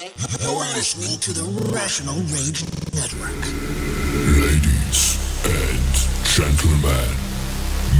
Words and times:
You're 0.00 0.64
listening 0.72 1.18
to 1.20 1.32
the 1.34 1.44
Rational 1.74 2.14
Rage 2.14 2.64
Network. 2.94 3.36
Ladies 4.40 5.20
and 5.44 5.92
gentlemen, 6.24 7.10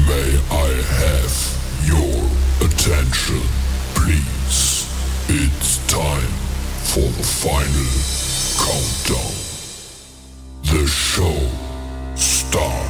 may 0.08 0.40
I 0.50 0.80
have 0.96 1.34
your 1.84 2.24
attention, 2.66 3.42
please? 3.94 4.88
It's 5.28 5.76
time 5.88 6.32
for 6.88 7.00
the 7.00 7.22
final 7.22 7.92
countdown. 8.56 9.34
The 10.72 10.86
show 10.86 11.36
starts. 12.16 12.89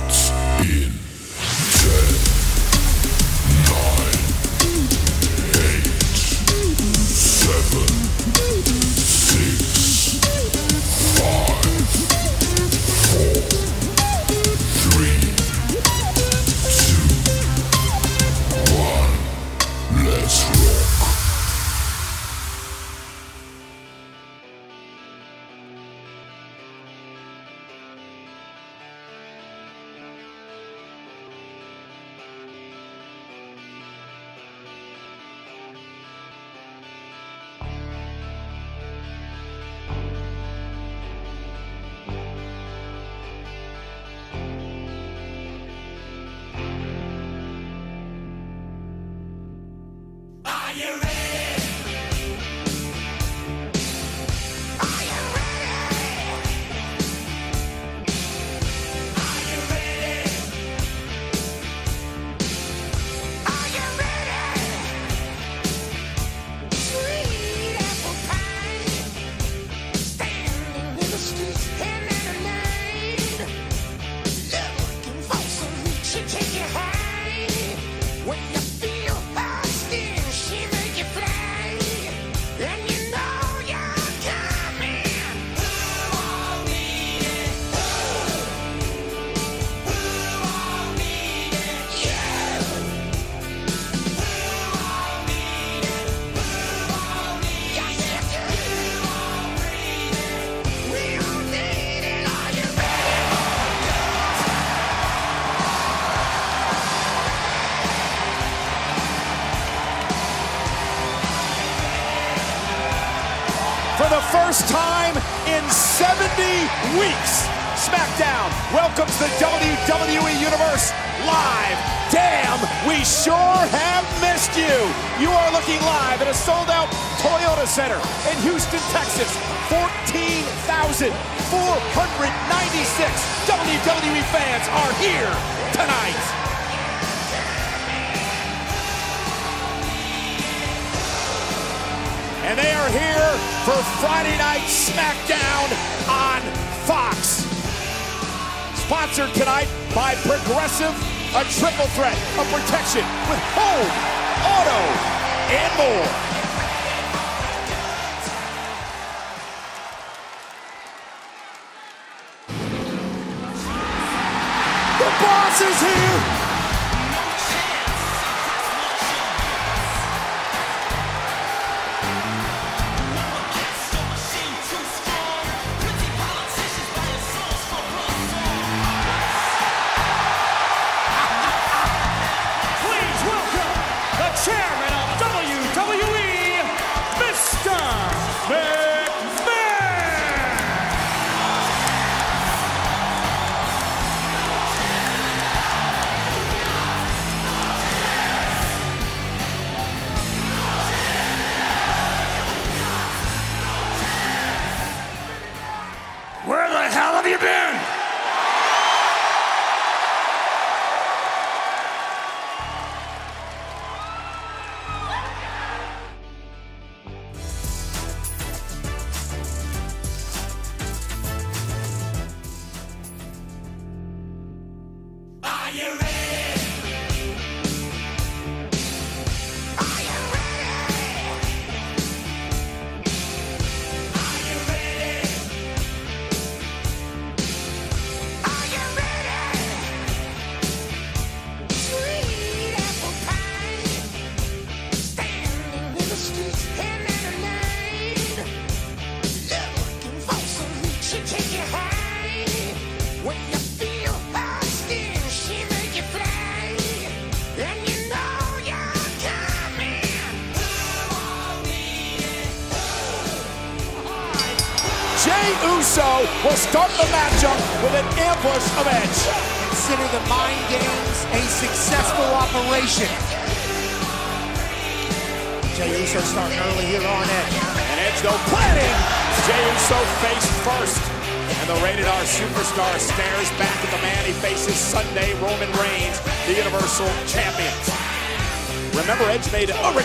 triple 151.81 151.95
threat 151.95 152.17
of 152.39 152.47
protection 152.53 153.05
with 153.31 153.60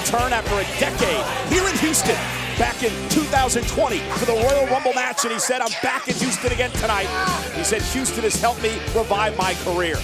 return 0.05 0.33
after 0.33 0.53
a 0.53 0.79
decade 0.79 1.51
here 1.51 1.67
in 1.67 1.75
Houston 1.79 2.15
back 2.59 2.83
in 2.83 2.91
2020 3.09 3.97
for 3.97 4.25
the 4.25 4.33
Royal 4.33 4.67
Rumble 4.67 4.93
match, 4.93 5.23
and 5.23 5.33
he 5.33 5.39
said, 5.39 5.61
I'm 5.61 5.71
back 5.81 6.07
in 6.07 6.13
Houston 6.15 6.51
again 6.51 6.69
tonight. 6.73 7.07
He 7.55 7.63
said, 7.63 7.81
Houston 7.81 8.23
has 8.23 8.39
helped 8.39 8.61
me 8.61 8.73
revive 8.95 9.35
my 9.35 9.55
career. 9.63 9.95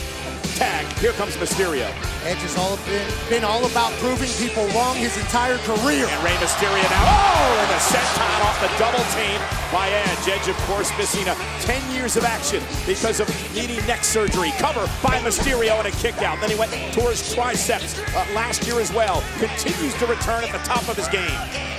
Tag, 0.56 0.86
here 0.98 1.12
comes 1.14 1.38
Mysterio. 1.38 1.88
Edge 2.24 2.38
has 2.46 2.56
all 2.58 2.78
been, 2.86 3.08
been 3.30 3.44
all 3.44 3.66
about 3.66 3.92
proving 3.98 4.30
people 4.38 4.68
wrong 4.78 4.96
his 4.96 5.18
entire 5.18 5.58
career. 5.66 6.06
And 6.06 6.24
Rey 6.24 6.38
Mysterio 6.38 6.86
now, 6.86 7.02
oh, 7.10 7.58
and 7.58 7.70
the 7.74 7.82
senton 7.82 8.42
off 8.46 8.62
the 8.62 8.70
double 8.78 9.02
team 9.18 9.42
by 9.74 9.90
Edge. 9.90 10.30
Edge, 10.30 10.48
of 10.48 10.58
course, 10.70 10.96
missing 11.00 11.28
a 11.28 11.36
10 11.62 11.96
years 11.96 12.18
of 12.18 12.24
action 12.24 12.62
because 12.86 13.20
of 13.20 13.28
needing 13.56 13.84
neck 13.88 14.04
surgery. 14.04 14.52
Cover 14.60 14.86
by 15.02 15.18
Mysterio 15.20 15.80
and 15.80 15.88
a 15.88 15.92
kick 15.98 16.22
out. 16.22 16.40
Then 16.40 16.52
he 16.52 16.56
went 16.58 16.72
tore 16.94 17.10
his 17.10 17.34
triceps 17.34 17.98
uh, 18.14 18.26
last 18.36 18.68
year 18.68 18.80
as 18.80 18.94
well. 18.94 19.24
Continues 19.40 19.96
to 19.96 20.06
return 20.06 20.44
at 20.44 20.52
the 20.52 20.60
top 20.60 20.88
of 20.90 20.98
his 20.98 21.08
game. 21.08 21.71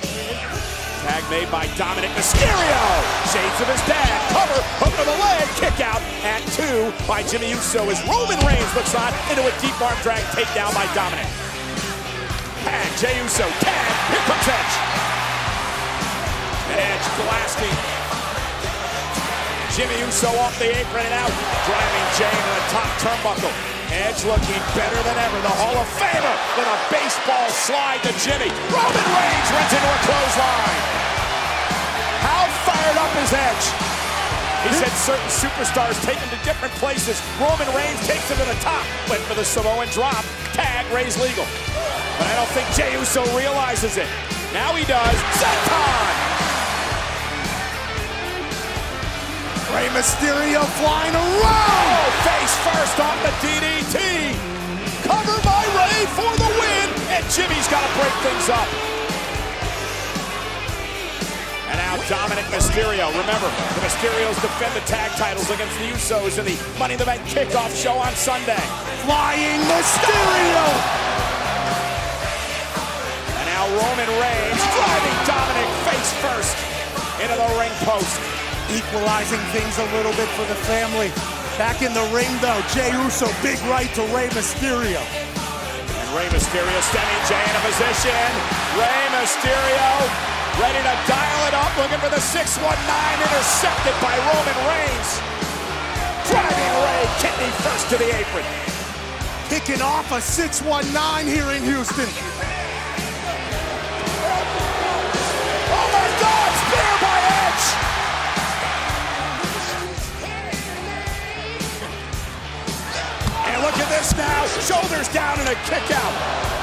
Made 1.32 1.48
by 1.48 1.64
Dominic 1.80 2.12
Mysterio. 2.12 2.82
Shades 3.32 3.56
of 3.64 3.68
his 3.72 3.80
dad. 3.88 4.20
Cover, 4.36 4.60
hook 4.84 4.92
to 5.00 5.04
the 5.08 5.16
leg, 5.16 5.48
kick 5.56 5.80
out 5.80 6.04
at 6.28 6.44
two 6.52 6.92
by 7.08 7.24
Jimmy 7.24 7.56
Uso 7.56 7.88
as 7.88 7.96
Roman 8.04 8.36
Reigns 8.44 8.68
looks 8.76 8.92
on 8.92 9.08
into 9.32 9.40
a 9.40 9.52
deep 9.64 9.72
arm 9.80 9.96
drag 10.04 10.20
takedown 10.36 10.68
by 10.76 10.84
Dominic. 10.92 11.24
Tag, 12.68 12.84
Jey 13.00 13.16
Uso, 13.16 13.48
tag, 13.64 13.92
here 14.12 14.24
comes 14.28 14.44
Edge. 14.44 14.74
Edge 16.76 17.06
blasting. 17.24 17.76
Jimmy 19.72 20.04
Uso 20.04 20.28
off 20.36 20.52
the 20.60 20.68
apron 20.68 21.08
and 21.08 21.16
out, 21.16 21.32
driving 21.64 22.06
Jey 22.12 22.28
into 22.28 22.52
the 22.60 22.66
top 22.76 22.92
turnbuckle. 23.00 23.56
Edge 23.88 24.20
looking 24.28 24.60
better 24.76 25.00
than 25.00 25.16
ever. 25.16 25.38
The 25.40 25.56
Hall 25.64 25.80
of 25.80 25.88
Famer 25.96 26.36
with 26.60 26.68
a 26.68 26.78
baseball 26.92 27.48
slide 27.48 28.04
to 28.04 28.12
Jimmy. 28.20 28.52
Roman 28.68 29.06
Reigns 29.16 29.48
runs 29.48 29.72
into 29.72 29.88
a 29.88 30.00
clothesline. 30.04 31.01
Fired 32.82 32.98
up 32.98 33.14
is 33.22 33.30
Edge? 33.30 33.66
He 34.66 34.74
said 34.74 34.90
certain 34.98 35.30
superstars 35.30 35.94
take 36.02 36.18
him 36.18 36.28
to 36.34 36.44
different 36.44 36.74
places. 36.82 37.22
Roman 37.38 37.70
Reigns 37.78 38.02
takes 38.08 38.26
him 38.28 38.38
to 38.38 38.44
the 38.44 38.58
top. 38.58 38.82
Went 39.08 39.22
for 39.22 39.34
the 39.34 39.44
Samoan 39.44 39.86
drop. 39.94 40.24
Tag, 40.50 40.82
Rey's 40.90 41.14
legal. 41.14 41.46
But 42.18 42.26
I 42.26 42.34
don't 42.34 42.50
think 42.50 42.66
Jey 42.74 42.98
Uso 42.98 43.22
realizes 43.38 43.98
it. 43.98 44.08
Now 44.52 44.74
he 44.74 44.82
does. 44.82 45.14
Senton! 45.38 46.14
Rey 49.70 49.86
Mysterio 49.94 50.66
flying 50.82 51.14
around. 51.14 52.02
Oh, 52.02 52.10
face 52.26 52.54
first 52.66 52.98
off 52.98 53.14
the 53.22 53.30
DDT. 53.46 54.34
Cover 55.06 55.38
by 55.46 55.62
Ray 55.78 56.02
for 56.18 56.34
the 56.34 56.50
win. 56.58 56.88
And 57.14 57.22
Jimmy's 57.30 57.68
got 57.70 57.86
to 57.86 57.92
break 57.94 58.14
things 58.26 58.48
up. 58.50 58.91
And 61.72 61.80
now 61.80 61.96
Dominic 62.04 62.44
Mysterio. 62.52 63.08
Remember, 63.16 63.48
the 63.48 63.80
Mysterios 63.80 64.36
defend 64.44 64.76
the 64.76 64.84
tag 64.84 65.08
titles 65.16 65.48
against 65.48 65.72
the 65.80 65.88
Usos 65.88 66.36
in 66.36 66.44
the 66.44 66.52
Money 66.76 66.92
in 66.94 67.00
the 67.00 67.08
Bank 67.08 67.24
kickoff 67.24 67.72
show 67.72 67.96
on 67.96 68.12
Sunday. 68.12 68.60
Flying 69.08 69.56
Mysterio. 69.72 70.64
And 73.40 73.46
now 73.48 73.64
Roman 73.72 74.10
Reigns 74.20 74.62
driving 74.76 75.16
Dominic 75.24 75.70
face 75.88 76.12
first 76.20 76.56
into 77.24 77.40
the 77.40 77.50
ring 77.56 77.72
post. 77.88 78.20
Equalizing 78.68 79.40
things 79.56 79.72
a 79.80 79.88
little 79.96 80.12
bit 80.12 80.28
for 80.36 80.44
the 80.52 80.58
family. 80.68 81.08
Back 81.56 81.80
in 81.80 81.96
the 81.96 82.04
ring 82.12 82.28
though, 82.44 82.60
Jey 82.76 82.92
Uso, 83.00 83.32
big 83.40 83.56
right 83.72 83.88
to 83.96 84.04
Rey 84.12 84.28
Mysterio. 84.36 85.00
And 85.00 86.08
Rey 86.12 86.28
Mysterio 86.28 86.80
stemming 86.84 87.22
Jey 87.32 87.40
in 87.40 87.56
a 87.56 87.64
position. 87.64 88.28
Rey 88.76 89.04
Mysterio 89.16 90.41
ready 90.60 90.78
to 90.78 90.94
dial 91.08 91.48
it 91.48 91.54
up, 91.54 91.72
looking 91.78 91.98
for 91.98 92.10
the 92.10 92.20
619 92.20 92.60
intercepted 92.60 93.96
by 94.04 94.12
Roman 94.32 94.58
Reigns. 94.68 95.20
Driving 96.28 96.74
Rey 96.84 97.04
kidney 97.20 97.52
first 97.64 97.88
to 97.90 97.96
the 97.96 98.10
apron. 98.12 98.44
Kicking 99.48 99.82
off 99.82 100.10
a 100.12 100.20
619 100.20 101.26
here 101.26 101.52
in 101.52 101.62
Houston. 101.64 102.08
Oh 105.72 105.88
my 105.92 106.08
God! 106.20 106.50
Spear 106.60 106.94
by 107.00 107.18
Edge! 107.42 107.66
And 113.48 113.62
look 113.62 113.76
at 113.78 113.88
this 113.88 114.12
now. 114.16 114.46
Shoulders 114.60 115.08
down 115.08 115.40
and 115.40 115.48
a 115.48 115.54
kick 115.64 115.90
out. 115.92 116.61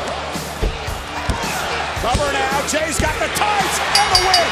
Cover 2.09 2.33
now. 2.33 2.65
Jey's 2.65 2.97
got 2.97 3.13
the 3.21 3.29
tights 3.37 3.77
and 3.77 4.09
the 4.17 4.21
win. 4.25 4.49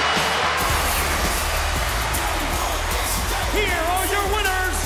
Here 3.57 3.81
are 3.81 4.05
your 4.13 4.27
winners, 4.29 4.77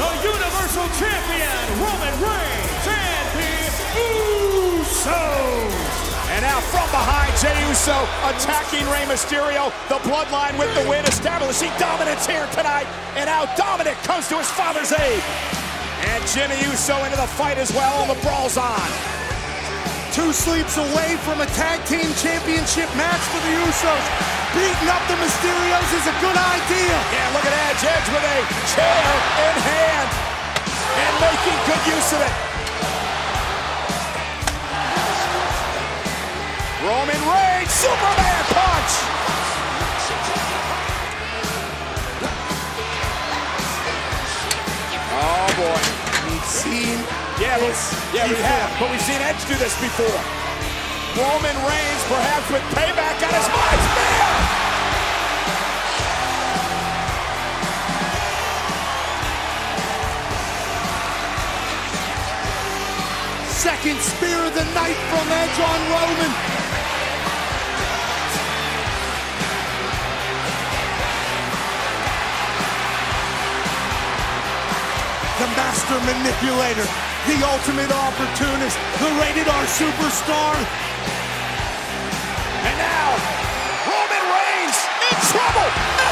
the 0.00 0.10
Universal 0.24 0.88
Champion 0.96 1.64
Roman 1.84 2.16
Reigns 2.16 2.84
and 2.88 3.26
the 3.36 3.52
Usos. 4.08 5.68
And 6.32 6.40
now 6.40 6.64
from 6.72 6.88
behind, 6.88 7.36
Jey 7.36 7.52
Uso 7.68 8.08
attacking 8.24 8.88
Rey 8.88 9.04
Mysterio. 9.04 9.68
The 9.92 10.00
bloodline 10.08 10.58
with 10.58 10.72
the 10.72 10.88
win, 10.88 11.04
establishing 11.04 11.72
dominance 11.76 12.24
here 12.24 12.48
tonight. 12.56 12.88
And 13.16 13.26
now 13.26 13.44
Dominic 13.54 13.98
comes 14.08 14.28
to 14.28 14.38
his 14.38 14.48
father's 14.48 14.92
aid. 14.92 15.22
And 16.08 16.26
Jimmy 16.28 16.56
Uso 16.72 17.04
into 17.04 17.18
the 17.18 17.28
fight 17.28 17.58
as 17.58 17.70
well, 17.70 18.06
the 18.06 18.18
brawl's 18.22 18.56
on. 18.56 19.21
Two 20.12 20.30
sleeps 20.30 20.76
away 20.76 21.16
from 21.24 21.40
a 21.40 21.46
tag 21.56 21.80
team 21.88 22.04
championship 22.20 22.84
match 23.00 23.24
for 23.32 23.40
the 23.40 23.52
Usos. 23.64 24.06
Beating 24.52 24.88
up 24.92 25.00
the 25.08 25.16
Mysterios 25.16 25.90
is 25.96 26.04
a 26.04 26.12
good 26.20 26.36
idea. 26.36 26.96
Yeah, 27.16 27.32
look 27.32 27.48
at 27.48 27.54
Edge. 27.72 27.80
Edge 27.80 28.08
with 28.12 28.20
a 28.20 28.38
chair 28.76 29.08
in 29.40 29.56
hand 29.64 30.10
and 31.00 31.12
making 31.16 31.56
good 31.64 31.82
use 31.96 32.12
of 32.12 32.20
it. 32.20 32.34
Roman 36.84 37.22
Reigns, 37.32 37.72
Superman 37.72 38.44
punch. 38.52 38.92
Oh 45.16 45.48
boy. 45.56 45.80
We've 46.28 46.44
seen 46.44 47.00
But, 47.52 47.60
yeah, 48.14 48.24
we 48.30 48.36
have, 48.36 48.80
but 48.80 48.90
we've 48.90 49.00
seen 49.02 49.20
Edge 49.20 49.44
do 49.44 49.54
this 49.60 49.78
before. 49.78 50.08
Roman 51.20 51.56
Reigns, 51.68 52.02
perhaps 52.08 52.48
with 52.48 52.62
payback 52.72 53.20
on 53.20 53.28
his 53.28 53.48
mind. 53.52 53.82
Second 63.52 64.00
spear 64.00 64.38
of 64.46 64.54
the 64.54 64.64
night 64.72 64.96
from 65.12 65.28
Edge 65.28 65.60
on 65.60 65.80
Roman. 65.92 66.32
The 75.38 75.48
master 75.52 76.00
manipulator, 76.00 77.11
the 77.26 77.38
ultimate 77.46 77.92
opportunist, 77.92 78.74
the 78.98 79.10
rated 79.22 79.46
R 79.46 79.66
superstar. 79.70 80.58
And 82.66 82.76
now, 82.78 83.08
Roman 83.86 84.24
Reigns 84.26 84.78
in 85.06 85.16
trouble. 85.30 85.68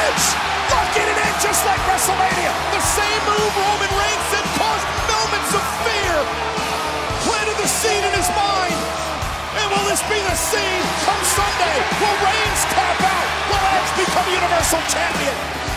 Edge 0.06 0.26
locking 0.70 1.06
it 1.10 1.18
in 1.18 1.34
just 1.42 1.66
like 1.66 1.82
WrestleMania. 1.90 2.52
The 2.70 2.84
same 2.94 3.20
move 3.26 3.52
Roman 3.58 3.90
Reigns 3.90 4.24
said 4.30 4.46
caused 4.54 4.86
moments 5.10 5.50
of 5.50 5.64
fear. 5.82 6.14
Planted 7.26 7.58
the 7.58 7.66
seed 7.66 8.02
in 8.06 8.14
his 8.14 8.30
mind. 8.38 8.78
And 9.58 9.66
will 9.66 9.86
this 9.90 10.02
be 10.06 10.14
the 10.14 10.36
scene 10.38 10.82
come 11.02 11.22
Sunday? 11.26 11.76
Will 11.98 12.18
Reigns 12.22 12.62
tap 12.70 12.98
out? 13.02 13.30
Will 13.50 13.64
Edge 13.74 13.90
become 13.98 14.26
Universal 14.30 14.82
Champion? 14.86 15.69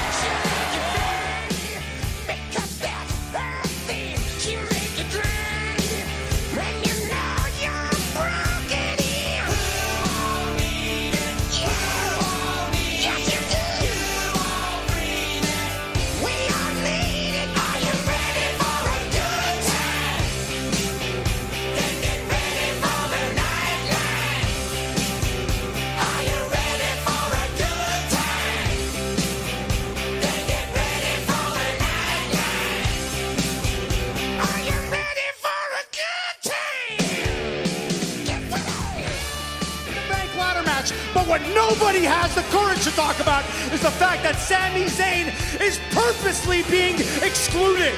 Purposely 46.23 46.63
being 46.71 46.95
excluded. 47.21 47.93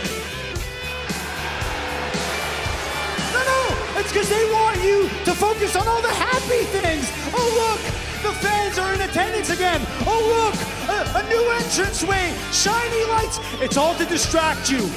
No, 3.32 3.42
no, 3.46 4.00
it's 4.00 4.12
because 4.12 4.30
they 4.30 4.44
want 4.52 4.82
you 4.84 5.08
to 5.26 5.34
focus 5.36 5.76
on 5.76 5.88
all 5.88 6.02
the 6.02 6.10
happy 6.10 6.64
things. 6.74 7.06
Oh, 7.36 7.48
look, 7.62 7.80
the 8.24 8.34
fans 8.40 8.80
are 8.80 8.96
in 8.96 9.02
attendance 9.02 9.52
again. 9.52 9.80
Oh, 10.08 10.22
look, 10.26 10.56
a, 10.90 11.24
a 11.24 11.30
new 11.30 11.52
entranceway, 11.52 12.34
shiny 12.52 13.06
lights. 13.12 13.40
It's 13.62 13.78
all 13.78 13.94
to 13.94 14.06
distract 14.06 14.72
you. 14.72 14.90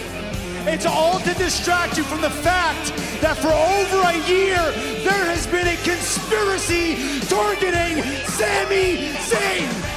It's 0.64 0.86
all 0.86 1.20
to 1.20 1.34
distract 1.34 1.98
you 1.98 2.04
from 2.04 2.22
the 2.22 2.30
fact 2.30 2.96
that 3.20 3.36
for 3.36 3.52
over 3.52 4.08
a 4.08 4.16
year, 4.26 4.56
there 5.04 5.26
has 5.28 5.46
been 5.46 5.68
a 5.68 5.76
conspiracy 5.84 7.20
targeting 7.28 8.02
Sami 8.24 9.12
Zayn. 9.28 9.87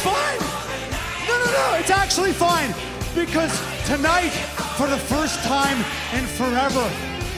It's 0.00 0.08
fine. 0.08 1.28
No, 1.28 1.44
no, 1.44 1.52
no, 1.52 1.78
it's 1.78 1.90
actually 1.90 2.32
fine. 2.32 2.72
Because 3.14 3.52
tonight, 3.86 4.30
for 4.78 4.86
the 4.86 4.96
first 4.96 5.42
time 5.42 5.76
in 6.14 6.24
forever, 6.24 6.88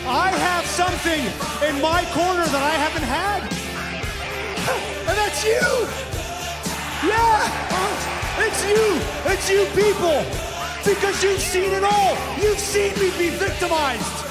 I 0.06 0.30
have 0.30 0.66
something 0.66 1.22
in 1.66 1.80
my 1.82 2.04
corner 2.12 2.46
that 2.46 2.62
I 2.62 2.74
haven't 2.78 3.06
had. 3.06 3.42
And 5.02 5.18
that's 5.18 5.42
you. 5.44 5.66
Yeah, 7.02 7.42
it's 8.46 8.62
you. 8.62 9.00
It's 9.26 9.50
you 9.50 9.66
people. 9.74 10.22
Because 10.84 11.20
you've 11.24 11.40
seen 11.40 11.72
it 11.72 11.82
all. 11.82 12.16
You've 12.40 12.60
seen 12.60 12.94
me 13.00 13.10
be 13.18 13.30
victimized. 13.30 14.24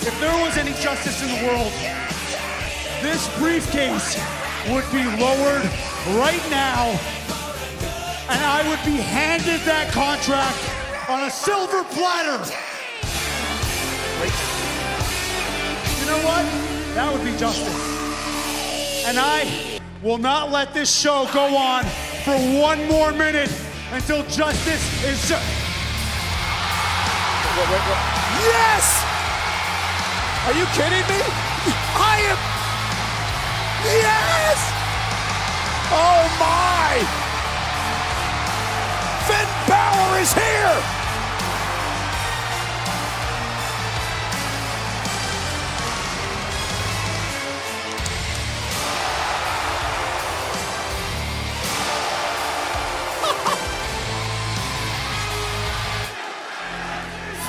If 0.00 0.18
there 0.18 0.34
was 0.42 0.56
any 0.56 0.72
justice 0.80 1.22
in 1.22 1.28
the 1.28 1.46
world, 1.46 1.72
this 3.02 3.28
briefcase 3.38 4.16
would 4.70 4.90
be 4.90 5.04
lowered 5.20 5.68
right 6.16 6.44
now 6.48 6.98
and 8.30 8.44
I 8.44 8.62
would 8.68 8.78
be 8.84 8.96
handed 9.02 9.60
that 9.66 9.90
contract 9.90 10.62
on 11.10 11.26
a 11.26 11.30
silver 11.30 11.82
platter. 11.90 12.38
You 15.98 16.06
know 16.06 16.20
what? 16.22 16.46
That 16.94 17.10
would 17.12 17.24
be 17.24 17.36
justice. 17.36 17.74
And 19.06 19.18
I 19.18 19.80
will 20.02 20.18
not 20.18 20.52
let 20.52 20.72
this 20.72 20.94
show 20.94 21.28
go 21.34 21.56
on 21.56 21.82
for 22.22 22.38
one 22.54 22.86
more 22.86 23.10
minute 23.10 23.50
until 23.90 24.22
justice 24.26 24.84
is 25.02 25.18
ju- 25.26 25.34
Yes! 28.46 29.02
Are 30.46 30.54
you 30.54 30.66
kidding 30.78 31.02
me? 31.10 31.20
I 31.98 32.30
am. 32.30 32.38
Yes! 33.90 34.58
Oh 35.90 36.22
my! 36.38 37.29
Finn 39.30 39.48
Balor 39.68 40.18
is 40.18 40.32
here! 40.32 40.42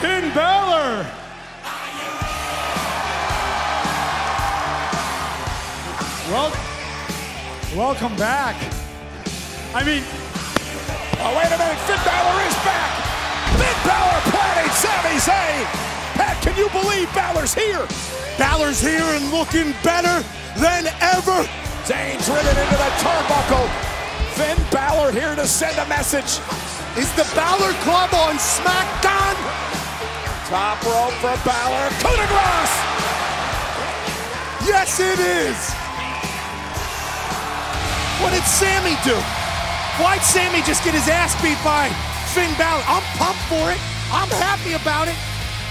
Finn 0.01 0.31
Balor! 0.35 1.07
Well, 6.29 6.51
welcome 7.75 8.15
back. 8.17 8.55
I 9.73 9.83
mean, 9.83 10.03
Oh, 11.21 11.37
wait 11.37 11.53
a 11.53 11.57
minute. 11.57 11.77
Finn 11.85 12.01
Balor 12.01 12.37
is 12.49 12.57
back. 12.65 12.91
Finn 13.53 13.77
Balor 13.85 14.19
planting 14.33 14.71
Sami 14.73 15.17
Zayn. 15.21 15.65
Pat, 16.17 16.35
can 16.41 16.57
you 16.57 16.65
believe 16.73 17.05
Balor's 17.13 17.53
here? 17.53 17.85
Balor's 18.41 18.81
here 18.81 19.05
and 19.13 19.29
looking 19.29 19.77
better 19.85 20.25
than 20.57 20.89
ever. 20.97 21.45
Zayn's 21.85 22.25
ridden 22.25 22.57
into 22.57 22.77
the 22.77 22.91
turnbuckle. 23.05 23.69
Finn 24.33 24.57
Balor 24.73 25.11
here 25.11 25.35
to 25.35 25.45
send 25.45 25.77
a 25.77 25.85
message. 25.85 26.41
Is 26.97 27.13
the 27.13 27.29
Balor 27.37 27.73
Club 27.85 28.09
on 28.17 28.41
SmackDown? 28.41 29.37
Top 30.49 30.81
rope 30.83 31.13
for 31.21 31.37
Balor. 31.45 31.85
Coup 32.01 32.17
de 32.17 32.27
grace. 32.33 32.77
Yes, 34.65 34.99
it 34.99 35.19
is. 35.21 35.57
What 38.21 38.33
did 38.33 38.43
Sami 38.43 38.97
do? 39.05 39.40
Why'd 40.01 40.23
Sami 40.23 40.61
just 40.63 40.83
get 40.83 40.95
his 40.95 41.07
ass 41.07 41.39
beat 41.43 41.61
by 41.63 41.87
Finn 42.33 42.49
Balor? 42.57 42.83
I'm 42.87 43.05
pumped 43.21 43.45
for 43.45 43.69
it. 43.69 43.77
I'm 44.09 44.29
happy 44.41 44.73
about 44.73 45.07
it. 45.07 45.15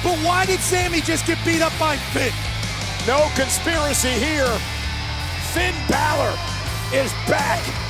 But 0.05 0.17
why 0.25 0.47
did 0.47 0.61
Sami 0.61 1.01
just 1.01 1.27
get 1.27 1.37
beat 1.45 1.63
up 1.63 1.73
by 1.81 1.97
Finn? 2.15 2.33
No 3.09 3.29
conspiracy 3.35 4.15
here. 4.23 4.47
Finn 5.53 5.75
Balor 5.89 6.39
is 6.95 7.13
back. 7.27 7.90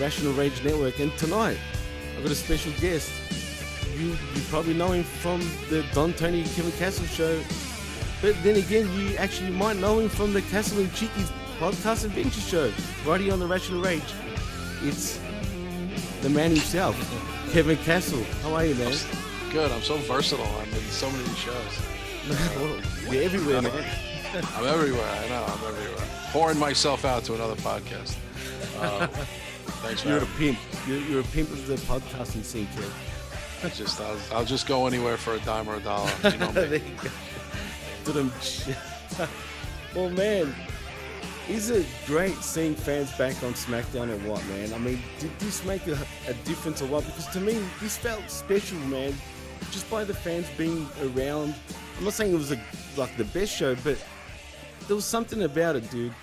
Rational 0.00 0.32
Rage 0.32 0.62
Network. 0.64 0.98
And 1.00 1.16
tonight, 1.18 1.58
I've 2.16 2.22
got 2.22 2.32
a 2.32 2.34
special 2.34 2.72
guest. 2.80 3.10
You 3.96 4.08
you 4.08 4.42
probably 4.48 4.74
know 4.74 4.92
him 4.92 5.04
from 5.04 5.40
the 5.70 5.84
Don 5.92 6.12
Tony 6.12 6.44
Kevin 6.44 6.72
Castle 6.72 7.06
show. 7.06 7.40
But 8.20 8.36
then 8.42 8.56
again, 8.56 8.92
you 8.94 9.16
actually 9.16 9.50
might 9.50 9.76
know 9.76 9.98
him 9.98 10.08
from 10.08 10.32
the 10.32 10.42
Castle 10.42 10.80
and 10.80 10.92
Chickie's 10.94 11.30
podcast 11.58 12.04
adventure 12.04 12.40
show, 12.40 12.72
right 13.06 13.20
here 13.20 13.32
on 13.32 13.38
the 13.40 13.46
Rational 13.46 13.80
Rage. 13.82 14.02
It's 14.82 15.18
the 16.22 16.28
man 16.28 16.50
himself, 16.50 16.96
Kevin 17.52 17.76
Castle. 17.78 18.22
How 18.42 18.54
are 18.54 18.64
you, 18.64 18.74
man? 18.76 18.94
Good. 19.52 19.70
I'm 19.72 19.82
so 19.82 19.96
versatile. 19.98 20.46
I'm 20.46 20.68
in 20.68 20.80
so 20.90 21.10
many 21.10 21.24
shows. 21.30 21.80
Well, 22.28 22.78
You're 23.12 23.22
everywhere, 23.22 23.62
man. 23.62 23.84
I'm 24.54 24.66
everywhere. 24.66 25.08
I 25.08 25.28
know. 25.28 25.44
I'm 25.44 25.74
everywhere. 25.74 26.06
Pouring 26.30 26.58
myself 26.58 27.04
out 27.04 27.24
to 27.24 27.34
another 27.34 27.56
podcast. 27.56 28.16
Uh, 28.78 29.06
thanks 29.88 30.04
You're 30.04 30.18
a 30.18 30.26
pimp. 30.38 30.58
You're, 30.86 30.98
you're 30.98 31.20
a 31.20 31.24
pimp 31.24 31.50
of 31.50 31.66
the 31.66 31.76
podcasting 31.76 32.44
scene, 32.44 32.66
Kev. 32.76 33.74
Just, 33.74 34.00
I'll, 34.00 34.18
I'll 34.32 34.44
just 34.44 34.68
go 34.68 34.86
anywhere 34.86 35.16
for 35.16 35.34
a 35.34 35.40
dime 35.40 35.68
or 35.68 35.76
a 35.76 35.80
dollar. 35.80 36.10
You 36.24 36.36
know 36.38 36.52
me. 36.70 36.82
Well, 39.94 40.10
man, 40.10 40.54
is 41.48 41.70
it 41.70 41.86
great 42.06 42.36
seeing 42.36 42.74
fans 42.74 43.10
back 43.12 43.42
on 43.42 43.54
SmackDown 43.54 44.12
and 44.12 44.24
what, 44.28 44.46
man? 44.48 44.72
I 44.74 44.78
mean, 44.78 45.02
did 45.18 45.36
this 45.38 45.64
make 45.64 45.86
a, 45.86 45.98
a 46.28 46.34
difference 46.44 46.82
or 46.82 46.86
what? 46.86 47.06
Because 47.06 47.26
to 47.28 47.40
me, 47.40 47.58
this 47.80 47.96
felt 47.96 48.28
special, 48.28 48.78
man. 48.80 49.14
Just 49.70 49.90
by 49.90 50.04
the 50.04 50.12
fans 50.12 50.46
being 50.58 50.86
around. 51.02 51.54
I'm 51.96 52.04
not 52.04 52.12
saying 52.12 52.34
it 52.34 52.36
was 52.36 52.52
a, 52.52 52.60
like 52.98 53.16
the 53.16 53.24
best 53.24 53.56
show, 53.56 53.74
but 53.76 53.96
there 54.86 54.94
was 54.94 55.06
something 55.06 55.42
about 55.42 55.74
it, 55.74 55.90
dude. 55.90 56.14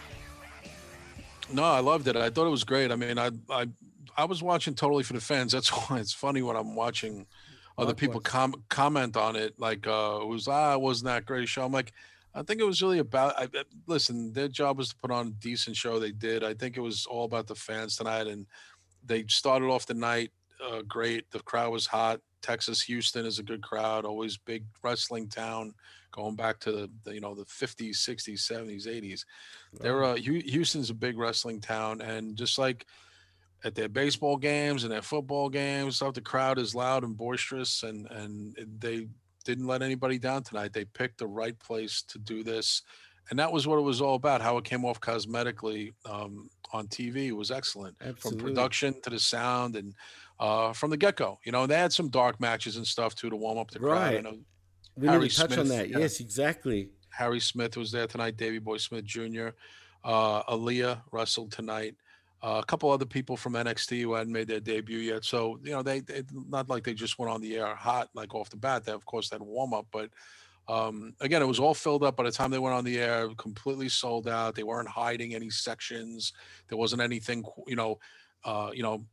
No, 1.52 1.64
I 1.64 1.80
loved 1.80 2.08
it. 2.08 2.16
I 2.16 2.30
thought 2.30 2.48
it 2.48 2.52
was 2.52 2.64
great. 2.64 2.92
I 2.92 2.96
mean, 2.96 3.18
I 3.18 3.32
I 3.50 3.68
I 4.18 4.26
was 4.26 4.42
watching 4.42 4.74
totally 4.76 5.04
for 5.04 5.14
the 5.14 5.22
fans. 5.22 5.52
That's 5.54 5.70
why 5.70 6.00
it's 6.00 6.14
funny 6.14 6.42
when 6.42 6.56
I'm 6.56 6.76
watching 6.76 7.26
other 7.78 7.94
people 7.94 8.22
com- 8.22 8.64
comment 8.70 9.18
on 9.18 9.36
it, 9.36 9.60
like 9.60 9.86
uh, 9.86 10.20
it 10.22 10.28
was 10.28 10.48
ah, 10.48 10.74
it 10.74 10.82
wasn't 10.82 11.08
that 11.08 11.26
great 11.26 11.44
a 11.44 11.48
show. 11.48 11.66
I'm 11.66 11.74
like, 11.74 11.92
I 12.34 12.42
think 12.42 12.62
it 12.62 12.66
was 12.66 12.82
really 12.82 13.00
about. 13.00 13.38
I, 13.38 13.44
I- 13.44 13.64
listen, 13.86 14.34
their 14.34 14.48
job 14.48 14.78
was 14.78 14.90
to 14.90 14.96
put 14.96 15.12
on 15.12 15.28
a 15.28 15.32
decent 15.32 15.76
show. 15.76 16.00
They 16.00 16.12
did. 16.12 16.44
I 16.44 16.54
think 16.54 16.78
it 16.78 16.82
was 16.82 17.06
all 17.06 17.26
about 17.26 17.48
the 17.48 17.56
fans 17.56 17.98
tonight, 17.98 18.28
and 18.28 18.46
they 19.06 19.26
started 19.28 19.68
off 19.68 19.86
the 19.86 19.94
night 19.94 20.32
uh, 20.64 20.82
great. 20.88 21.30
The 21.32 21.40
crowd 21.40 21.72
was 21.72 21.86
hot. 21.86 22.22
Texas, 22.42 22.82
Houston 22.84 23.26
is 23.26 23.40
a 23.40 23.44
good 23.44 23.62
crowd. 23.62 24.06
Always 24.06 24.38
big 24.38 24.64
wrestling 24.84 25.28
town. 25.28 25.74
Going 26.16 26.38
back 26.38 26.60
to 26.62 26.90
the, 27.04 27.14
you 27.14 27.20
know 27.20 27.36
the 27.36 27.44
50s, 27.44 27.98
60s, 27.98 28.40
70s, 28.40 28.88
80s. 28.88 29.26
They're 29.82 30.02
uh, 30.02 30.16
Houston's 30.16 30.90
a 30.90 30.94
big 30.94 31.18
wrestling 31.18 31.60
town, 31.60 32.00
and 32.00 32.38
just 32.38 32.58
like 32.58 32.86
at 33.66 33.76
their 33.76 33.90
baseball 33.90 34.38
games 34.38 34.84
and 34.84 34.94
their 34.94 35.02
football 35.02 35.50
games, 35.50 35.98
stuff, 35.98 36.14
the 36.14 36.22
crowd 36.22 36.58
is 36.58 36.74
loud 36.74 37.04
and 37.04 37.18
boisterous, 37.18 37.84
and 37.84 38.10
and 38.12 38.56
they 38.80 39.10
didn't 39.44 39.68
let 39.68 39.82
anybody 39.82 40.18
down 40.18 40.42
tonight. 40.42 40.72
They 40.72 40.86
picked 40.86 41.18
the 41.18 41.28
right 41.28 41.60
place 41.60 42.02
to 42.04 42.18
do 42.18 42.44
this, 42.44 42.84
and 43.30 43.38
that 43.38 43.52
was 43.52 43.68
what 43.68 43.78
it 43.78 43.82
was 43.82 44.00
all 44.00 44.16
about. 44.16 44.42
How 44.42 44.58
it 44.58 44.64
came 44.64 44.86
off 44.86 45.02
cosmetically 45.02 45.92
um, 46.06 46.50
on 46.72 46.88
TV 46.88 47.34
was 47.34 47.52
excellent, 47.52 47.98
Absolutely. 48.00 48.40
from 48.40 48.48
production 48.48 49.02
to 49.02 49.10
the 49.10 49.20
sound 49.20 49.76
and 49.76 49.94
uh, 50.40 50.72
from 50.72 50.92
the 50.92 50.98
get 50.98 51.18
go. 51.18 51.40
You 51.44 51.52
know, 51.52 51.68
they 51.68 51.76
had 51.76 51.92
some 51.92 52.08
dark 52.08 52.40
matches 52.40 52.78
and 52.78 52.88
stuff 52.88 53.16
too 53.16 53.30
to 53.30 53.36
warm 53.36 53.58
up 53.58 53.70
the 53.72 53.80
crowd. 53.80 54.26
Right. 54.26 54.26
We 54.98 55.08
Harry 55.08 55.24
need 55.24 55.32
to 55.32 55.38
touch 55.38 55.58
on 55.58 55.66
Smith, 55.66 55.78
that. 55.78 55.90
yeah. 55.90 56.00
Yes, 56.00 56.20
exactly. 56.20 56.90
Harry 57.10 57.40
Smith 57.40 57.78
was 57.78 57.92
there 57.92 58.08
tonight. 58.08 58.38
Davy 58.38 58.60
Boy 58.60 58.78
Smith 58.78 59.06
Jr. 59.06 59.50
Uh, 60.04 60.44
Aliyah 60.44 61.02
wrestled 61.12 61.52
tonight. 61.52 61.96
Uh, 62.44 62.60
a 62.62 62.66
couple 62.66 62.92
other 62.92 63.06
people 63.06 63.36
from 63.36 63.54
NXT 63.54 64.02
who 64.02 64.14
hadn't 64.14 64.32
made 64.32 64.48
their 64.48 64.60
debut 64.60 65.00
yet. 65.00 65.26
So 65.26 65.60
you 65.64 65.72
know, 65.72 65.82
they, 65.82 66.02
they 66.02 66.24
not 66.32 66.70
like 66.70 66.84
they 66.84 66.94
just 66.94 67.18
went 67.18 67.32
on 67.32 67.42
the 67.42 67.56
air 67.56 67.74
hot 67.74 68.10
like 68.14 68.36
off 68.36 68.50
the 68.50 68.58
bat. 68.58 68.84
They 68.86 68.92
of 68.92 69.06
course 69.06 69.32
had 69.32 69.42
warm 69.42 69.74
up, 69.74 69.88
but 69.92 70.10
um, 70.68 71.14
again, 71.22 71.42
it 71.42 71.48
was 71.48 71.60
all 71.60 71.74
filled 71.74 72.04
up 72.04 72.16
by 72.16 72.24
the 72.24 72.32
time 72.32 72.52
they 72.52 72.60
went 72.60 72.76
on 72.76 72.84
the 72.84 73.00
air. 73.00 73.30
Completely 73.38 73.90
sold 73.90 74.28
out. 74.28 74.56
They 74.56 74.64
weren't 74.64 74.90
hiding 74.90 75.36
any 75.36 75.50
sections. 75.50 76.34
There 76.68 76.78
wasn't 76.78 77.02
anything, 77.02 77.44
you 77.68 77.76
know, 77.76 78.00
uh, 78.44 78.72
you 78.74 78.84
know, 78.84 79.06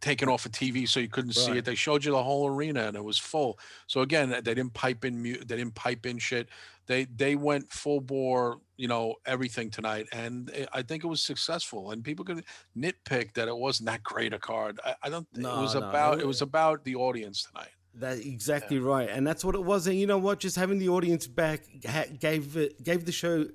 taken 0.00 0.28
off 0.28 0.44
of 0.46 0.52
TV 0.52 0.86
so 0.88 1.00
you 1.00 1.08
couldn't 1.08 1.32
see 1.32 1.52
it. 1.58 1.64
They 1.64 1.74
showed 1.74 2.04
you 2.04 2.12
the 2.12 2.22
whole 2.22 2.46
arena 2.48 2.84
and 2.88 2.96
it 2.96 3.04
was 3.04 3.18
full. 3.18 3.58
So 3.86 4.00
again, 4.02 4.30
they 4.30 4.40
didn't 4.54 4.74
pipe 4.74 5.04
in 5.04 5.22
mu- 5.22 5.38
they 5.38 5.56
didn't 5.56 5.74
pipe 5.74 6.04
in 6.06 6.18
shit. 6.18 6.48
They 6.86 7.04
they 7.06 7.34
went 7.34 7.72
full 7.72 8.00
bore, 8.00 8.60
you 8.76 8.88
know, 8.88 9.14
everything 9.24 9.70
tonight, 9.70 10.06
and 10.12 10.50
it- 10.50 10.68
I 10.72 10.82
think 10.82 11.02
it 11.02 11.08
was 11.08 11.20
successful. 11.22 11.90
And 11.90 12.04
people 12.04 12.24
could 12.24 12.44
nitpick 12.76 13.34
that 13.34 13.48
it 13.48 13.56
wasn't 13.56 13.86
that 13.88 14.02
great 14.04 14.32
a 14.32 14.38
card. 14.38 14.78
I, 14.84 14.94
I 15.04 15.08
don't. 15.08 15.26
No, 15.34 15.58
it 15.58 15.62
was 15.62 15.74
no, 15.74 15.88
about 15.88 16.18
it- 16.18 16.22
it 16.22 16.26
was 16.26 16.42
about 16.42 16.84
the 16.84 16.94
audience 16.96 17.44
tonight. 17.50 17.70
That's 17.94 18.20
exactly 18.20 18.78
right, 18.78 19.08
and 19.08 19.26
that's 19.26 19.42
what 19.44 19.54
it 19.54 19.64
was. 19.64 19.86
And 19.86 19.98
you 19.98 20.06
know 20.06 20.18
what? 20.18 20.38
Just 20.38 20.56
having 20.56 20.78
the 20.78 20.90
audience 20.90 21.26
back 21.26 21.64
ha- 21.88 22.04
gave 22.20 22.56
it 22.56 22.82
gave 22.84 23.06
the 23.06 23.12
show 23.12 23.46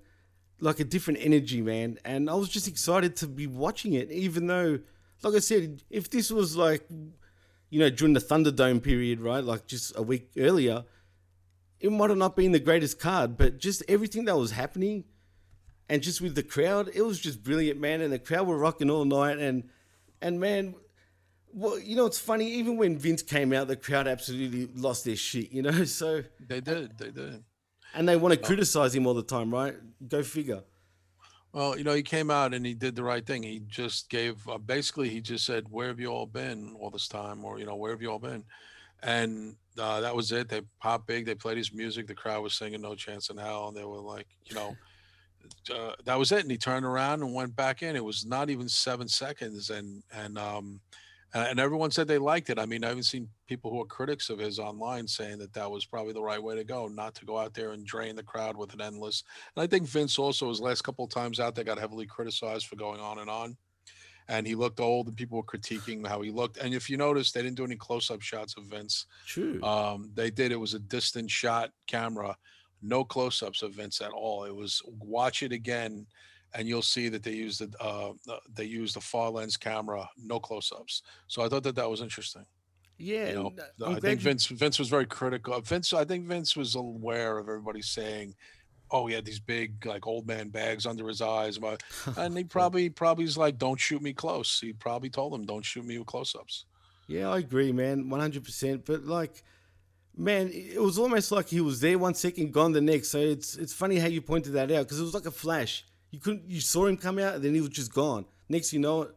like 0.60 0.80
a 0.80 0.84
different 0.84 1.19
energy, 1.21 1.62
man. 1.62 1.99
And 2.04 2.30
I 2.30 2.34
was 2.34 2.49
just 2.49 2.67
excited 2.67 3.15
to 3.17 3.27
be 3.27 3.47
watching 3.47 3.93
it, 3.93 4.12
even 4.12 4.47
though, 4.47 4.80
like 5.23 5.36
I 5.36 5.39
said, 5.39 5.84
if 5.89 6.10
this 6.10 6.31
was 6.31 6.55
like, 6.57 6.88
you 7.69 7.79
know, 7.79 7.89
during 7.89 8.13
the 8.13 8.19
Thunderdome 8.19 8.81
period, 8.81 9.19
right, 9.21 9.43
like 9.43 9.67
just 9.67 9.95
a 9.95 10.01
week 10.01 10.29
earlier, 10.38 10.84
it 11.79 11.91
might 11.91 12.10
have 12.10 12.17
not 12.17 12.36
been 12.36 12.51
the 12.51 12.60
greatest 12.60 12.99
card, 12.99 13.38
but 13.38 13.57
just 13.60 13.84
everything 13.88 14.25
that 14.25 14.38
was 14.38 14.51
happening, 14.51 15.03
and 15.89 16.01
just 16.01 16.21
with 16.21 16.36
the 16.36 16.43
crowd, 16.43 16.89
it 16.93 17.01
was 17.01 17.19
just 17.19 17.43
brilliant, 17.43 17.79
man. 17.79 18.01
And 18.01 18.13
the 18.13 18.19
crowd 18.19 18.47
were 18.47 18.57
rocking 18.57 18.89
all 18.89 19.05
night, 19.05 19.39
and 19.39 19.69
and 20.21 20.39
man, 20.39 20.75
well, 21.53 21.77
you 21.79 21.95
know, 21.95 22.05
it's 22.05 22.19
funny. 22.19 22.49
Even 22.53 22.77
when 22.77 22.97
Vince 22.97 23.21
came 23.23 23.51
out, 23.53 23.67
the 23.67 23.75
crowd 23.75 24.07
absolutely 24.07 24.67
lost 24.75 25.05
their 25.05 25.15
shit. 25.15 25.51
You 25.51 25.63
know, 25.63 25.84
so 25.86 26.23
They 26.47 26.62
did. 26.62 26.97
They 26.97 27.12
did. 27.12 27.43
and 27.93 28.07
they 28.07 28.15
want 28.15 28.34
to 28.34 28.39
criticize 28.39 28.95
him 28.95 29.05
all 29.07 29.13
the 29.13 29.23
time, 29.23 29.51
right? 29.51 29.75
Go 30.07 30.23
figure. 30.23 30.63
Well, 31.53 31.77
you 31.77 31.83
know, 31.83 31.93
he 31.93 32.03
came 32.03 32.31
out 32.31 32.53
and 32.53 32.65
he 32.65 32.73
did 32.73 32.95
the 32.95 33.03
right 33.03 33.25
thing. 33.25 33.43
He 33.43 33.59
just 33.59 34.09
gave, 34.09 34.47
uh, 34.47 34.57
basically, 34.57 35.09
he 35.09 35.19
just 35.21 35.45
said, 35.45 35.67
"Where 35.69 35.89
have 35.89 35.99
you 35.99 36.07
all 36.07 36.25
been 36.25 36.75
all 36.79 36.89
this 36.89 37.07
time?" 37.07 37.43
Or 37.43 37.59
you 37.59 37.65
know, 37.65 37.75
"Where 37.75 37.91
have 37.91 38.01
you 38.01 38.09
all 38.09 38.19
been?" 38.19 38.45
And 39.03 39.57
uh, 39.77 40.01
that 40.01 40.15
was 40.15 40.31
it. 40.31 40.49
They 40.49 40.61
popped 40.81 41.07
big. 41.07 41.25
They 41.25 41.35
played 41.35 41.57
his 41.57 41.73
music. 41.73 42.07
The 42.07 42.15
crowd 42.15 42.43
was 42.43 42.53
singing 42.55 42.81
"No 42.81 42.95
Chance 42.95 43.29
in 43.29 43.37
Hell," 43.37 43.69
and 43.69 43.77
they 43.77 43.85
were 43.85 43.99
like, 43.99 44.27
you 44.45 44.55
know, 44.55 44.77
uh, 45.73 45.93
that 46.05 46.19
was 46.19 46.31
it. 46.31 46.41
And 46.41 46.51
he 46.51 46.57
turned 46.57 46.85
around 46.85 47.23
and 47.23 47.33
went 47.33 47.55
back 47.55 47.83
in. 47.83 47.95
It 47.95 48.05
was 48.05 48.25
not 48.25 48.49
even 48.49 48.69
seven 48.69 49.07
seconds, 49.07 49.69
and 49.69 50.03
and 50.11 50.37
um, 50.37 50.81
and, 51.34 51.48
and 51.48 51.60
everyone 51.60 51.91
said 51.91 52.08
they 52.08 52.17
liked 52.17 52.50
it. 52.50 52.60
I 52.60 52.65
mean, 52.65 52.84
I 52.84 52.89
haven't 52.89 53.04
seen 53.04 53.28
people 53.48 53.72
who 53.72 53.82
are 53.82 53.86
critics 53.86 54.30
of 54.30 54.39
his 54.39 54.60
online 54.60 55.08
saying 55.08 55.39
that 55.39 55.54
that 55.54 55.70
was 55.70 55.86
probably 55.86 56.13
the 56.13 56.22
right 56.22 56.41
way 56.41 56.56
to 56.56 56.63
go, 56.63 56.88
not 56.88 57.15
to 57.15 57.26
go 57.26 57.38
out 57.38 57.54
there 57.54 57.72
and 57.72 57.86
drain 57.86 58.15
the 58.15 58.24
crowd 58.24 58.58
with 58.58 58.74
an 58.74 58.82
endless. 58.82 59.24
And 59.56 59.63
I 59.63 59.67
think 59.67 59.88
Vince 59.88 60.20
also, 60.20 60.50
his 60.50 60.62
last 60.62 60.84
couple 60.84 61.06
of 61.06 61.12
times 61.12 61.39
out 61.39 61.56
there, 61.56 61.63
got 61.63 61.80
heavily 61.80 62.06
criticized 62.06 62.67
for 62.67 62.76
going 62.76 63.00
on 63.00 63.20
and 63.20 63.30
on. 63.30 63.58
And 64.28 64.48
he 64.48 64.56
looked 64.56 64.80
old, 64.80 65.08
and 65.08 65.17
people 65.17 65.38
were 65.38 65.44
critiquing 65.44 66.08
how 66.08 66.22
he 66.22 66.32
looked. 66.32 66.58
And 66.58 66.74
if 66.74 66.89
you 66.89 66.96
notice, 66.96 67.32
they 67.32 67.41
didn't 67.41 67.58
do 67.58 67.65
any 67.65 67.76
close-up 67.76 68.22
shots 68.22 68.56
of 68.56 68.65
Vince. 68.65 69.08
True. 69.26 69.62
Um, 69.62 70.12
they 70.13 70.30
did. 70.30 70.52
It 70.52 70.60
was 70.60 70.74
a 70.74 70.80
distant 70.80 71.30
shot 71.30 71.72
camera, 71.88 72.38
no 72.82 73.04
close-ups 73.04 73.62
of 73.62 73.74
Vince 73.74 74.00
at 74.00 74.12
all. 74.12 74.46
It 74.46 74.56
was 74.56 74.82
watch 74.86 75.44
it 75.44 75.52
again, 75.52 76.06
and 76.53 76.67
you'll 76.67 76.81
see 76.81 77.09
that 77.09 77.23
they 77.23 77.31
used 77.33 77.59
the 77.61 77.81
uh, 77.83 78.11
they 78.53 78.65
used 78.65 78.95
the 78.95 79.01
far 79.01 79.29
lens 79.29 79.57
camera, 79.57 80.07
no 80.17 80.39
close-ups. 80.39 81.01
So 81.27 81.41
I 81.43 81.49
thought 81.49 81.63
that 81.63 81.75
that 81.75 81.89
was 81.89 82.01
interesting. 82.01 82.45
yeah, 82.97 83.29
You 83.29 83.35
know, 83.35 83.53
uh, 83.81 83.89
I 83.91 83.99
think 83.99 84.19
you- 84.19 84.25
Vince 84.25 84.45
Vince 84.47 84.77
was 84.79 84.89
very 84.89 85.05
critical. 85.05 85.59
Vince, 85.61 85.93
I 85.93 86.05
think 86.05 86.27
Vince 86.27 86.55
was 86.55 86.75
aware 86.75 87.37
of 87.37 87.47
everybody 87.47 87.81
saying, 87.81 88.35
"Oh, 88.91 89.07
he 89.07 89.13
had 89.15 89.25
these 89.25 89.39
big 89.39 89.85
like 89.85 90.05
old 90.07 90.27
man 90.27 90.49
bags 90.49 90.85
under 90.85 91.07
his 91.07 91.21
eyes," 91.21 91.57
and 92.17 92.37
he 92.37 92.43
probably 92.57 92.89
probably 92.89 93.25
is 93.25 93.37
like, 93.37 93.57
"Don't 93.57 93.79
shoot 93.79 94.01
me 94.01 94.13
close." 94.13 94.59
He 94.59 94.73
probably 94.73 95.09
told 95.09 95.33
them, 95.33 95.45
"Don't 95.45 95.65
shoot 95.65 95.85
me 95.85 95.97
with 95.97 96.07
close-ups." 96.07 96.65
Yeah, 97.07 97.29
I 97.29 97.39
agree, 97.39 97.71
man, 97.71 98.09
one 98.09 98.19
hundred 98.19 98.43
percent. 98.43 98.85
But 98.85 99.05
like, 99.05 99.43
man, 100.15 100.49
it 100.53 100.81
was 100.81 100.97
almost 100.97 101.31
like 101.31 101.47
he 101.49 101.61
was 101.61 101.79
there 101.81 101.97
one 101.97 102.13
second, 102.13 102.53
gone 102.53 102.71
the 102.73 102.81
next. 102.81 103.09
So 103.09 103.17
it's 103.19 103.55
it's 103.57 103.73
funny 103.73 103.97
how 103.97 104.07
you 104.07 104.21
pointed 104.21 104.53
that 104.53 104.71
out 104.71 104.83
because 104.85 104.99
it 104.99 105.03
was 105.03 105.13
like 105.13 105.25
a 105.25 105.31
flash. 105.31 105.85
You 106.12 106.19
couldn't, 106.19 106.50
you 106.50 106.62
saw 106.62 106.86
him 106.86 106.97
come 106.97 107.17
out, 107.19 107.36
and 107.36 107.43
then 107.43 107.54
he 107.56 107.62
was 107.62 107.69
just 107.69 107.93
gone. 107.93 108.26
Next, 108.50 108.74
you 108.74 108.80
know, 108.80 109.04
it, 109.04 109.15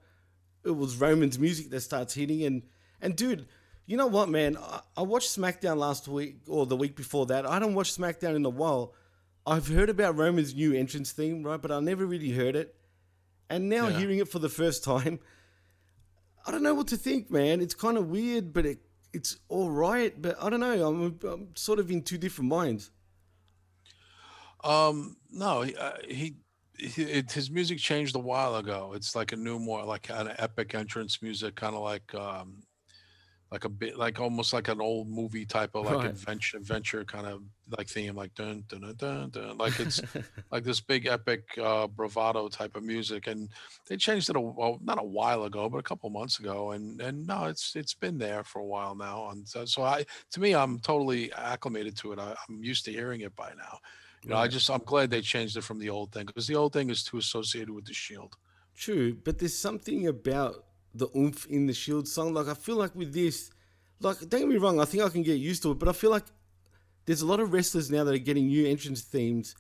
it 0.65 0.71
was 0.77 0.97
Roman's 0.97 1.39
music 1.39 1.71
that 1.71 1.81
starts 1.81 2.15
hitting, 2.15 2.45
and 2.45 2.63
and 3.01 3.17
dude, 3.17 3.47
you 3.87 3.97
know 3.97 4.07
what, 4.07 4.29
man? 4.29 4.57
I, 4.57 4.81
I 4.97 5.03
watched 5.03 5.37
SmackDown 5.37 5.77
last 5.77 6.07
week 6.09 6.37
or 6.49 6.65
the 6.67 6.77
week 6.77 6.97
before 6.97 7.27
that. 7.27 7.45
I 7.47 7.59
don't 7.59 7.75
watch 7.75 7.93
SmackDown 7.95 8.35
in 8.37 8.45
a 8.45 8.51
while. 8.51 8.95
I've 9.47 9.69
heard 9.69 9.91
about 9.91 10.17
Roman's 10.17 10.55
new 10.55 10.73
entrance 10.73 11.13
theme, 11.13 11.43
right? 11.43 11.61
But 11.61 11.71
I 11.71 11.81
never 11.81 12.07
really 12.07 12.31
heard 12.31 12.57
it. 12.57 12.75
And 13.51 13.69
now 13.69 13.89
Yeah. 13.89 13.99
hearing 13.99 14.19
it 14.21 14.29
for 14.29 14.39
the 14.39 14.49
first 14.49 14.83
time, 14.85 15.19
I 16.47 16.51
don't 16.51 16.63
know 16.63 16.75
what 16.75 16.87
to 16.89 16.97
think, 16.97 17.31
man. 17.31 17.61
It's 17.61 17.75
kind 17.75 17.99
of 17.99 18.09
weird, 18.09 18.53
but 18.55 18.65
it, 18.65 18.79
it's 19.13 19.37
all 19.49 19.71
right. 19.71 20.15
But 20.21 20.43
I 20.43 20.49
don't 20.49 20.61
know. 20.61 20.87
I'm, 20.89 21.19
I'm 21.29 21.49
sort 21.57 21.79
of 21.79 21.91
in 21.91 22.03
two 22.03 22.17
different 22.19 22.49
minds. 22.49 22.91
Um, 24.63 25.17
no, 25.31 25.63
he, 25.63 25.77
uh, 25.77 25.93
he 26.09 26.15
he- 26.15 26.37
it, 26.79 27.33
his 27.33 27.51
music 27.51 27.79
changed 27.79 28.17
a 28.17 28.21
while 28.21 28.57
ago. 28.57 28.93
It's 28.95 29.15
like 29.15 29.33
a 29.33 29.37
new, 29.37 29.59
more 29.59 29.85
like 29.85 30.11
an 30.11 30.35
epic 30.39 30.75
entrance 30.75 31.23
music, 31.23 31.57
kind 31.57 31.75
of 31.75 31.83
like 31.83 32.15
um, 32.15 32.63
like 33.51 33.65
a 33.65 33.69
bit 33.71 33.97
like 33.99 34.21
almost 34.21 34.53
like 34.53 34.69
an 34.69 34.81
old 34.81 35.09
movie 35.09 35.47
type 35.47 35.75
of 35.75 35.85
like 35.85 36.05
Right. 36.05 36.05
adventure 36.05 36.59
adventure 36.59 37.05
kind 37.05 37.27
of 37.27 37.45
like 37.79 37.89
theme, 37.89 38.17
like 38.17 38.35
dun 38.35 38.65
dun 38.69 38.83
dun 38.83 38.97
dun, 38.97 39.31
dun. 39.31 39.59
like 39.59 39.81
it's 39.81 40.03
like 40.53 40.65
this 40.65 40.81
big 40.81 41.07
epic 41.07 41.57
uh, 41.59 41.87
bravado 41.89 42.49
type 42.49 42.77
of 42.77 42.83
music. 42.85 43.27
And 43.27 43.53
they 43.89 43.97
changed 43.97 44.31
it 44.31 44.37
a 44.37 44.41
well, 44.41 44.79
not 44.83 45.01
a 45.01 45.05
while 45.05 45.45
ago, 45.45 45.69
but 45.69 45.79
a 45.79 45.83
couple 45.83 46.11
months 46.11 46.39
ago. 46.41 46.73
And 46.73 47.01
and 47.01 47.27
no, 47.27 47.45
it's 47.47 47.77
it's 47.77 47.95
been 47.95 48.19
there 48.19 48.45
for 48.45 48.61
a 48.61 48.67
while 48.67 48.95
now. 48.97 49.31
And 49.31 49.49
so, 49.49 49.65
so 49.67 49.83
I 49.85 50.05
to 50.33 50.41
me, 50.41 50.55
I'm 50.55 50.81
totally 50.81 51.33
acclimated 51.33 51.97
to 51.99 52.13
it. 52.13 52.19
I, 52.19 52.37
I'm 52.49 52.63
used 52.65 52.85
to 52.87 52.93
hearing 52.93 53.21
it 53.23 53.37
by 53.37 53.55
now. 53.55 53.79
You 54.25 54.31
know, 54.31 54.37
I 54.37 54.49
just 54.49 54.71
I'm 54.71 54.81
glad 54.81 55.11
they 55.11 55.21
changed 55.21 55.57
it 55.57 55.65
from 55.65 55.79
the 55.79 55.91
old 55.91 56.13
thing 56.13 56.25
because 56.25 56.47
the 56.47 56.57
old 56.57 56.73
thing 56.73 56.89
is 56.89 57.05
too 57.05 57.19
associated 57.19 57.71
with 57.71 57.85
the 57.85 57.93
Shield. 57.93 58.37
True, 58.75 59.15
but 59.23 59.39
there's 59.39 59.57
something 59.57 60.07
about 60.07 60.65
the 60.95 61.09
oomph 61.15 61.47
in 61.47 61.67
the 61.67 61.75
Shield 61.75 62.09
song. 62.09 62.33
Like 62.33 62.49
I 62.49 62.55
feel 62.55 62.77
like 62.77 62.95
with 62.95 63.13
this, 63.13 63.51
like 64.01 64.19
don't 64.21 64.41
get 64.41 64.49
me 64.49 64.57
wrong, 64.57 64.81
I 64.81 64.87
think 64.87 65.03
I 65.03 65.11
can 65.11 65.23
get 65.23 65.35
used 65.35 65.63
to 65.65 65.73
it, 65.73 65.79
but 65.79 65.89
I 65.89 65.93
feel 65.93 66.11
like 66.11 66.25
there's 67.05 67.21
a 67.21 67.27
lot 67.27 67.41
of 67.41 67.53
wrestlers 67.53 67.91
now 67.91 68.03
that 68.05 68.15
are 68.15 68.19
getting 68.19 68.47
new 68.47 68.67
entrance 68.67 69.03
themes, 69.03 69.55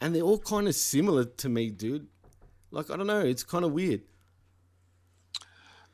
and 0.00 0.14
they're 0.14 0.22
all 0.22 0.38
kind 0.38 0.68
of 0.68 0.74
similar 0.74 1.24
to 1.24 1.48
me, 1.48 1.70
dude. 1.70 2.06
Like 2.70 2.90
I 2.90 2.98
don't 2.98 3.06
know, 3.06 3.20
it's 3.20 3.44
kind 3.44 3.64
of 3.64 3.72
weird. 3.72 4.02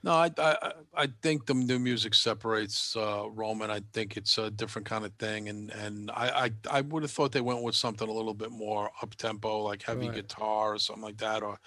No, 0.03 0.13
I 0.13 0.31
I 0.39 0.73
I- 0.95 1.07
think 1.23 1.47
the 1.47 1.55
new 1.55 1.79
music 1.79 2.15
separates 2.15 2.95
uh, 2.97 3.29
Roman. 3.31 3.71
I 3.71 3.81
think 3.93 4.17
it's 4.17 4.39
a 4.39 4.51
different 4.51 4.87
kind 4.87 5.05
of 5.05 5.15
thing, 5.19 5.49
and 5.49 5.71
and 5.71 6.11
I 6.13 6.47
I, 6.47 6.51
I 6.71 6.81
would 6.83 7.03
have 7.03 7.11
thought 7.13 7.33
they 7.33 7.41
went 7.41 7.63
with 7.63 7.75
something 7.75 8.09
a 8.09 8.13
little 8.13 8.35
bit 8.35 8.51
more 8.53 8.91
up 9.03 9.17
tempo, 9.17 9.59
like 9.63 9.83
heavy 9.83 10.09
Right. 10.09 10.11
guitar 10.11 10.75
or 10.75 10.79
something 10.79 11.03
like 11.03 11.19
that, 11.19 11.43
or 11.43 11.59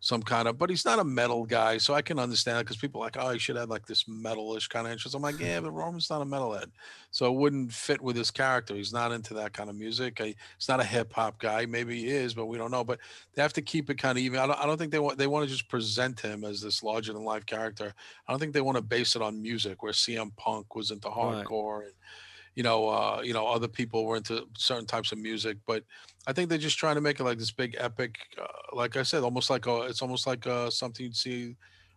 some 0.00 0.22
kind 0.22 0.48
of. 0.48 0.58
But 0.58 0.70
he's 0.70 0.84
not 0.84 0.98
a 0.98 1.04
metal 1.04 1.44
guy, 1.44 1.78
so 1.78 1.94
I 1.94 2.02
can 2.02 2.18
understand 2.18 2.58
it 2.58 2.64
because 2.64 2.78
people 2.78 3.00
are 3.00 3.04
like, 3.04 3.16
oh, 3.18 3.30
he 3.30 3.38
should 3.38 3.56
have 3.56 3.68
like 3.68 3.86
this 3.86 4.04
metalish 4.04 4.68
kind 4.68 4.86
of 4.86 4.92
interest. 4.92 5.14
I'm 5.14 5.22
like, 5.22 5.38
yeah, 5.38 5.60
but 5.60 5.70
Roman's 5.70 6.10
not 6.10 6.22
a 6.22 6.24
metalhead, 6.24 6.70
so 7.10 7.26
it 7.26 7.38
wouldn't 7.38 7.72
fit 7.72 8.00
with 8.00 8.16
his 8.16 8.30
character. 8.30 8.74
He's 8.74 8.92
not 8.92 9.12
into 9.12 9.34
that 9.34 9.52
kind 9.52 9.68
of 9.70 9.76
music. 9.76 10.18
He's 10.18 10.68
not 10.68 10.80
a 10.80 10.84
hip 10.84 11.12
hop 11.12 11.38
guy. 11.38 11.66
Maybe 11.66 12.00
he 12.00 12.08
is, 12.08 12.34
but 12.34 12.46
we 12.46 12.58
don't 12.58 12.70
know. 12.70 12.82
But 12.82 12.98
they 13.34 13.42
have 13.42 13.52
to 13.54 13.62
keep 13.62 13.90
it 13.90 13.98
kind 13.98 14.16
of 14.18 14.24
even. 14.24 14.40
I 14.40 14.46
don't, 14.46 14.58
I 14.58 14.66
don't 14.66 14.78
think 14.78 14.90
they 14.92 14.98
want 14.98 15.18
they 15.18 15.26
want 15.26 15.44
to 15.46 15.50
just 15.50 15.68
present 15.68 16.18
him 16.20 16.44
as 16.44 16.60
this 16.60 16.82
larger 16.82 17.12
than 17.12 17.24
life 17.24 17.46
character. 17.46 17.92
I 18.26 18.32
don't 18.32 18.40
think 18.40 18.54
they 18.54 18.60
want 18.62 18.76
to 18.76 18.82
base 18.82 19.16
it 19.16 19.22
on 19.22 19.42
music 19.42 19.82
where 19.82 19.92
CM 19.92 20.34
Punk 20.36 20.74
was 20.74 20.90
into 20.90 21.08
Right. 21.08 21.44
hardcore 21.44 21.82
and 21.84 21.92
you 22.54 22.62
know 22.62 22.88
uh, 22.88 23.20
you 23.22 23.32
know 23.32 23.46
other 23.46 23.68
people 23.68 24.06
were 24.06 24.16
into 24.16 24.46
certain 24.56 24.86
types 24.86 25.12
of 25.12 25.18
music, 25.18 25.58
but 25.66 25.84
I 26.26 26.32
think 26.32 26.48
they're 26.48 26.58
just 26.58 26.78
trying 26.78 26.96
to 26.96 27.00
make 27.00 27.18
it 27.18 27.24
like 27.24 27.38
this 27.38 27.50
big 27.50 27.76
epic, 27.78 28.16
uh, 28.40 28.46
like 28.76 28.96
I 28.96 29.02
said, 29.02 29.22
almost 29.22 29.50
like 29.50 29.66
a 29.66 29.82
it's 29.82 30.02
almost 30.02 30.26
like 30.26 30.46
uh, 30.46 30.70
something 30.70 31.04
you'd 31.06 31.16
see, 31.16 31.56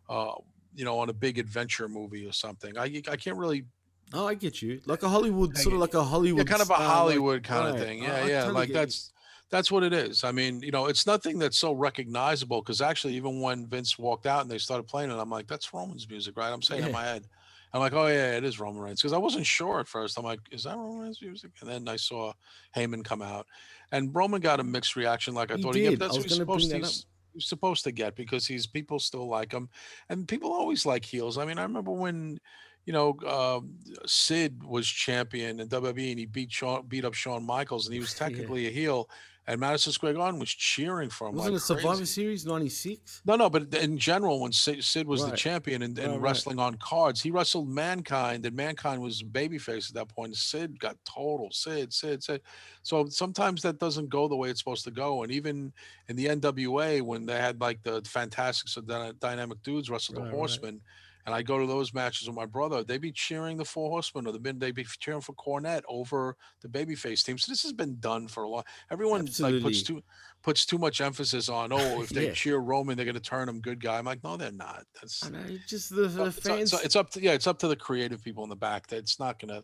uh, 0.09 0.33
you 0.73 0.85
know, 0.85 0.99
on 0.99 1.09
a 1.09 1.13
big 1.13 1.39
adventure 1.39 1.87
movie 1.87 2.25
or 2.25 2.31
something. 2.31 2.77
I 2.77 3.01
I 3.09 3.17
can't 3.17 3.37
really 3.37 3.65
Oh, 4.13 4.27
I 4.27 4.35
get 4.35 4.61
you. 4.61 4.79
Like 4.85 5.01
a 5.01 5.09
Hollywood, 5.09 5.57
sort 5.57 5.73
of 5.73 5.81
like 5.81 5.95
a 5.95 6.03
Hollywood, 6.03 6.45
yeah, 6.45 6.51
kind 6.51 6.61
of 6.61 6.69
a 6.69 6.73
star, 6.75 6.79
like- 6.79 6.87
Hollywood 6.87 7.43
kind 7.43 7.67
of 7.67 7.75
right. 7.75 7.83
thing. 7.83 8.03
Yeah, 8.03 8.25
yeah. 8.25 8.45
Like 8.45 8.67
get 8.67 8.73
you. 8.73 8.73
that's 8.73 9.13
that's 9.49 9.71
what 9.71 9.83
it 9.83 9.93
is. 9.93 10.23
I 10.23 10.31
mean, 10.31 10.61
you 10.61 10.71
know, 10.71 10.87
it's 10.87 11.07
nothing 11.07 11.39
that's 11.39 11.57
so 11.57 11.73
recognizable 11.73 12.61
because 12.61 12.81
actually, 12.81 13.15
even 13.15 13.41
when 13.41 13.67
Vince 13.67 13.97
walked 13.97 14.25
out 14.25 14.41
and 14.41 14.51
they 14.51 14.57
started 14.57 14.87
playing 14.87 15.11
it, 15.11 15.15
I'm 15.15 15.29
like, 15.29 15.47
that's 15.47 15.73
Roman's 15.73 16.07
music, 16.09 16.37
right? 16.37 16.51
I'm 16.51 16.61
saying 16.61 16.83
in 16.83 16.91
my 16.91 17.03
head. 17.03 17.27
I'm 17.73 17.79
like, 17.79 17.93
oh 17.93 18.07
yeah, 18.07 18.37
it 18.37 18.43
is 18.43 18.59
Roman 18.59 18.81
Reigns 18.81 19.01
because 19.01 19.13
I 19.13 19.17
wasn't 19.17 19.45
sure 19.45 19.79
at 19.79 19.87
first. 19.87 20.17
I'm 20.17 20.23
like, 20.23 20.39
is 20.51 20.63
that 20.63 20.77
Roman 20.77 20.99
Reigns 20.99 21.21
music? 21.21 21.51
And 21.61 21.69
then 21.69 21.87
I 21.87 21.95
saw 21.95 22.33
Heyman 22.75 23.03
come 23.03 23.21
out, 23.21 23.47
and 23.91 24.13
Roman 24.13 24.41
got 24.41 24.59
a 24.59 24.63
mixed 24.63 24.95
reaction, 24.95 25.33
like 25.33 25.51
I 25.51 25.55
He 25.55 25.61
thought 25.63 25.75
he 25.75 25.89
did. 25.89 25.99
That's 25.99 26.13
I 26.13 26.17
what 26.17 26.23
was 26.23 26.31
he's 26.31 26.37
supposed 26.37 26.69
to. 26.69 26.77
He's, 26.77 27.05
he's 27.33 27.45
supposed 27.45 27.83
to 27.85 27.91
get 27.91 28.15
because 28.15 28.45
he's 28.45 28.67
people 28.67 28.99
still 28.99 29.27
like 29.27 29.51
him, 29.51 29.69
and 30.09 30.27
people 30.27 30.53
always 30.53 30.85
like 30.85 31.03
heels. 31.03 31.37
I 31.37 31.45
mean, 31.45 31.57
I 31.57 31.63
remember 31.63 31.91
when. 31.91 32.39
You 32.85 32.91
know, 32.91 33.17
um, 33.25 33.79
Sid 34.05 34.61
was 34.61 34.85
champion 34.85 35.61
in 35.61 35.69
WWE, 35.69 36.09
and 36.09 36.19
he 36.19 36.25
beat 36.25 36.51
Shawn, 36.51 36.85
beat 36.85 37.05
up 37.05 37.13
Shawn 37.13 37.45
Michaels, 37.45 37.87
and 37.87 37.93
he 37.93 38.01
was 38.01 38.13
Yeah. 38.19 38.27
technically 38.27 38.67
a 38.67 38.71
heel. 38.71 39.09
And 39.45 39.59
Madison 39.59 39.91
Square 39.91 40.13
Garden 40.13 40.39
was 40.39 40.49
cheering 40.49 41.09
for 41.09 41.27
him. 41.27 41.35
Wasn't 41.35 41.53
like 41.53 41.57
it 41.61 41.63
Survivor 41.65 41.87
crazy. 41.97 42.05
Series 42.05 42.45
'96? 42.45 43.23
No, 43.25 43.35
no, 43.35 43.49
but 43.49 43.73
in 43.73 43.97
general, 43.97 44.39
when 44.39 44.53
Sid, 44.53 44.81
Sid 44.83 45.05
was 45.05 45.29
the 45.29 45.35
champion 45.35 45.81
and, 45.81 45.99
and 45.99 46.07
Right, 46.07 46.13
right. 46.13 46.21
wrestling 46.21 46.59
on 46.59 46.75
cards, 46.75 47.21
he 47.21 47.29
wrestled 47.29 47.67
Mankind, 47.67 48.45
and 48.45 48.55
Mankind 48.55 49.01
was 49.01 49.21
babyface 49.21 49.89
at 49.89 49.95
that 49.95 50.07
point. 50.07 50.37
Sid 50.37 50.79
got 50.79 50.95
total 51.03 51.49
Sid, 51.51 51.91
Sid, 51.91 52.23
Sid. 52.23 52.41
So 52.83 53.07
sometimes 53.09 53.61
that 53.63 53.79
doesn't 53.79 54.07
go 54.09 54.29
the 54.29 54.35
way 54.37 54.49
it's 54.49 54.59
supposed 54.61 54.85
to 54.85 54.91
go. 54.91 55.23
And 55.23 55.31
even 55.31 55.73
in 56.07 56.15
the 56.15 56.27
NWA, 56.27 57.01
when 57.01 57.25
they 57.25 57.37
had 57.37 57.59
like 57.59 57.83
the 57.83 58.01
Fantastics 58.05 58.77
of 58.77 58.87
Dyna- 58.87 59.11
Dynamic 59.13 59.61
Dudes 59.61 59.89
wrestle 59.89 60.15
Right, 60.15 60.21
the 60.21 60.29
right. 60.29 60.35
Horsemen, 60.37 60.81
and 61.25 61.33
I 61.33 61.41
go 61.41 61.57
to 61.57 61.65
those 61.65 61.93
matches 61.93 62.27
with 62.27 62.35
my 62.35 62.45
brother, 62.45 62.83
they'd 62.83 62.99
be 62.99 63.11
cheering 63.11 63.57
the 63.57 63.65
Four 63.65 63.89
Horsemen, 63.89 64.27
or 64.27 64.33
the 64.33 64.39
men, 64.39 64.59
they'd 64.59 64.75
be 64.75 64.85
cheering 64.99 65.21
for 65.21 65.33
Cornette 65.33 65.83
over 65.87 66.35
the 66.61 66.67
babyface 66.67 67.23
team. 67.23 67.37
So 67.37 67.51
this 67.51 67.63
has 67.63 67.73
been 67.73 67.97
done 67.99 68.27
for 68.27 68.43
a 68.43 68.49
long. 68.49 68.63
Everyone 68.91 69.27
like 69.39 69.61
puts 69.61 69.83
too 69.83 70.03
puts 70.41 70.65
too 70.65 70.77
much 70.77 70.99
emphasis 70.99 71.47
on 71.47 71.71
oh 71.71 72.01
if 72.01 72.09
they 72.09 72.27
Yeah. 72.27 72.33
cheer 72.33 72.57
Roman 72.57 72.97
they're 72.97 73.05
going 73.05 73.15
to 73.15 73.21
turn 73.21 73.47
him 73.47 73.61
good 73.61 73.81
guy. 73.81 73.97
I'm 73.97 74.05
like 74.05 74.23
no 74.23 74.35
they're 74.35 74.51
not. 74.51 74.83
That's 74.99 75.25
I 75.25 75.29
know. 75.29 75.39
Just 75.67 75.95
the, 75.95 76.07
the 76.07 76.25
it's, 76.25 76.39
fans. 76.39 76.73
it's, 76.73 76.83
it's 76.85 76.95
up 76.95 77.09
to 77.11 77.21
yeah 77.21 77.31
it's 77.31 77.47
up 77.47 77.59
to 77.59 77.67
the 77.67 77.75
creative 77.75 78.23
people 78.23 78.43
in 78.43 78.49
the 78.49 78.55
back. 78.55 78.87
That 78.87 78.97
it's 78.97 79.19
not 79.19 79.39
going 79.39 79.49
to. 79.49 79.63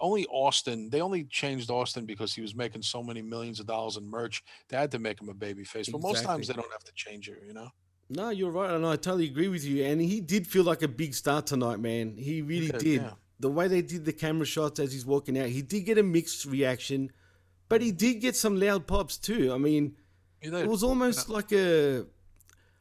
Only 0.00 0.26
Austin. 0.26 0.90
They 0.90 1.00
only 1.00 1.22
changed 1.24 1.70
Austin 1.70 2.04
because 2.04 2.34
he 2.34 2.40
was 2.40 2.56
making 2.56 2.82
so 2.82 3.00
many 3.00 3.22
millions 3.22 3.60
of 3.60 3.66
dollars 3.66 3.96
in 3.96 4.04
merch. 4.10 4.42
They 4.68 4.76
had 4.76 4.90
to 4.90 4.98
make 4.98 5.20
him 5.20 5.28
a 5.28 5.34
baby 5.34 5.62
face. 5.62 5.88
But 5.88 6.00
most 6.00 6.24
times 6.24 6.48
they 6.48 6.54
don't 6.54 6.72
have 6.72 6.82
to 6.82 6.92
change 6.94 7.28
it. 7.28 7.42
You 7.46 7.54
know. 7.54 7.68
No, 8.10 8.30
you're 8.30 8.50
right, 8.50 8.70
and 8.70 8.86
I 8.86 8.96
totally 8.96 9.26
agree 9.26 9.48
with 9.48 9.64
you. 9.64 9.84
And 9.84 10.00
he 10.00 10.20
did 10.20 10.46
feel 10.46 10.64
like 10.64 10.82
a 10.82 10.88
big 10.88 11.14
star 11.14 11.42
tonight, 11.42 11.80
man. 11.80 12.16
He 12.16 12.42
really 12.42 12.68
did, 12.68 12.78
did. 12.78 13.02
yeah. 13.02 13.10
The 13.40 13.50
way 13.50 13.68
they 13.68 13.82
did 13.82 14.04
the 14.04 14.12
camera 14.12 14.46
shots 14.46 14.78
as 14.78 14.92
he's 14.92 15.06
walking 15.06 15.38
out, 15.38 15.48
he 15.48 15.62
did 15.62 15.80
get 15.80 15.98
a 15.98 16.02
mixed 16.02 16.44
reaction, 16.44 17.10
but 17.68 17.80
he 17.80 17.92
did 17.92 18.20
get 18.20 18.36
some 18.36 18.58
loud 18.58 18.86
pops 18.86 19.18
too. 19.18 19.52
I 19.52 19.58
mean, 19.58 19.96
it 20.40 20.68
was 20.68 20.82
almost 20.82 21.28
like 21.28 21.52
a. 21.52 22.06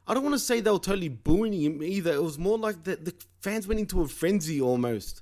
I 0.06 0.14
don't 0.14 0.24
want 0.24 0.34
to 0.34 0.40
say 0.40 0.60
they 0.60 0.70
were 0.70 0.80
totally 0.80 1.10
booing 1.10 1.54
him 1.54 1.82
either. 1.82 2.14
It 2.14 2.22
was 2.22 2.38
more 2.38 2.58
like 2.58 2.84
the, 2.84 2.98
the 2.98 3.14
fans 3.42 3.68
went 3.68 3.80
into 3.80 4.02
a 4.02 4.08
frenzy 4.08 4.60
almost. 4.62 5.22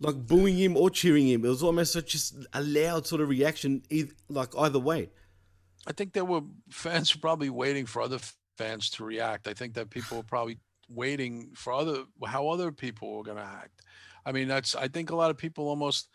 Like 0.00 0.26
booing 0.26 0.56
him 0.56 0.76
or 0.76 0.90
cheering 0.90 1.28
him. 1.28 1.44
It 1.44 1.48
was 1.48 1.62
almost 1.62 1.92
such 1.92 2.12
just 2.12 2.34
a 2.52 2.62
loud 2.62 3.06
sort 3.06 3.20
of 3.20 3.28
reaction, 3.28 3.82
like 4.28 4.56
either 4.58 4.78
way. 4.78 5.10
I 5.86 5.92
think 5.92 6.12
there 6.12 6.24
were 6.24 6.42
fans 6.68 7.12
probably 7.12 7.50
waiting 7.50 7.86
for 7.86 8.02
other 8.02 8.18
fans 8.58 8.90
to 8.90 9.04
react. 9.04 9.48
I 9.48 9.54
think 9.54 9.74
that 9.74 9.88
people 9.88 10.18
were 10.18 10.24
probably 10.24 10.58
waiting 10.90 11.50
for 11.54 11.72
other 11.72 12.04
how 12.26 12.48
other 12.48 12.72
people 12.72 13.16
were 13.16 13.22
going 13.22 13.36
to 13.36 13.42
act. 13.42 13.82
I 14.26 14.32
mean, 14.32 14.48
that's 14.48 14.74
I 14.74 14.88
think 14.88 15.10
a 15.10 15.16
lot 15.16 15.30
of 15.30 15.38
people 15.38 15.68
almost. 15.68 16.08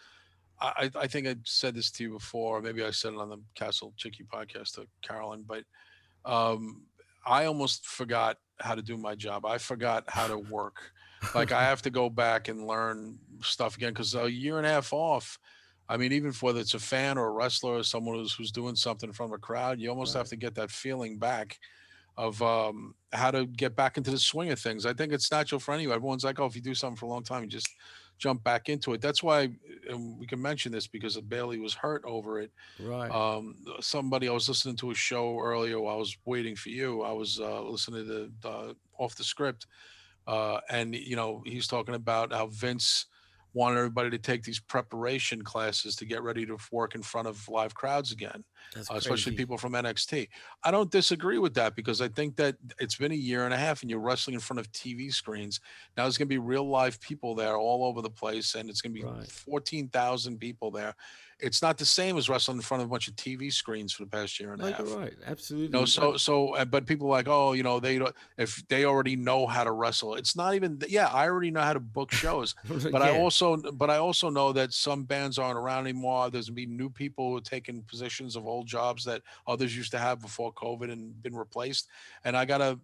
I 0.61 0.91
I 0.95 1.07
think 1.07 1.27
I 1.27 1.35
said 1.45 1.73
this 1.73 1.89
to 1.91 2.03
you 2.03 2.11
before. 2.11 2.57
or 2.57 2.61
Maybe 2.61 2.83
I 2.83 2.91
said 2.91 3.13
it 3.13 3.19
on 3.19 3.29
the 3.29 3.41
Castle 3.55 3.93
Chickie 3.97 4.25
podcast 4.25 4.75
to 4.75 4.85
Carolyn, 5.01 5.45
but 5.47 5.63
um, 6.25 6.83
I 7.25 7.45
almost 7.45 7.85
forgot 7.85 8.37
how 8.59 8.75
to 8.75 8.81
do 8.81 8.97
my 8.97 9.15
job. 9.15 9.45
I 9.45 9.57
forgot 9.57 10.03
how 10.07 10.27
to 10.27 10.37
work. 10.37 10.91
like 11.33 11.51
I 11.51 11.63
have 11.63 11.81
to 11.83 11.89
go 11.89 12.09
back 12.09 12.49
and 12.49 12.67
learn 12.67 13.17
stuff 13.41 13.77
again 13.77 13.93
because 13.93 14.13
a 14.13 14.29
year 14.29 14.57
and 14.57 14.67
a 14.67 14.69
half 14.69 14.91
off. 14.93 15.39
I 15.89 15.97
mean, 15.97 16.13
even 16.13 16.31
for 16.31 16.47
whether 16.47 16.59
it's 16.59 16.75
a 16.75 16.79
fan 16.79 17.17
or 17.17 17.27
a 17.27 17.31
wrestler 17.31 17.75
or 17.75 17.83
someone 17.83 18.15
who's 18.15 18.33
who's 18.33 18.51
doing 18.51 18.75
something 18.75 19.11
from 19.11 19.33
a 19.33 19.37
crowd, 19.37 19.79
you 19.79 19.89
almost 19.89 20.13
have 20.15 20.29
to 20.29 20.35
get 20.35 20.55
that 20.55 20.71
feeling 20.71 21.17
back 21.17 21.59
of 22.17 22.41
um, 22.41 22.95
how 23.11 23.31
to 23.31 23.45
get 23.45 23.75
back 23.75 23.97
into 23.97 24.11
the 24.11 24.19
swing 24.19 24.51
of 24.51 24.59
things. 24.59 24.85
I 24.85 24.93
think 24.93 25.13
it's 25.13 25.31
natural 25.31 25.59
for 25.59 25.73
anyone. 25.73 25.95
Everyone's 25.95 26.23
like, 26.23 26.39
oh, 26.39 26.45
if 26.45 26.55
you 26.55 26.61
do 26.61 26.75
something 26.75 26.97
for 26.97 27.05
a 27.05 27.09
long 27.09 27.23
time, 27.23 27.43
you 27.43 27.49
just 27.49 27.69
jump 28.17 28.43
back 28.43 28.69
into 28.69 28.93
it. 28.93 29.01
That's 29.01 29.23
why 29.23 29.49
we 30.19 30.27
can 30.27 30.41
mention 30.41 30.71
this 30.71 30.87
because 30.87 31.19
Bayley 31.21 31.59
was 31.59 31.73
hurt 31.73 32.03
over 32.05 32.39
it. 32.39 32.51
Right. 32.79 33.11
Um, 33.11 33.55
somebody 33.79 34.29
I 34.29 34.31
was 34.31 34.47
listening 34.47 34.75
to 34.77 34.91
a 34.91 34.95
show 34.95 35.39
earlier 35.39 35.79
while 35.79 35.95
I 35.95 35.99
was 35.99 36.15
waiting 36.25 36.55
for 36.55 36.69
you. 36.69 37.01
I 37.01 37.11
was 37.11 37.39
uh, 37.39 37.61
listening 37.63 38.05
to 38.05 38.31
the 38.41 38.47
uh, 38.47 38.73
off 38.97 39.15
the 39.15 39.23
script, 39.23 39.67
uh, 40.27 40.59
and 40.69 40.95
you 40.95 41.15
know 41.15 41.41
he's 41.45 41.67
talking 41.67 41.95
about 41.95 42.31
how 42.31 42.47
Vince 42.47 43.07
wanted 43.53 43.77
everybody 43.77 44.09
to 44.09 44.17
take 44.17 44.43
these 44.43 44.59
preparation 44.59 45.43
classes 45.43 45.95
to 45.97 46.05
get 46.05 46.23
ready 46.23 46.45
to 46.45 46.57
work 46.71 46.95
in 46.95 47.01
front 47.03 47.27
of 47.27 47.47
live 47.47 47.73
crowds 47.75 48.11
again, 48.11 48.43
uh, 48.75 48.95
especially 48.95 49.31
people 49.37 49.57
from 49.57 49.73
NXT. 49.73 50.27
I 50.63 50.71
don't 50.71 50.89
disagree 50.91 51.37
with 51.37 51.53
that 51.55 51.75
because 51.75 52.01
I 52.01 52.07
think 52.07 52.35
that 52.37 52.55
it's 52.79 52.95
been 52.95 53.11
a 53.11 53.15
year 53.15 53.45
and 53.45 53.53
a 53.53 53.57
half 53.57 53.81
and 53.81 53.91
you're 53.91 53.99
wrestling 53.99 54.33
in 54.33 54.39
front 54.39 54.59
of 54.59 54.71
TV 54.71 55.13
screens. 55.13 55.59
Now 55.95 56.03
there's 56.03 56.17
going 56.17 56.27
to 56.27 56.33
be 56.33 56.39
real 56.39 56.67
live 56.67 56.99
people 56.99 57.35
there 57.35 57.55
all 57.55 57.85
over 57.85 58.01
the 58.01 58.09
place, 58.09 58.55
and 58.55 58.69
it's 58.69 58.81
going 58.81 58.95
to 58.95 59.01
be 59.01 59.05
Right. 59.05 59.29
14,000 59.29 60.39
people 60.39 60.71
there. 60.71 60.95
It's 61.43 61.61
not 61.61 61.77
the 61.77 61.85
same 61.85 62.17
as 62.17 62.29
wrestling 62.29 62.57
in 62.57 62.61
front 62.63 62.81
of 62.81 62.87
a 62.87 62.91
bunch 62.91 63.07
of 63.07 63.15
TV 63.15 63.51
screens 63.51 63.91
for 63.93 64.03
the 64.03 64.09
past 64.09 64.39
year 64.39 64.53
and 64.53 64.61
a 64.61 64.65
Like, 64.65 64.77
half. 64.77 64.91
right. 64.95 65.13
Absolutely. 65.25 65.77
No, 65.77 65.85
so 65.85 66.15
so, 66.17 66.55
uh, 66.55 66.65
but 66.65 66.85
people 66.85 67.07
are 67.07 67.11
like, 67.11 67.27
oh, 67.27 67.51
you 67.53 67.63
know, 67.63 67.79
they 67.79 67.99
don't 67.99 68.15
if 68.37 68.63
they 68.69 68.85
already 68.85 69.15
know 69.15 69.45
how 69.45 69.63
to 69.63 69.71
wrestle. 69.71 70.15
It's 70.15 70.35
not 70.35 70.55
even. 70.55 70.79
Yeah, 70.87 71.07
I 71.07 71.25
already 71.27 71.51
know 71.51 71.61
how 71.61 71.73
to 71.73 71.79
book 71.79 72.11
shows, 72.11 72.55
but 72.91 73.01
I 73.01 73.17
also, 73.17 73.57
but 73.57 73.89
I 73.89 73.97
also 73.97 74.29
know 74.29 74.53
that 74.53 74.73
some 74.73 75.03
bands 75.03 75.37
aren't 75.37 75.57
around 75.59 75.85
anymore. 75.87 76.29
There's 76.29 76.47
gonna 76.49 76.55
be 76.55 76.65
new 76.65 76.89
people 76.89 77.29
who 77.31 77.37
are 77.37 77.41
taking 77.41 77.81
positions 77.83 78.35
of 78.35 78.47
old 78.47 78.65
jobs 78.67 79.03
that 79.05 79.21
others 79.45 79.75
used 79.75 79.91
to 79.91 79.99
have 79.99 80.21
before 80.21 80.53
COVID 80.53 80.91
and 80.91 81.21
been 81.21 81.35
replaced. 81.35 81.89
And 82.23 82.37
I 82.37 82.45
gotta 82.45 82.79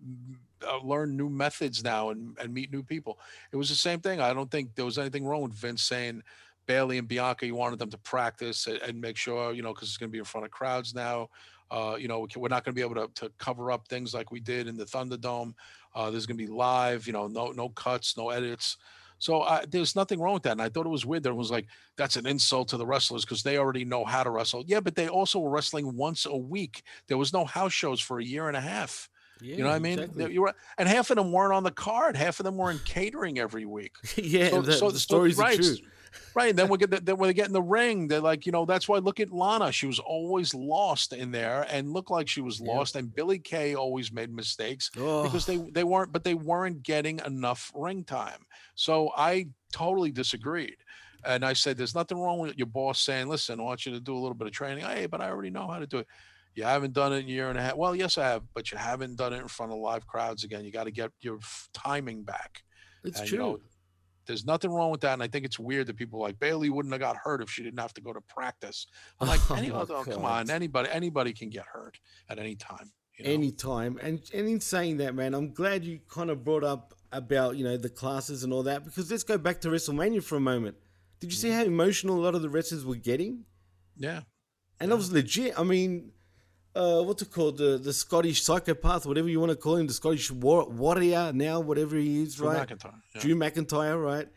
uh, 0.68 0.80
learn 0.84 1.16
new 1.16 1.30
methods 1.30 1.84
now 1.84 2.10
and 2.10 2.38
and 2.40 2.54
meet 2.54 2.72
new 2.72 2.84
people. 2.84 3.20
It 3.52 3.56
was 3.56 3.70
the 3.70 3.76
same 3.76 4.00
thing. 4.02 4.20
I 4.20 4.34
don't 4.34 4.52
think 4.52 4.76
there 4.76 4.86
was 4.86 4.98
anything 4.98 5.26
wrong 5.26 5.44
with 5.44 5.54
Vince 5.54 5.82
saying. 5.84 6.24
Bayley 6.70 7.00
and 7.00 7.08
Bianca, 7.08 7.48
you 7.48 7.56
wanted 7.56 7.80
them 7.80 7.90
to 7.90 7.98
practice 7.98 8.68
and, 8.68 8.78
and 8.84 9.02
make 9.02 9.18
sure, 9.18 9.54
you 9.54 9.64
know, 9.64 9.74
because 9.74 9.88
it's 9.88 9.98
going 9.98 10.10
to 10.10 10.12
be 10.12 10.20
in 10.20 10.24
front 10.24 10.46
of 10.46 10.52
crowds 10.52 10.94
now. 10.94 11.28
Uh, 11.72 11.96
you 12.00 12.08
know, 12.08 12.20
we 12.20 12.28
can, 12.28 12.44
we're 12.44 12.48
not 12.48 12.64
going 12.64 12.74
to 12.74 12.80
be 12.80 12.86
able 12.88 12.94
to, 13.08 13.12
to 13.16 13.32
cover 13.40 13.72
up 13.72 13.88
things 13.88 14.14
like 14.14 14.32
we 14.32 14.40
did 14.40 14.68
in 14.68 14.78
the 14.78 14.86
Thunderdome. 14.86 15.56
Uh, 15.96 16.12
there's 16.12 16.28
going 16.28 16.38
to 16.38 16.44
be 16.46 16.52
live, 16.52 17.08
you 17.08 17.14
know, 17.14 17.26
no 17.28 17.48
no 17.52 17.70
cuts, 17.70 18.16
no 18.18 18.30
edits. 18.30 18.78
So 19.18 19.42
I, 19.42 19.66
there's 19.68 19.96
nothing 19.96 20.20
wrong 20.20 20.36
with 20.36 20.44
that. 20.44 20.52
And 20.52 20.62
I 20.62 20.70
thought 20.70 20.86
it 20.86 20.90
was 20.90 21.08
weird. 21.08 21.24
There 21.24 21.34
was 21.34 21.50
like 21.50 21.66
that's 21.98 22.18
an 22.18 22.28
insult 22.28 22.68
to 22.70 22.78
the 22.78 22.86
wrestlers 22.86 23.26
because 23.26 23.42
they 23.42 23.58
already 23.58 23.84
know 23.84 24.06
how 24.06 24.22
to 24.24 24.30
wrestle. 24.30 24.64
Yeah, 24.68 24.80
but 24.80 24.94
they 24.94 25.08
also 25.10 25.40
were 25.40 25.50
wrestling 25.50 25.96
once 25.98 26.28
a 26.28 26.38
week. 26.38 26.84
There 27.08 27.18
was 27.18 27.34
no 27.34 27.46
house 27.46 27.74
shows 27.74 28.00
for 28.00 28.20
a 28.20 28.24
year 28.24 28.48
and 28.48 28.56
a 28.56 28.62
half. 28.62 29.10
Yeah, 29.42 29.56
you 29.56 29.64
know 29.64 29.70
what 29.70 29.76
I 29.76 29.80
mean? 29.80 30.00
exactly. 30.00 30.34
You 30.34 30.42
were, 30.44 30.54
and 30.78 30.88
half 30.88 31.10
of 31.10 31.16
them 31.16 31.32
weren't 31.32 31.54
on 31.54 31.64
the 31.64 31.72
card. 31.72 32.16
Half 32.16 32.40
of 32.40 32.44
them 32.44 32.58
were 32.58 32.70
in 32.70 32.80
catering 32.86 33.40
every 33.40 33.66
week. 33.66 33.94
yeah, 34.16 34.50
So- 34.52 34.62
the, 34.62 34.74
so- 34.74 34.88
the 34.92 34.94
so- 34.94 34.98
stories 35.00 35.38
right, 35.38 35.58
are 35.60 35.64
true. 35.64 35.78
Right. 36.36 36.56
Then 36.56 36.70
we 36.70 36.78
get 36.78 36.92
the, 36.92 37.00
then 37.02 37.18
when 37.18 37.28
they 37.30 37.34
get 37.34 37.48
in 37.48 37.54
the 37.54 37.62
ring, 37.62 38.08
they're 38.08 38.20
like, 38.20 38.46
you 38.46 38.52
know, 38.52 38.66
that's 38.66 38.88
why 38.88 38.98
look 38.98 39.20
at 39.20 39.32
Lana. 39.32 39.72
She 39.72 39.86
was 39.88 40.00
always 40.00 40.54
lost 40.54 41.14
in 41.14 41.32
there 41.32 41.66
and 41.70 41.92
looked 41.94 42.12
like 42.12 42.28
she 42.28 42.42
was 42.42 42.60
Yeah. 42.60 42.72
lost. 42.74 42.96
And 42.96 43.14
Billie 43.14 43.40
Kay 43.40 43.76
always 43.76 44.12
made 44.12 44.34
mistakes 44.34 44.90
because 44.94 45.46
they 45.46 45.58
they 45.58 45.84
weren't, 45.84 46.12
but 46.12 46.24
they 46.24 46.34
weren't 46.36 46.84
getting 46.84 47.20
enough 47.26 47.72
ring 47.76 48.04
time. 48.04 48.46
So 48.76 49.12
I 49.16 49.48
totally 49.72 50.12
disagreed. 50.12 50.78
And 51.26 51.44
I 51.44 51.52
said, 51.54 51.78
there's 51.78 51.96
nothing 51.96 52.18
wrong 52.18 52.40
with 52.40 52.58
your 52.58 52.68
boss 52.68 53.02
saying, 53.02 53.28
listen, 53.28 53.60
I 53.60 53.64
want 53.64 53.86
you 53.86 53.92
to 53.92 54.00
do 54.00 54.16
a 54.16 54.20
little 54.20 54.36
bit 54.36 54.48
of 54.48 54.54
training. 54.54 54.86
Hey, 54.86 55.06
but 55.06 55.20
I 55.20 55.30
already 55.30 55.50
know 55.50 55.68
how 55.68 55.80
to 55.80 55.86
do 55.88 55.98
it. 55.98 56.08
You 56.56 56.64
haven't 56.64 56.94
done 56.94 57.14
it 57.14 57.18
in 57.18 57.26
a 57.26 57.28
year 57.28 57.50
and 57.50 57.60
a 57.60 57.62
half. 57.62 57.76
Well, 57.76 57.96
yes, 57.96 58.18
I 58.18 58.24
have, 58.28 58.44
but 58.54 58.72
you 58.72 58.78
haven't 58.78 59.18
done 59.18 59.34
it 59.34 59.40
in 59.42 59.48
front 59.48 59.72
of 59.72 59.78
live 59.80 60.08
crowds 60.08 60.44
again. 60.46 60.64
You 60.66 60.72
got 60.72 60.86
to 60.86 60.92
get 60.92 61.12
your 61.22 61.38
f- 61.38 61.70
timing 61.74 62.24
back. 62.24 62.64
it's 63.04 63.20
and, 63.20 63.28
true. 63.30 63.38
you 63.38 63.44
know, 63.44 63.60
there's 64.30 64.46
nothing 64.46 64.72
wrong 64.72 64.92
with 64.92 65.02
that. 65.02 65.14
And 65.14 65.24
I 65.24 65.28
think 65.28 65.44
it's 65.44 65.58
weird 65.58 65.88
that 65.88 65.98
people 65.98 66.20
like 66.20 66.40
Bayley 66.40 66.70
wouldn't 66.70 66.94
have 66.94 67.02
got 67.02 67.18
hurt 67.18 67.42
if 67.42 67.50
she 67.50 67.64
didn't 67.64 67.80
have 67.80 67.96
to 67.96 68.02
go 68.02 68.14
to 68.14 68.22
practice. 68.22 68.86
I'm 69.20 69.28
like, 69.28 69.42
Oh 69.50 69.56
any, 69.58 69.72
oh, 69.72 69.86
come 69.86 70.24
on, 70.24 70.52
anybody, 70.52 70.88
anybody 70.92 71.34
can 71.34 71.50
get 71.50 71.66
hurt 71.66 72.00
at 72.30 72.38
any 72.38 72.56
time. 72.56 72.92
You 73.18 73.26
know? 73.26 73.32
anytime. 73.32 73.98
And 74.02 74.22
and 74.32 74.48
in 74.48 74.62
saying 74.62 74.98
that, 74.98 75.16
man, 75.16 75.34
I'm 75.34 75.52
glad 75.52 75.84
you 75.84 76.00
kind 76.08 76.30
of 76.30 76.44
brought 76.44 76.64
up 76.64 76.94
about 77.12 77.58
you 77.58 77.64
know 77.64 77.76
the 77.76 77.90
classes 77.90 78.44
and 78.44 78.54
all 78.54 78.62
that 78.64 78.86
because 78.86 79.10
let's 79.10 79.24
go 79.24 79.40
back 79.40 79.60
to 79.62 79.70
WrestleMania 79.70 80.24
for 80.24 80.36
a 80.36 80.40
moment. 80.40 80.78
Did 81.20 81.32
you 81.32 81.36
see 81.36 81.50
mm-hmm. 81.50 81.58
how 81.58 81.66
emotional 81.66 82.20
a 82.20 82.22
lot 82.24 82.36
of 82.36 82.44
the 82.44 82.50
wrestlers 82.50 82.86
were 82.86 82.96
getting? 82.96 83.46
yeah. 83.98 84.22
And 84.80 84.92
that 84.92 84.96
was 84.96 85.12
legit. 85.12 85.60
I 85.60 85.64
mean, 85.64 86.14
uh, 86.76 87.02
what's 87.02 87.22
it 87.22 87.32
called? 87.32 87.58
The 87.58 87.78
the 87.78 87.94
Scottish 87.94 88.44
psychopath, 88.44 89.06
whatever 89.06 89.30
you 89.30 89.40
want 89.40 89.52
to 89.52 89.56
call 89.56 89.76
him, 89.76 89.88
the 89.88 89.94
Scottish 89.94 90.32
war- 90.32 90.70
warrior 90.70 91.32
now, 91.34 91.60
whatever 91.60 91.96
he 91.96 92.24
is, 92.24 92.36
Drew 92.36 92.50
right? 92.50 92.68
McIntyre. 92.68 92.94
Yeah. 93.16 93.22
Drew 93.22 93.36
McIntyre, 93.36 94.04
right? 94.04 94.28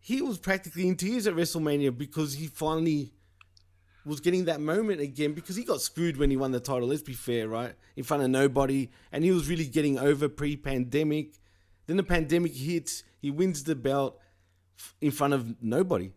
He 0.00 0.22
was 0.22 0.38
practically 0.38 0.86
in 0.88 0.96
tears 0.96 1.26
at 1.26 1.34
WrestleMania 1.34 1.96
because 1.96 2.34
he 2.34 2.46
finally 2.46 3.12
was 4.04 4.20
getting 4.20 4.44
that 4.44 4.60
moment 4.60 5.00
again 5.00 5.32
because 5.32 5.56
he 5.56 5.64
got 5.64 5.80
screwed 5.80 6.16
when 6.16 6.30
he 6.30 6.36
won 6.36 6.52
the 6.52 6.60
title. 6.60 6.88
Let's 6.88 7.02
be 7.02 7.12
fair, 7.12 7.48
right? 7.48 7.74
In 7.96 8.04
front 8.04 8.22
of 8.22 8.30
nobody, 8.30 8.88
and 9.10 9.24
he 9.24 9.32
was 9.32 9.48
really 9.48 9.66
getting 9.66 9.98
over 9.98 10.28
pre-pandemic. 10.28 11.34
Then 11.86 11.96
the 11.96 12.04
pandemic 12.04 12.54
hits. 12.54 13.02
He 13.20 13.30
wins 13.30 13.64
the 13.64 13.74
belt 13.74 14.18
in 15.00 15.10
front 15.10 15.34
of 15.34 15.62
nobody. 15.62 16.12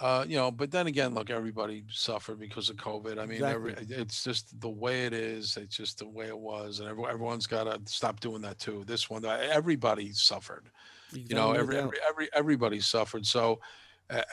Uh, 0.00 0.24
you 0.26 0.36
know, 0.36 0.50
but 0.50 0.70
then 0.70 0.86
again, 0.86 1.14
look, 1.14 1.30
everybody 1.30 1.84
suffered 1.90 2.38
because 2.38 2.68
of 2.70 2.76
COVID. 2.76 3.18
I 3.18 3.26
mean, 3.26 3.42
every, 3.42 3.74
it's 3.88 4.24
just 4.24 4.58
the 4.60 4.68
way 4.68 5.06
it 5.06 5.12
is. 5.12 5.56
It's 5.56 5.76
just 5.76 5.98
the 5.98 6.08
way 6.08 6.26
it 6.26 6.38
was, 6.38 6.80
and 6.80 6.88
everyone, 6.88 7.10
everyone's 7.12 7.46
got 7.46 7.64
to 7.64 7.80
stop 7.92 8.20
doing 8.20 8.42
that 8.42 8.58
too. 8.58 8.82
This 8.86 9.08
one, 9.08 9.24
everybody 9.24 10.12
suffered. 10.12 10.70
You 11.12 11.34
know, 11.36 11.52
every, 11.52 11.78
every 11.78 11.98
every 12.08 12.28
everybody 12.34 12.80
suffered. 12.80 13.24
So, 13.24 13.60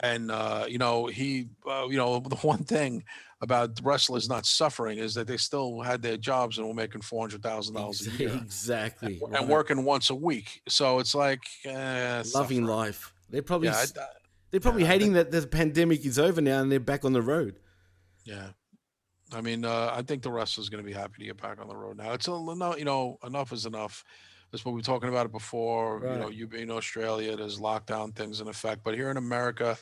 and 0.02 0.30
uh, 0.32 0.64
you 0.68 0.78
know, 0.78 1.06
he, 1.06 1.48
uh, 1.68 1.86
you 1.88 1.96
know, 1.96 2.18
the 2.28 2.36
one 2.36 2.64
thing 2.64 3.04
about 3.40 3.78
wrestlers 3.84 4.28
not 4.28 4.46
suffering 4.46 4.98
is 4.98 5.14
that 5.14 5.26
they 5.26 5.36
still 5.36 5.80
had 5.80 6.00
their 6.02 6.16
jobs 6.16 6.58
and 6.58 6.66
were 6.66 6.74
making 6.74 7.02
four 7.02 7.20
hundred 7.22 7.42
thousand 7.42 7.74
dollars 7.74 8.06
a 8.06 8.10
year 8.18 8.30
Exactly. 8.42 9.20
and 9.22 9.32
right. 9.32 9.46
working 9.48 9.84
once 9.84 10.10
a 10.10 10.14
week. 10.14 10.62
So 10.68 10.98
it's 10.98 11.14
like 11.14 11.42
eh, 11.64 11.70
loving 12.16 12.24
suffering. 12.24 12.64
life. 12.64 13.12
They're 13.30 13.42
probably 13.42 13.68
Yeah, 13.68 13.76
I- 13.96 14.00
I- 14.00 14.06
they're 14.52 14.60
probably 14.60 14.82
yeah, 14.82 14.88
hating 14.88 15.14
that 15.14 15.32
the 15.32 15.46
pandemic 15.46 16.06
is 16.06 16.18
over 16.18 16.40
now 16.40 16.60
and 16.60 16.70
they're 16.70 16.78
back 16.78 17.04
on 17.04 17.12
the 17.12 17.22
road. 17.22 17.58
Yeah. 18.24 18.48
I 19.34 19.40
mean, 19.40 19.64
uh, 19.64 19.90
I 19.94 20.02
think 20.02 20.22
the 20.22 20.30
wrestler's 20.30 20.68
going 20.68 20.84
to 20.84 20.86
be 20.86 20.92
happy 20.92 21.14
to 21.20 21.24
get 21.24 21.40
back 21.40 21.58
on 21.60 21.66
the 21.66 21.74
road 21.74 21.96
now. 21.96 22.12
It's 22.12 22.28
a 22.28 22.30
no, 22.30 22.76
you 22.76 22.84
know, 22.84 23.18
enough 23.24 23.50
is 23.52 23.66
enough. 23.66 24.04
That's 24.50 24.64
what 24.64 24.72
we 24.72 24.80
were 24.80 24.84
talking 24.84 25.08
about 25.08 25.24
it 25.24 25.32
before. 25.32 26.02
You 26.04 26.18
know, 26.18 26.28
you 26.28 26.46
being 26.46 26.64
in 26.64 26.70
Australia, 26.70 27.34
there's 27.34 27.58
lockdown 27.58 28.14
things 28.14 28.42
in 28.42 28.48
effect, 28.48 28.82
but 28.84 28.94
here 28.94 29.10
in 29.10 29.16
America, 29.16 29.78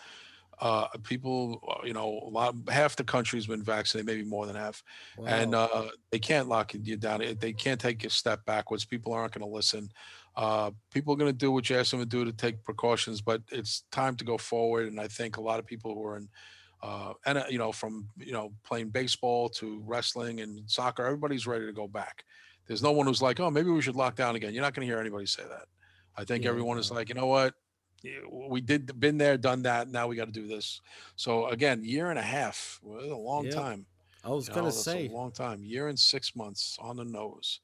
uh, 0.60 0.86
people, 1.02 1.60
uh, 1.68 1.84
you 1.84 1.92
know, 1.92 2.20
a 2.24 2.28
lot, 2.28 2.54
half 2.68 2.94
the 2.94 3.02
country's 3.02 3.46
been 3.46 3.64
vaccinated, 3.64 4.06
maybe 4.06 4.22
more 4.22 4.46
than 4.46 4.54
half, 4.54 4.84
and 5.26 5.54
uh, 5.56 5.88
they 6.12 6.20
can't 6.20 6.48
lock 6.48 6.72
you 6.74 6.96
down. 6.96 7.20
They 7.40 7.52
can't 7.52 7.80
take 7.80 8.04
a 8.04 8.10
step 8.10 8.44
backwards. 8.44 8.84
People 8.84 9.12
aren't 9.12 9.32
going 9.32 9.44
to 9.44 9.52
listen. 9.52 9.90
Uh, 10.40 10.70
people 10.90 11.12
are 11.12 11.18
going 11.18 11.30
to 11.30 11.36
do 11.36 11.52
what 11.52 11.68
you 11.68 11.76
ask 11.76 11.90
them 11.90 12.00
to 12.00 12.06
do 12.06 12.24
to 12.24 12.32
take 12.32 12.64
precautions, 12.64 13.20
but 13.20 13.42
it's 13.52 13.82
time 13.90 14.16
to 14.16 14.24
go 14.24 14.38
forward. 14.38 14.86
And 14.88 14.98
I 14.98 15.06
think 15.06 15.36
a 15.36 15.40
lot 15.42 15.58
of 15.58 15.66
people 15.66 15.94
who 15.94 16.02
are 16.06 16.16
in 16.16 16.30
uh, 16.82 17.12
and 17.26 17.36
uh, 17.36 17.44
you 17.50 17.58
know 17.58 17.72
from 17.72 18.08
you 18.16 18.32
know 18.32 18.54
playing 18.64 18.88
baseball 18.88 19.50
to 19.50 19.82
wrestling 19.84 20.40
and 20.40 20.62
soccer 20.70 21.04
everybody's 21.04 21.46
ready 21.46 21.66
to 21.66 21.72
go 21.74 21.86
back. 21.86 22.24
There's 22.66 22.82
no 22.82 22.92
one 22.92 23.06
who's 23.06 23.20
like 23.20 23.38
oh 23.38 23.50
maybe 23.50 23.68
we 23.70 23.82
should 23.82 23.96
lock 23.96 24.16
down 24.16 24.34
again. 24.34 24.54
You're 24.54 24.62
not 24.62 24.72
going 24.72 24.86
to 24.86 24.90
hear 24.90 25.00
anybody 25.00 25.26
say 25.26 25.42
that. 25.42 25.66
I 26.16 26.24
think 26.24 26.44
Yeah, 26.44 26.50
everyone 26.50 26.78
is 26.78 26.90
like 26.90 27.10
you 27.10 27.14
know 27.14 27.26
what? 27.26 27.54
We 28.30 28.62
did 28.62 28.98
been 28.98 29.18
there 29.18 29.36
done 29.36 29.62
that 29.64 29.88
now 29.88 30.08
we 30.08 30.16
got 30.16 30.24
to 30.26 30.32
do 30.32 30.46
this. 30.46 30.80
So 31.16 31.48
again 31.48 31.84
year 31.84 32.08
and 32.08 32.18
a 32.18 32.22
half 32.22 32.80
well, 32.82 33.12
a 33.12 33.14
long 33.14 33.44
Yeah, 33.44 33.50
time. 33.50 33.86
I 34.24 34.30
was 34.30 34.48
you 34.48 34.54
gonna 34.54 34.68
know, 34.68 34.70
say, 34.72 35.06
a 35.08 35.12
long 35.12 35.32
time. 35.32 35.62
Year 35.62 35.88
and 35.88 35.98
six 35.98 36.34
months 36.34 36.78
on 36.80 36.96
the 36.96 37.04
nose 37.04 37.60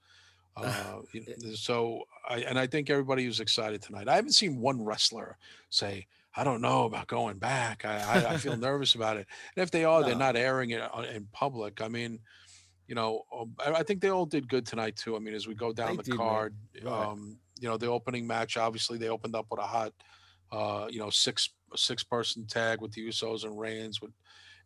uh, 0.56 1.00
so 1.54 2.02
I, 2.28 2.38
and 2.38 2.58
I 2.58 2.66
think 2.66 2.90
everybody 2.90 3.26
was 3.26 3.40
excited 3.40 3.82
tonight. 3.82 4.08
I 4.08 4.16
haven't 4.16 4.32
seen 4.32 4.60
one 4.60 4.84
wrestler 4.84 5.36
say, 5.70 6.06
"I 6.36 6.44
don't 6.44 6.60
know 6.60 6.84
about 6.84 7.06
going 7.06 7.38
back. 7.38 7.84
I, 7.84 7.96
I, 8.24 8.34
I 8.34 8.36
feel 8.38 8.56
nervous 8.68 8.94
about 8.94 9.16
it." 9.16 9.26
And 9.56 9.62
if 9.62 9.70
they 9.70 9.84
are, 9.84 10.02
they're 10.02 10.14
not 10.16 10.36
airing 10.36 10.70
it 10.70 10.82
in 11.14 11.26
public. 11.32 11.80
I 11.82 11.88
mean, 11.88 12.20
you 12.88 12.94
know, 12.94 13.22
um, 13.36 13.54
I 13.58 13.82
think 13.82 14.00
they 14.00 14.10
all 14.10 14.26
did 14.26 14.48
good 14.48 14.64
tonight 14.66 14.96
too. 14.96 15.16
I 15.16 15.18
mean, 15.18 15.34
as 15.34 15.46
we 15.46 15.54
go 15.54 15.72
down 15.72 15.96
They 15.96 16.02
the 16.10 16.16
card, 16.16 16.54
Right. 16.82 16.92
um, 17.06 17.38
you 17.60 17.68
know, 17.68 17.76
the 17.76 17.86
opening 17.88 18.26
match, 18.26 18.56
obviously 18.56 18.98
they 18.98 19.08
opened 19.08 19.34
up 19.34 19.46
with 19.50 19.60
a 19.60 19.66
hot, 19.66 19.92
uh, 20.52 20.86
you 20.90 20.98
know, 20.98 21.10
six 21.10 21.50
six 21.74 22.02
person 22.04 22.46
tag 22.46 22.80
with 22.80 22.92
the 22.92 23.06
Usos 23.08 23.44
and 23.44 23.58
Reigns 23.58 24.00
with 24.00 24.12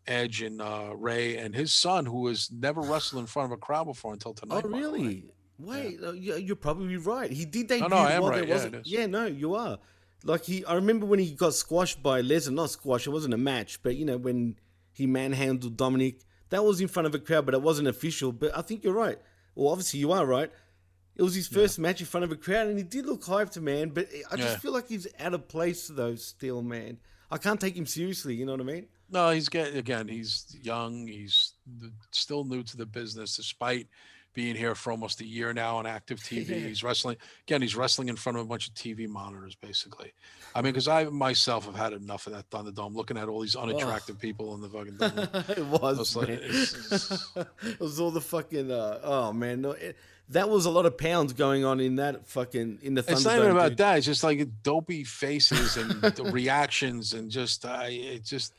Edge 0.07 0.43
and 0.43 0.61
uh, 0.61 0.91
Rey 0.97 1.37
and 1.39 1.55
his 1.55 1.73
son, 1.73 2.05
who 2.07 2.27
has 2.29 2.51
never 2.53 2.81
wrestled 2.81 3.21
in 3.21 3.27
front 3.27 3.47
of 3.53 3.53
a 3.53 3.61
crowd 3.61 3.85
before 3.85 4.13
until 4.13 4.35
tonight. 4.35 4.63
oh 4.65 4.69
by 4.69 4.69
the 4.69 4.75
way. 4.75 4.81
really? 4.81 5.25
Wait, 5.63 5.99
uh, 6.03 6.13
you- 6.13 6.37
you're 6.37 6.57
probably 6.57 6.97
right. 6.97 7.31
He 7.31 7.45
did 7.45 7.69
debut 7.69 7.89
no, 7.89 7.97
I 7.97 8.13
am 8.13 8.23
while 8.23 8.31
right. 8.33 8.39
there 8.41 8.49
Yeah, 8.49 8.55
wasn't. 8.55 8.75
it 8.77 8.81
is. 8.87 8.93
Yeah, 8.93 9.07
no, 9.07 9.27
you 9.27 9.55
are. 9.55 9.79
Like 10.25 10.45
he, 10.45 10.65
I 10.65 10.75
remember 10.75 11.07
when 11.07 11.19
he 11.19 11.33
got 11.33 11.55
squashed 11.55 12.03
by 12.03 12.21
Lesnar. 12.23 12.53
Not 12.53 12.71
squashed. 12.71 13.07
It 13.07 13.11
wasn't 13.11 13.35
a 13.35 13.39
match, 13.39 13.83
but 13.83 13.97
you 13.97 14.05
know 14.05 14.17
when 14.19 14.57
he 14.93 15.07
manhandled 15.07 15.77
Dominic, 15.77 16.21
that 16.51 16.65
was 16.65 16.81
in 16.81 16.89
front 16.89 17.07
of 17.07 17.15
a 17.15 17.19
crowd, 17.19 17.47
but 17.47 17.55
it 17.55 17.63
wasn't 17.63 17.89
official. 17.89 18.33
But 18.33 18.57
I 18.57 18.63
think 18.63 18.85
you're 18.85 18.93
right. 18.93 19.19
Well, 19.55 19.69
obviously 19.73 20.01
you 20.01 20.13
are 20.13 20.27
right. 20.27 20.51
It 21.17 21.23
was 21.23 21.35
his 21.35 21.49
first 21.49 21.79
match 21.79 22.01
in 22.01 22.07
front 22.07 22.25
of 22.25 22.33
a 22.33 22.37
crowd, 22.37 22.69
and 22.69 22.79
he 22.79 22.85
did 22.85 23.07
look 23.07 23.23
hyped, 23.23 23.57
a 23.57 23.61
man. 23.61 23.91
But 23.91 24.09
I 24.31 24.37
just 24.37 24.49
Yeah. 24.55 24.59
feel 24.59 24.73
like 24.73 24.89
he's 24.89 25.07
out 25.19 25.35
of 25.35 25.49
place, 25.49 25.89
though. 25.89 26.15
Still, 26.17 26.63
man, 26.63 26.99
I 27.31 27.39
can't 27.39 27.61
take 27.61 27.77
him 27.77 27.87
seriously. 27.87 28.35
You 28.35 28.47
know 28.47 28.53
what 28.53 28.61
I 28.61 28.65
mean? 28.65 28.87
No, 29.11 29.31
he's 29.31 29.49
getting 29.49 29.77
again. 29.77 30.07
He's 30.09 30.57
young. 30.63 31.07
He's 31.07 31.55
still 32.11 32.45
new 32.45 32.63
to 32.63 32.77
the 32.77 32.87
business, 32.87 33.37
despite 33.37 33.89
being 34.33 34.55
here 34.55 34.75
for 34.75 34.91
almost 34.91 35.21
a 35.21 35.27
year 35.27 35.53
now 35.53 35.77
on 35.79 35.87
active 35.87 36.19
TV. 36.21 36.49
He's 36.67 36.83
wrestling 36.83 37.17
again. 37.47 37.63
He's 37.63 37.75
wrestling 37.77 38.09
in 38.09 38.17
front 38.17 38.39
of 38.39 38.45
a 38.45 38.49
bunch 38.49 38.69
of 38.69 38.75
TV 38.75 39.09
monitors, 39.09 39.55
basically. 39.55 40.13
I 40.55 40.63
mean, 40.63 40.73
because 40.73 40.89
I 40.89 41.05
myself 41.05 41.67
have 41.67 41.77
had 41.77 41.93
enough 41.93 42.27
of 42.27 42.33
that 42.33 42.49
Thunderdome, 42.51 42.95
looking 42.95 43.17
at 43.17 43.29
all 43.29 43.41
these 43.41 43.57
unattractive 43.57 44.19
people 44.19 44.55
in 44.55 44.61
the 44.61 44.69
fucking. 44.69 44.97
Dome. 44.97 45.45
it 45.57 45.67
was. 45.67 45.99
It's 46.01 46.17
like- 46.17 46.29
it's- 46.29 46.93
it's- 46.93 47.31
it 47.65 47.81
was 47.81 48.01
all 48.01 48.11
the 48.11 48.21
fucking. 48.21 48.71
Uh, 48.71 48.99
oh 49.03 49.33
man, 49.33 49.61
no, 49.61 49.73
it, 49.73 49.97
that 50.31 50.49
was 50.49 50.65
a 50.65 50.71
lot 50.71 50.87
of 50.87 50.97
pounds 50.97 51.33
going 51.33 51.65
on 51.65 51.81
in 51.81 51.97
that 51.97 52.27
fucking 52.27 52.79
in 52.83 52.95
the. 52.95 53.05
It's 53.09 53.25
not 53.25 53.37
even 53.37 53.51
about 53.51 53.71
dude. 53.71 53.79
that. 53.79 53.97
It's 53.99 54.07
just 54.07 54.23
like 54.25 54.49
dopey 54.63 55.03
faces 55.05 55.77
and 55.77 55.91
the 56.03 56.25
reactions 56.33 57.15
and 57.15 57.31
just 57.31 57.65
I 57.65 57.89
it 57.89 58.25
just 58.25 58.55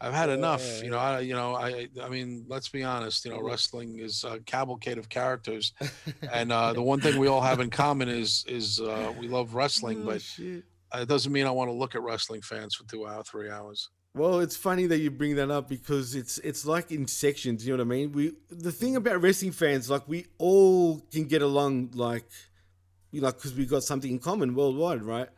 I've 0.00 0.12
had 0.12 0.28
enough. 0.28 0.82
You 0.82 0.90
know, 0.90 0.98
I 0.98 1.20
you 1.20 1.34
know 1.34 1.54
I 1.54 1.88
I 2.02 2.08
mean, 2.08 2.44
let's 2.48 2.68
be 2.68 2.82
honest. 2.82 3.24
You 3.24 3.30
know, 3.32 3.40
wrestling 3.40 3.98
is 3.98 4.24
a 4.24 4.40
cavalcade 4.40 4.98
of 4.98 5.08
characters, 5.08 5.72
and 6.32 6.52
uh, 6.52 6.72
the 6.72 6.82
one 6.82 7.00
thing 7.00 7.18
we 7.18 7.28
all 7.28 7.40
have 7.40 7.60
in 7.60 7.70
common 7.70 8.08
is 8.08 8.44
is 8.46 8.80
uh, 8.80 9.12
we 9.18 9.28
love 9.28 9.54
wrestling. 9.54 10.02
Oh, 10.02 10.06
but 10.06 10.22
shit. 10.22 10.64
it 10.94 11.08
doesn't 11.08 11.32
mean 11.32 11.46
I 11.46 11.50
want 11.50 11.68
to 11.68 11.72
look 11.74 11.94
at 11.94 12.02
wrestling 12.02 12.42
fans 12.42 12.74
for 12.74 12.84
two 12.84 13.06
hours, 13.06 13.28
three 13.28 13.50
hours. 13.50 13.90
Well, 14.14 14.40
it's 14.40 14.56
funny 14.56 14.86
that 14.86 14.98
you 14.98 15.10
bring 15.10 15.36
that 15.36 15.50
up 15.50 15.68
because 15.68 16.14
it's 16.14 16.38
it's 16.38 16.66
like 16.66 16.90
in 16.90 17.06
sections. 17.06 17.66
You 17.66 17.76
know 17.76 17.84
what 17.84 17.94
I 17.94 17.96
mean? 17.96 18.12
We 18.12 18.32
the 18.50 18.72
thing 18.72 18.96
about 18.96 19.22
wrestling 19.22 19.52
fans, 19.52 19.88
like 19.90 20.06
we 20.06 20.26
all 20.38 21.00
can 21.10 21.24
get 21.24 21.42
along, 21.42 21.92
like 21.94 22.24
you 23.12 23.22
know, 23.22 23.32
because 23.32 23.54
we 23.54 23.64
got 23.64 23.82
something 23.82 24.10
in 24.10 24.18
common 24.18 24.54
worldwide, 24.54 25.02
right? 25.02 25.28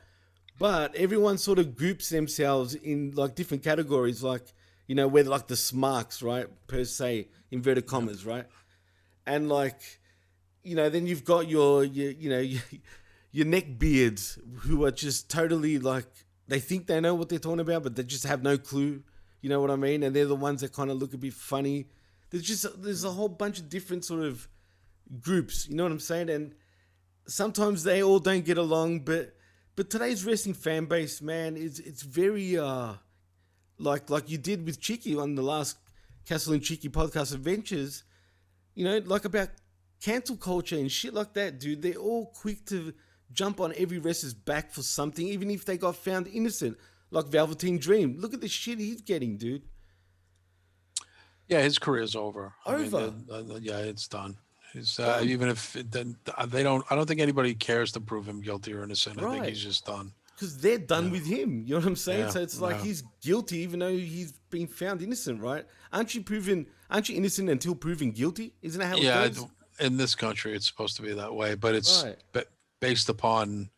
But 0.58 0.94
everyone 0.96 1.38
sort 1.38 1.60
of 1.60 1.76
groups 1.76 2.08
themselves 2.08 2.74
in 2.74 3.12
like 3.14 3.36
different 3.36 3.62
categories, 3.62 4.22
like 4.22 4.52
you 4.88 4.94
know, 4.94 5.06
we're 5.06 5.24
like 5.24 5.46
the 5.46 5.56
smarks, 5.56 6.22
right? 6.22 6.46
Per 6.66 6.84
se, 6.84 7.28
inverted 7.50 7.86
commas, 7.86 8.26
right? 8.26 8.46
And 9.26 9.48
like, 9.48 9.80
you 10.62 10.74
know, 10.74 10.88
then 10.88 11.06
you've 11.06 11.24
got 11.24 11.48
your, 11.48 11.84
your 11.84 12.10
you 12.10 12.30
know, 12.30 12.38
your, 12.40 12.62
your 13.30 13.46
neck 13.46 13.78
beards 13.78 14.38
who 14.60 14.84
are 14.84 14.90
just 14.90 15.30
totally 15.30 15.78
like 15.78 16.06
they 16.48 16.58
think 16.58 16.86
they 16.86 17.00
know 17.00 17.14
what 17.14 17.28
they're 17.28 17.38
talking 17.38 17.60
about, 17.60 17.82
but 17.82 17.94
they 17.94 18.02
just 18.02 18.24
have 18.24 18.42
no 18.42 18.56
clue. 18.56 19.02
You 19.42 19.50
know 19.50 19.60
what 19.60 19.70
I 19.70 19.76
mean? 19.76 20.02
And 20.02 20.16
they're 20.16 20.26
the 20.26 20.34
ones 20.34 20.62
that 20.62 20.72
kind 20.72 20.90
of 20.90 20.96
look 20.96 21.14
a 21.14 21.18
bit 21.18 21.34
funny. 21.34 21.86
There's 22.30 22.42
just 22.42 22.82
there's 22.82 23.04
a 23.04 23.10
whole 23.10 23.28
bunch 23.28 23.58
of 23.60 23.68
different 23.68 24.04
sort 24.04 24.24
of 24.24 24.48
groups. 25.20 25.68
You 25.68 25.76
know 25.76 25.84
what 25.84 25.92
I'm 25.92 26.00
saying? 26.00 26.30
And 26.30 26.54
sometimes 27.26 27.84
they 27.84 28.02
all 28.02 28.18
don't 28.18 28.44
get 28.44 28.58
along, 28.58 29.00
but 29.00 29.34
but 29.78 29.90
today's 29.90 30.24
wrestling 30.24 30.56
fan 30.56 30.86
base, 30.86 31.22
man, 31.22 31.56
is 31.56 31.78
it's 31.78 32.02
very 32.02 32.58
uh 32.58 32.94
like 33.78 34.10
like 34.10 34.28
you 34.28 34.36
did 34.36 34.66
with 34.66 34.80
Chickie 34.80 35.14
on 35.16 35.36
the 35.36 35.42
last 35.42 35.76
Castle 36.26 36.54
and 36.54 36.62
Chickie 36.62 36.88
podcast 36.88 37.32
adventures. 37.32 38.02
You 38.74 38.86
know, 38.86 38.98
like 39.04 39.24
about 39.24 39.50
cancel 40.02 40.36
culture 40.36 40.74
and 40.74 40.90
shit 40.90 41.14
like 41.14 41.32
that, 41.34 41.60
dude. 41.60 41.80
They're 41.80 41.94
all 41.94 42.26
quick 42.26 42.66
to 42.66 42.92
jump 43.32 43.60
on 43.60 43.72
every 43.76 44.00
wrestler's 44.00 44.34
back 44.34 44.72
for 44.72 44.82
something, 44.82 45.24
even 45.28 45.48
if 45.48 45.64
they 45.64 45.78
got 45.78 45.94
found 45.94 46.26
innocent. 46.26 46.76
Like 47.12 47.26
Velveteen 47.26 47.78
Dream. 47.78 48.16
Look 48.18 48.34
at 48.34 48.40
the 48.40 48.48
shit 48.48 48.80
he's 48.80 49.00
getting, 49.00 49.36
dude. 49.36 49.62
Yeah, 51.46 51.62
his 51.62 51.78
career's 51.78 52.16
over. 52.16 52.52
I 52.66 52.76
mean, 52.76 52.92
Over? 52.92 53.14
uh, 53.30 53.34
uh, 53.36 53.58
yeah, 53.62 53.78
it's 53.78 54.08
done. 54.08 54.38
It's, 54.74 55.00
uh, 55.00 55.20
even 55.24 55.48
if 55.48 55.76
it, 55.76 55.90
then 55.90 56.16
uh, 56.36 56.46
they 56.46 56.62
don't, 56.62 56.84
I 56.90 56.94
don't 56.94 57.06
think 57.06 57.20
anybody 57.20 57.54
cares 57.54 57.92
to 57.92 58.00
prove 58.00 58.26
him 58.26 58.40
guilty 58.40 58.72
or 58.74 58.82
innocent. 58.84 59.18
I 59.18 59.22
think 59.30 59.40
Right. 59.42 59.48
he's 59.48 59.62
just 59.62 59.86
done. 59.86 60.12
Because 60.34 60.56
they're 60.58 60.78
done 60.78 61.10
with 61.10 61.26
him. 61.26 61.62
You 61.64 61.74
know 61.74 61.78
what 61.80 61.86
I'm 61.86 61.96
saying? 61.96 62.20
Yeah, 62.26 62.30
so 62.30 62.40
it's 62.42 62.60
like 62.60 62.76
yeah. 62.76 62.82
he's 62.84 63.02
guilty 63.22 63.58
even 63.58 63.80
though 63.80 63.90
he's 63.90 64.32
been 64.50 64.68
found 64.68 65.02
innocent, 65.02 65.40
right? 65.40 65.66
Aren't 65.92 66.14
you 66.14 66.22
proven 66.22 66.66
aren't 66.90 67.08
you 67.08 67.16
innocent 67.16 67.50
until 67.50 67.74
proven 67.74 68.12
guilty? 68.12 68.54
Isn't 68.62 68.80
that 68.80 68.86
how 68.86 68.96
yeah, 68.98 69.24
it 69.24 69.34
goes? 69.34 69.44
I- 69.80 69.84
in 69.84 69.96
this 69.96 70.14
country, 70.16 70.54
it's 70.56 70.66
supposed 70.66 70.96
to 70.96 71.02
be 71.02 71.12
that 71.14 71.32
way, 71.32 71.54
but 71.54 71.74
it's 71.74 72.02
Right. 72.04 72.16
ba- 72.32 72.46
based 72.80 73.08
upon 73.08 73.70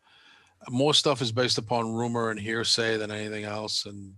more 0.69 0.93
stuff 0.95 1.21
is 1.23 1.31
based 1.33 1.59
upon 1.59 1.93
rumor 1.95 2.31
and 2.31 2.41
hearsay 2.41 2.97
than 2.97 3.11
anything 3.11 3.45
else. 3.45 3.87
And 3.87 4.15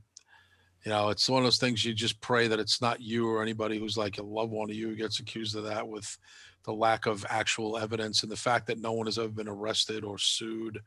you 0.85 0.91
know, 0.91 1.11
it's 1.11 1.29
one 1.29 1.39
of 1.43 1.45
those 1.45 1.59
things 1.59 1.85
you 1.85 1.95
just 1.95 2.21
pray 2.21 2.49
that 2.49 2.59
it's 2.59 2.81
not 2.81 3.01
you 3.01 3.29
or 3.29 3.41
anybody 3.43 3.79
who's 3.79 3.97
like 3.97 4.19
a 4.19 4.23
loved 4.23 4.51
one 4.53 4.69
of 4.71 4.75
you 4.75 4.89
who 4.89 4.97
gets 4.97 5.21
accused 5.21 5.55
of 5.57 5.63
that 5.65 5.87
with 5.87 6.19
the 6.65 6.73
lack 6.73 7.07
of 7.07 7.27
actual 7.29 7.77
evidence 7.77 8.23
and 8.23 8.31
the 8.31 8.37
fact 8.37 8.67
that 8.69 8.81
no 8.81 8.93
one 8.93 9.07
has 9.07 9.19
ever 9.19 9.29
been 9.29 9.49
arrested 9.49 10.05
or 10.05 10.19
sued. 10.19 10.81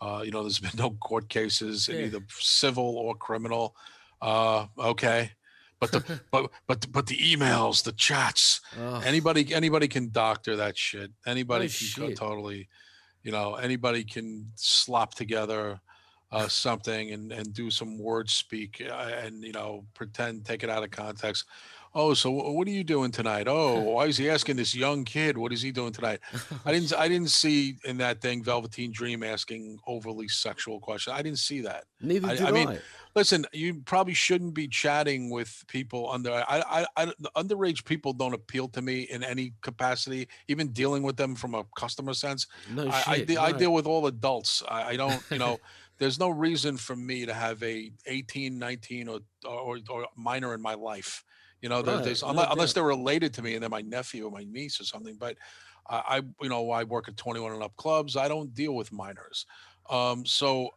Uh, 0.00 0.22
you 0.24 0.30
know, 0.30 0.42
there's 0.42 0.58
been 0.68 0.70
no 0.76 0.90
court 0.90 1.28
cases 1.28 1.88
in 1.88 1.96
Yeah. 1.96 2.04
either 2.06 2.20
civil 2.28 2.96
or 2.98 3.14
criminal. 3.14 3.74
Uh, 4.20 4.66
okay. 4.78 5.30
But 5.80 5.92
the 5.92 6.20
but 6.30 6.50
but 6.66 6.90
but 6.90 7.06
the 7.06 7.16
emails, 7.18 7.82
the 7.82 7.92
chats, 7.92 8.60
anybody 9.04 9.52
anybody 9.52 9.88
can 9.88 10.10
doctor 10.10 10.56
that 10.56 10.76
shit. 10.76 11.10
Anybody 11.26 11.68
can 11.68 11.86
go 11.96 12.08
shit. 12.08 12.16
totally, 12.16 12.68
you 13.22 13.30
know, 13.32 13.56
anybody 13.56 14.02
can 14.04 14.50
slop 14.54 15.14
together 15.14 15.80
uh, 16.32 16.48
something 16.64 17.10
and 17.10 17.30
and 17.30 17.52
do 17.52 17.70
some 17.70 17.98
word 17.98 18.30
speak 18.30 18.82
uh, 18.90 19.10
and 19.22 19.42
you 19.44 19.52
know 19.52 19.84
pretend 19.92 20.44
take 20.46 20.62
it 20.64 20.70
out 20.70 20.82
of 20.82 20.90
context. 20.90 21.44
Oh, 21.98 22.12
so 22.12 22.30
what 22.30 22.68
are 22.68 22.72
you 22.72 22.84
doing 22.84 23.10
tonight? 23.10 23.48
Oh, 23.48 23.80
why 23.94 24.04
is 24.04 24.18
he 24.18 24.28
asking 24.28 24.56
this 24.56 24.74
young 24.74 25.04
kid? 25.04 25.38
What 25.38 25.50
is 25.50 25.62
he 25.62 25.72
doing 25.72 25.92
tonight? 25.92 26.20
I 26.66 26.72
didn't 26.72 26.92
I 26.94 27.08
didn't 27.08 27.30
see 27.30 27.78
in 27.84 27.96
that 27.98 28.20
thing 28.20 28.42
Velveteen 28.44 28.92
Dream 28.92 29.22
asking 29.22 29.78
overly 29.86 30.28
sexual 30.28 30.78
questions. 30.78 31.16
I 31.18 31.22
didn't 31.22 31.38
see 31.38 31.62
that. 31.62 31.84
Neither 32.02 32.28
I- 32.28 32.36
did 32.36 32.44
I. 32.44 32.48
I 32.48 32.52
mean, 32.52 32.78
Listen, 33.16 33.46
you 33.50 33.80
probably 33.86 34.12
shouldn't 34.12 34.52
be 34.52 34.68
chatting 34.68 35.30
with 35.30 35.64
people 35.68 36.10
under. 36.12 36.30
I, 36.34 36.44
I, 36.70 36.86
I, 36.98 37.06
underage 37.34 37.86
people 37.86 38.12
don't 38.12 38.34
appeal 38.34 38.68
to 38.68 38.82
me 38.82 39.04
in 39.04 39.24
any 39.24 39.54
capacity. 39.62 40.28
Even 40.48 40.68
dealing 40.68 41.02
with 41.02 41.16
them 41.16 41.34
from 41.34 41.54
a 41.54 41.64
customer 41.78 42.12
sense, 42.12 42.46
no 42.74 42.86
I, 42.88 43.04
I, 43.06 43.16
shit. 43.16 43.28
de- 43.28 43.38
I 43.38 43.52
deal 43.52 43.72
with 43.72 43.86
all 43.86 44.06
adults. 44.06 44.62
I, 44.68 44.82
I 44.90 44.96
don't, 44.96 45.22
you 45.30 45.38
know, 45.38 45.58
there's 45.98 46.18
no 46.18 46.28
reason 46.28 46.76
for 46.76 46.94
me 46.94 47.24
to 47.24 47.32
have 47.32 47.62
a 47.62 47.90
18, 48.04 48.58
19 48.58 49.08
or 49.08 49.20
or, 49.48 49.78
or 49.88 50.06
minor 50.14 50.52
in 50.52 50.60
my 50.60 50.74
life. 50.74 51.24
You 51.66 51.70
know, 51.70 51.82
Right, 51.82 52.04
there's 52.04 52.22
unless, 52.22 52.46
unless 52.52 52.72
they're 52.74 52.84
related 52.84 53.34
to 53.34 53.42
me 53.42 53.54
and 53.54 53.62
they're 53.62 53.68
my 53.68 53.80
nephew 53.80 54.24
or 54.24 54.30
my 54.30 54.46
niece 54.48 54.80
or 54.80 54.84
something. 54.84 55.16
But 55.18 55.36
I, 55.90 55.96
I 56.08 56.16
you 56.40 56.48
know, 56.48 56.70
I 56.70 56.84
work 56.84 57.08
at 57.08 57.16
21 57.16 57.54
and 57.54 57.60
up 57.60 57.74
clubs. 57.74 58.16
I 58.16 58.28
don't 58.28 58.54
deal 58.54 58.76
with 58.76 58.92
minors. 58.92 59.46
Um, 59.90 60.24
so 60.24 60.70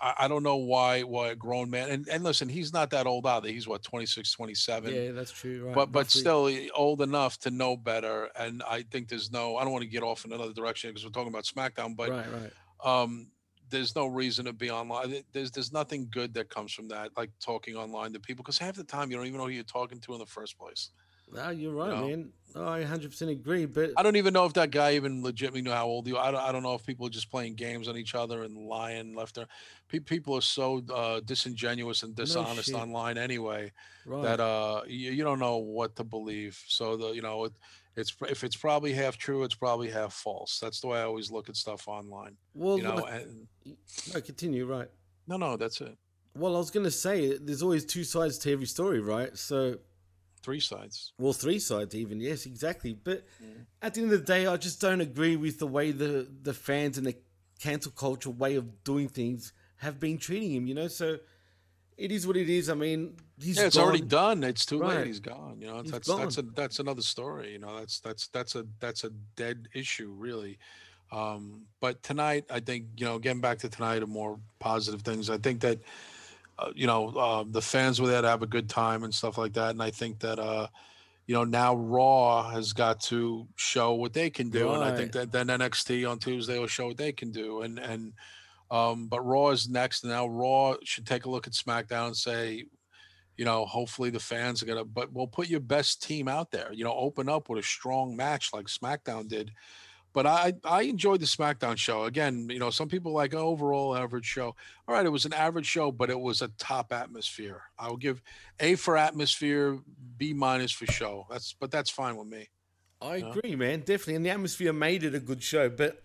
I, 0.00 0.14
I 0.20 0.28
don't 0.28 0.42
know 0.42 0.56
why 0.56 1.02
why 1.02 1.28
a 1.28 1.34
grown 1.34 1.68
man 1.68 1.90
and, 1.90 2.08
and 2.08 2.24
listen, 2.24 2.48
he's 2.48 2.72
not 2.72 2.88
that 2.88 3.06
old 3.06 3.26
either. 3.26 3.48
He's 3.48 3.68
what 3.68 3.82
26, 3.82 4.32
27 4.32 4.94
Yeah, 4.94 5.10
that's 5.12 5.30
true. 5.30 5.66
Right. 5.66 5.74
but 5.74 5.92
but 5.92 6.10
still 6.10 6.50
old 6.74 7.02
enough 7.02 7.38
to 7.40 7.50
know 7.50 7.76
better 7.76 8.30
and 8.38 8.62
i 8.66 8.80
think 8.80 9.08
there's 9.08 9.30
no 9.30 9.58
i 9.58 9.62
don't 9.62 9.72
want 9.72 9.84
to 9.84 9.90
get 9.90 10.02
off 10.02 10.24
in 10.24 10.32
another 10.32 10.54
direction 10.54 10.88
because 10.88 11.04
we're 11.04 11.10
talking 11.10 11.28
about 11.28 11.44
smackdown 11.44 11.94
but 11.94 12.08
right, 12.08 12.26
right. 12.32 12.52
um 12.82 13.26
there's 13.70 13.94
no 13.94 14.06
reason 14.06 14.44
to 14.44 14.52
be 14.52 14.70
online 14.70 15.22
there's 15.32 15.50
there's 15.52 15.72
nothing 15.72 16.08
good 16.10 16.34
that 16.34 16.48
comes 16.50 16.72
from 16.72 16.88
that 16.88 17.10
like 17.16 17.30
talking 17.40 17.76
online 17.76 18.12
to 18.12 18.20
people 18.20 18.42
because 18.42 18.58
half 18.58 18.74
the 18.76 18.84
time 18.84 19.10
you 19.10 19.16
don't 19.16 19.26
even 19.26 19.38
know 19.38 19.46
who 19.46 19.52
you're 19.52 19.64
talking 19.64 20.00
to 20.00 20.12
in 20.12 20.18
the 20.18 20.26
first 20.26 20.58
place 20.58 20.90
No, 21.28 21.50
you're 21.50 21.72
right, 21.74 21.96
know. 21.96 21.96
man. 21.96 22.32
Oh, 22.54 22.66
I 22.66 22.80
100% 22.80 23.30
agree. 23.30 23.64
But 23.66 23.92
i 23.96 24.02
don't 24.02 24.16
even 24.16 24.32
know 24.32 24.44
if 24.44 24.52
that 24.52 24.70
guy 24.70 24.92
even 24.94 25.22
legitimately 25.22 25.62
knew 25.62 25.70
how 25.72 25.86
old 25.86 26.06
you 26.06 26.16
I 26.16 26.30
don't, 26.30 26.40
I 26.40 26.52
don't 26.52 26.62
know 26.62 26.74
if 26.74 26.86
people 26.86 27.06
are 27.06 27.10
just 27.10 27.30
playing 27.30 27.56
games 27.56 27.88
on 27.88 27.96
each 27.96 28.14
other 28.14 28.44
and 28.44 28.56
lying 28.56 29.14
left 29.14 29.36
or 29.36 29.46
Pe- 29.88 30.00
people 30.00 30.34
are 30.36 30.40
so 30.42 30.82
uh 30.92 31.20
disingenuous 31.20 32.02
and 32.02 32.14
dishonest 32.14 32.72
shit. 32.72 32.74
online 32.74 33.18
anyway 33.18 33.72
right. 34.04 34.20
that 34.20 34.40
uh 34.40 34.82
you, 34.86 35.10
you 35.12 35.24
don't 35.24 35.38
know 35.40 35.56
what 35.58 35.96
to 35.96 36.04
believe 36.04 36.62
so 36.68 36.96
the 36.96 37.08
you 37.10 37.22
know 37.22 37.44
it, 37.44 37.52
it's 37.96 38.14
if 38.28 38.44
it's 38.44 38.56
probably 38.56 38.92
half 38.92 39.16
true 39.18 39.42
it's 39.42 39.54
probably 39.54 39.90
half 39.90 40.12
false 40.12 40.58
that's 40.60 40.80
the 40.80 40.86
way 40.86 40.98
i 41.00 41.02
always 41.02 41.30
look 41.30 41.48
at 41.48 41.56
stuff 41.56 41.88
online 41.88 42.36
well, 42.54 42.76
you 42.78 42.84
know 42.84 42.94
like- 42.96 43.22
and 43.22 43.46
no, 44.14 44.20
continue, 44.20 44.64
right. 44.66 44.88
no 45.26 45.36
no 45.36 45.56
that's 45.56 45.80
it 45.80 45.96
Well, 46.34 46.54
I 46.54 46.58
was 46.58 46.70
going 46.70 46.84
to 46.84 46.90
say, 46.92 47.36
there's 47.38 47.62
always 47.62 47.84
two 47.84 48.04
sides 48.04 48.38
to 48.38 48.52
every 48.52 48.66
story, 48.66 49.00
right? 49.00 49.36
So, 49.36 49.78
three 50.44 50.60
sides 50.60 51.12
well, 51.18 51.32
three 51.32 51.58
sides 51.58 51.92
even. 51.94 52.20
Yes, 52.20 52.46
exactly. 52.46 52.92
But 52.94 53.24
Mm. 53.42 53.66
at 53.82 53.94
the 53.94 54.02
end 54.02 54.12
of 54.12 54.20
the 54.20 54.24
day, 54.34 54.46
I 54.46 54.56
just 54.56 54.80
don't 54.80 55.00
agree 55.00 55.36
with 55.36 55.58
the 55.58 55.66
way 55.66 55.90
the 55.92 56.12
the 56.48 56.54
fans 56.54 56.96
and 56.98 57.06
the 57.06 57.16
cancel 57.58 57.92
culture 57.92 58.30
way 58.30 58.54
of 58.56 58.66
doing 58.84 59.08
things 59.08 59.52
have 59.84 59.98
been 59.98 60.18
treating 60.18 60.52
him. 60.52 60.66
You 60.68 60.74
know, 60.74 60.88
so 60.88 61.18
it 62.00 62.10
is 62.10 62.26
what 62.26 62.36
it 62.36 62.48
is. 62.48 62.70
I 62.70 62.74
mean, 62.74 63.14
he's 63.40 63.58
yeah 63.58 63.66
it's 63.66 63.76
already 63.76 64.00
gone. 64.00 64.40
done. 64.40 64.50
It's 64.50 64.64
too 64.64 64.80
Right. 64.80 64.96
late 64.98 65.06
he's 65.06 65.20
gone 65.20 65.60
you 65.60 65.66
know? 65.68 65.82
He's 65.82 65.90
that's 65.92 66.08
that's 66.08 66.38
a 66.38 66.42
that's 66.42 66.78
another 66.78 67.02
story 67.02 67.52
you 67.52 67.58
know? 67.58 67.78
That's 67.78 68.00
that's 68.00 68.28
that's 68.28 68.54
a 68.54 68.66
that's 68.80 69.04
a 69.04 69.10
dead 69.36 69.68
issue 69.74 70.10
really. 70.16 70.58
Um 71.12 71.66
but 71.80 72.02
tonight 72.02 72.44
i 72.50 72.60
think 72.60 72.86
you 72.96 73.06
know 73.06 73.18
getting 73.18 73.40
back 73.40 73.58
to 73.58 73.68
tonight 73.68 74.02
and 74.02 74.12
more 74.12 74.38
positive 74.58 75.02
things. 75.02 75.28
I 75.30 75.38
think 75.38 75.60
that 75.60 75.78
uh, 76.58 76.70
you 76.74 76.86
know 76.86 77.08
uh, 77.16 77.44
the 77.46 77.62
fans 77.62 78.00
were 78.00 78.08
there 78.08 78.22
to 78.22 78.28
have 78.28 78.42
a 78.42 78.46
good 78.46 78.68
time 78.68 79.04
and 79.04 79.14
stuff 79.14 79.36
like 79.38 79.52
that. 79.54 79.70
And 79.70 79.82
i 79.82 79.90
think 79.90 80.18
that 80.20 80.38
uh 80.38 80.66
you 81.26 81.34
know 81.34 81.44
now 81.44 81.74
raw 81.74 82.48
has 82.50 82.72
got 82.72 83.00
to 83.00 83.46
show 83.56 83.92
what 83.94 84.12
they 84.12 84.30
can 84.30 84.50
do. 84.50 84.72
And 84.72 84.82
i 84.84 84.96
think 84.96 85.12
that 85.12 85.32
then 85.32 85.48
nxt 85.48 86.10
on 86.10 86.18
tuesday 86.18 86.58
will 86.58 86.66
show 86.66 86.88
what 86.88 86.96
they 86.96 87.12
can 87.12 87.30
do. 87.30 87.62
And 87.62 87.78
and 87.78 88.12
um 88.70 89.08
but 89.08 89.20
raw 89.26 89.48
is 89.48 89.68
next 89.68 90.04
and 90.04 90.12
now 90.12 90.26
raw 90.26 90.74
should 90.84 91.06
take 91.06 91.24
a 91.24 91.30
look 91.30 91.46
at 91.46 91.52
smackdown 91.52 92.08
and 92.08 92.16
say 92.16 92.64
you 93.40 93.46
know, 93.46 93.64
hopefully 93.64 94.10
the 94.10 94.20
fans 94.20 94.62
are 94.62 94.66
gonna, 94.66 94.84
but 94.84 95.10
we'll 95.14 95.26
put 95.26 95.48
your 95.48 95.60
best 95.60 96.02
team 96.02 96.28
out 96.28 96.50
there. 96.50 96.70
You 96.74 96.84
know, 96.84 96.92
open 96.92 97.26
up 97.26 97.48
with 97.48 97.58
a 97.58 97.66
strong 97.66 98.14
match 98.14 98.52
like 98.52 98.66
SmackDown 98.66 99.28
did. 99.28 99.50
But 100.12 100.26
I 100.26 100.52
I 100.62 100.82
enjoyed 100.82 101.20
the 101.20 101.26
SmackDown 101.26 101.78
show. 101.78 102.04
Again, 102.04 102.50
you 102.50 102.58
know, 102.58 102.68
some 102.68 102.86
people 102.86 103.12
like 103.12 103.32
oh, 103.32 103.38
overall 103.38 103.96
average 103.96 104.26
show. 104.26 104.54
All 104.86 104.94
right, 104.94 105.06
it 105.06 105.08
was 105.08 105.24
an 105.24 105.32
average 105.32 105.64
show, 105.64 105.90
but 105.90 106.10
it 106.10 106.20
was 106.20 106.42
a 106.42 106.48
top 106.58 106.92
atmosphere. 106.92 107.62
I 107.78 107.88
will 107.88 107.96
give 107.96 108.20
A 108.58 108.74
for 108.74 108.98
atmosphere, 108.98 109.78
B 110.18 110.34
minus 110.34 110.72
for 110.72 110.84
show. 110.84 111.26
That's 111.30 111.54
but 111.54 111.70
that's 111.70 111.88
fine 111.88 112.16
with 112.16 112.28
me. 112.28 112.50
I 113.00 113.16
agree, 113.16 113.56
man. 113.56 113.80
Definitely, 113.80 114.16
and 114.16 114.26
the 114.26 114.30
atmosphere 114.30 114.74
made 114.74 115.02
it 115.02 115.14
a 115.14 115.20
good 115.20 115.42
show. 115.42 115.70
But 115.70 116.02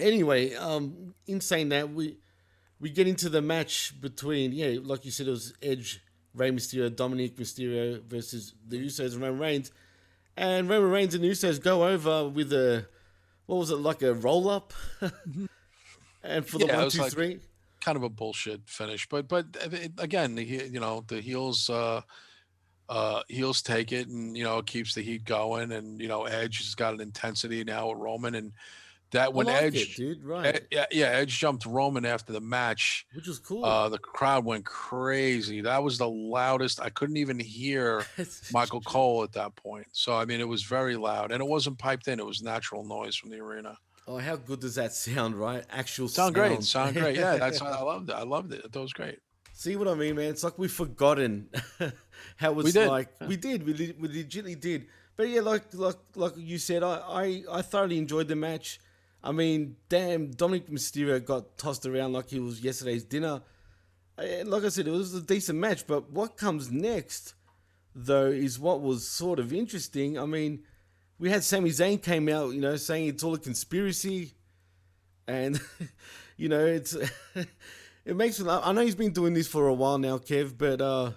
anyway, 0.00 0.54
um, 0.54 1.14
in 1.26 1.40
saying 1.40 1.68
that, 1.70 1.90
we 1.92 2.18
we 2.80 2.90
get 2.90 3.06
into 3.08 3.28
the 3.28 3.40
match 3.42 3.94
between 4.00 4.52
yeah, 4.52 4.78
like 4.82 5.04
you 5.04 5.10
said, 5.10 5.26
it 5.28 5.30
was 5.30 5.54
Edge 5.62 6.02
Rey 6.34 6.50
Mysterio, 6.50 6.90
Dominik 6.90 7.34
Mysterio 7.36 8.02
versus 8.04 8.54
the 8.68 8.78
Usos 8.84 9.14
and 9.14 9.22
Roman 9.22 9.38
Reigns. 9.40 9.70
And 10.36 10.68
Roman 10.68 10.90
Reigns 10.90 11.14
and 11.14 11.24
the 11.24 11.30
Usos 11.30 11.62
go 11.62 11.86
over 11.86 12.28
with 12.28 12.52
a, 12.52 12.86
what 13.46 13.56
was 13.56 13.70
it, 13.70 13.76
like 13.76 14.02
a 14.02 14.12
roll 14.12 14.50
up? 14.50 14.74
and 16.22 16.46
for 16.46 16.58
the 16.58 16.66
Yeah, 16.66 16.76
one, 16.80 16.90
two, 16.90 17.00
like- 17.00 17.12
three. 17.12 17.40
kind 17.80 17.96
of 17.96 18.02
a 18.02 18.08
bullshit 18.08 18.62
finish. 18.66 19.08
But 19.08 19.28
but 19.28 19.46
it- 19.72 19.92
again, 19.98 20.34
the 20.34 20.44
you 20.44 20.80
know 20.80 21.04
the 21.06 21.20
heels 21.20 21.70
uh, 21.70 22.02
uh, 22.88 23.22
heels 23.28 23.62
take 23.62 23.92
it, 23.92 24.08
and 24.08 24.36
you 24.36 24.44
know 24.44 24.58
it 24.58 24.66
keeps 24.66 24.94
the 24.94 25.02
heat 25.02 25.24
going. 25.24 25.72
And 25.72 26.00
you 26.00 26.08
know 26.08 26.24
Edge 26.24 26.58
has 26.58 26.74
got 26.74 26.94
an 26.94 27.00
intensity 27.00 27.64
now 27.64 27.88
with 27.90 27.98
Roman, 27.98 28.34
and 28.34 28.52
that 29.12 29.32
when 29.32 29.46
like 29.46 29.62
Edge, 29.62 29.76
it, 29.76 29.96
dude, 29.96 30.24
right. 30.24 30.46
Ed- 30.56 30.66
yeah, 30.70 30.86
yeah, 30.90 31.06
Edge 31.06 31.38
jumped 31.38 31.64
Roman 31.66 32.04
after 32.04 32.32
the 32.32 32.40
match. 32.40 33.06
Which 33.14 33.26
was 33.28 33.38
cool. 33.38 33.64
Uh, 33.64 33.88
the 33.88 33.98
crowd 33.98 34.44
went 34.44 34.64
crazy. 34.64 35.60
That 35.60 35.82
was 35.82 35.98
the 35.98 36.08
loudest. 36.08 36.80
I 36.80 36.88
couldn't 36.90 37.16
even 37.16 37.38
hear 37.38 38.04
Michael 38.52 38.80
Cole 38.80 39.22
at 39.22 39.32
that 39.32 39.54
point. 39.56 39.86
So 39.92 40.16
I 40.16 40.24
mean, 40.24 40.40
it 40.40 40.48
was 40.48 40.62
very 40.64 40.96
loud, 40.96 41.30
and 41.32 41.40
it 41.40 41.46
wasn't 41.46 41.78
piped 41.78 42.08
in. 42.08 42.18
It 42.18 42.26
was 42.26 42.42
natural 42.42 42.84
noise 42.84 43.14
from 43.16 43.30
the 43.30 43.38
arena. 43.38 43.76
oh, 44.08 44.18
how 44.18 44.36
good 44.36 44.60
does 44.60 44.74
that 44.76 44.92
sound, 44.92 45.34
right? 45.36 45.64
Actual 45.70 46.08
Sound 46.08 46.34
great. 46.34 46.50
sound. 46.62 46.94
Sound 46.94 46.96
great. 46.96 47.16
Yeah, 47.16 47.36
that's 47.36 47.60
I 47.62 47.80
loved 47.82 48.10
it. 48.10 48.14
I 48.14 48.22
loved 48.22 48.52
it. 48.52 48.70
That 48.72 48.80
was 48.80 48.92
great. 48.92 49.18
See 49.52 49.74
what 49.76 49.88
I 49.88 49.94
mean, 49.94 50.16
man? 50.16 50.30
It's 50.30 50.44
like 50.44 50.58
we've 50.58 50.70
forgotten 50.70 51.48
how 52.36 52.58
it's 52.60 52.72
did. 52.72 52.88
like. 52.88 53.08
We 53.26 53.36
did. 53.36 53.64
We, 53.64 53.72
le- 53.72 53.94
we 53.98 54.08
legitimately 54.08 54.56
did. 54.56 54.86
But 55.16 55.28
yeah, 55.30 55.40
like 55.40 55.62
like 55.72 55.96
like 56.14 56.32
you 56.36 56.58
said, 56.58 56.82
I, 56.82 56.96
I 57.08 57.42
I 57.50 57.62
thoroughly 57.62 57.96
enjoyed 57.98 58.28
the 58.28 58.36
match. 58.36 58.80
I 59.26 59.32
mean, 59.32 59.74
damn, 59.88 60.32
Dominik 60.32 60.70
Mysterio 60.70 61.22
got 61.22 61.58
tossed 61.58 61.84
around 61.84 62.12
like 62.12 62.30
he 62.30 62.38
was 62.38 62.60
yesterday's 62.60 63.02
dinner. 63.02 63.42
And 64.16 64.48
like 64.48 64.62
I 64.62 64.68
said, 64.68 64.86
it 64.86 64.92
was 64.92 65.14
a 65.14 65.20
decent 65.20 65.58
match. 65.58 65.84
But 65.84 66.12
what 66.12 66.36
comes 66.36 66.70
next, 66.70 67.34
though, 67.92 68.26
is 68.26 68.60
what 68.60 68.80
was 68.80 69.06
sort 69.06 69.40
of 69.40 69.52
interesting. 69.52 70.16
I 70.16 70.26
mean, 70.26 70.62
we 71.18 71.28
had 71.28 71.42
Sami 71.42 71.70
Zayn 71.70 72.00
came 72.00 72.28
out, 72.28 72.54
you 72.54 72.60
know, 72.60 72.76
saying 72.76 73.08
it's 73.08 73.24
all 73.24 73.34
a 73.34 73.38
conspiracy, 73.38 74.34
and 75.26 75.60
you 76.36 76.48
know, 76.48 76.64
it's 76.64 76.94
it 78.04 78.14
makes 78.14 78.38
me. 78.38 78.48
I 78.48 78.70
know 78.70 78.82
he's 78.82 78.94
been 78.94 79.12
doing 79.12 79.34
this 79.34 79.48
for 79.48 79.66
a 79.66 79.74
while 79.74 79.98
now, 79.98 80.18
Kev, 80.18 80.56
but 80.56 80.80
uh 80.80 81.10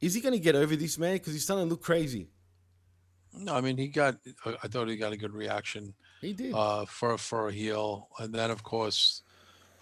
is 0.00 0.14
he 0.14 0.22
going 0.22 0.34
to 0.34 0.40
get 0.40 0.56
over 0.56 0.74
this, 0.74 0.98
man? 0.98 1.12
Because 1.12 1.32
he's 1.34 1.44
starting 1.44 1.66
to 1.66 1.70
look 1.70 1.82
crazy. 1.82 2.28
No, 3.34 3.54
I 3.54 3.60
mean 3.60 3.76
he 3.76 3.88
got. 3.88 4.16
I 4.46 4.68
thought 4.68 4.88
he 4.88 4.96
got 4.96 5.12
a 5.12 5.18
good 5.18 5.34
reaction 5.34 5.94
He 6.22 6.32
did. 6.32 6.54
uh, 6.54 6.86
for 6.86 7.18
for 7.18 7.48
a 7.48 7.52
heel, 7.52 8.08
and 8.18 8.32
then 8.34 8.50
of 8.50 8.62
course, 8.62 9.22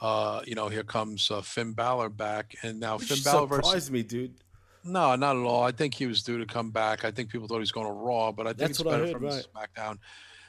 uh, 0.00 0.40
you 0.46 0.54
know, 0.56 0.68
here 0.68 0.82
comes 0.82 1.30
uh, 1.30 1.40
Finn 1.42 1.72
Balor 1.74 2.08
back, 2.08 2.56
and 2.62 2.80
now 2.80 2.96
Which 2.98 3.08
Finn 3.08 3.18
Balor 3.22 3.46
surprised 3.46 3.72
versus. 3.74 3.90
me, 3.92 4.02
dude. 4.02 4.34
No, 4.82 5.14
not 5.14 5.36
at 5.36 5.42
all. 5.42 5.62
I 5.62 5.72
think 5.72 5.92
he 5.94 6.06
was 6.06 6.22
due 6.22 6.38
to 6.38 6.46
come 6.46 6.70
back. 6.70 7.04
I 7.04 7.10
think 7.10 7.28
people 7.30 7.46
thought 7.46 7.56
he 7.56 7.60
was 7.60 7.72
going 7.72 7.86
to 7.86 7.92
Raw, 7.92 8.32
but 8.32 8.46
I 8.46 8.50
think 8.50 8.58
That's 8.58 8.80
it's 8.80 8.82
better 8.88 9.06
from 9.08 9.24
right. 9.24 9.46
SmackDown. 9.54 9.98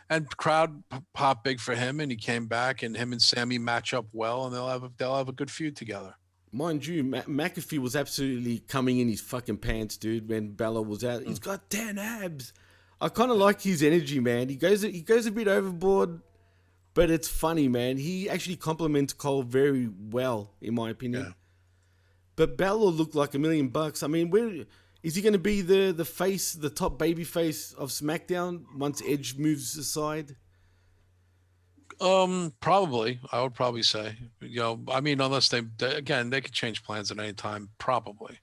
And 0.09 0.25
crowd 0.37 0.83
p- 0.89 0.97
popped 1.13 1.43
big 1.43 1.59
for 1.59 1.75
him, 1.75 1.99
and 1.99 2.09
he 2.09 2.15
came 2.17 2.47
back, 2.47 2.81
and 2.83 2.95
him 2.95 3.11
and 3.11 3.21
Sami 3.21 3.57
match 3.57 3.93
up 3.93 4.05
well, 4.13 4.45
and 4.45 4.55
they'll 4.55 4.69
have 4.69 4.83
a, 4.83 4.91
they'll 4.97 5.17
have 5.17 5.27
a 5.29 5.33
good 5.33 5.51
feud 5.51 5.75
together. 5.75 6.15
Mind 6.53 6.85
you, 6.85 7.03
Ma- 7.03 7.21
McAfee 7.23 7.77
was 7.79 7.95
absolutely 7.95 8.59
coming 8.67 8.99
in 8.99 9.07
his 9.09 9.19
fucking 9.21 9.57
pants, 9.57 9.95
dude. 9.97 10.27
When 10.29 10.51
Balor 10.51 10.81
was 10.83 11.03
out, 11.03 11.23
he's 11.23 11.39
got 11.39 11.69
ten 11.69 11.97
abs. 11.97 12.53
I 13.01 13.09
kind 13.09 13.31
of 13.31 13.37
like 13.37 13.61
his 13.61 13.81
energy, 13.81 14.19
man. 14.19 14.47
He 14.47 14.55
goes 14.55 14.83
he 14.83 15.01
goes 15.01 15.25
a 15.25 15.31
bit 15.31 15.47
overboard, 15.47 16.21
but 16.93 17.09
it's 17.09 17.27
funny, 17.27 17.67
man. 17.67 17.97
He 17.97 18.29
actually 18.29 18.57
compliments 18.57 19.11
Cole 19.11 19.41
very 19.41 19.89
well, 20.11 20.51
in 20.61 20.75
my 20.75 20.91
opinion. 20.91 21.23
Yeah. 21.23 21.33
But 22.35 22.57
Balor 22.57 22.91
looked 22.91 23.15
like 23.15 23.33
a 23.33 23.39
million 23.39 23.69
bucks. 23.69 24.03
I 24.03 24.07
mean, 24.07 24.29
where 24.29 24.65
is 25.01 25.15
he 25.15 25.23
going 25.23 25.33
to 25.33 25.39
be 25.39 25.61
the 25.61 25.91
the 25.91 26.05
face, 26.05 26.53
the 26.53 26.69
top 26.69 26.99
baby 26.99 27.23
face 27.23 27.73
of 27.73 27.89
SmackDown 27.89 28.65
once 28.77 29.01
Edge 29.03 29.35
moves 29.35 29.75
aside? 29.77 30.35
Um, 31.99 32.53
probably. 32.59 33.19
I 33.31 33.41
would 33.41 33.55
probably 33.55 33.83
say. 33.83 34.15
You 34.41 34.59
know, 34.59 34.79
I 34.87 35.01
mean, 35.01 35.21
unless 35.21 35.49
they, 35.49 35.61
they 35.77 35.95
again, 35.95 36.29
they 36.29 36.41
could 36.41 36.53
change 36.53 36.83
plans 36.83 37.11
at 37.11 37.19
any 37.19 37.33
time. 37.33 37.69
Probably. 37.79 38.39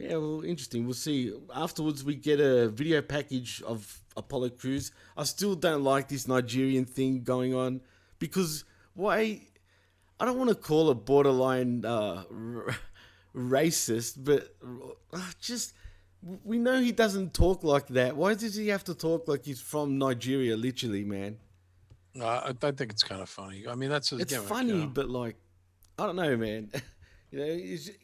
Yeah, 0.00 0.16
well, 0.16 0.42
interesting. 0.44 0.84
We'll 0.86 0.94
see. 0.94 1.30
Afterwards, 1.54 2.02
we 2.02 2.14
get 2.14 2.40
a 2.40 2.68
video 2.68 3.02
package 3.02 3.60
of 3.66 4.00
Apollo 4.16 4.50
Crews. 4.50 4.92
I 5.14 5.24
still 5.24 5.54
don't 5.54 5.84
like 5.84 6.08
this 6.08 6.26
Nigerian 6.26 6.86
thing 6.86 7.22
going 7.22 7.54
on 7.54 7.82
because 8.18 8.64
why? 8.94 9.42
I 10.18 10.24
don't 10.24 10.38
want 10.38 10.48
to 10.48 10.54
call 10.56 10.90
it 10.90 11.04
borderline 11.04 11.84
uh, 11.84 12.24
r- 12.30 12.76
racist, 13.36 14.24
but 14.24 14.54
uh, 15.12 15.20
just 15.38 15.74
we 16.44 16.56
know 16.56 16.80
he 16.80 16.92
doesn't 16.92 17.34
talk 17.34 17.62
like 17.62 17.88
that. 17.88 18.16
Why 18.16 18.32
does 18.32 18.54
he 18.54 18.68
have 18.68 18.84
to 18.84 18.94
talk 18.94 19.28
like 19.28 19.44
he's 19.44 19.60
from 19.60 19.98
Nigeria? 19.98 20.56
Literally, 20.56 21.04
man. 21.04 21.36
Uh, 22.18 22.24
I, 22.26 22.48
I 22.66 22.70
think 22.72 22.90
it's 22.90 23.02
kind 23.02 23.20
of 23.20 23.28
funny. 23.28 23.66
I 23.68 23.74
mean, 23.74 23.90
that's 23.90 24.08
his 24.10 24.20
It's 24.20 24.32
gimmick, 24.32 24.48
you 24.48 24.56
funny, 24.56 24.72
know? 24.72 24.86
but 24.86 25.10
like, 25.10 25.36
I 25.98 26.06
don't 26.06 26.16
know, 26.16 26.36
man. 26.38 26.70
you 27.30 27.38
know, 27.38 27.46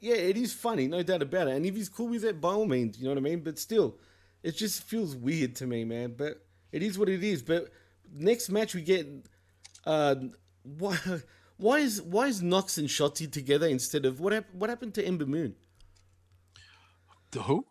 yeah, 0.00 0.14
it 0.14 0.36
is 0.36 0.52
funny, 0.52 0.86
no 0.86 1.02
doubt 1.02 1.22
about 1.22 1.48
it. 1.48 1.56
And 1.56 1.66
if 1.66 1.74
he's 1.74 1.88
cool 1.88 2.08
with 2.08 2.24
it, 2.24 2.40
by 2.40 2.50
all 2.50 2.66
means, 2.66 2.98
you 2.98 3.04
know 3.04 3.10
what 3.10 3.18
I 3.18 3.22
mean. 3.22 3.40
But 3.40 3.58
still, 3.58 3.96
it 4.42 4.52
just 4.56 4.82
feels 4.82 5.16
weird 5.16 5.56
to 5.56 5.66
me, 5.66 5.84
man. 5.84 6.14
But 6.16 6.44
it 6.70 6.82
is 6.82 6.98
what 6.98 7.08
it 7.08 7.24
is. 7.24 7.42
But 7.42 7.70
next 8.14 8.50
match 8.50 8.74
we 8.74 8.82
get, 8.82 9.08
uh, 9.84 10.14
why, 10.62 10.98
why 11.56 11.78
is 11.78 12.00
why 12.02 12.26
is 12.26 12.42
Knox 12.42 12.78
and 12.78 12.88
Shotzi 12.88 13.30
together 13.30 13.66
instead 13.66 14.04
of 14.06 14.20
what 14.20 14.32
hap- 14.32 14.54
what 14.54 14.70
happened 14.70 14.94
to 14.94 15.04
Ember 15.04 15.26
Moon? 15.26 15.56
The 17.32 17.42
who? 17.42 17.66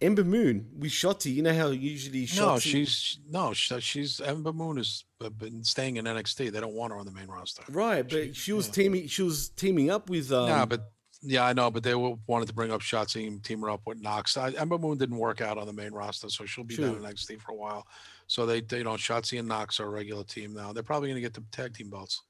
Ember 0.00 0.24
Moon 0.24 0.68
with 0.78 0.90
Shotzi. 0.90 1.34
You 1.34 1.42
know 1.42 1.54
how 1.54 1.68
usually 1.68 2.26
Shotzi. 2.26 2.38
No, 2.40 2.58
she's 2.58 3.18
no, 3.30 3.52
she, 3.52 3.80
she's 3.80 4.20
Ember 4.20 4.52
Moon 4.52 4.76
has 4.76 5.04
uh, 5.24 5.30
been 5.30 5.64
staying 5.64 5.96
in 5.96 6.04
NXT. 6.04 6.52
They 6.52 6.60
don't 6.60 6.74
want 6.74 6.92
her 6.92 6.98
on 6.98 7.06
the 7.06 7.12
main 7.12 7.28
roster. 7.28 7.62
right, 7.70 8.06
but 8.08 8.36
she 8.36 8.52
was 8.52 8.68
teaming. 8.68 9.06
She 9.06 9.22
was 9.22 9.48
teaming 9.50 9.90
up 9.90 10.10
with. 10.10 10.32
Um, 10.32 10.48
yeah, 10.48 10.64
but 10.64 10.90
yeah, 11.22 11.44
I 11.44 11.52
know, 11.54 11.70
but 11.70 11.82
they 11.82 11.94
wanted 11.94 12.46
to 12.48 12.54
bring 12.54 12.70
up 12.70 12.82
Shotzi 12.82 13.26
and 13.26 13.42
team 13.42 13.60
her 13.62 13.70
up 13.70 13.80
with 13.86 14.00
Knox. 14.00 14.36
I, 14.36 14.50
Ember 14.50 14.78
Moon 14.78 14.98
didn't 14.98 15.16
work 15.16 15.40
out 15.40 15.58
on 15.58 15.66
the 15.66 15.72
main 15.72 15.92
roster, 15.92 16.28
so 16.28 16.44
she'll 16.44 16.64
be 16.64 16.76
down 16.76 16.96
in 16.96 17.02
NXT 17.02 17.40
for 17.40 17.52
a 17.52 17.56
while. 17.56 17.86
So 18.26 18.44
they, 18.44 18.60
they, 18.60 18.78
you 18.78 18.84
know, 18.84 18.94
Shotzi 18.94 19.38
and 19.38 19.48
Knox 19.48 19.80
are 19.80 19.86
a 19.86 19.90
regular 19.90 20.24
team 20.24 20.52
now. 20.52 20.72
They're 20.72 20.82
probably 20.82 21.08
going 21.08 21.16
to 21.16 21.20
get 21.22 21.34
the 21.34 21.44
tag 21.52 21.74
team 21.74 21.90
belts. 21.90 22.22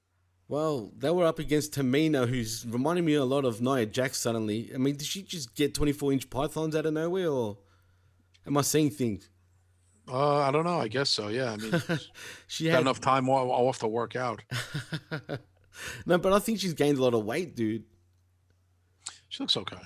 Well, 0.48 0.92
they 0.96 1.10
were 1.10 1.24
up 1.24 1.40
against 1.40 1.74
Tamina, 1.74 2.28
who's 2.28 2.64
reminding 2.68 3.04
me 3.04 3.14
a 3.14 3.24
lot 3.24 3.44
of 3.44 3.60
Nia 3.60 3.84
Jax 3.84 4.18
suddenly. 4.18 4.70
I 4.72 4.78
mean, 4.78 4.96
did 4.96 5.06
she 5.06 5.22
just 5.22 5.54
get 5.56 5.74
24 5.74 6.12
inch 6.12 6.30
pythons 6.30 6.76
out 6.76 6.86
of 6.86 6.92
nowhere, 6.92 7.28
or 7.28 7.58
am 8.46 8.56
I 8.56 8.62
seeing 8.62 8.90
things? 8.90 9.28
Uh, 10.08 10.38
I 10.38 10.52
don't 10.52 10.64
know. 10.64 10.78
I 10.78 10.86
guess 10.86 11.10
so. 11.10 11.28
Yeah, 11.28 11.52
I 11.52 11.56
mean, 11.56 11.82
She 12.46 12.66
had 12.66 12.80
enough 12.80 13.00
time 13.00 13.28
off, 13.28 13.80
to 13.80 13.88
work 13.88 14.14
out. 14.14 14.40
no, 16.06 16.18
but 16.18 16.32
I 16.32 16.38
think 16.38 16.60
she's 16.60 16.74
gained 16.74 16.98
a 16.98 17.02
lot 17.02 17.14
of 17.14 17.24
weight, 17.24 17.56
dude. 17.56 17.84
She 19.28 19.42
looks 19.42 19.56
okay. 19.56 19.76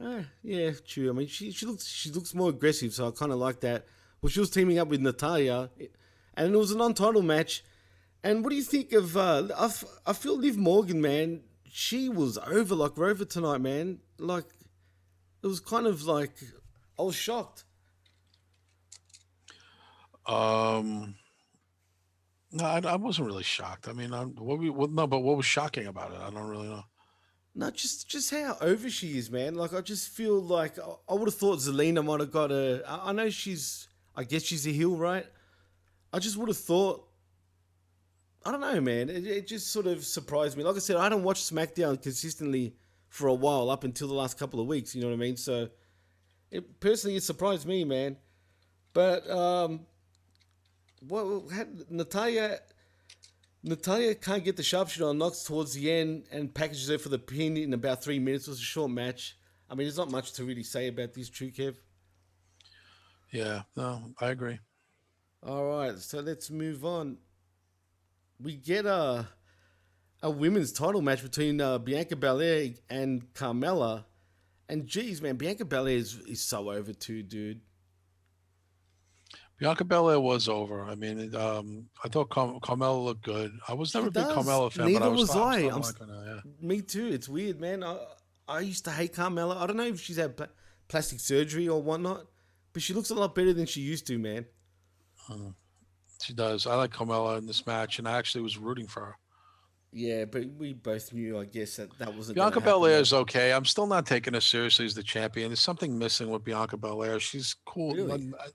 Eh, 0.00 0.22
yeah, 0.42 0.70
true. 0.86 1.10
I 1.10 1.12
mean, 1.12 1.26
she 1.26 1.50
she 1.50 1.66
looks 1.66 1.86
she 1.86 2.10
looks 2.10 2.34
more 2.34 2.50
aggressive, 2.50 2.92
so 2.94 3.08
I 3.08 3.10
kind 3.10 3.32
of 3.32 3.38
like 3.38 3.60
that. 3.60 3.86
Well, 4.22 4.30
she 4.30 4.40
was 4.40 4.50
teaming 4.50 4.78
up 4.78 4.88
with 4.88 5.00
Natalya, 5.00 5.70
and 6.34 6.54
it 6.54 6.56
was 6.56 6.70
an 6.70 6.78
non-title 6.78 7.22
match. 7.22 7.64
And 8.24 8.42
what 8.42 8.50
do 8.50 8.56
you 8.56 8.62
think 8.62 8.92
of? 8.92 9.18
Uh, 9.18 9.48
I, 9.56 9.66
f- 9.66 9.84
I 10.06 10.14
feel 10.14 10.38
Liv 10.38 10.56
Morgan, 10.56 11.00
man. 11.02 11.42
She 11.70 12.08
was 12.08 12.38
over 12.38 12.74
like 12.74 12.96
Rover 12.96 13.26
tonight, 13.26 13.58
man. 13.58 13.98
Like 14.18 14.46
it 15.42 15.46
was 15.46 15.60
kind 15.60 15.86
of 15.86 16.04
like 16.04 16.32
I 16.98 17.02
was 17.02 17.14
shocked. 17.14 17.64
Um, 20.26 21.16
no, 22.50 22.64
I, 22.64 22.78
I 22.78 22.96
wasn't 22.96 23.26
really 23.26 23.42
shocked. 23.42 23.88
I 23.88 23.92
mean, 23.92 24.14
I'm, 24.14 24.30
what 24.36 24.58
we 24.58 24.70
what, 24.70 24.90
no, 24.90 25.06
but 25.06 25.18
what 25.18 25.36
was 25.36 25.44
shocking 25.44 25.86
about 25.86 26.12
it? 26.12 26.18
I 26.18 26.30
don't 26.30 26.48
really 26.48 26.68
know. 26.68 26.84
No, 27.54 27.70
just 27.70 28.08
just 28.08 28.30
how 28.30 28.56
over 28.62 28.88
she 28.88 29.18
is, 29.18 29.30
man. 29.30 29.54
Like 29.54 29.74
I 29.74 29.82
just 29.82 30.08
feel 30.08 30.40
like 30.40 30.78
I, 30.78 30.94
I 31.10 31.14
would 31.14 31.28
have 31.28 31.34
thought 31.34 31.58
Zelina 31.58 32.02
might 32.02 32.20
have 32.20 32.32
got 32.32 32.50
a. 32.50 32.82
I, 32.88 33.10
I 33.10 33.12
know 33.12 33.28
she's. 33.28 33.88
I 34.16 34.24
guess 34.24 34.44
she's 34.44 34.66
a 34.66 34.70
heel, 34.70 34.96
right? 34.96 35.26
I 36.10 36.20
just 36.20 36.38
would 36.38 36.48
have 36.48 36.56
thought. 36.56 37.06
I 38.46 38.50
don't 38.52 38.60
know, 38.60 38.80
man. 38.80 39.08
It, 39.08 39.26
it 39.26 39.46
just 39.46 39.72
sort 39.72 39.86
of 39.86 40.04
surprised 40.04 40.56
me. 40.56 40.64
Like 40.64 40.76
I 40.76 40.80
said, 40.80 40.96
I 40.96 41.08
don't 41.08 41.22
watch 41.22 41.42
SmackDown 41.42 42.00
consistently 42.02 42.76
for 43.08 43.28
a 43.28 43.34
while, 43.34 43.70
up 43.70 43.84
until 43.84 44.08
the 44.08 44.14
last 44.14 44.38
couple 44.38 44.60
of 44.60 44.66
weeks. 44.66 44.94
You 44.94 45.02
know 45.02 45.08
what 45.08 45.14
I 45.14 45.18
mean? 45.18 45.36
So, 45.36 45.68
it 46.50 46.80
personally 46.80 47.16
it 47.16 47.22
surprised 47.22 47.66
me, 47.66 47.84
man. 47.84 48.16
But 48.92 49.28
um, 49.30 49.86
what 51.08 51.50
had 51.52 51.90
Natalya? 51.90 52.58
Natalya 53.62 54.14
can't 54.14 54.44
get 54.44 54.56
the 54.56 54.62
sharpshooter 54.62 55.08
on 55.08 55.16
Knox 55.16 55.42
towards 55.44 55.72
the 55.72 55.90
end 55.90 56.24
and 56.30 56.54
packages 56.54 56.88
her 56.88 56.98
for 56.98 57.08
the 57.08 57.18
pin 57.18 57.56
in 57.56 57.72
about 57.72 58.04
three 58.04 58.18
minutes. 58.18 58.46
It 58.46 58.50
was 58.50 58.60
a 58.60 58.62
short 58.62 58.90
match. 58.90 59.36
I 59.70 59.74
mean, 59.74 59.86
there's 59.86 59.96
not 59.96 60.10
much 60.10 60.32
to 60.34 60.44
really 60.44 60.62
say 60.62 60.88
about 60.88 61.14
this, 61.14 61.30
True 61.30 61.50
Kev. 61.50 61.76
Yeah, 63.30 63.62
no, 63.74 64.02
I 64.20 64.28
agree. 64.28 64.58
All 65.42 65.64
right, 65.64 65.98
so 65.98 66.20
let's 66.20 66.50
move 66.50 66.84
on. 66.84 67.16
We 68.44 68.56
get 68.56 68.84
a 68.84 69.26
a 70.22 70.30
women's 70.30 70.72
title 70.72 71.02
match 71.02 71.22
between 71.22 71.60
uh, 71.60 71.78
Bianca 71.78 72.14
Belair 72.14 72.74
and 72.88 73.32
Carmella, 73.34 74.04
And 74.68 74.86
geez, 74.86 75.20
man, 75.20 75.36
Bianca 75.36 75.64
Belair 75.64 75.96
is, 75.96 76.18
is 76.28 76.40
so 76.42 76.70
over 76.70 76.92
too, 76.92 77.22
dude. 77.22 77.60
Bianca 79.58 79.84
Belair 79.84 80.20
was 80.20 80.48
over. 80.48 80.82
I 80.82 80.94
mean, 80.94 81.34
um, 81.34 81.86
I 82.02 82.08
thought 82.08 82.28
Car- 82.30 82.58
Carmella 82.60 83.02
looked 83.04 83.22
good. 83.22 83.52
I 83.68 83.74
was 83.74 83.94
never 83.94 84.08
a 84.08 84.10
big 84.10 84.24
does. 84.24 84.36
Carmella 84.36 84.72
fan, 84.72 84.86
Neither 84.86 85.00
but 85.00 85.06
I 85.06 85.08
was, 85.08 85.20
was 85.20 85.36
I'm 85.36 85.42
I. 85.42 85.56
I'm 85.56 85.80
like 85.80 85.98
her 85.98 86.42
yeah. 86.44 86.50
Me 86.60 86.82
too. 86.82 87.06
It's 87.06 87.28
weird, 87.28 87.60
man. 87.60 87.82
I, 87.82 87.98
I 88.48 88.60
used 88.60 88.84
to 88.84 88.90
hate 88.90 89.14
Carmella. 89.14 89.56
I 89.56 89.66
don't 89.66 89.76
know 89.76 89.84
if 89.84 90.00
she's 90.00 90.16
had 90.16 90.36
pla- 90.36 90.46
plastic 90.88 91.20
surgery 91.20 91.68
or 91.68 91.82
whatnot, 91.82 92.26
but 92.72 92.82
she 92.82 92.92
looks 92.94 93.10
a 93.10 93.14
lot 93.14 93.34
better 93.34 93.52
than 93.52 93.66
she 93.66 93.80
used 93.80 94.06
to, 94.08 94.18
man. 94.18 94.46
She 96.24 96.32
does. 96.32 96.66
I 96.66 96.74
like 96.76 96.90
Carmella 96.92 97.38
in 97.38 97.46
this 97.46 97.66
match, 97.66 97.98
and 97.98 98.08
I 98.08 98.18
actually 98.18 98.42
was 98.42 98.56
rooting 98.58 98.86
for 98.86 99.00
her. 99.04 99.16
Yeah, 99.92 100.24
but 100.24 100.46
we 100.58 100.72
both 100.72 101.12
knew, 101.12 101.38
I 101.38 101.44
guess, 101.44 101.76
that 101.76 101.96
that 101.98 102.12
wasn't. 102.16 102.34
Bianca 102.36 102.60
Belair 102.60 102.98
is 102.98 103.12
okay. 103.12 103.52
I'm 103.52 103.64
still 103.64 103.86
not 103.86 104.06
taking 104.06 104.34
her 104.34 104.40
seriously 104.40 104.86
as 104.86 104.94
the 104.94 105.02
champion. 105.04 105.50
There's 105.50 105.60
something 105.60 105.96
missing 105.96 106.30
with 106.30 106.42
Bianca 106.44 106.76
Belair. 106.76 107.20
She's 107.20 107.54
cool. 107.66 107.94
Really? 107.94 108.32
I- 108.40 108.46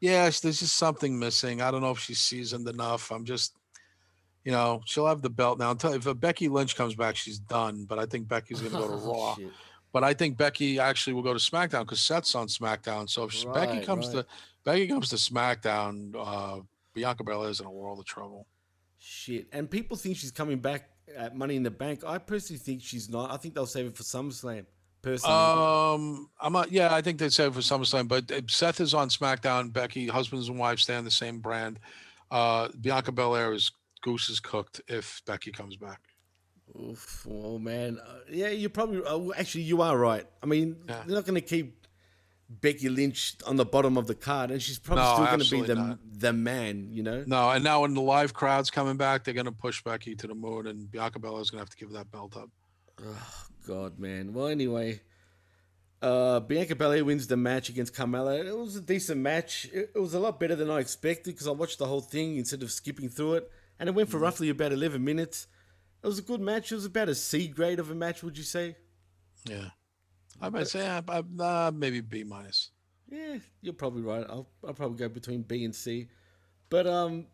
Yeah, 0.00 0.24
there's 0.24 0.40
just 0.60 0.76
something 0.76 1.18
missing. 1.18 1.62
I 1.62 1.70
don't 1.70 1.80
know 1.80 1.90
if 1.90 1.98
she's 1.98 2.20
seasoned 2.20 2.68
enough. 2.68 3.10
I'm 3.10 3.24
just, 3.24 3.56
you 4.44 4.52
know, 4.52 4.82
she'll 4.84 5.06
have 5.06 5.22
the 5.22 5.30
belt 5.30 5.58
now. 5.58 5.70
Until 5.70 5.94
if 5.94 6.06
uh, 6.06 6.14
Becky 6.14 6.48
Lynch 6.48 6.76
comes 6.76 6.94
back, 6.94 7.16
she's 7.16 7.38
done. 7.38 7.86
But 7.88 7.98
I 7.98 8.04
think 8.06 8.28
Becky's 8.28 8.60
going 8.60 8.72
to 8.72 8.78
go 8.78 8.88
to 8.88 8.96
Raw. 9.08 9.34
shit. 9.36 9.50
But 9.92 10.04
I 10.04 10.12
think 10.12 10.36
Becky 10.36 10.78
actually 10.78 11.14
will 11.14 11.22
go 11.22 11.32
to 11.32 11.38
SmackDown 11.38 11.80
because 11.82 12.00
Seth's 12.00 12.34
on 12.34 12.48
SmackDown. 12.48 13.08
So 13.08 13.24
if 13.24 13.34
s- 13.34 13.44
Becky 13.54 13.80
comes 13.80 14.08
right. 14.08 14.16
to 14.16 14.26
Becky 14.64 14.86
comes 14.88 15.08
to 15.10 15.16
SmackDown, 15.16 16.14
uh, 16.16 16.60
Bianca 16.94 17.24
Belair 17.24 17.50
is 17.50 17.60
in 17.60 17.66
a 17.66 17.70
world 17.70 17.98
of 17.98 18.04
trouble. 18.04 18.46
Shit. 18.98 19.48
And 19.52 19.70
people 19.70 19.96
think 19.96 20.16
she's 20.16 20.30
coming 20.30 20.58
back 20.58 20.88
at 21.14 21.36
Money 21.36 21.56
in 21.56 21.62
the 21.62 21.70
Bank. 21.70 22.02
I 22.06 22.18
personally 22.18 22.58
think 22.58 22.82
she's 22.82 23.10
not. 23.10 23.30
I 23.30 23.36
think 23.36 23.54
they'll 23.54 23.66
save 23.66 23.86
it 23.86 23.96
for 23.96 24.02
SummerSlam. 24.02 24.64
Personally. 25.02 25.36
Um, 25.36 26.30
I'm 26.40 26.54
not. 26.54 26.72
Yeah, 26.72 26.94
I 26.94 27.02
think 27.02 27.18
they 27.18 27.28
save 27.28 27.48
it 27.48 27.54
for 27.54 27.60
SummerSlam, 27.60 28.08
but 28.08 28.32
Seth 28.50 28.80
is 28.80 28.94
on 28.94 29.10
SmackDown. 29.10 29.70
Becky, 29.70 30.06
husbands 30.08 30.48
and 30.48 30.58
wives, 30.58 30.84
stay 30.84 30.94
on 30.94 31.04
the 31.04 31.10
same 31.10 31.40
brand. 31.40 31.78
Uh, 32.30 32.68
Bianca 32.80 33.12
Belair 33.12 33.52
is 33.52 33.70
goose 34.02 34.30
is 34.30 34.40
cooked 34.40 34.80
if 34.88 35.20
Becky 35.26 35.50
comes 35.50 35.76
back. 35.76 36.00
Oof, 36.80 37.26
oh 37.30 37.58
man, 37.58 37.98
uh, 38.04 38.20
yeah, 38.30 38.48
you're 38.48 38.70
probably 38.70 39.02
uh, 39.04 39.38
actually 39.38 39.64
you 39.64 39.82
are 39.82 39.96
right. 39.98 40.24
I 40.42 40.46
mean, 40.46 40.76
Yeah. 40.88 41.02
they're 41.06 41.16
not 41.16 41.26
going 41.26 41.34
to 41.34 41.40
keep 41.42 41.83
Becky 42.60 42.88
Lynch 42.88 43.36
on 43.46 43.56
the 43.56 43.64
bottom 43.64 43.96
of 43.96 44.06
the 44.06 44.14
card, 44.14 44.50
and 44.50 44.60
she's 44.62 44.78
probably 44.78 45.04
No, 45.04 45.14
still 45.14 45.26
going 45.26 45.40
to 45.40 45.50
be 45.50 45.60
the 45.62 45.74
not. 45.74 45.98
the 46.18 46.32
man. 46.32 46.88
You 46.92 47.02
know, 47.02 47.24
No, 47.26 47.50
and 47.50 47.62
now 47.64 47.82
when 47.82 47.94
the 47.94 48.00
live 48.00 48.34
crowd's 48.34 48.70
coming 48.70 48.96
back, 48.96 49.24
they're 49.24 49.34
going 49.34 49.46
to 49.46 49.52
push 49.52 49.82
Becky 49.82 50.14
to 50.16 50.26
the 50.26 50.34
moon, 50.34 50.66
and 50.66 50.90
Bianca 50.90 51.18
Belair 51.18 51.40
is 51.40 51.50
going 51.50 51.58
to 51.58 51.62
have 51.62 51.70
to 51.70 51.76
give 51.76 51.92
that 51.92 52.10
belt 52.10 52.36
up. 52.36 52.50
Oh 53.04 53.46
God, 53.66 53.98
man. 53.98 54.32
Well, 54.32 54.46
anyway, 54.46 55.00
uh, 56.02 56.40
Bianca 56.40 56.76
Belair 56.76 57.04
wins 57.04 57.26
the 57.26 57.36
match 57.36 57.68
against 57.68 57.94
Carmella. 57.94 58.44
It 58.46 58.56
was 58.56 58.76
a 58.76 58.80
decent 58.80 59.20
match. 59.20 59.68
It, 59.72 59.90
it 59.94 59.98
was 59.98 60.14
a 60.14 60.18
lot 60.20 60.38
better 60.38 60.54
than 60.54 60.70
I 60.70 60.78
expected 60.80 61.34
because 61.34 61.46
I 61.48 61.52
watched 61.52 61.78
the 61.78 61.86
whole 61.86 62.00
thing 62.02 62.36
instead 62.36 62.62
of 62.62 62.70
skipping 62.70 63.08
through 63.08 63.34
it, 63.34 63.50
and 63.78 63.88
it 63.88 63.94
went 63.94 64.10
for 64.10 64.18
roughly 64.18 64.48
about 64.50 64.72
eleven 64.72 65.02
minutes. 65.04 65.46
It 66.02 66.06
was 66.06 66.18
a 66.18 66.22
good 66.22 66.40
match. 66.42 66.70
It 66.70 66.74
was 66.74 66.84
about 66.84 67.08
a 67.08 67.14
C 67.14 67.48
grade 67.48 67.78
of 67.80 67.90
a 67.90 67.94
match, 67.94 68.22
would 68.22 68.36
you 68.36 68.44
say? 68.44 68.76
Yeah, 69.48 69.70
I 70.40 70.48
might 70.50 70.68
say 70.68 70.86
uh, 70.86 71.22
uh, 71.40 71.72
maybe 71.74 72.00
B 72.00 72.24
minus. 72.24 72.70
Yeah, 73.10 73.38
you're 73.60 73.74
probably 73.74 74.02
right. 74.02 74.26
I'll 74.28 74.48
I'll 74.66 74.74
probably 74.74 74.98
go 74.98 75.08
between 75.08 75.42
B 75.42 75.64
and 75.64 75.74
C. 75.74 76.08
But 76.70 76.86
um, 76.86 77.26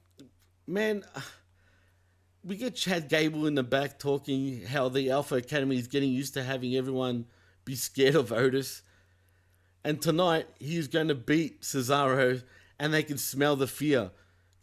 man, 0.67 1.05
we 2.45 2.57
get 2.57 2.75
Chad 2.77 3.09
Gable 3.09 3.47
in 3.47 3.55
the 3.55 3.63
back 3.63 3.99
talking 3.99 4.63
how 4.67 4.89
the 4.89 5.11
Alpha 5.11 5.37
Academy 5.37 5.79
is 5.79 5.89
getting 5.89 6.13
used 6.13 6.35
to 6.35 6.43
having 6.43 6.77
everyone 6.77 7.27
be 7.65 7.75
scared 7.75 8.15
of 8.15 8.33
Otis. 8.33 8.83
And 9.85 10.01
tonight 10.03 10.47
he's 10.59 10.89
going 10.89 11.09
to 11.09 11.15
beat 11.15 11.63
Cesaro, 11.63 12.43
and 12.79 12.93
they 12.93 13.03
can 13.03 13.17
smell 13.17 13.57
the 13.57 13.67
fear. 13.67 14.11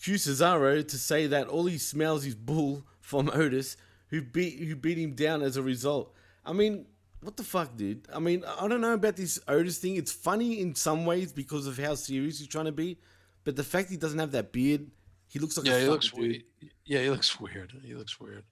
Cue 0.02 0.16
Cesaro 0.16 0.88
to 0.88 0.98
say 0.98 1.26
that 1.26 1.48
all 1.48 1.66
he 1.66 1.80
smells 1.80 2.26
is 2.26 2.36
bull 2.36 2.86
from 3.00 3.30
Otis, 3.34 3.78
who 4.10 4.22
beat 4.22 4.60
who 4.60 4.76
beat 4.76 4.98
him 4.98 5.14
down 5.14 5.42
as 5.42 5.58
a 5.58 5.64
result. 5.64 6.14
I 6.46 6.54
mean, 6.54 6.86
what 7.22 7.36
the 7.38 7.44
fuck, 7.44 7.76
dude? 7.76 8.08
I 8.14 8.20
mean, 8.20 8.44
I 8.46 8.68
don't 8.68 8.82
know 8.82 8.94
about 8.94 9.16
this 9.16 9.40
Otis 9.48 9.80
thing. 9.80 9.96
It's 9.96 10.12
funny 10.12 10.62
in 10.62 10.76
some 10.76 11.06
ways 11.06 11.34
because 11.34 11.68
of 11.68 11.78
how 11.78 11.96
serious 11.96 12.40
he's 12.40 12.48
trying 12.48 12.66
to 12.66 12.72
be, 12.72 12.98
but 13.44 13.56
the 13.56 13.64
fact 13.64 13.90
he 13.90 13.98
doesn't 13.98 14.20
have 14.20 14.32
that 14.32 14.52
beard, 14.52 14.88
he 15.28 15.40
looks 15.40 15.58
like 15.58 15.66
Yeah, 15.68 15.76
a 15.78 15.80
he 15.82 15.88
looks 15.88 16.14
weird. 16.14 16.44
Yeah, 16.86 17.02
he 17.02 17.10
looks 17.10 17.40
weird. 17.40 17.74
He 17.84 17.94
looks 17.96 18.20
weird. 18.20 18.44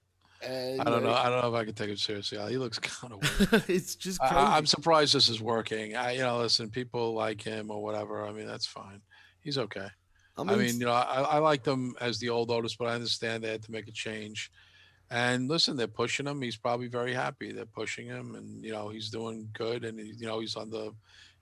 And, 0.42 0.82
I 0.82 0.84
don't 0.84 1.02
know. 1.02 1.12
I 1.14 1.30
don't 1.30 1.40
know 1.40 1.48
if 1.48 1.54
I 1.54 1.64
can 1.64 1.74
take 1.74 1.88
him 1.88 1.96
seriously. 1.96 2.36
Uh, 2.36 2.46
he 2.48 2.58
looks 2.58 2.78
kind 2.80 3.14
of 3.14 3.20
weird. 3.52 3.64
it's 3.68 3.94
just 3.96 4.20
I- 4.22 4.28
crazy. 4.28 4.40
I, 4.40 4.56
I'm 4.58 4.66
surprised 4.66 5.14
this 5.14 5.28
is 5.28 5.40
working. 5.40 5.96
I, 5.96 6.12
you 6.12 6.20
know, 6.20 6.38
listen, 6.38 6.68
people 6.68 7.14
like 7.14 7.40
him 7.40 7.70
or 7.70 7.82
whatever. 7.82 8.26
I 8.26 8.32
mean, 8.32 8.46
that's 8.46 8.66
fine. 8.66 9.00
He's 9.40 9.58
okay. 9.58 9.86
I 10.38 10.44
mean, 10.44 10.78
you 10.78 10.84
know, 10.84 10.92
I, 10.92 11.22
I 11.22 11.38
like 11.38 11.62
them 11.62 11.94
as 11.98 12.18
the 12.18 12.28
old 12.28 12.50
Otis, 12.50 12.76
but 12.76 12.88
I 12.88 12.94
understand 12.94 13.42
they 13.42 13.48
had 13.48 13.62
to 13.62 13.72
make 13.72 13.88
a 13.88 13.92
change. 13.92 14.50
And 15.10 15.48
listen, 15.48 15.76
they're 15.76 15.86
pushing 15.86 16.26
him. 16.26 16.42
He's 16.42 16.56
probably 16.56 16.88
very 16.88 17.14
happy. 17.14 17.52
They're 17.52 17.64
pushing 17.64 18.06
him, 18.06 18.34
and 18.34 18.64
you 18.64 18.72
know, 18.72 18.88
he's 18.88 19.08
doing 19.10 19.48
good. 19.52 19.84
And 19.84 19.98
he, 20.00 20.12
you 20.18 20.26
know, 20.26 20.40
he's 20.40 20.56
on 20.56 20.68
the, 20.70 20.92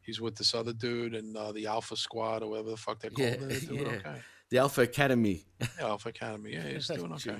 he's 0.02 0.20
with 0.20 0.36
this 0.36 0.54
other 0.54 0.72
dude 0.74 1.14
and 1.14 1.34
uh, 1.36 1.52
the 1.52 1.66
Alpha 1.66 1.96
Squad 1.96 2.42
or 2.42 2.50
whatever 2.50 2.70
the 2.70 2.76
fuck 2.76 3.00
they're 3.00 3.10
called. 3.10 3.28
Yeah, 3.28 3.36
They're 3.40 3.60
doing 3.60 3.86
yeah. 3.86 3.92
okay. 3.92 4.16
the 4.50 4.58
Alpha 4.58 4.82
Academy. 4.82 5.46
Yeah, 5.60 5.66
Alpha 5.86 6.10
Academy. 6.10 6.52
Yeah, 6.52 6.62
he's 6.68 6.88
doing 6.88 7.12
okay. 7.14 7.38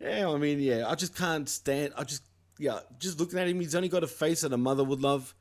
Yeah, 0.00 0.28
I 0.30 0.36
mean, 0.38 0.60
yeah, 0.60 0.86
I 0.88 0.94
just 0.94 1.16
can't 1.16 1.48
stand. 1.48 1.92
I 1.96 2.04
just, 2.04 2.22
yeah, 2.58 2.80
just 2.98 3.18
looking 3.18 3.38
at 3.38 3.48
him, 3.48 3.60
he's 3.60 3.74
only 3.74 3.88
got 3.88 4.04
a 4.04 4.08
face 4.08 4.42
that 4.42 4.52
a 4.52 4.56
mother 4.56 4.84
would 4.84 5.00
love. 5.00 5.34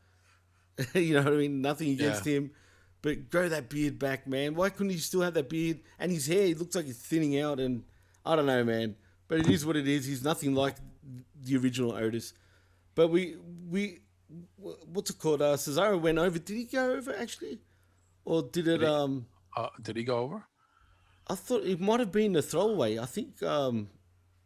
you 0.95 1.13
know 1.13 1.21
what 1.23 1.33
I 1.33 1.37
mean? 1.37 1.61
Nothing 1.61 1.91
against 1.91 2.25
Yeah. 2.25 2.37
him, 2.37 2.51
but 3.03 3.29
grow 3.29 3.49
that 3.49 3.69
beard 3.69 3.99
back, 3.99 4.25
man. 4.25 4.55
Why 4.55 4.69
couldn't 4.69 4.91
he 4.91 4.97
still 4.97 5.21
have 5.21 5.35
that 5.35 5.49
beard? 5.49 5.79
And 5.99 6.11
his 6.11 6.25
hair, 6.27 6.47
he 6.47 6.53
looks 6.55 6.75
like 6.75 6.85
he's 6.85 6.97
thinning 6.97 7.39
out, 7.39 7.59
and 7.59 7.83
I 8.25 8.35
don't 8.35 8.45
know, 8.47 8.63
man. 8.63 8.95
But 9.31 9.39
it 9.39 9.49
is 9.49 9.65
what 9.65 9.77
it 9.77 9.87
is. 9.87 10.05
He's 10.05 10.25
nothing 10.25 10.53
like 10.55 10.75
the 11.41 11.55
original 11.55 11.93
Otis. 11.93 12.33
But 12.95 13.07
we, 13.07 13.37
we, 13.69 13.99
what's 14.57 15.09
it 15.09 15.19
called? 15.19 15.41
Uh, 15.41 15.55
Cesaro 15.55 15.97
went 16.01 16.17
over. 16.17 16.37
Did 16.37 16.57
he 16.57 16.65
go 16.65 16.91
over 16.91 17.15
actually, 17.15 17.59
or 18.25 18.43
did 18.43 18.67
it? 18.67 18.83
Um, 18.83 19.27
Uh, 19.55 19.69
did 19.81 19.95
he 19.95 20.03
go 20.03 20.17
over? 20.17 20.43
I 21.27 21.35
thought 21.35 21.63
it 21.63 21.79
might 21.79 22.01
have 22.01 22.11
been 22.11 22.35
a 22.35 22.41
throwaway. 22.41 22.99
I 22.99 23.05
think. 23.05 23.41
Um, 23.41 23.87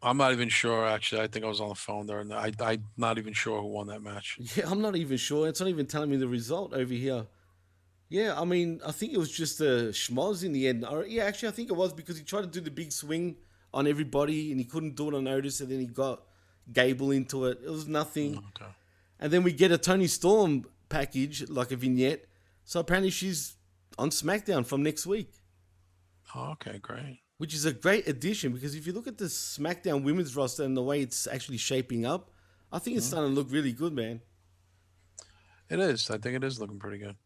I'm 0.00 0.18
not 0.18 0.30
even 0.30 0.48
sure. 0.48 0.86
Actually, 0.86 1.22
I 1.22 1.26
think 1.26 1.44
I 1.44 1.48
was 1.48 1.60
on 1.60 1.70
the 1.70 1.74
phone 1.74 2.06
there, 2.06 2.20
and 2.20 2.32
I, 2.32 2.52
I'm 2.60 2.84
not 2.96 3.18
even 3.18 3.32
sure 3.32 3.60
who 3.60 3.66
won 3.66 3.88
that 3.88 4.02
match. 4.02 4.38
Yeah, 4.54 4.70
I'm 4.70 4.80
not 4.80 4.94
even 4.94 5.16
sure. 5.16 5.48
It's 5.48 5.58
not 5.58 5.68
even 5.68 5.86
telling 5.86 6.10
me 6.10 6.16
the 6.16 6.28
result 6.28 6.74
over 6.74 6.94
here. 6.94 7.26
Yeah, 8.08 8.40
I 8.40 8.44
mean, 8.44 8.80
I 8.86 8.92
think 8.92 9.14
it 9.14 9.18
was 9.18 9.32
just 9.32 9.60
a 9.60 9.90
schmoz 9.90 10.44
in 10.44 10.52
the 10.52 10.68
end. 10.68 10.86
Or, 10.86 11.04
yeah, 11.04 11.24
actually, 11.24 11.48
I 11.48 11.52
think 11.52 11.70
it 11.70 11.76
was 11.76 11.92
because 11.92 12.16
he 12.16 12.22
tried 12.22 12.42
to 12.42 12.46
do 12.46 12.60
the 12.60 12.70
big 12.70 12.92
swing 12.92 13.34
on 13.72 13.86
everybody 13.86 14.50
and 14.50 14.60
he 14.60 14.64
couldn't 14.64 14.96
do 14.96 15.08
it 15.08 15.14
on 15.14 15.26
Otis, 15.28 15.60
and 15.60 15.70
then 15.70 15.80
he 15.80 15.86
got 15.86 16.22
Gable 16.72 17.10
into 17.10 17.46
it. 17.46 17.60
It 17.64 17.70
was 17.70 17.86
nothing. 17.86 18.34
Mm, 18.34 18.48
okay. 18.48 18.70
And 19.20 19.32
then 19.32 19.42
we 19.42 19.52
get 19.52 19.70
a 19.70 19.78
Toni 19.78 20.06
Storm 20.06 20.64
package, 20.88 21.48
like 21.48 21.70
a 21.72 21.76
vignette. 21.76 22.26
So 22.64 22.80
apparently 22.80 23.10
she's 23.10 23.54
on 23.98 24.10
SmackDown 24.10 24.66
from 24.66 24.82
next 24.82 25.06
week, 25.06 25.32
Oh, 26.34 26.50
okay, 26.52 26.78
great. 26.78 27.20
which 27.38 27.54
is 27.54 27.64
a 27.64 27.72
great 27.72 28.08
addition 28.08 28.52
because 28.52 28.74
if 28.74 28.86
you 28.86 28.92
look 28.92 29.06
at 29.06 29.16
the 29.16 29.26
SmackDown 29.26 30.02
women's 30.02 30.34
roster 30.36 30.64
and 30.64 30.76
the 30.76 30.82
way 30.82 31.00
it's 31.00 31.26
actually 31.26 31.58
shaping 31.58 32.04
up, 32.04 32.30
I 32.72 32.78
think 32.78 32.96
it's 32.96 33.06
mm. 33.06 33.10
starting 33.10 33.30
to 33.30 33.40
look 33.40 33.50
really 33.50 33.72
good, 33.72 33.94
man. 33.94 34.20
It 35.68 35.80
is. 35.80 36.10
I 36.10 36.18
think 36.18 36.36
it 36.36 36.44
is 36.44 36.60
looking 36.60 36.78
pretty 36.78 36.98
good. 36.98 37.16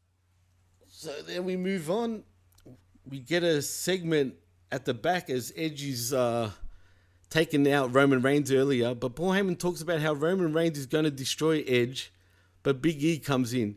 So 0.89 1.13
then 1.27 1.45
we 1.45 1.57
move 1.57 1.91
on. 1.91 2.25
We 3.09 3.21
get 3.21 3.43
a 3.43 3.63
segment 3.63 4.35
at 4.73 4.85
the 4.85 4.95
back 4.95 5.31
as 5.31 5.53
Edge 5.57 5.85
is 5.85 6.13
uh, 6.13 6.51
taking 7.29 7.71
out 7.71 7.95
Roman 7.95 8.23
Reigns 8.23 8.53
earlier, 8.53 8.95
but 8.95 9.15
Paul 9.15 9.31
Heyman 9.31 9.59
talks 9.59 9.81
about 9.81 10.01
how 10.01 10.13
Roman 10.13 10.53
Reigns 10.53 10.79
is 10.79 10.87
going 10.87 11.05
to 11.05 11.11
destroy 11.11 11.65
Edge, 11.67 12.13
but 12.63 12.83
Big 12.83 13.03
E 13.03 13.19
comes 13.19 13.55
in. 13.55 13.77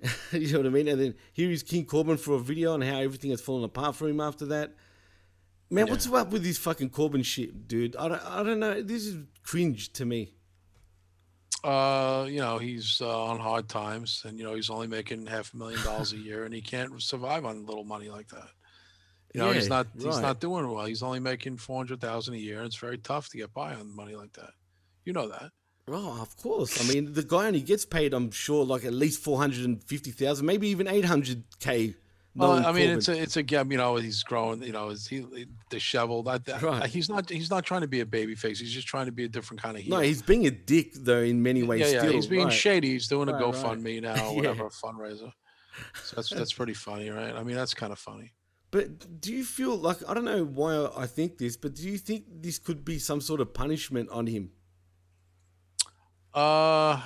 you 0.32 0.52
know 0.52 0.58
what 0.58 0.66
I 0.66 0.70
mean? 0.70 0.88
And 0.88 1.00
then 1.00 1.14
here 1.32 1.50
is 1.50 1.62
King 1.62 1.84
Corbin 1.84 2.16
for 2.16 2.34
a 2.34 2.40
video 2.40 2.72
on 2.74 2.80
how 2.80 2.98
everything 2.98 3.30
has 3.30 3.40
fallen 3.40 3.64
apart 3.64 3.96
for 3.96 4.08
him 4.08 4.20
after 4.20 4.46
that. 4.46 4.74
Man, 5.70 5.88
what's 5.88 6.10
up 6.10 6.30
with 6.30 6.42
this 6.42 6.56
fucking 6.56 6.90
Corbin 6.90 7.22
shit, 7.22 7.68
dude? 7.68 7.94
I 7.96 8.08
don't, 8.08 8.24
I 8.24 8.42
don't 8.42 8.58
know. 8.58 8.80
This 8.82 9.04
is 9.04 9.18
cringe 9.42 9.92
to 9.94 10.06
me. 10.06 10.32
Uh, 11.62 12.26
you 12.28 12.38
know, 12.38 12.56
he's 12.56 13.00
uh, 13.02 13.24
on 13.24 13.38
hard 13.38 13.68
times, 13.68 14.22
and 14.24 14.38
you 14.38 14.44
know 14.44 14.54
he's 14.54 14.70
only 14.70 14.86
making 14.86 15.26
half 15.26 15.52
a 15.52 15.56
million 15.56 15.82
dollars 15.82 16.12
a 16.12 16.16
year, 16.16 16.44
and 16.44 16.54
he 16.54 16.62
can't 16.62 17.02
survive 17.02 17.44
on 17.44 17.66
little 17.66 17.84
money 17.84 18.08
like 18.08 18.28
that. 18.28 18.48
You 19.34 19.40
know, 19.40 19.52
he's 19.52 19.64
Yeah, 19.64 19.68
not 19.68 19.86
he's 19.94 20.04
right. 20.04 20.22
not 20.22 20.40
doing 20.40 20.68
well. 20.70 20.86
He's 20.86 21.02
only 21.02 21.20
making 21.20 21.58
four 21.58 21.76
hundred 21.78 22.00
thousand 22.00 22.34
a 22.34 22.38
year, 22.38 22.58
and 22.58 22.66
it's 22.66 22.76
very 22.76 22.98
tough 22.98 23.28
to 23.30 23.36
get 23.36 23.52
by 23.52 23.74
on 23.74 23.94
money 23.94 24.14
like 24.16 24.32
that. 24.34 24.50
You 25.04 25.12
know 25.12 25.28
that. 25.28 25.50
Oh, 25.90 26.20
of 26.20 26.36
course. 26.36 26.82
I 26.82 26.92
mean, 26.92 27.14
the 27.14 27.22
guy 27.22 27.46
only 27.46 27.62
gets 27.62 27.86
paid, 27.86 28.12
I'm 28.12 28.30
sure, 28.30 28.62
like 28.66 28.84
at 28.84 28.92
least 28.92 29.22
450,000, 29.22 30.44
maybe 30.44 30.68
even 30.68 30.86
800K 30.86 31.94
Well, 32.36 32.52
I 32.52 32.56
mean, 32.56 32.64
Corbin. 32.64 32.90
it's 32.98 33.08
a, 33.08 33.22
it's 33.22 33.36
a 33.38 33.42
gem. 33.42 33.72
You 33.72 33.78
know, 33.78 33.96
he's 33.96 34.22
growing. 34.22 34.62
You 34.62 34.72
know, 34.72 34.90
is 34.90 35.06
he 35.06 35.24
he 35.34 35.46
disheveled? 35.70 36.28
I, 36.28 36.38
I- 36.52 36.58
Right. 36.58 36.86
He's 36.90 37.08
not. 37.08 37.28
He's 37.30 37.50
not 37.50 37.64
trying 37.64 37.80
to 37.82 37.88
be 37.88 38.00
a 38.00 38.06
baby 38.06 38.34
face. 38.34 38.60
He's 38.60 38.72
just 38.72 38.86
trying 38.86 39.06
to 39.06 39.12
be 39.12 39.24
a 39.24 39.28
different 39.28 39.62
kind 39.62 39.76
of 39.78 39.82
heel. 39.82 39.96
no, 39.96 40.02
he's 40.02 40.20
being 40.22 40.46
a 40.46 40.50
dick 40.50 40.92
though 40.94 41.20
in 41.22 41.42
many 41.42 41.62
ways. 41.62 41.80
yeah, 41.80 41.86
yeah. 41.86 41.98
still, 42.00 42.12
he's 42.12 42.26
being 42.26 42.44
right. 42.44 42.52
shady. 42.52 42.90
He's 42.92 43.08
doing 43.08 43.28
a 43.28 43.32
Right, 43.32 43.42
right. 43.44 43.54
GoFundMe 43.54 44.02
now, 44.02 44.14
Yeah. 44.16 44.32
whatever 44.32 44.66
a 44.66 44.70
fundraiser. 44.70 45.32
So 46.04 46.16
that's 46.16 46.28
that's 46.30 46.52
pretty 46.52 46.74
funny, 46.74 47.08
right? 47.08 47.34
I 47.34 47.42
mean, 47.44 47.56
that's 47.56 47.72
kind 47.74 47.92
of 47.92 47.98
funny. 47.98 48.32
But 48.70 49.20
do 49.20 49.32
you 49.32 49.44
feel 49.44 49.76
like 49.76 49.96
I 50.08 50.12
don't 50.14 50.24
know 50.26 50.44
why 50.44 50.90
I 50.96 51.06
think 51.06 51.38
this, 51.38 51.56
but 51.56 51.74
do 51.74 51.88
you 51.88 51.96
think 51.98 52.24
this 52.42 52.58
could 52.58 52.84
be 52.84 52.98
some 52.98 53.20
sort 53.20 53.40
of 53.40 53.54
punishment 53.54 54.10
on 54.10 54.26
him? 54.26 54.50
Uh, 56.34 57.00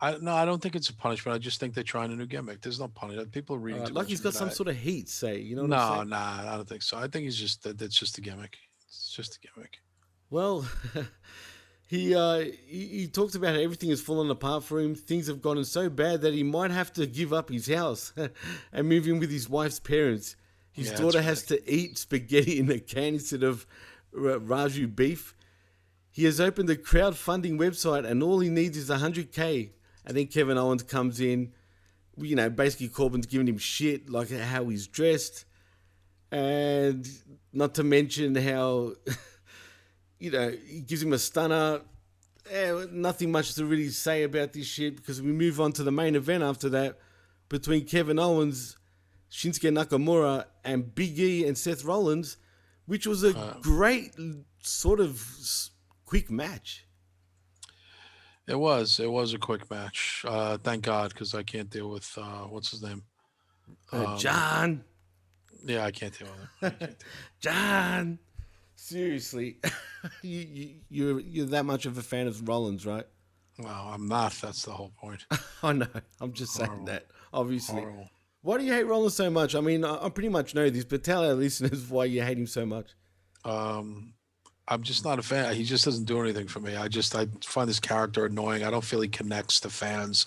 I 0.00 0.16
no, 0.20 0.34
I 0.34 0.44
don't 0.44 0.62
think 0.62 0.76
it's 0.76 0.88
a 0.88 0.94
punishment. 0.94 1.34
I 1.34 1.38
just 1.38 1.58
think 1.58 1.74
they're 1.74 1.82
trying 1.84 2.12
a 2.12 2.16
new 2.16 2.26
gimmick. 2.26 2.60
There's 2.60 2.78
no 2.78 2.88
punishment. 2.88 3.32
People 3.32 3.56
are 3.56 3.58
reading. 3.58 3.82
Uh, 3.82 3.88
like 3.90 4.06
he's 4.06 4.20
got 4.20 4.34
some 4.34 4.48
that. 4.48 4.54
sort 4.54 4.68
of 4.68 4.76
heat, 4.76 5.08
say. 5.08 5.40
You 5.40 5.56
know 5.56 5.62
what 5.62 5.70
No, 5.70 5.76
I'm 5.76 5.96
saying? 5.98 6.08
nah, 6.10 6.52
I 6.52 6.56
don't 6.56 6.68
think 6.68 6.82
so. 6.82 6.96
I 6.98 7.08
think 7.08 7.24
he's 7.24 7.36
just 7.36 7.62
that. 7.64 7.78
That's 7.78 7.96
just 7.98 8.16
a 8.18 8.20
gimmick. 8.20 8.56
It's 8.86 9.10
just 9.10 9.36
a 9.36 9.40
gimmick. 9.40 9.78
Well, 10.30 10.66
he, 11.88 12.14
uh, 12.14 12.38
he 12.66 12.86
he 12.86 13.08
talked 13.08 13.34
about 13.34 13.54
how 13.54 13.60
everything 13.60 13.90
is 13.90 14.00
falling 14.00 14.30
apart 14.30 14.62
for 14.64 14.80
him. 14.80 14.94
Things 14.94 15.26
have 15.26 15.42
gotten 15.42 15.64
so 15.64 15.88
bad 15.90 16.20
that 16.22 16.32
he 16.34 16.42
might 16.44 16.70
have 16.70 16.92
to 16.94 17.06
give 17.06 17.32
up 17.32 17.50
his 17.50 17.66
house 17.68 18.12
and 18.72 18.88
move 18.88 19.08
in 19.08 19.18
with 19.18 19.30
his 19.30 19.48
wife's 19.48 19.80
parents. 19.80 20.36
His 20.74 20.90
Yeah, 20.90 20.96
daughter 20.96 21.22
has 21.22 21.44
to 21.44 21.72
eat 21.72 21.98
spaghetti 21.98 22.58
in 22.58 22.70
a 22.70 22.80
can 22.80 23.14
instead 23.14 23.44
of 23.44 23.64
Wagyu 24.12 24.94
beef. 24.94 25.34
He 26.10 26.24
has 26.24 26.40
opened 26.40 26.68
a 26.68 26.76
crowdfunding 26.76 27.58
website, 27.58 28.04
and 28.04 28.22
all 28.22 28.40
he 28.40 28.50
needs 28.50 28.76
is 28.76 28.90
100k. 28.90 29.70
And 30.04 30.16
then 30.16 30.26
Kevin 30.26 30.58
Owens 30.58 30.82
comes 30.82 31.20
in. 31.20 31.52
You 32.16 32.36
know, 32.36 32.50
basically 32.50 32.88
Corbin's 32.88 33.26
giving 33.26 33.48
him 33.48 33.58
shit, 33.58 34.10
like 34.10 34.30
how 34.30 34.68
he's 34.68 34.86
dressed, 34.86 35.44
and 36.30 37.08
not 37.52 37.74
to 37.74 37.82
mention 37.84 38.34
how 38.36 38.94
you 40.18 40.30
know, 40.30 40.52
he 40.66 40.80
gives 40.80 41.02
him 41.02 41.12
a 41.12 41.18
stunner. 41.18 41.80
Eh, 42.50 42.86
nothing 42.90 43.32
much 43.32 43.54
to 43.54 43.64
really 43.64 43.88
say 43.88 44.22
about 44.22 44.52
this 44.52 44.66
shit 44.66 44.96
because 44.96 45.22
we 45.22 45.32
move 45.32 45.60
on 45.60 45.72
to 45.72 45.82
the 45.82 45.92
main 45.92 46.14
event 46.14 46.42
after 46.42 46.68
that 46.68 46.98
between 47.48 47.84
Kevin 47.86 48.18
Owens, 48.18 48.76
Shinsuke 49.30 49.70
Nakamura, 49.72 50.44
and 50.64 50.94
Big 50.94 51.18
E 51.18 51.46
and 51.46 51.56
Seth 51.56 51.84
Rollins, 51.84 52.36
which 52.86 53.06
was 53.06 53.22
a 53.24 53.58
great 53.62 54.14
sort 54.62 55.00
of 55.00 55.24
quick 56.04 56.30
match. 56.30 56.86
It 58.46 58.58
was. 58.58 59.00
It 59.00 59.10
was 59.10 59.32
a 59.32 59.38
quick 59.38 59.70
match. 59.70 60.24
Uh, 60.28 60.58
thank 60.58 60.84
God, 60.84 61.10
because 61.10 61.34
I 61.34 61.42
can't 61.42 61.70
deal 61.70 61.88
with 61.90 62.10
uh, 62.18 62.42
what's 62.44 62.70
his 62.70 62.82
name. 62.82 63.02
Uh, 63.92 64.04
Um, 64.04 64.18
John, 64.18 64.84
Yeah, 65.64 65.84
I 65.84 65.90
can't 65.90 66.16
deal 66.18 66.28
with 66.28 66.72
him. 66.72 66.78
I 66.80 66.84
can't. 66.86 66.96
John, 67.40 68.18
seriously, 68.74 69.60
you, 70.22 70.40
you, 70.40 70.74
you're 70.90 71.20
you're 71.20 71.46
that 71.46 71.64
much 71.64 71.86
of 71.86 71.96
a 71.96 72.02
fan 72.02 72.26
of 72.26 72.46
Rollins, 72.46 72.84
right? 72.84 73.06
well, 73.58 73.88
I'm 73.92 74.08
not. 74.08 74.32
That's 74.42 74.64
the 74.64 74.72
whole 74.72 74.92
point. 75.00 75.24
I 75.62 75.72
know. 75.72 75.86
I'm 76.20 76.32
just 76.32 76.52
saying 76.54 76.84
that. 76.86 77.06
Obviously. 77.32 77.80
Horrible. 77.80 78.08
Why 78.44 78.58
do 78.58 78.64
you 78.64 78.74
hate 78.74 78.86
Rollins 78.86 79.14
so 79.14 79.30
much? 79.30 79.54
I 79.54 79.62
mean, 79.62 79.86
I, 79.86 80.04
I 80.04 80.10
pretty 80.10 80.28
much 80.28 80.54
know 80.54 80.68
this, 80.68 80.84
but 80.84 81.02
tell 81.02 81.24
our 81.24 81.32
listeners 81.44 81.88
why 81.88 82.04
you 82.04 82.22
hate 82.22 82.36
him 82.36 82.46
so 82.46 82.66
much. 82.66 82.90
Um, 83.42 84.12
I'm 84.68 84.82
just 84.82 85.02
not 85.02 85.18
a 85.18 85.22
fan. 85.22 85.54
He 85.54 85.64
just 85.64 85.86
doesn't 85.86 86.04
do 86.04 86.20
anything 86.20 86.46
for 86.46 86.60
me. 86.60 86.76
I 86.76 86.88
just 86.88 87.16
I 87.16 87.26
find 87.42 87.66
this 87.66 87.80
character 87.80 88.26
annoying. 88.26 88.62
I 88.62 88.70
don't 88.70 88.84
feel 88.84 89.00
he 89.00 89.08
connects 89.08 89.60
to 89.60 89.70
fans. 89.70 90.26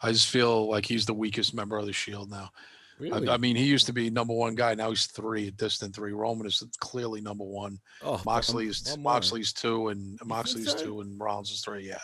I 0.00 0.12
just 0.12 0.28
feel 0.28 0.66
like 0.70 0.86
he's 0.86 1.04
the 1.04 1.12
weakest 1.12 1.52
member 1.52 1.76
of 1.76 1.84
the 1.84 1.92
Shield 1.92 2.30
now. 2.30 2.50
Really? 2.98 3.28
I, 3.28 3.34
I 3.34 3.36
mean, 3.36 3.54
he 3.54 3.64
used 3.64 3.84
to 3.86 3.92
be 3.92 4.08
number 4.08 4.32
one 4.32 4.54
guy. 4.54 4.74
Now 4.74 4.88
he's 4.88 5.04
three, 5.04 5.50
distant 5.50 5.94
three. 5.94 6.12
Roman 6.12 6.46
is 6.46 6.64
clearly 6.80 7.20
number 7.20 7.44
one. 7.44 7.78
oh, 8.02 8.22
Moxley 8.24 8.66
is 8.66 8.86
I'm 8.86 8.94
on 8.94 8.98
it. 9.00 9.02
Moxley's 9.02 9.52
two, 9.52 9.88
and 9.88 10.18
Moxley's 10.24 10.72
so? 10.72 10.78
two, 10.78 11.00
and 11.02 11.20
Rollins 11.20 11.50
is 11.50 11.60
three. 11.60 11.86
Yeah, 11.86 12.00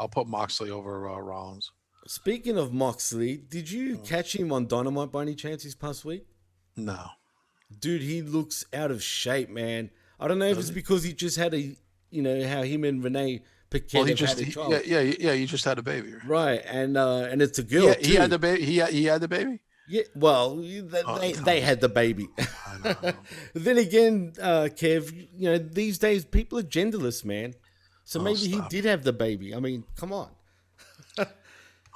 I'll 0.00 0.08
put 0.08 0.26
Moxley 0.26 0.70
over 0.70 1.08
uh, 1.08 1.18
Rollins. 1.18 1.70
Speaking 2.06 2.58
of 2.58 2.72
Moxley, 2.72 3.36
did 3.36 3.70
you 3.70 3.96
Hmm. 3.96 4.02
catch 4.04 4.36
him 4.36 4.52
on 4.52 4.66
Dynamite 4.66 5.10
by 5.10 5.22
any 5.22 5.34
chance 5.34 5.64
this 5.64 5.74
past 5.74 6.04
week? 6.04 6.26
No, 6.76 7.08
Dude, 7.80 8.02
he 8.02 8.20
looks 8.22 8.64
out 8.72 8.90
of 8.90 9.02
shape, 9.02 9.48
man. 9.48 9.90
I 10.20 10.28
don't 10.28 10.38
know 10.38 10.46
if 10.46 10.58
it's 10.58 10.70
because 10.70 11.02
he 11.02 11.12
just 11.12 11.36
had 11.36 11.54
a, 11.54 11.76
you 12.10 12.22
know, 12.22 12.46
how 12.46 12.62
him 12.62 12.84
and 12.84 13.02
Renee 13.02 13.42
Paquette 13.70 13.94
well, 13.94 14.04
he 14.04 14.14
just 14.14 14.34
had 14.38 14.42
a 14.42 14.44
he- 14.46 14.52
child. 14.52 14.70
yeah 14.72 14.80
yeah 15.00 15.14
yeah. 15.18 15.32
He 15.32 15.46
just 15.46 15.64
had 15.64 15.78
a 15.78 15.82
baby. 15.82 16.14
Right, 16.26 16.62
and 16.66 16.96
uh, 16.96 17.26
and 17.30 17.42
it's 17.42 17.58
a 17.58 17.62
girl 17.64 17.86
Yeah, 17.86 17.94
he 18.00 18.14
had 18.14 18.30
the 18.30 18.38
baby. 18.38 18.64
He 18.64 18.76
had, 18.78 18.90
he 18.90 19.04
had 19.06 19.20
the 19.22 19.28
baby. 19.28 19.60
Yeah, 19.88 20.02
well, 20.14 20.56
they, 20.56 20.82
they, 20.82 21.32
they 21.32 21.60
had 21.60 21.80
the 21.80 21.88
baby. 21.88 22.28
then 23.54 23.76
again, 23.78 24.32
uh, 24.40 24.68
Kev, 24.72 25.12
you 25.36 25.50
know, 25.50 25.58
these 25.58 25.98
days 25.98 26.24
people 26.24 26.58
are 26.58 26.62
genderless, 26.62 27.24
man. 27.24 27.54
So 28.04 28.20
maybe 28.20 28.40
he 28.40 28.60
did 28.70 28.84
have 28.84 29.02
the 29.04 29.12
baby. 29.12 29.54
I 29.54 29.60
mean, 29.60 29.84
come 29.96 30.12
on. 30.12 30.30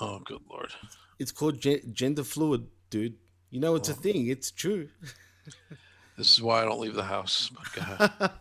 Oh, 0.00 0.20
good 0.20 0.40
lord. 0.50 0.70
It's 1.18 1.32
called 1.32 1.60
gen- 1.60 1.92
gender 1.92 2.22
fluid, 2.24 2.66
dude. 2.90 3.14
You 3.50 3.60
know, 3.60 3.72
Oh. 3.72 3.76
it's 3.76 3.88
a 3.88 3.94
thing. 3.94 4.26
It's 4.28 4.50
true. 4.50 4.88
This 6.16 6.32
is 6.34 6.42
why 6.42 6.62
I 6.62 6.64
don't 6.64 6.80
leave 6.80 6.94
the 6.96 7.04
house. 7.04 7.48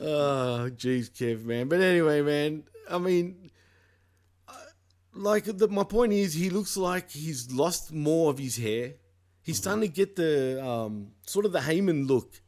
Oh, 0.00 0.70
jeez, 0.74 1.10
Kev, 1.10 1.44
man. 1.44 1.68
But 1.68 1.80
anyway, 1.80 2.22
man. 2.22 2.64
I 2.88 2.98
mean, 2.98 3.50
like 5.12 5.44
the, 5.44 5.68
my 5.68 5.84
point 5.84 6.12
is, 6.12 6.32
he 6.34 6.48
looks 6.50 6.76
like 6.76 7.10
he's 7.10 7.52
lost 7.52 7.92
more 7.92 8.30
of 8.30 8.38
his 8.38 8.56
hair. 8.56 8.94
He's 9.42 9.56
Mm-hmm. 9.56 9.62
starting 9.62 9.80
to 9.82 9.88
get 9.88 10.16
the 10.16 10.64
um, 10.64 11.08
sort 11.26 11.44
of 11.46 11.52
the 11.52 11.58
Heyman 11.60 12.08
look. 12.08 12.40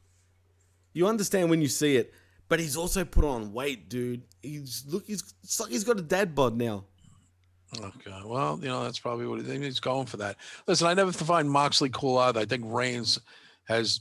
You 0.92 1.06
understand 1.06 1.50
when 1.50 1.60
you 1.62 1.68
see 1.68 1.96
it, 1.96 2.12
but 2.48 2.58
he's 2.60 2.76
also 2.76 3.04
put 3.04 3.24
on 3.24 3.52
weight, 3.52 3.88
dude. 3.88 4.22
He's 4.42 4.84
look. 4.88 5.06
He's 5.06 5.22
it's 5.42 5.58
like 5.60 5.70
he's 5.70 5.84
got 5.84 5.98
a 5.98 6.02
dad 6.02 6.34
bod 6.34 6.56
now. 6.56 6.84
Okay. 7.80 8.20
Well, 8.24 8.58
you 8.60 8.68
know, 8.68 8.84
that's 8.84 8.98
probably 8.98 9.26
what 9.26 9.40
he, 9.40 9.58
he's 9.58 9.80
going 9.80 10.06
for 10.06 10.18
that. 10.18 10.36
Listen, 10.66 10.86
I 10.86 10.94
never 10.94 11.12
find 11.12 11.50
Moxley 11.50 11.88
cool 11.90 12.18
either. 12.18 12.40
I 12.40 12.44
think 12.44 12.64
Reigns 12.66 13.18
has 13.64 14.00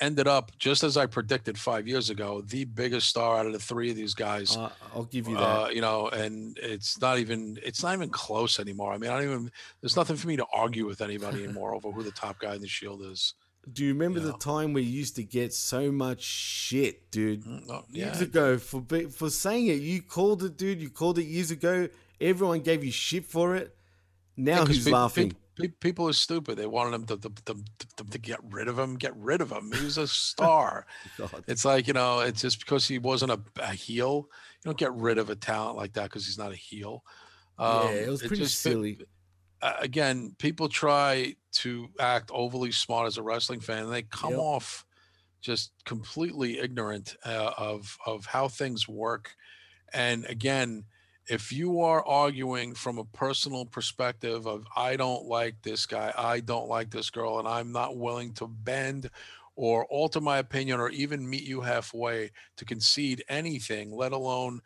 ended 0.00 0.26
up, 0.26 0.50
just 0.58 0.82
as 0.82 0.96
I 0.96 1.06
predicted 1.06 1.58
five 1.58 1.86
years 1.86 2.10
ago, 2.10 2.40
the 2.40 2.64
biggest 2.64 3.08
star 3.08 3.38
out 3.38 3.46
of 3.46 3.52
the 3.52 3.58
three 3.58 3.90
of 3.90 3.96
these 3.96 4.14
guys. 4.14 4.56
Uh, 4.56 4.70
I'll 4.94 5.04
give 5.04 5.28
you 5.28 5.34
that. 5.36 5.42
Uh, 5.42 5.68
you 5.68 5.80
know, 5.80 6.08
and 6.08 6.58
it's 6.60 7.00
not 7.00 7.18
even 7.18 7.58
it's 7.62 7.82
not 7.82 7.94
even 7.94 8.08
close 8.08 8.58
anymore. 8.58 8.92
I 8.92 8.98
mean, 8.98 9.10
I 9.10 9.20
don't 9.20 9.30
even 9.30 9.52
there's 9.80 9.96
nothing 9.96 10.16
for 10.16 10.28
me 10.28 10.36
to 10.36 10.46
argue 10.52 10.86
with 10.86 11.00
anybody 11.00 11.44
anymore 11.44 11.74
over 11.74 11.90
who 11.90 12.02
the 12.02 12.10
top 12.10 12.40
guy 12.40 12.54
in 12.54 12.60
the 12.60 12.68
Shield 12.68 13.02
is. 13.02 13.34
Do 13.72 13.84
you 13.84 13.92
remember 13.92 14.18
the 14.18 14.36
time 14.38 14.72
we 14.72 14.82
used 14.82 15.14
to 15.16 15.22
get 15.22 15.54
so 15.54 15.92
much 15.92 16.20
shit, 16.22 17.12
dude? 17.12 17.44
Oh, 17.70 17.84
years 17.92 18.20
ago 18.20 18.58
for 18.58 18.82
for 19.10 19.30
saying 19.30 19.68
it. 19.68 19.74
You 19.74 20.02
called 20.02 20.42
it, 20.42 20.56
dude. 20.56 20.80
You 20.80 20.90
called 20.90 21.18
it 21.18 21.26
years 21.26 21.52
ago. 21.52 21.88
Everyone 22.22 22.60
gave 22.60 22.84
you 22.84 22.90
shit 22.92 23.26
for 23.26 23.54
it. 23.56 23.74
Now 24.36 24.64
who's 24.64 24.84
peop- 24.84 24.92
laughing? 24.94 25.28
peop- 25.30 25.38
peop- 25.56 25.80
people 25.80 26.08
are 26.08 26.12
stupid. 26.14 26.56
They 26.56 26.66
wanted 26.66 26.94
him 26.94 27.04
to, 27.06 27.16
to, 27.18 27.30
to, 27.46 28.04
to, 28.10 28.18
get 28.18 28.38
rid 28.50 28.68
of 28.68 28.78
him. 28.78 28.96
Get 28.96 29.14
rid 29.16 29.40
of 29.40 29.50
him. 29.52 29.70
He 29.72 29.84
was 29.84 29.98
a 29.98 30.06
star. 30.06 30.86
It's 31.46 31.64
like 31.64 31.86
you 31.86 31.92
know, 31.92 32.20
it's 32.20 32.40
just 32.40 32.60
because 32.60 32.88
he 32.88 32.98
wasn't 32.98 33.32
a, 33.32 33.40
a 33.60 33.72
heel. 33.72 34.28
You 34.64 34.68
don't 34.70 34.78
get 34.78 34.94
rid 34.94 35.18
of 35.18 35.28
a 35.30 35.36
talent 35.36 35.76
like 35.76 35.92
that 35.94 36.04
because 36.04 36.24
he's 36.26 36.38
not 36.38 36.52
a 36.52 36.56
heel. 36.56 37.02
yeah, 37.58 37.88
it 37.90 38.08
was 38.08 38.20
pretty 38.22 38.42
just- 38.42 38.60
silly. 38.60 38.98
again, 39.80 40.34
people 40.38 40.68
try 40.68 41.34
to 41.52 41.88
act 42.00 42.30
overly 42.32 42.72
smart 42.72 43.06
as 43.06 43.18
a 43.18 43.22
wrestling 43.22 43.60
fan, 43.60 43.84
and 43.84 43.92
they 43.92 44.02
come 44.02 44.30
Yep. 44.30 44.40
off 44.40 44.86
just 45.42 45.72
completely 45.84 46.58
ignorant 46.60 47.16
uh, 47.26 47.50
of 47.58 47.98
of 48.06 48.24
how 48.26 48.48
things 48.48 48.88
work. 48.88 49.34
And 49.92 50.24
again, 50.26 50.84
if 51.28 51.52
you 51.52 51.80
are 51.80 52.06
arguing 52.06 52.74
from 52.74 52.98
a 52.98 53.04
personal 53.04 53.64
perspective 53.64 54.46
of 54.46 54.66
I 54.76 54.96
don't 54.96 55.24
like 55.26 55.56
this 55.62 55.86
guy, 55.86 56.12
I 56.16 56.40
don't 56.40 56.68
like 56.68 56.90
this 56.90 57.10
girl, 57.10 57.38
and 57.38 57.48
I'm 57.48 57.72
not 57.72 57.96
willing 57.96 58.32
to 58.34 58.48
bend 58.48 59.10
or 59.54 59.84
alter 59.86 60.20
my 60.20 60.38
opinion 60.38 60.80
or 60.80 60.88
even 60.90 61.28
meet 61.28 61.42
you 61.42 61.60
halfway 61.60 62.30
to 62.56 62.64
concede 62.64 63.22
anything, 63.28 63.94
let 63.94 64.12
alone 64.12 64.60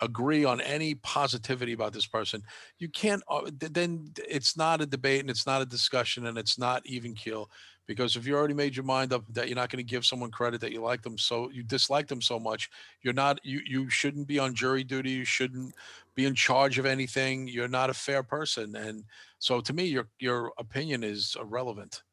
agree 0.00 0.44
on 0.44 0.60
any 0.62 0.94
positivity 0.94 1.72
about 1.72 1.92
this 1.92 2.06
person 2.06 2.42
you 2.78 2.88
can't 2.88 3.22
uh, 3.28 3.42
then 3.52 4.10
it's 4.28 4.56
not 4.56 4.80
a 4.80 4.86
debate 4.86 5.20
and 5.20 5.30
it's 5.30 5.46
not 5.46 5.62
a 5.62 5.66
discussion 5.66 6.26
and 6.26 6.38
it's 6.38 6.58
not 6.58 6.80
even 6.86 7.14
kill 7.14 7.50
because 7.90 8.14
if 8.14 8.24
you 8.24 8.36
already 8.36 8.54
made 8.54 8.76
your 8.76 8.84
mind 8.84 9.12
up 9.12 9.24
that 9.30 9.48
you're 9.48 9.56
not 9.56 9.68
going 9.68 9.84
to 9.84 9.90
give 9.90 10.06
someone 10.06 10.30
credit 10.30 10.60
that 10.60 10.70
you 10.70 10.80
like 10.80 11.02
them 11.02 11.18
so 11.18 11.50
you 11.50 11.64
dislike 11.64 12.06
them 12.06 12.22
so 12.22 12.38
much 12.38 12.70
you're 13.02 13.12
not 13.12 13.40
you 13.42 13.60
you 13.66 13.90
shouldn't 13.90 14.28
be 14.28 14.38
on 14.38 14.54
jury 14.54 14.84
duty 14.84 15.10
you 15.10 15.24
shouldn't 15.24 15.74
be 16.14 16.24
in 16.24 16.32
charge 16.32 16.78
of 16.78 16.86
anything 16.86 17.48
you're 17.48 17.66
not 17.66 17.90
a 17.90 17.94
fair 17.94 18.22
person 18.22 18.76
and 18.76 19.02
so 19.40 19.60
to 19.60 19.72
me 19.72 19.86
your 19.86 20.06
your 20.20 20.52
opinion 20.56 21.02
is 21.02 21.36
irrelevant 21.40 22.04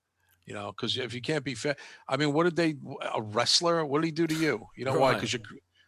you 0.48 0.54
know 0.56 0.72
because 0.72 0.98
if 0.98 1.14
you 1.14 1.22
can't 1.22 1.44
be 1.44 1.54
fair 1.54 1.76
i 2.10 2.18
mean 2.18 2.34
what 2.34 2.46
did 2.46 2.56
they 2.56 2.76
a 3.14 3.22
wrestler? 3.22 3.86
What 3.86 4.02
did 4.02 4.08
he 4.08 4.12
do 4.12 4.26
to 4.26 4.34
you? 4.34 4.66
You 4.76 4.86
know 4.86 4.98
why? 5.00 5.14
Because 5.14 5.34
you 5.34 5.42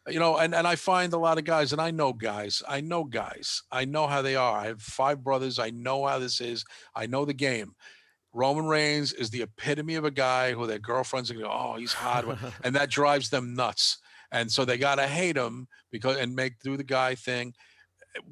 you 0.08 0.20
know 0.20 0.38
and, 0.38 0.56
and 0.56 0.66
i 0.66 0.76
find 0.76 1.14
a 1.14 1.18
lot 1.18 1.38
of 1.38 1.44
guys 1.44 1.72
and 1.72 1.82
i 1.82 1.92
know 1.92 2.14
guys 2.14 2.64
i 2.68 2.82
know 2.82 3.04
guys 3.04 3.62
i 3.72 3.86
know 3.86 4.08
how 4.08 4.22
they 4.22 4.36
are 4.36 4.58
i 4.58 4.66
have 4.66 4.82
five 4.82 5.24
brothers 5.24 5.60
i 5.60 5.70
know 5.70 6.08
how 6.08 6.18
this 6.18 6.42
is 6.42 6.66
i 6.96 7.06
know 7.06 7.26
the 7.26 7.34
game 7.34 7.76
Roman 8.34 8.68
Reigns 8.68 9.14
is 9.14 9.30
the 9.30 9.42
epitome 9.42 9.96
of 9.96 10.06
a 10.06 10.12
guy 10.12 10.54
who 10.54 10.68
their 10.68 10.80
girlfriends 10.80 11.32
are 11.32 11.34
going 11.34 11.46
to 11.46 11.50
go, 11.50 11.58
oh, 11.58 11.78
he's 11.78 11.94
hot. 11.94 12.26
and 12.64 12.76
that 12.76 12.90
drives 12.90 13.30
them 13.30 13.56
nuts. 13.56 13.98
And 14.32 14.52
so 14.52 14.66
they 14.66 14.78
got 14.78 14.96
to 14.96 15.08
hate 15.08 15.36
him 15.36 15.68
because 15.92 16.18
and 16.18 16.36
make 16.36 16.60
do 16.60 16.78
the 16.78 16.84
guy 16.84 17.16
thing 17.16 17.54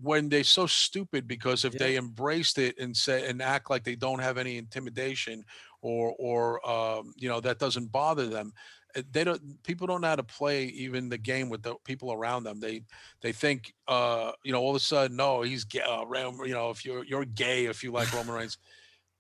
when 0.02 0.30
they're 0.30 0.44
so 0.44 0.66
stupid 0.66 1.28
because 1.28 1.66
if 1.66 1.74
they 1.74 1.98
embraced 1.98 2.58
it 2.58 2.78
and 2.80 2.96
say 2.96 3.28
and 3.28 3.42
act 3.42 3.70
like 3.70 3.84
they 3.84 3.96
don't 3.96 4.20
have 4.20 4.38
any 4.38 4.58
intimidation 4.58 5.44
or 5.82 6.16
or 6.18 6.70
um, 6.70 7.14
you 7.16 7.30
know 7.30 7.40
that 7.40 7.60
doesn't 7.60 7.92
bother 7.92 8.28
them 8.28 8.52
uh, 8.96 9.02
they 9.12 9.24
don't 9.24 9.42
people 9.64 9.88
don't 9.88 10.02
know 10.02 10.08
how 10.08 10.16
to 10.16 10.24
play 10.24 10.66
even 10.66 11.10
the 11.10 11.18
game 11.18 11.50
with 11.50 11.62
the 11.62 11.76
people 11.84 12.12
around 12.12 12.44
them 12.44 12.60
they 12.60 12.82
they 13.22 13.32
think 13.32 13.74
uh 13.88 14.32
you 14.44 14.52
know 14.52 14.60
all 14.60 14.72
of 14.72 14.76
a 14.76 14.80
sudden 14.80 15.16
no 15.16 15.42
he's 15.42 15.64
gay 15.64 15.82
uh, 15.82 16.04
you 16.44 16.54
know 16.54 16.70
if 16.70 16.84
you're 16.84 17.06
you're 17.06 17.26
gay 17.26 17.66
if 17.66 17.84
you 17.84 17.92
like 17.92 18.12
roman 18.16 18.34
reigns 18.34 18.58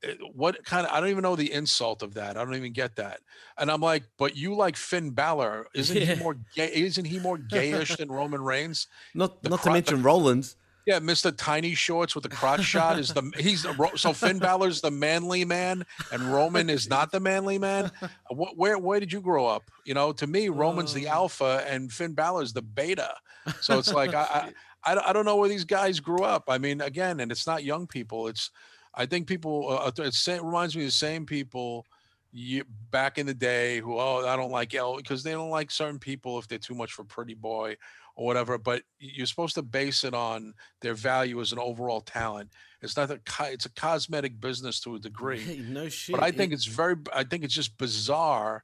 Eh, 0.04 0.14
what 0.36 0.64
kind 0.64 0.86
of 0.86 0.94
i 0.94 1.00
don't 1.00 1.10
even 1.10 1.24
know 1.24 1.36
the 1.36 1.52
insult 1.52 2.04
of 2.04 2.14
that 2.14 2.38
i 2.38 2.44
don't 2.46 2.54
even 2.56 2.72
get 2.72 2.96
that 2.98 3.20
and 3.58 3.72
i'm 3.72 3.82
like 3.82 4.04
but 4.20 4.38
you 4.38 4.54
like 4.54 4.76
finn 4.76 5.10
Balor. 5.10 5.66
isn't 5.74 5.98
Yeah. 5.98 6.14
he 6.14 6.24
more 6.24 6.36
gay 6.56 6.72
isn't 6.72 7.06
he 7.06 7.18
more 7.20 7.40
gayish 7.40 7.98
than 7.98 8.12
roman 8.12 8.44
reigns 8.44 8.88
Not 9.16 9.42
The 9.42 9.50
not 9.50 9.56
to 9.58 9.62
cro- 9.64 9.72
the- 9.72 9.78
mention 9.78 10.04
Rollins. 10.04 10.56
yeah, 10.86 11.00
Mr. 11.00 11.36
Tiny 11.36 11.74
Shorts 11.74 12.14
with 12.14 12.24
the 12.24 12.30
crotch 12.30 12.64
shot 12.64 13.00
is 13.00 13.12
the 13.12 13.24
he's 13.38 13.66
so 13.96 14.14
Finn 14.14 14.38
Balor's 14.38 14.82
the 14.82 14.92
manly 14.92 15.44
man 15.44 15.84
and 16.12 16.32
Roman 16.32 16.70
is 16.70 16.88
not 16.88 17.12
the 17.12 17.20
manly 17.20 17.58
man. 17.58 17.92
What, 18.30 18.56
where 18.56 18.78
where 18.78 19.00
did 19.00 19.12
you 19.12 19.20
grow 19.20 19.48
up? 19.48 19.64
You 19.84 19.96
know, 19.96 20.12
to 20.14 20.28
me, 20.28 20.48
Roman's 20.50 20.94
the 20.94 21.08
oh. 21.08 21.22
alpha 21.24 21.66
and 21.68 21.92
Finn 21.92 22.14
Balor's 22.14 22.54
the 22.54 22.62
beta. 22.62 23.16
So 23.62 23.80
it's 23.80 23.92
like 23.92 24.14
I 24.14 24.52
I 24.86 25.10
I 25.10 25.12
don't 25.14 25.26
know 25.26 25.36
where 25.38 25.50
these 25.50 25.66
guys 25.66 26.00
grew 26.00 26.24
up. 26.24 26.44
I 26.48 26.58
mean, 26.58 26.80
again, 26.82 27.20
and 27.20 27.32
it's 27.32 27.48
not 27.48 27.64
young 27.66 27.88
people. 27.88 28.28
It's 28.28 28.52
I 28.98 29.06
think 29.06 29.28
people. 29.28 29.70
Uh, 29.70 29.92
it 29.96 30.42
reminds 30.44 30.76
me 30.76 30.82
of 30.84 30.88
the 30.88 30.92
same 30.92 31.26
people. 31.26 31.86
You, 32.34 32.66
back 32.92 33.18
in 33.18 33.26
the 33.26 33.34
day, 33.34 33.80
who 33.80 33.98
oh 33.98 34.28
I 34.28 34.36
don't 34.36 34.52
like 34.52 34.76
L 34.76 34.98
because 34.98 35.24
they 35.24 35.32
don't 35.32 35.50
like 35.50 35.72
certain 35.72 36.00
people 36.00 36.38
if 36.40 36.48
they're 36.48 36.60
too 36.60 36.76
much 36.76 36.92
for 36.92 37.04
pretty 37.06 37.36
boy 37.36 37.78
or 38.16 38.26
whatever. 38.26 38.58
But 38.58 38.84
you're 39.00 39.26
supposed 39.28 39.56
to 39.56 39.62
base 39.62 40.04
it 40.04 40.14
on 40.14 40.54
their 40.82 40.94
value 40.94 41.40
as 41.40 41.54
an 41.54 41.60
overall 41.60 42.02
talent. 42.02 42.52
It's 42.82 42.98
not 42.98 43.10
a 43.10 43.20
it's 43.46 43.66
a 43.66 43.72
cosmetic 43.72 44.42
business 44.42 44.80
to 44.82 44.96
a 44.96 45.00
degree. 45.00 45.64
No 45.70 45.88
shit. 45.90 46.16
But 46.16 46.24
I 46.24 46.32
think 46.32 46.52
It- 46.52 46.56
it's 46.56 46.66
very 46.66 46.96
I 47.14 47.24
think 47.24 47.44
it's 47.44 47.54
just 47.54 47.78
bizarre 47.78 48.64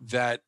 that 0.00 0.40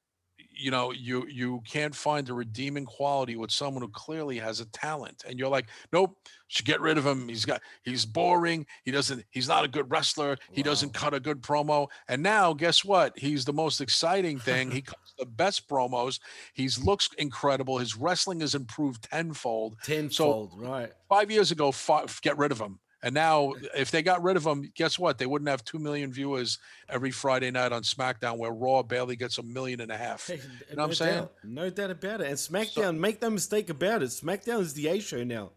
you 0.56 0.70
know 0.70 0.92
you 0.92 1.26
you 1.28 1.62
can't 1.68 1.94
find 1.94 2.28
a 2.28 2.34
redeeming 2.34 2.84
quality 2.84 3.36
with 3.36 3.50
someone 3.50 3.82
who 3.82 3.88
clearly 3.88 4.38
has 4.38 4.60
a 4.60 4.66
talent 4.66 5.24
and 5.26 5.38
you're 5.38 5.48
like 5.48 5.66
nope 5.92 6.16
should 6.54 6.66
get 6.66 6.80
rid 6.80 6.98
of 6.98 7.06
him. 7.06 7.28
He's 7.28 7.44
got 7.44 7.60
he's 7.82 8.06
boring. 8.06 8.66
He 8.84 8.90
doesn't 8.90 9.24
he's 9.30 9.48
not 9.48 9.64
a 9.64 9.68
good 9.68 9.90
wrestler. 9.90 10.36
He 10.52 10.62
doesn't 10.62 10.94
cut 10.94 11.14
a 11.14 11.20
good 11.20 11.42
promo. 11.42 11.88
And 12.08 12.22
now 12.22 12.52
guess 12.52 12.84
what? 12.84 13.18
He's 13.18 13.44
the 13.44 13.52
most 13.52 13.80
exciting 13.80 14.38
thing. 14.38 14.70
He 14.70 14.82
cuts 14.82 15.14
the 15.18 15.26
best 15.26 15.68
promos. 15.68 16.20
He's 16.52 16.78
looks 16.78 17.08
incredible. 17.18 17.78
His 17.78 17.96
wrestling 17.96 18.40
has 18.40 18.54
improved 18.54 19.10
tenfold. 19.10 19.76
Tenfold, 19.82 20.52
right? 20.56 20.92
five 21.08 21.30
years 21.30 21.50
ago, 21.50 21.72
fi- 21.72 22.06
get 22.22 22.38
rid 22.38 22.52
of 22.52 22.60
him. 22.60 22.78
And 23.04 23.14
now, 23.14 23.52
if 23.76 23.90
they 23.90 24.02
got 24.02 24.22
rid 24.22 24.38
of 24.38 24.46
him, 24.46 24.72
guess 24.74 24.98
what? 24.98 25.18
They 25.18 25.26
wouldn't 25.26 25.50
have 25.50 25.62
two 25.62 25.78
million 25.78 26.10
viewers 26.10 26.58
every 26.88 27.10
Friday 27.10 27.50
night 27.50 27.70
on 27.70 27.82
SmackDown, 27.82 28.38
where 28.38 28.50
Raw 28.50 28.82
barely 28.82 29.14
gets 29.14 29.36
a 29.36 29.42
million 29.42 29.82
and 29.82 29.92
a 29.92 29.96
half. 29.96 30.26
You 30.30 30.36
know 30.36 30.42
what 30.70 30.76
no 30.78 30.84
I'm 30.84 30.94
saying? 30.94 31.14
doubt. 31.20 31.32
No 31.44 31.68
doubt 31.70 31.90
about 31.90 32.22
it. 32.22 32.28
And 32.28 32.36
SmackDown, 32.36 32.96
make 32.96 33.20
no 33.20 33.28
mistake 33.28 33.68
about 33.68 34.02
it, 34.02 34.06
SmackDown 34.06 34.60
is 34.60 34.72
the 34.72 34.88
A 34.88 35.00
show 35.00 35.22
now. 35.22 35.50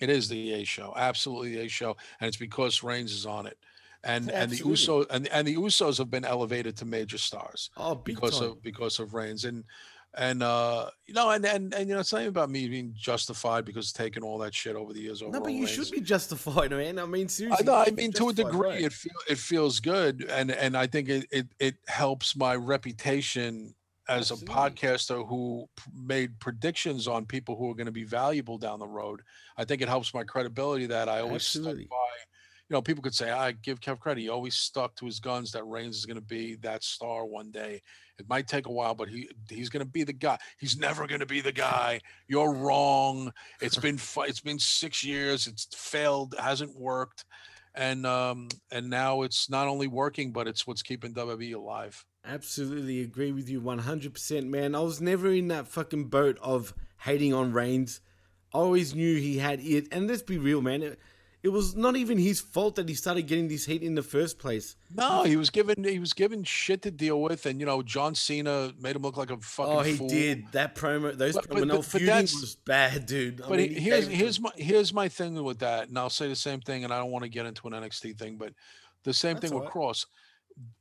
It 0.00 0.10
is 0.10 0.28
the 0.28 0.52
A 0.52 0.64
show, 0.64 0.92
absolutely 0.94 1.54
the 1.56 1.60
A 1.62 1.68
show, 1.68 1.96
and 2.20 2.28
it's 2.28 2.36
because 2.36 2.82
Reigns 2.82 3.12
is 3.12 3.24
on 3.24 3.46
it, 3.46 3.56
and 4.04 4.30
and 4.30 4.50
the. 4.50 4.58
Usos 4.58 5.06
and 5.08 5.26
and 5.28 5.48
the 5.48 5.56
Usos 5.56 5.96
have 5.96 6.10
been 6.10 6.26
elevated 6.26 6.76
to 6.76 6.84
major 6.84 7.16
stars 7.18 7.70
Oh, 7.78 7.94
because 7.94 8.38
time. 8.38 8.50
of 8.50 8.62
because 8.62 8.98
of 8.98 9.14
Reigns 9.14 9.46
and 9.46 9.64
and 10.14 10.42
uh 10.42 10.90
you 11.06 11.14
know 11.14 11.30
and 11.30 11.44
and 11.46 11.72
and 11.72 11.88
you 11.88 11.94
know 11.94 12.00
it's 12.00 12.12
not 12.12 12.20
even 12.20 12.28
about 12.28 12.50
me 12.50 12.68
being 12.68 12.92
justified 12.94 13.64
because 13.64 13.92
taking 13.92 14.22
all 14.22 14.38
that 14.38 14.54
shit 14.54 14.76
over 14.76 14.92
the 14.92 15.00
years 15.00 15.22
over 15.22 15.32
No, 15.32 15.40
but 15.40 15.52
you 15.52 15.66
should 15.66 15.90
be 15.90 16.00
justified, 16.00 16.70
man. 16.70 16.98
I 16.98 17.06
mean, 17.06 17.28
seriously. 17.28 17.66
I 17.66 17.70
know. 17.70 17.84
I 17.86 17.90
mean, 17.90 18.12
to 18.12 18.28
a 18.28 18.32
degree, 18.32 18.68
right. 18.68 18.80
it 18.82 18.92
feel, 18.92 19.12
it 19.28 19.38
feels 19.38 19.80
good, 19.80 20.26
and 20.28 20.50
and 20.50 20.76
I 20.76 20.86
think 20.86 21.08
it 21.08 21.26
it, 21.30 21.46
it 21.58 21.76
helps 21.86 22.36
my 22.36 22.54
reputation 22.54 23.74
as 24.08 24.30
Absolutely. 24.30 24.52
a 24.52 24.56
podcaster 24.56 25.28
who 25.28 25.68
p- 25.76 25.90
made 25.94 26.38
predictions 26.40 27.06
on 27.06 27.24
people 27.24 27.56
who 27.56 27.70
are 27.70 27.74
going 27.74 27.86
to 27.86 27.92
be 27.92 28.04
valuable 28.04 28.58
down 28.58 28.80
the 28.80 28.86
road. 28.86 29.22
I 29.56 29.64
think 29.64 29.80
it 29.80 29.88
helps 29.88 30.12
my 30.12 30.24
credibility 30.24 30.86
that 30.86 31.08
I 31.08 31.20
always 31.20 31.42
Absolutely. 31.42 31.84
stuck 31.84 31.90
by. 31.90 31.96
You 32.72 32.78
know, 32.78 32.82
people 32.82 33.02
could 33.02 33.14
say 33.14 33.30
I 33.30 33.52
give 33.52 33.80
Kev 33.80 34.00
credit. 34.00 34.22
He 34.22 34.30
always 34.30 34.54
stuck 34.54 34.94
to 34.96 35.04
his 35.04 35.20
guns 35.20 35.52
that 35.52 35.62
Reigns 35.64 35.98
is 35.98 36.06
going 36.06 36.16
to 36.16 36.22
be 36.22 36.54
that 36.62 36.82
star 36.82 37.26
one 37.26 37.50
day. 37.50 37.82
It 38.18 38.26
might 38.30 38.48
take 38.48 38.64
a 38.64 38.72
while, 38.72 38.94
but 38.94 39.10
he 39.10 39.28
he's 39.50 39.68
going 39.68 39.84
to 39.84 39.90
be 39.90 40.04
the 40.04 40.14
guy. 40.14 40.38
He's 40.56 40.78
never 40.78 41.06
going 41.06 41.20
to 41.20 41.26
be 41.26 41.42
the 41.42 41.52
guy. 41.52 42.00
You're 42.28 42.50
wrong. 42.50 43.30
It's 43.60 43.76
been 43.76 43.98
it's 44.20 44.40
been 44.40 44.58
six 44.58 45.04
years. 45.04 45.46
It's 45.46 45.68
failed. 45.74 46.34
Hasn't 46.38 46.74
worked, 46.74 47.26
and 47.74 48.06
um 48.06 48.48
and 48.70 48.88
now 48.88 49.20
it's 49.20 49.50
not 49.50 49.68
only 49.68 49.86
working, 49.86 50.32
but 50.32 50.48
it's 50.48 50.66
what's 50.66 50.80
keeping 50.80 51.12
WWE 51.12 51.54
alive. 51.54 52.06
Absolutely 52.24 53.02
agree 53.02 53.32
with 53.32 53.50
you 53.50 53.60
100%, 53.60 54.46
man. 54.46 54.74
I 54.74 54.80
was 54.80 54.98
never 54.98 55.30
in 55.30 55.48
that 55.48 55.68
fucking 55.68 56.06
boat 56.06 56.38
of 56.40 56.72
hating 57.00 57.34
on 57.34 57.52
Reigns. 57.52 58.00
I 58.54 58.58
always 58.58 58.94
knew 58.94 59.16
he 59.16 59.36
had 59.36 59.60
it. 59.60 59.88
And 59.92 60.08
let's 60.08 60.22
be 60.22 60.38
real, 60.38 60.62
man. 60.62 60.82
It, 60.82 60.98
it 61.42 61.48
was 61.48 61.74
not 61.74 61.96
even 61.96 62.18
his 62.18 62.40
fault 62.40 62.76
that 62.76 62.88
he 62.88 62.94
started 62.94 63.22
getting 63.26 63.48
this 63.48 63.64
heat 63.66 63.82
in 63.82 63.94
the 63.96 64.02
first 64.02 64.38
place. 64.38 64.76
No, 64.94 65.24
he 65.24 65.36
was 65.36 65.50
given 65.50 65.82
he 65.84 65.98
was 65.98 66.12
given 66.12 66.44
shit 66.44 66.82
to 66.82 66.90
deal 66.90 67.20
with, 67.20 67.46
and 67.46 67.58
you 67.58 67.66
know 67.66 67.82
John 67.82 68.14
Cena 68.14 68.72
made 68.80 68.94
him 68.96 69.02
look 69.02 69.16
like 69.16 69.30
a 69.30 69.36
fucking. 69.38 69.72
Oh, 69.72 69.80
he 69.80 69.96
fool. 69.96 70.08
did. 70.08 70.44
That 70.52 70.74
promo, 70.76 71.16
those 71.16 71.34
But- 71.34 71.48
promo, 71.48 71.58
but- 71.60 71.68
no 71.68 71.76
but- 71.82 72.22
was 72.22 72.56
bad, 72.64 73.06
dude. 73.06 73.40
I 73.40 73.48
But 73.48 73.58
mean, 73.58 73.68
he- 73.70 73.74
he 73.74 73.80
here's 73.80 74.06
here's 74.06 74.40
my 74.40 74.50
here's 74.56 74.92
my 74.94 75.08
thing 75.08 75.42
with 75.42 75.58
that, 75.60 75.88
and 75.88 75.98
I'll 75.98 76.10
say 76.10 76.28
the 76.28 76.36
same 76.36 76.60
thing, 76.60 76.84
and 76.84 76.92
I 76.92 76.98
don't 76.98 77.10
want 77.10 77.24
to 77.24 77.28
get 77.28 77.46
into 77.46 77.66
an 77.66 77.72
NXT 77.74 78.12
thing, 78.18 78.36
but 78.36 78.52
the 79.02 79.12
same 79.12 79.34
That's 79.34 79.46
thing 79.50 79.58
with 79.58 79.68
alright. 79.68 79.94
Kross. 79.96 80.06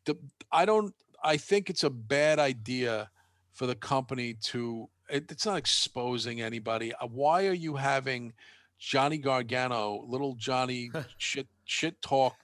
The 0.06 0.16
I 0.52 0.66
don't 0.66 0.94
I 1.24 1.38
think 1.38 1.70
it's 1.70 1.84
a 1.84 1.90
bad 1.90 2.38
idea 2.40 3.10
for 3.54 3.66
the 3.68 3.76
company 3.76 4.36
to. 4.46 4.90
It, 5.10 5.30
it's 5.32 5.46
not 5.46 5.58
exposing 5.58 6.40
anybody. 6.42 6.94
Uh, 6.94 7.08
Why 7.08 7.46
are 7.48 7.54
you 7.54 7.76
having 7.76 8.34
Johnny 8.82 9.20
Gargano, 9.20 10.04
little 10.08 10.36
Johnny, 10.36 10.90
shit 11.18 11.48
shit 11.66 12.02
talk 12.02 12.36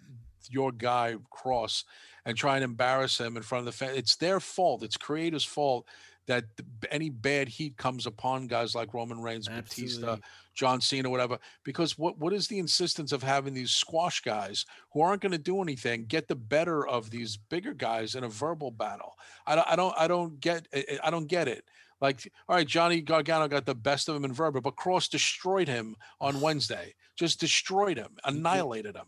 your 0.49 0.71
guy 0.71 1.15
Kross 1.35 1.83
and 2.25 2.37
try 2.37 2.55
and 2.55 2.63
embarrass 2.63 3.19
him 3.19 3.35
in 3.35 3.43
front 3.43 3.61
of 3.61 3.65
the 3.65 3.71
fan? 3.71 3.95
It's 3.95 4.15
their 4.15 4.39
fault. 4.39 4.83
It's 4.83 4.95
creators' 4.95 5.43
fault 5.43 5.87
that 6.27 6.45
the, 6.55 6.63
any 6.91 7.09
bad 7.09 7.47
heat 7.47 7.75
comes 7.77 8.05
upon 8.05 8.47
guys 8.47 8.75
like 8.75 8.93
Roman 8.93 9.21
Reigns, 9.21 9.47
Batista, 9.47 10.17
John 10.53 10.79
Cena, 10.79 11.09
whatever. 11.09 11.39
Because 11.63 11.97
what 11.97 12.19
what 12.19 12.33
is 12.33 12.47
the 12.47 12.59
insistence 12.59 13.11
of 13.11 13.23
having 13.23 13.55
these 13.55 13.71
squash 13.71 14.21
guys 14.21 14.65
who 14.93 15.01
aren't 15.01 15.23
going 15.23 15.31
to 15.31 15.37
do 15.39 15.61
anything 15.61 16.05
get 16.05 16.27
the 16.27 16.35
better 16.35 16.85
of 16.87 17.09
these 17.09 17.35
bigger 17.35 17.73
guys 17.73 18.13
in 18.13 18.23
a 18.23 18.29
verbal 18.29 18.69
battle? 18.69 19.13
I 19.47 19.55
don't 19.55 19.67
I 19.67 19.75
don't 19.75 19.95
I 19.97 20.07
don't 20.07 20.39
get 20.39 20.67
I 21.03 21.09
don't 21.09 21.27
get 21.27 21.47
it. 21.47 21.65
Like, 21.99 22.31
all 22.47 22.55
right, 22.55 22.67
Johnny 22.67 23.01
Gargano 23.01 23.47
got 23.47 23.65
the 23.65 23.75
best 23.75 24.07
of 24.07 24.15
him 24.15 24.25
in 24.25 24.33
verbal, 24.33 24.61
but 24.61 24.75
Kross 24.75 25.09
destroyed 25.09 25.67
him 25.67 25.95
on 26.21 26.41
Wednesday. 26.41 26.93
Just 27.15 27.39
destroyed 27.39 27.97
him, 27.97 28.15
annihilated 28.23 28.95
him. 28.95 29.07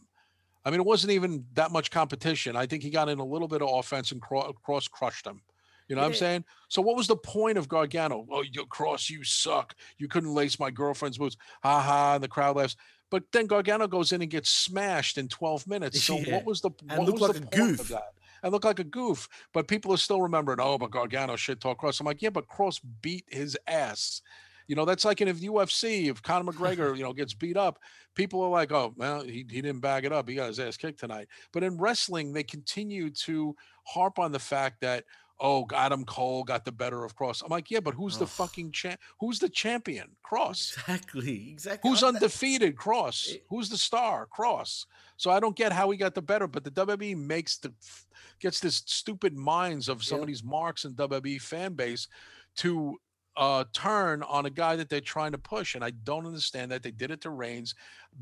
I 0.66 0.72
mean, 0.72 0.80
it 0.80 0.86
wasn't 0.86 1.12
even 1.14 1.46
that 1.54 1.72
much 1.72 1.92
competition. 1.92 2.56
I 2.56 2.66
think 2.66 2.84
he 2.84 2.90
got 2.90 3.08
in 3.10 3.20
a 3.20 3.26
little 3.26 3.48
bit 3.48 3.62
of 3.62 3.70
offense 3.72 4.12
and 4.12 4.22
Kross 4.22 4.90
crushed 4.90 5.26
him. 5.26 5.42
You 5.88 5.96
know 5.96 6.04
what 6.04 6.10
I'm 6.10 6.14
saying? 6.16 6.46
So 6.68 6.84
what 6.84 6.96
was 6.96 7.08
the 7.08 7.16
point 7.16 7.58
of 7.58 7.68
Gargano? 7.68 8.26
Oh, 8.32 8.44
you 8.44 8.66
Kross, 8.68 9.10
you 9.10 9.24
suck. 9.24 9.74
You 9.98 10.08
couldn't 10.08 10.34
lace 10.34 10.60
my 10.60 10.70
girlfriend's 10.70 11.18
boots. 11.18 11.36
Ha 11.64 11.82
ha. 11.82 12.14
And 12.16 12.24
the 12.24 12.28
crowd 12.28 12.58
laughs. 12.58 12.76
But 13.10 13.24
then 13.32 13.48
Gargano 13.48 13.88
goes 13.88 14.12
in 14.12 14.22
and 14.22 14.30
gets 14.30 14.52
smashed 14.52 15.18
in 15.18 15.28
12 15.30 15.66
minutes. 15.68 16.00
So 16.04 16.20
Yeah. 16.20 16.36
what 16.36 16.46
was 16.46 16.62
the 16.62 16.70
what 16.96 17.12
was 17.12 17.22
like 17.22 17.34
the 17.34 17.42
point 17.42 17.52
goof. 17.52 17.80
of 17.80 17.88
that? 17.88 18.14
And 18.44 18.52
look 18.52 18.66
like 18.66 18.80
a 18.80 18.84
goof. 18.84 19.28
But 19.54 19.68
people 19.68 19.94
are 19.94 19.98
still 19.98 20.22
remembering, 20.22 20.60
oh, 20.62 20.78
but 20.78 20.92
Gargano 20.92 21.36
shit 21.36 21.60
talk 21.60 21.82
Kross. 21.82 22.00
I'm 22.00 22.06
like, 22.06 22.22
yeah, 22.22 22.30
but 22.30 22.48
Kross 22.48 22.80
beat 23.02 23.26
his 23.28 23.58
ass. 23.68 24.22
You 24.68 24.76
know, 24.76 24.86
that's 24.86 25.04
like 25.04 25.20
in 25.20 25.28
the 25.28 25.48
UFC, 25.48 26.12
if 26.12 26.22
Conor 26.22 26.52
McGregor, 26.52 26.96
you 26.96 27.04
know, 27.04 27.12
gets 27.12 27.34
beat 27.34 27.58
up, 27.58 27.80
people 28.14 28.42
are 28.44 28.50
like, 28.50 28.72
oh, 28.72 28.94
well, 28.96 29.24
he, 29.24 29.44
he 29.50 29.62
didn't 29.64 29.80
bag 29.80 30.06
it 30.06 30.14
up. 30.14 30.30
He 30.30 30.36
got 30.36 30.48
his 30.48 30.60
ass 30.60 30.78
kicked 30.78 31.00
tonight. 31.00 31.28
But 31.52 31.64
in 31.64 31.80
wrestling, 31.80 32.34
they 32.34 32.44
continue 32.44 33.10
to 33.10 33.56
harp 33.86 34.20
on 34.20 34.32
the 34.32 34.40
fact 34.40 34.82
that, 34.82 35.06
oh, 35.40 35.66
Adam 35.74 36.04
Cole 36.06 36.44
got 36.44 36.66
the 36.66 36.72
better 36.72 37.04
of 37.06 37.16
Kross. 37.16 37.42
I'm 37.44 37.50
like, 37.50 37.72
yeah, 37.72 37.80
but 37.80 37.94
who's 37.94 38.18
the 38.18 38.28
fucking 38.28 38.72
champ? 38.72 39.00
Who's 39.20 39.40
the 39.40 39.50
champion? 39.50 40.10
Kross. 40.26 40.74
Exactly, 40.78 41.50
exactly. 41.52 41.90
Who's 41.90 42.04
undefeated? 42.04 42.76
Kross. 42.76 43.36
Who's 43.50 43.70
the 43.70 43.78
star? 43.78 44.28
Kross. 44.28 44.86
So 45.18 45.32
I 45.32 45.40
don't 45.40 45.56
get 45.56 45.72
how 45.72 45.90
he 45.92 45.98
got 45.98 46.14
the 46.16 46.22
better, 46.22 46.48
but 46.48 46.64
the 46.64 46.72
WWE 46.72 47.16
makes 47.18 47.58
the 47.58 47.74
gets 48.40 48.60
this 48.60 48.82
stupid 48.86 49.36
minds 49.36 49.90
of 49.90 50.04
some 50.04 50.22
of 50.22 50.28
these 50.28 50.44
marks 50.44 50.86
in 50.86 50.94
WWE 50.96 51.42
fan 51.42 51.74
base 51.74 52.08
to 52.58 52.98
uh, 53.38 53.64
turn 53.74 54.22
on 54.24 54.46
a 54.46 54.50
guy 54.50 54.76
that 54.76 54.90
they're 54.90 55.00
trying 55.00 55.32
to 55.32 55.38
push, 55.38 55.76
and 55.76 55.84
I 55.84 55.92
don't 55.92 56.26
understand 56.26 56.72
that 56.72 56.84
they 56.84 56.92
did 56.92 57.12
it 57.12 57.22
to 57.22 57.30
Reigns. 57.30 57.76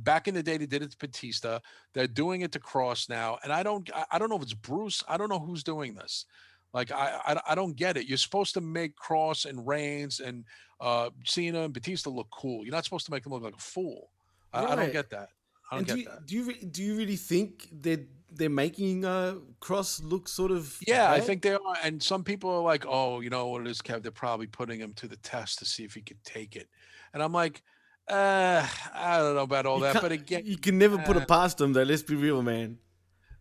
Back 0.03 0.27
in 0.27 0.35
the 0.35 0.43
day, 0.43 0.57
they 0.57 0.67
did 0.67 0.83
it 0.83 0.91
to 0.91 0.97
Batista. 0.97 1.59
They're 1.93 2.05
doing 2.07 2.41
it 2.41 2.51
to 2.51 2.59
Kross 2.59 3.09
now, 3.09 3.39
and 3.43 3.51
I 3.51 3.63
don't, 3.63 3.89
I- 3.95 4.05
I 4.11 4.19
don't 4.19 4.29
know 4.29 4.35
if 4.35 4.43
it's 4.43 4.53
Bruce. 4.53 5.03
I 5.07 5.17
don't 5.17 5.29
know 5.29 5.39
who's 5.39 5.63
doing 5.63 5.95
this. 5.95 6.25
Like 6.73 6.91
I, 6.91 7.19
I, 7.25 7.41
I 7.49 7.55
don't 7.55 7.75
get 7.75 7.97
it. 7.97 8.07
You're 8.07 8.17
supposed 8.17 8.53
to 8.55 8.61
make 8.61 8.95
Kross 8.95 9.45
and 9.45 9.65
Reigns 9.67 10.19
and 10.19 10.45
uh, 10.79 11.09
Cena 11.25 11.61
and 11.61 11.73
Batista 11.73 12.09
look 12.09 12.27
cool. 12.31 12.63
You're 12.63 12.73
not 12.73 12.83
supposed 12.83 13.05
to 13.05 13.11
make 13.11 13.23
them 13.23 13.33
look 13.33 13.43
like 13.43 13.55
a 13.55 13.59
fool. 13.59 14.09
I, 14.53 14.65
I 14.65 14.75
don't 14.75 14.91
get 14.91 15.09
that. 15.11 15.29
I 15.71 15.75
don't 15.75 15.87
do 15.87 15.95
get 15.95 15.99
you, 15.99 16.09
that. 16.09 16.25
do 16.25 16.35
you 16.35 16.43
re- 16.43 16.65
do 16.71 16.83
you 16.83 16.95
really 16.95 17.15
think 17.15 17.67
they're 17.71 18.05
they're 18.31 18.49
making 18.49 19.05
uh, 19.05 19.35
Kross 19.61 20.01
look 20.03 20.27
sort 20.27 20.51
of 20.51 20.77
Yeah, 20.85 21.11
I 21.11 21.19
think 21.19 21.41
they 21.41 21.53
are. 21.53 21.77
And 21.83 22.01
some 22.01 22.23
people 22.23 22.49
are 22.49 22.61
like, 22.61 22.85
oh, 22.87 23.21
you 23.21 23.29
know 23.29 23.47
what 23.47 23.61
it 23.61 23.67
is, 23.67 23.81
Kev? 23.81 24.03
They're 24.03 24.11
probably 24.11 24.47
putting 24.47 24.79
him 24.79 24.93
to 24.93 25.07
the 25.07 25.15
test 25.17 25.59
to 25.59 25.65
see 25.65 25.83
if 25.83 25.93
he 25.93 26.01
could 26.01 26.23
take 26.23 26.55
it. 26.55 26.67
And 27.13 27.23
I'm 27.23 27.31
like, 27.31 27.63
uh, 28.07 28.67
I 28.93 29.17
don't 29.17 29.35
know 29.35 29.41
about 29.41 29.65
all 29.65 29.77
You 29.77 29.83
that. 29.83 30.01
But 30.01 30.11
again, 30.11 30.43
you 30.45 30.57
can 30.57 30.77
never 30.77 30.97
put 30.97 31.17
uh, 31.17 31.21
it 31.21 31.27
past 31.27 31.57
them 31.57 31.73
though. 31.73 31.83
Let's 31.83 32.03
be 32.03 32.15
real, 32.15 32.41
man. 32.41 32.77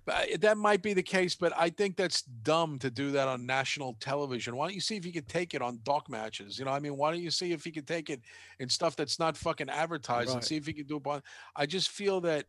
That 0.07 0.57
might 0.57 0.83
be 0.83 0.95
the 0.95 1.03
case, 1.03 1.35
but 1.35 1.53
I 1.57 1.69
think 1.69 1.97
that's 1.97 2.23
dumb 2.23 2.79
to 2.79 2.91
do 2.91 3.11
that 3.11 3.27
on 3.27 3.45
national 3.45 3.97
television. 3.99 4.55
Why 4.57 4.67
don't 4.67 4.75
you 4.75 4.81
see 4.81 4.97
if 4.97 5.05
you 5.05 5.13
could 5.13 5.27
take 5.27 5.53
it 5.53 5.63
on 5.63 5.81
doc 5.83 6.09
matches? 6.09 6.59
You 6.59 6.65
know, 6.65 6.71
I 6.71 6.79
mean, 6.79 6.97
why 6.97 7.11
don't 7.11 7.23
you 7.23 7.31
see 7.31 7.53
if 7.53 7.67
you 7.67 7.73
could 7.73 7.89
take 7.89 8.09
it 8.09 8.21
in 8.61 8.69
stuff 8.69 8.95
that's 8.95 9.19
not 9.19 9.37
fucking 9.37 9.69
advertised 9.69 10.33
and 10.33 10.45
see 10.45 10.57
if 10.57 10.69
you 10.69 10.75
could 10.75 10.87
do 10.87 10.99
it 10.99 11.07
on? 11.07 11.23
I 11.57 11.67
just 11.67 11.91
feel 11.91 12.21
that, 12.21 12.47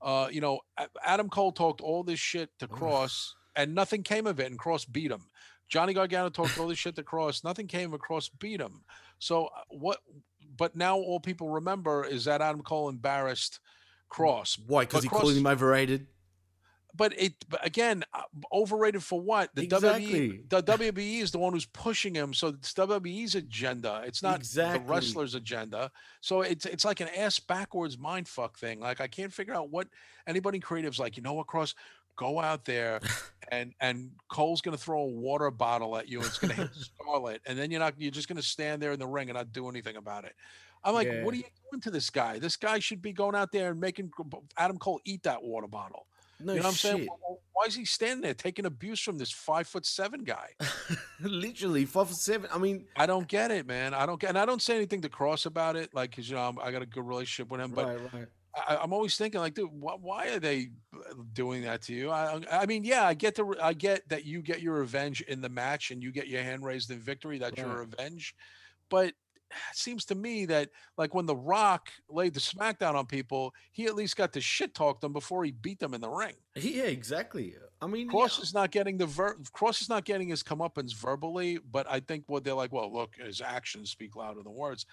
uh, 0.00 0.28
you 0.30 0.40
know, 0.40 0.60
Adam 1.04 1.28
Cole 1.28 1.50
talked 1.50 1.80
all 1.80 2.04
this 2.04 2.20
shit 2.20 2.48
to 2.60 2.68
Kross, 2.68 3.30
and 3.56 3.74
nothing 3.74 4.04
came 4.04 4.28
of 4.28 4.38
it, 4.38 4.46
and 4.46 4.58
Kross 4.58 4.90
beat 4.90 5.10
him. 5.10 5.26
Johnny 5.68 5.94
Gargano 5.94 6.28
talked 6.28 6.58
all 6.58 6.68
this 6.68 6.78
shit 6.78 6.94
to 6.96 7.02
Kross, 7.02 7.42
nothing 7.42 7.66
came 7.66 7.92
across 7.92 8.28
beat 8.28 8.60
him. 8.60 8.82
So 9.18 9.46
uh, 9.46 9.62
what? 9.70 9.98
But 10.56 10.76
now 10.76 10.96
all 10.96 11.18
people 11.18 11.48
remember 11.48 12.04
is 12.04 12.24
that 12.26 12.40
Adam 12.40 12.62
Cole 12.62 12.88
embarrassed 12.88 13.58
Kross. 14.12 14.58
Why? 14.66 14.84
Because 14.84 15.02
he 15.02 15.08
Kross- 15.08 15.20
called 15.20 15.34
him 15.34 15.46
overrated. 15.46 16.06
But 16.96 17.14
it 17.16 17.34
but 17.48 17.64
again 17.64 18.04
uh, 18.12 18.22
overrated 18.52 19.02
for 19.02 19.20
what? 19.20 19.54
The 19.54 19.62
Exactly. 19.62 20.30
WWE 20.30 20.48
the 20.48 20.62
WWE 20.62 21.20
is 21.20 21.30
the 21.30 21.38
one 21.38 21.52
who's 21.52 21.66
pushing 21.66 22.14
him 22.14 22.34
so 22.34 22.48
it's 22.48 22.72
WWE's 22.74 23.34
agenda 23.36 24.02
it's 24.04 24.22
not 24.22 24.38
Exactly. 24.38 24.84
the 24.84 24.92
wrestler's 24.92 25.34
agenda 25.34 25.90
so 26.20 26.42
it's 26.42 26.66
it's 26.66 26.84
like 26.84 27.00
an 27.00 27.08
ass 27.16 27.38
backwards 27.38 27.96
mind 27.98 28.26
fuck 28.28 28.58
thing 28.58 28.80
like 28.80 29.00
I 29.00 29.06
can't 29.06 29.32
figure 29.32 29.54
out 29.54 29.70
what 29.70 29.86
anybody 30.26 30.56
in 30.56 30.62
creative's 30.62 30.98
like 30.98 31.16
you 31.16 31.22
know 31.22 31.34
what 31.34 31.46
Kross? 31.46 31.74
Go 32.16 32.40
out 32.40 32.64
there 32.64 33.00
and 33.52 33.72
and 33.80 34.10
Cole's 34.28 34.60
gonna 34.60 34.76
throw 34.76 35.02
a 35.02 35.06
water 35.06 35.50
bottle 35.50 35.96
at 35.96 36.08
you 36.08 36.18
and 36.18 36.26
it's 36.26 36.38
gonna 36.38 36.54
hit 36.54 36.70
Scarlett 36.74 37.40
and 37.46 37.56
then 37.58 37.70
you're 37.70 37.80
not 37.80 37.94
you're 37.98 38.10
just 38.10 38.28
gonna 38.28 38.42
stand 38.42 38.82
there 38.82 38.92
in 38.92 38.98
the 38.98 39.06
ring 39.06 39.30
and 39.30 39.36
not 39.36 39.52
do 39.52 39.68
anything 39.68 39.96
about 39.96 40.24
it. 40.24 40.34
I'm 40.82 40.94
like 40.94 41.08
what 41.22 41.32
are 41.34 41.36
you 41.36 41.44
doing 41.70 41.80
to 41.82 41.90
this 41.90 42.10
guy? 42.10 42.38
This 42.38 42.56
guy 42.56 42.78
should 42.78 43.00
be 43.00 43.12
going 43.12 43.34
out 43.36 43.52
there 43.52 43.70
and 43.70 43.80
making 43.80 44.10
Adam 44.58 44.76
Cole 44.78 45.00
eat 45.04 45.22
that 45.22 45.42
water 45.42 45.66
bottle 45.68 46.06
No 46.42 46.52
you 46.54 46.60
know 46.60 46.64
what 46.64 46.68
I'm 46.68 46.74
shit. 46.74 46.90
saying? 46.92 47.08
Wh- 47.08 47.32
wh- 47.32 47.56
Why 47.56 47.64
is 47.66 47.74
he 47.74 47.84
standing 47.84 48.22
there 48.22 48.34
taking 48.34 48.66
abuse 48.66 49.00
from 49.00 49.18
this 49.18 49.30
five 49.30 49.66
foot 49.66 49.84
seven 49.84 50.24
guy? 50.24 50.48
Literally 51.20 51.84
five 51.84 52.08
foot 52.08 52.16
seven. 52.16 52.48
I 52.52 52.58
mean, 52.58 52.86
I 52.96 53.06
don't 53.06 53.28
get 53.28 53.50
it, 53.50 53.66
man. 53.66 53.94
I 53.94 54.06
don't 54.06 54.20
get, 54.20 54.30
and 54.30 54.38
I 54.38 54.46
don't 54.46 54.62
say 54.62 54.76
anything 54.76 55.02
to 55.02 55.08
Kross 55.08 55.46
about 55.46 55.76
it, 55.76 55.94
like, 55.94 56.14
cause 56.14 56.28
you 56.28 56.36
know 56.36 56.42
I'm, 56.42 56.58
I 56.58 56.70
got 56.70 56.82
a 56.82 56.86
good 56.86 57.06
relationship 57.06 57.50
with 57.50 57.60
him, 57.60 57.72
but 57.72 57.86
right, 57.86 58.14
right. 58.14 58.26
I, 58.68 58.76
I'm 58.82 58.92
always 58.92 59.16
thinking, 59.16 59.40
like, 59.40 59.54
dude, 59.54 59.68
wh- 59.68 60.02
why 60.02 60.28
are 60.28 60.40
they 60.40 60.70
uh, 60.94 61.14
doing 61.32 61.62
that 61.62 61.82
to 61.82 61.94
you? 61.94 62.10
I, 62.10 62.40
I 62.50 62.66
mean, 62.66 62.84
yeah, 62.84 63.04
I 63.06 63.14
get 63.14 63.34
the, 63.34 63.44
re- 63.44 63.58
I 63.62 63.74
get 63.74 64.08
that 64.08 64.24
you 64.24 64.42
get 64.42 64.60
your 64.60 64.74
revenge 64.74 65.20
in 65.20 65.40
the 65.40 65.48
match 65.48 65.90
and 65.90 66.02
you 66.02 66.10
get 66.10 66.26
your 66.26 66.42
hand 66.42 66.64
raised 66.64 66.90
in 66.90 66.98
victory. 66.98 67.38
That's 67.38 67.56
your 67.56 67.78
revenge, 67.78 68.34
but 68.88 69.12
seems 69.74 70.04
to 70.06 70.14
me 70.14 70.46
that 70.46 70.70
like 70.96 71.14
when 71.14 71.26
The 71.26 71.36
Rock 71.36 71.90
laid 72.08 72.34
the 72.34 72.40
smackdown 72.40 72.94
on 72.94 73.06
people, 73.06 73.54
he 73.72 73.86
at 73.86 73.94
least 73.94 74.16
got 74.16 74.32
to 74.34 74.40
shit 74.40 74.74
talk 74.74 75.00
them 75.00 75.12
before 75.12 75.44
he 75.44 75.52
beat 75.52 75.78
them 75.78 75.94
in 75.94 76.00
the 76.00 76.08
ring. 76.08 76.34
Yeah, 76.56 76.84
exactly. 76.84 77.54
I 77.80 77.86
mean, 77.86 78.10
Kross 78.10 78.38
yeah, 78.38 78.42
is 78.42 78.54
not 78.54 78.70
getting 78.70 78.98
the 78.98 79.06
ver- 79.06 79.36
Kross 79.54 79.80
is 79.80 79.88
not 79.88 80.04
getting 80.04 80.28
his 80.28 80.42
comeuppance 80.42 80.94
verbally, 80.94 81.58
but 81.70 81.86
I 81.88 82.00
think 82.00 82.24
what 82.26 82.44
they're 82.44 82.54
like, 82.54 82.72
well, 82.72 82.92
look, 82.92 83.16
his 83.16 83.40
actions 83.40 83.90
speak 83.90 84.16
louder 84.16 84.42
than 84.42 84.52
words. 84.52 84.86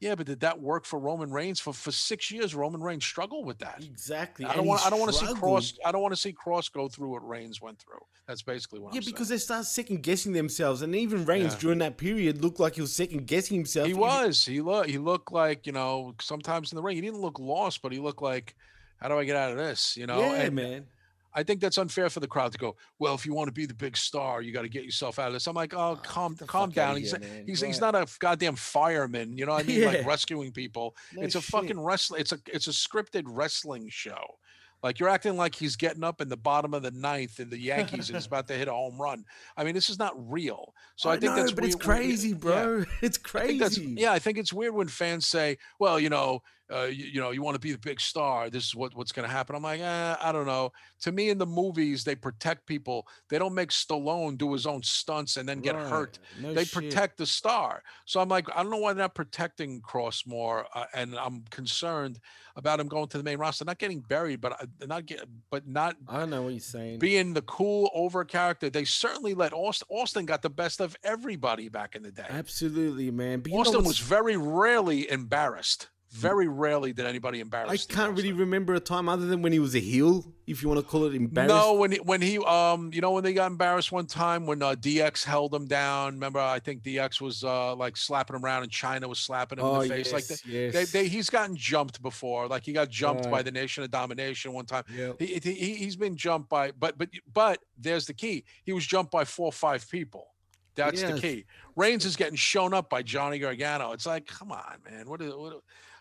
Yeah, 0.00 0.14
but 0.14 0.26
did 0.26 0.40
that 0.40 0.60
work 0.60 0.84
for 0.84 0.98
Roman 0.98 1.30
Reigns 1.32 1.58
for 1.58 1.72
for 1.72 1.90
six 1.90 2.30
years? 2.30 2.54
Roman 2.54 2.80
Reigns 2.80 3.04
struggled 3.04 3.44
with 3.46 3.58
that. 3.58 3.82
exactly. 3.82 4.44
I 4.44 4.54
don't 4.54 4.64
want. 4.66 4.86
I 4.86 4.90
don't 4.90 5.00
want 5.00 5.12
to 5.12 5.18
see. 5.18 5.26
Kross. 5.26 5.76
I 5.84 5.90
don't 5.90 6.02
want 6.02 6.14
to 6.14 6.20
see 6.20 6.32
Kross 6.32 6.70
go 6.72 6.86
through 6.88 7.08
what 7.10 7.26
Reigns 7.28 7.60
went 7.60 7.80
through. 7.80 7.98
That's 8.28 8.42
basically 8.42 8.78
what 8.78 8.94
Yeah, 8.94 9.00
I'm 9.00 9.04
because 9.06 9.28
saying. 9.28 9.36
they 9.38 9.42
start 9.42 9.64
second 9.64 10.02
guessing 10.04 10.34
themselves, 10.34 10.82
and 10.82 10.94
even 10.94 11.24
Reigns 11.24 11.54
Yeah. 11.54 11.60
during 11.60 11.78
that 11.80 11.96
period 11.96 12.42
looked 12.42 12.60
like 12.60 12.76
he 12.76 12.80
was 12.80 12.94
second 12.94 13.26
guessing 13.26 13.56
himself. 13.56 13.88
He 13.88 13.94
was. 13.94 14.44
He 14.44 14.60
looked. 14.60 14.88
He 14.88 14.98
looked 14.98 15.32
like 15.32 15.66
you 15.66 15.72
know. 15.72 16.14
Sometimes 16.20 16.70
in 16.70 16.76
the 16.76 16.82
ring, 16.82 16.94
he 16.96 17.00
didn't 17.02 17.20
look 17.20 17.40
lost, 17.40 17.82
but 17.82 17.90
he 17.90 17.98
looked 17.98 18.22
like, 18.22 18.54
how 18.98 19.08
do 19.08 19.18
I 19.18 19.24
get 19.24 19.34
out 19.34 19.50
of 19.50 19.56
this? 19.56 19.96
You 19.96 20.06
know. 20.06 20.20
yeah, 20.20 20.34
And 20.42 20.54
man. 20.54 20.86
I 21.34 21.42
think 21.42 21.60
that's 21.60 21.78
unfair 21.78 22.08
for 22.10 22.20
the 22.20 22.26
crowd 22.26 22.52
to 22.52 22.58
go. 22.58 22.76
Well, 22.98 23.14
if 23.14 23.26
you 23.26 23.34
want 23.34 23.48
to 23.48 23.52
be 23.52 23.66
the 23.66 23.74
big 23.74 23.96
star, 23.96 24.42
you 24.42 24.52
got 24.52 24.62
to 24.62 24.68
get 24.68 24.84
yourself 24.84 25.18
out 25.18 25.28
of 25.28 25.34
this. 25.34 25.46
I'm 25.46 25.54
like, 25.54 25.74
oh, 25.74 25.92
oh 25.92 25.96
calm, 26.02 26.36
calm 26.46 26.70
down. 26.70 26.96
He's 26.96 27.10
here, 27.10 27.20
man. 27.20 27.44
he's 27.46 27.60
he's 27.60 27.80
not 27.80 27.94
a 27.94 28.06
goddamn 28.18 28.56
fireman. 28.56 29.36
You 29.36 29.46
know 29.46 29.52
what 29.52 29.64
I 29.64 29.68
mean? 29.68 29.80
Yeah. 29.80 29.86
Like 29.88 30.06
rescuing 30.06 30.52
people. 30.52 30.96
No 31.14 31.22
it's 31.22 31.34
a 31.34 31.40
fucking 31.40 31.78
wrestling. 31.80 32.20
It's 32.20 32.32
a 32.32 32.38
it's 32.46 32.66
a 32.66 32.70
scripted 32.70 33.24
wrestling 33.26 33.88
show. 33.90 34.36
Like 34.82 35.00
you're 35.00 35.08
acting 35.08 35.36
like 35.36 35.56
he's 35.56 35.74
getting 35.74 36.04
up 36.04 36.20
in 36.20 36.28
the 36.28 36.36
bottom 36.36 36.72
of 36.72 36.82
the 36.82 36.92
ninth 36.92 37.40
in 37.40 37.50
the 37.50 37.58
Yankees 37.58 38.08
and 38.08 38.16
he's 38.16 38.26
about 38.26 38.46
to 38.46 38.54
hit 38.54 38.68
a 38.68 38.72
home 38.72 38.96
run. 39.00 39.24
I 39.56 39.64
mean, 39.64 39.74
this 39.74 39.90
is 39.90 39.98
not 39.98 40.14
real. 40.30 40.72
So 40.94 41.10
I, 41.10 41.18
think 41.18 41.32
know, 41.34 41.36
that's 41.42 41.50
but 41.52 41.64
it's 41.64 41.74
weird- 41.74 41.86
weird- 41.88 41.98
crazy, 42.00 42.28
yeah. 42.28 42.34
bro. 42.36 42.84
It's 43.02 43.18
I 43.34 43.46
think 43.46 43.60
that's 43.60 43.76
crazy. 43.76 43.94
yeah. 43.98 44.12
I 44.12 44.20
think 44.20 44.38
it's 44.38 44.52
weird 44.52 44.74
when 44.74 44.86
fans 44.86 45.26
say, 45.26 45.58
"Well, 45.80 45.98
you 45.98 46.10
know, 46.10 46.42
uh, 46.72 46.84
you, 46.84 47.06
you 47.06 47.20
know, 47.20 47.30
you 47.30 47.42
want 47.42 47.54
to 47.54 47.60
be 47.60 47.72
the 47.72 47.78
big 47.78 48.00
star. 48.00 48.50
This 48.50 48.66
is 48.66 48.74
what 48.74 48.94
what's 48.96 49.12
going 49.12 49.26
to 49.28 49.32
happen." 49.32 49.56
I'm 49.56 49.62
like, 49.62 49.80
eh, 49.80 50.16
I 50.20 50.32
don't 50.32 50.46
know. 50.46 50.72
To 51.02 51.12
me, 51.12 51.30
in 51.30 51.38
the 51.38 51.46
movies, 51.46 52.04
they 52.04 52.14
protect 52.14 52.66
people. 52.66 53.06
They 53.30 53.38
don't 53.38 53.54
make 53.54 53.70
Stallone 53.70 54.36
do 54.36 54.52
his 54.52 54.66
own 54.66 54.82
stunts 54.82 55.36
and 55.36 55.48
then 55.48 55.60
get 55.60 55.74
Right. 55.74 55.86
hurt. 55.88 56.18
No 56.40 56.52
they 56.54 56.64
shit. 56.64 56.72
protect 56.74 57.18
the 57.18 57.26
star. 57.26 57.82
So 58.04 58.20
I'm 58.20 58.28
like, 58.28 58.46
I 58.54 58.62
don't 58.62 58.70
know 58.70 58.78
why 58.78 58.92
they're 58.92 59.04
not 59.04 59.14
protecting 59.14 59.80
Kross 59.80 60.26
more, 60.26 60.66
uh, 60.74 60.84
and 60.94 61.14
I'm 61.16 61.44
concerned 61.50 62.18
about 62.56 62.80
him 62.80 62.88
going 62.88 63.06
to 63.08 63.18
the 63.18 63.22
main 63.24 63.38
roster, 63.38 63.64
not 63.64 63.78
getting 63.78 64.00
buried, 64.00 64.40
but 64.40 64.60
uh, 64.60 64.66
not 64.86 65.06
get, 65.06 65.24
but 65.50 65.66
not 65.68 65.96
I 66.08 66.26
know 66.26 66.42
what 66.42 66.50
you're 66.54 66.60
saying. 66.60 66.98
being 66.98 67.32
the 67.32 67.42
cool 67.42 67.88
over 67.94 68.24
character. 68.24 68.68
They 68.68 68.84
certainly 68.84 69.32
let 69.34 69.52
Austin. 69.52 69.86
Austin 69.90 70.26
got 70.26 70.42
the 70.42 70.50
best 70.50 70.80
of 70.80 70.96
everybody 71.04 71.68
back 71.68 71.94
in 71.94 72.02
the 72.02 72.10
day. 72.10 72.26
Absolutely, 72.28 73.10
man. 73.12 73.40
But 73.40 73.52
Austin 73.52 73.84
was 73.84 73.98
very 74.00 74.36
rarely 74.36 75.08
embarrassed. 75.08 75.88
Very 76.10 76.48
rarely 76.48 76.94
did 76.94 77.04
anybody 77.04 77.38
embarrass. 77.40 77.86
I 77.90 77.92
can't 77.92 78.16
really 78.16 78.32
remember 78.32 78.72
a 78.74 78.80
time 78.80 79.10
other 79.10 79.26
than 79.26 79.42
when 79.42 79.52
he 79.52 79.58
was 79.58 79.74
a 79.74 79.78
heel, 79.78 80.24
if 80.46 80.62
you 80.62 80.68
want 80.68 80.80
to 80.80 80.86
call 80.86 81.04
it 81.04 81.14
embarrassed. 81.14 81.54
No, 81.54 81.74
when 81.74 81.92
he, 81.92 81.98
when 81.98 82.22
he 82.22 82.38
um 82.38 82.90
you 82.94 83.02
know 83.02 83.10
when 83.10 83.22
they 83.24 83.34
got 83.34 83.50
embarrassed 83.50 83.92
one 83.92 84.06
time 84.06 84.46
when 84.46 84.62
uh, 84.62 84.74
DX 84.74 85.22
held 85.24 85.54
him 85.54 85.66
down. 85.66 86.14
Remember, 86.14 86.40
I 86.40 86.60
think 86.60 86.82
DX 86.82 87.20
was 87.20 87.44
uh 87.44 87.74
like 87.76 87.94
slapping 87.98 88.36
him 88.36 88.42
around 88.44 88.62
and 88.62 88.72
Chyna 88.72 89.06
was 89.06 89.18
slapping 89.18 89.58
him 89.58 89.66
Oh, 89.66 89.80
in 89.82 89.88
the 89.88 89.94
face. 89.96 90.12
like 90.14 90.24
yes, 90.30 90.40
they, 90.40 90.50
yes. 90.50 90.72
they, 90.72 90.84
they 91.02 91.08
he's 91.08 91.28
gotten 91.28 91.54
jumped 91.54 92.00
before. 92.00 92.48
Like 92.48 92.64
he 92.64 92.72
got 92.72 92.88
jumped 92.88 93.30
by 93.30 93.42
the 93.42 93.50
Nation 93.52 93.84
of 93.84 93.90
Domination 93.90 94.54
one 94.54 94.64
time. 94.64 94.84
Yep. 94.96 95.16
He, 95.20 95.26
he 95.26 95.52
he- 95.52 95.74
he's 95.74 95.96
been 95.96 96.16
jumped 96.16 96.48
by 96.48 96.70
but 96.72 96.96
but 96.96 97.10
but 97.34 97.58
there's 97.76 98.06
the 98.06 98.14
key. 98.14 98.44
He 98.64 98.72
was 98.72 98.86
jumped 98.86 99.12
by 99.12 99.24
four 99.26 99.46
or 99.48 99.52
five 99.52 99.86
people. 99.90 100.28
That's 100.74 101.02
the 101.02 101.20
key. 101.20 101.44
Reigns 101.76 102.04
is 102.04 102.14
getting 102.16 102.36
shown 102.36 102.72
up 102.72 102.88
by 102.88 103.02
Johnny 103.02 103.40
Gargano. 103.40 103.90
It's 103.92 104.06
like, 104.06 104.26
come 104.26 104.52
on, 104.52 104.76
man. 104.88 105.08
What 105.10 105.20
is 105.20 105.34
what? 105.34 105.60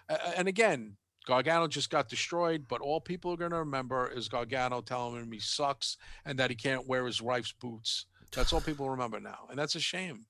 And 0.09 0.47
again, 0.47 0.97
Gargano 1.25 1.67
just 1.67 1.89
got 1.89 2.07
destroyed, 2.09 2.65
but 2.67 2.81
all 2.81 3.01
people 3.01 3.33
are 3.33 3.37
going 3.37 3.51
to 3.51 3.57
remember 3.57 4.09
is 4.09 4.29
Gargano 4.29 4.81
telling 4.81 5.21
him 5.21 5.31
he 5.31 5.39
sucks 5.39 5.97
and 6.25 6.39
that 6.39 6.49
he 6.49 6.55
can't 6.55 6.87
wear 6.87 7.05
his 7.05 7.21
wife's 7.21 7.51
boots. 7.51 8.05
That's 8.33 8.53
all 8.53 8.61
people 8.61 8.89
remember 8.89 9.19
now, 9.19 9.47
and 9.49 9.57
that's 9.59 9.75
a 9.75 9.79
shame. 9.79 10.25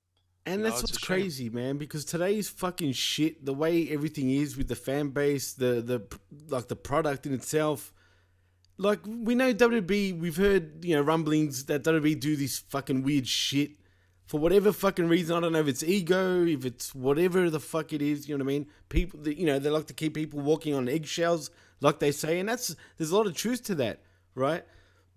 And 0.45 0.61
You 0.61 0.63
that's 0.69 0.79
a 0.81 0.83
what's 0.83 0.99
shame. 0.99 1.05
crazy, 1.05 1.49
man. 1.49 1.77
Because 1.77 2.05
today's 2.05 2.47
fucking 2.49 2.93
shit. 2.93 3.45
The 3.45 3.53
way 3.53 3.89
everything 3.89 4.29
is 4.31 4.55
with 4.57 4.67
the 4.69 4.75
fan 4.75 5.09
base, 5.09 5.53
the 5.53 5.81
the 5.81 6.19
like 6.47 6.67
the 6.67 6.75
product 6.75 7.25
in 7.25 7.33
itself. 7.33 7.93
Like 8.77 8.99
we 9.05 9.33
know 9.35 9.53
WWE, 9.53 10.19
we've 10.19 10.37
heard 10.37 10.85
you 10.85 10.95
know 10.95 11.01
rumblings 11.01 11.65
that 11.65 11.83
WWE 11.83 12.19
do 12.19 12.35
this 12.35 12.59
fucking 12.59 13.03
weird 13.03 13.27
shit 13.27 13.71
for 14.27 14.39
whatever 14.39 14.71
fucking 14.71 15.07
reason. 15.07 15.35
I 15.35 15.39
don't 15.39 15.53
know 15.53 15.59
if 15.59 15.67
it's 15.67 15.83
ego, 15.83 16.45
if 16.45 16.65
it's 16.65 16.93
whatever 16.93 17.49
the 17.49 17.59
fuck 17.59 17.93
it 17.93 18.01
is. 18.01 18.27
You 18.27 18.37
know 18.37 18.43
what 18.43 18.51
I 18.51 18.53
mean? 18.53 18.67
People, 18.89 19.27
you 19.27 19.45
know, 19.45 19.57
they 19.57 19.69
like 19.69 19.87
to 19.87 19.93
keep 19.93 20.13
people 20.13 20.41
walking 20.41 20.75
on 20.75 20.87
eggshells, 20.87 21.49
like 21.81 21.99
they 21.99 22.11
say, 22.11 22.39
and 22.39 22.47
that's 22.47 22.75
there's 22.97 23.11
a 23.11 23.17
lot 23.17 23.25
of 23.25 23.35
truth 23.35 23.63
to 23.63 23.75
that, 23.75 24.01
right? 24.35 24.63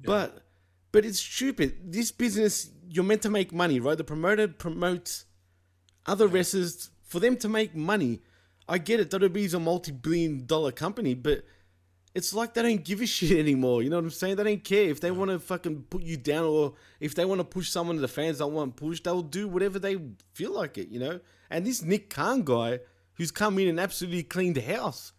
But 0.02 0.44
but 0.92 1.04
it's 1.04 1.20
stupid. 1.20 1.92
This 1.92 2.10
business, 2.10 2.70
you're 2.88 3.04
meant 3.04 3.22
to 3.22 3.30
make 3.30 3.52
money, 3.52 3.80
right? 3.80 3.98
The 3.98 4.04
promoter 4.04 4.48
promotes 4.48 5.26
other 6.06 6.26
wrestlers 6.26 6.90
for 7.04 7.20
them 7.20 7.36
to 7.38 7.48
make 7.48 7.74
money. 7.74 8.20
I 8.68 8.78
get 8.78 9.00
it. 9.00 9.10
WWE 9.10 9.36
is 9.36 9.54
a 9.54 9.60
multi-billion 9.60 10.46
dollar 10.46 10.72
company, 10.72 11.14
but 11.14 11.44
it's 12.14 12.34
like 12.34 12.54
they 12.54 12.62
don't 12.62 12.84
give 12.84 13.00
a 13.00 13.06
shit 13.16 13.38
anymore. 13.38 13.82
You 13.82 13.90
know 13.90 13.96
what 13.96 14.04
I'm 14.04 14.10
saying? 14.10 14.36
They 14.36 14.44
don't 14.44 14.64
care 14.64 14.90
if 14.90 15.00
they 15.00 15.10
want 15.10 15.30
to 15.30 15.38
fucking 15.38 15.84
put 15.90 16.02
you 16.02 16.16
down 16.16 16.44
or 16.44 16.74
if 16.98 17.14
they 17.14 17.24
want 17.24 17.40
to 17.40 17.44
push 17.44 17.68
someone 17.68 17.96
to 17.96 18.02
the 18.02 18.08
fans 18.08 18.38
don't 18.38 18.52
want 18.52 18.76
pushed, 18.76 19.04
they'll 19.04 19.22
do 19.22 19.48
whatever 19.48 19.78
they 19.78 19.96
feel 20.34 20.52
like 20.52 20.78
it. 20.78 20.88
You 20.88 21.00
know. 21.00 21.20
And 21.50 21.66
this 21.66 21.82
Nick 21.82 22.10
Khan 22.10 22.42
guy, 22.42 22.80
who's 23.14 23.30
come 23.30 23.58
in 23.58 23.68
and 23.68 23.80
absolutely 23.80 24.22
cleaned 24.22 24.56
the 24.56 24.62
house. 24.62 25.12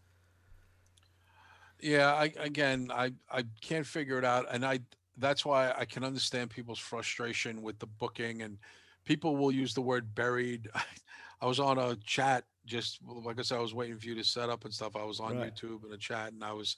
Yeah, 1.81 2.13
I 2.13 2.31
again, 2.37 2.89
I 2.93 3.13
I 3.29 3.43
can't 3.61 3.85
figure 3.85 4.19
it 4.19 4.25
out, 4.25 4.45
and 4.51 4.63
I 4.63 4.79
that's 5.17 5.45
why 5.45 5.73
I 5.77 5.85
can 5.85 6.03
understand 6.03 6.49
people's 6.49 6.79
frustration 6.79 7.61
with 7.61 7.79
the 7.79 7.87
booking, 7.87 8.43
and 8.43 8.57
people 9.03 9.35
will 9.35 9.51
use 9.51 9.73
the 9.73 9.81
word 9.81 10.13
buried. 10.13 10.69
I 11.41 11.47
was 11.47 11.59
on 11.59 11.79
a 11.79 11.95
chat 12.05 12.45
just 12.66 12.99
like 13.05 13.39
I 13.39 13.41
said, 13.41 13.57
I 13.57 13.62
was 13.62 13.74
waiting 13.74 13.97
for 13.97 14.07
you 14.07 14.16
to 14.16 14.24
set 14.24 14.49
up 14.49 14.66
and 14.66 14.74
stuff. 14.74 14.95
I 14.95 15.03
was 15.03 15.20
on 15.20 15.38
Right. 15.38 15.53
YouTube 15.55 15.86
in 15.86 15.91
a 15.93 15.97
chat, 15.97 16.32
and 16.34 16.43
I 16.43 16.53
was, 16.53 16.78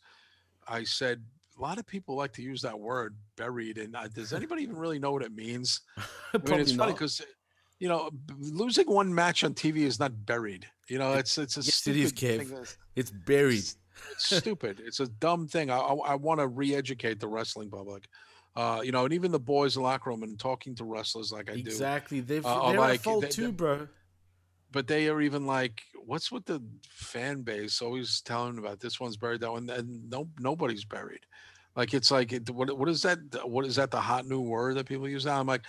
I 0.68 0.84
said 0.84 1.22
a 1.58 1.62
lot 1.62 1.78
of 1.78 1.86
people 1.86 2.16
like 2.16 2.34
to 2.34 2.42
use 2.42 2.62
that 2.62 2.80
word 2.80 3.16
buried, 3.36 3.78
and 3.78 3.96
uh, 3.96 4.08
does 4.08 4.34
anybody 4.40 4.64
even 4.64 4.78
really 4.78 5.00
know 5.00 5.12
what 5.12 5.24
it 5.24 5.34
means? 5.36 5.82
I 5.98 6.38
mean, 6.46 6.60
it's 6.60 6.74
funny 6.74 6.94
because. 6.94 7.22
You 7.80 7.90
know, 7.90 8.12
b- 8.12 8.34
losing 8.40 8.86
one 8.90 9.14
match 9.14 9.44
on 9.44 9.54
TV 9.56 9.78
is 9.80 10.00
not 10.00 10.26
buried. 10.26 10.66
You 10.88 11.00
know, 11.00 11.14
it's 11.14 11.38
it's 11.38 11.58
a 11.58 11.60
Yes, 11.60 11.86
it 11.86 11.98
is, 11.98 12.10
stupid 12.12 12.48
thing 12.48 12.58
Kev. 12.58 12.78
It's 12.96 13.12
buried. 13.12 13.58
it's 14.12 14.26
stupid. 14.38 14.82
It's 14.86 15.02
a 15.02 15.08
dumb 15.08 15.50
thing. 15.50 15.70
I 15.70 15.80
I, 15.80 15.94
I 16.12 16.16
want 16.16 16.40
to 16.40 16.48
re-educate 16.48 17.20
the 17.20 17.28
wrestling 17.28 17.70
public. 17.70 18.08
Uh, 18.56 18.80
you 18.86 18.94
know, 18.94 19.04
and 19.04 19.14
even 19.14 19.32
the 19.34 19.40
boys 19.40 19.76
in 19.76 19.82
the 19.82 19.88
locker 19.90 20.12
room 20.12 20.24
and 20.24 20.40
talking 20.40 20.76
to 20.76 20.86
wrestlers 20.86 21.34
like 21.34 21.50
I 21.50 21.56
do. 21.56 21.60
Exactly. 21.62 22.22
They're, 22.22 22.42
Uh, 22.46 22.70
they're 22.72 22.80
like, 22.80 23.02
fault 23.02 23.24
they- 23.24 23.30
too, 23.30 23.52
bro. 23.52 23.88
But 24.74 24.88
they 24.88 25.07
are 25.07 25.21
even 25.21 25.45
like, 25.45 25.82
what's 26.05 26.32
with 26.32 26.45
the 26.45 26.61
fan 26.89 27.43
base 27.43 27.82
always 27.82 28.19
telling 28.21 28.57
about 28.57 28.82
this 28.82 28.99
one's 28.99 29.15
buried, 29.15 29.39
that 29.41 29.51
one, 29.51 29.69
and 29.69 30.09
no 30.09 30.28
nobody's 30.39 30.84
buried. 30.84 31.21
Like 31.76 31.93
it's 31.93 32.11
like 32.11 32.34
what 32.51 32.78
what 32.78 32.89
is 32.89 33.01
that? 33.03 33.19
What 33.47 33.65
is 33.65 33.78
that? 33.78 33.89
The 33.91 34.01
hot 34.01 34.26
new 34.28 34.41
word 34.41 34.76
that 34.76 34.86
people 34.86 35.07
use 35.07 35.26
now? 35.26 35.39
I'm 35.39 35.47
like, 35.47 35.61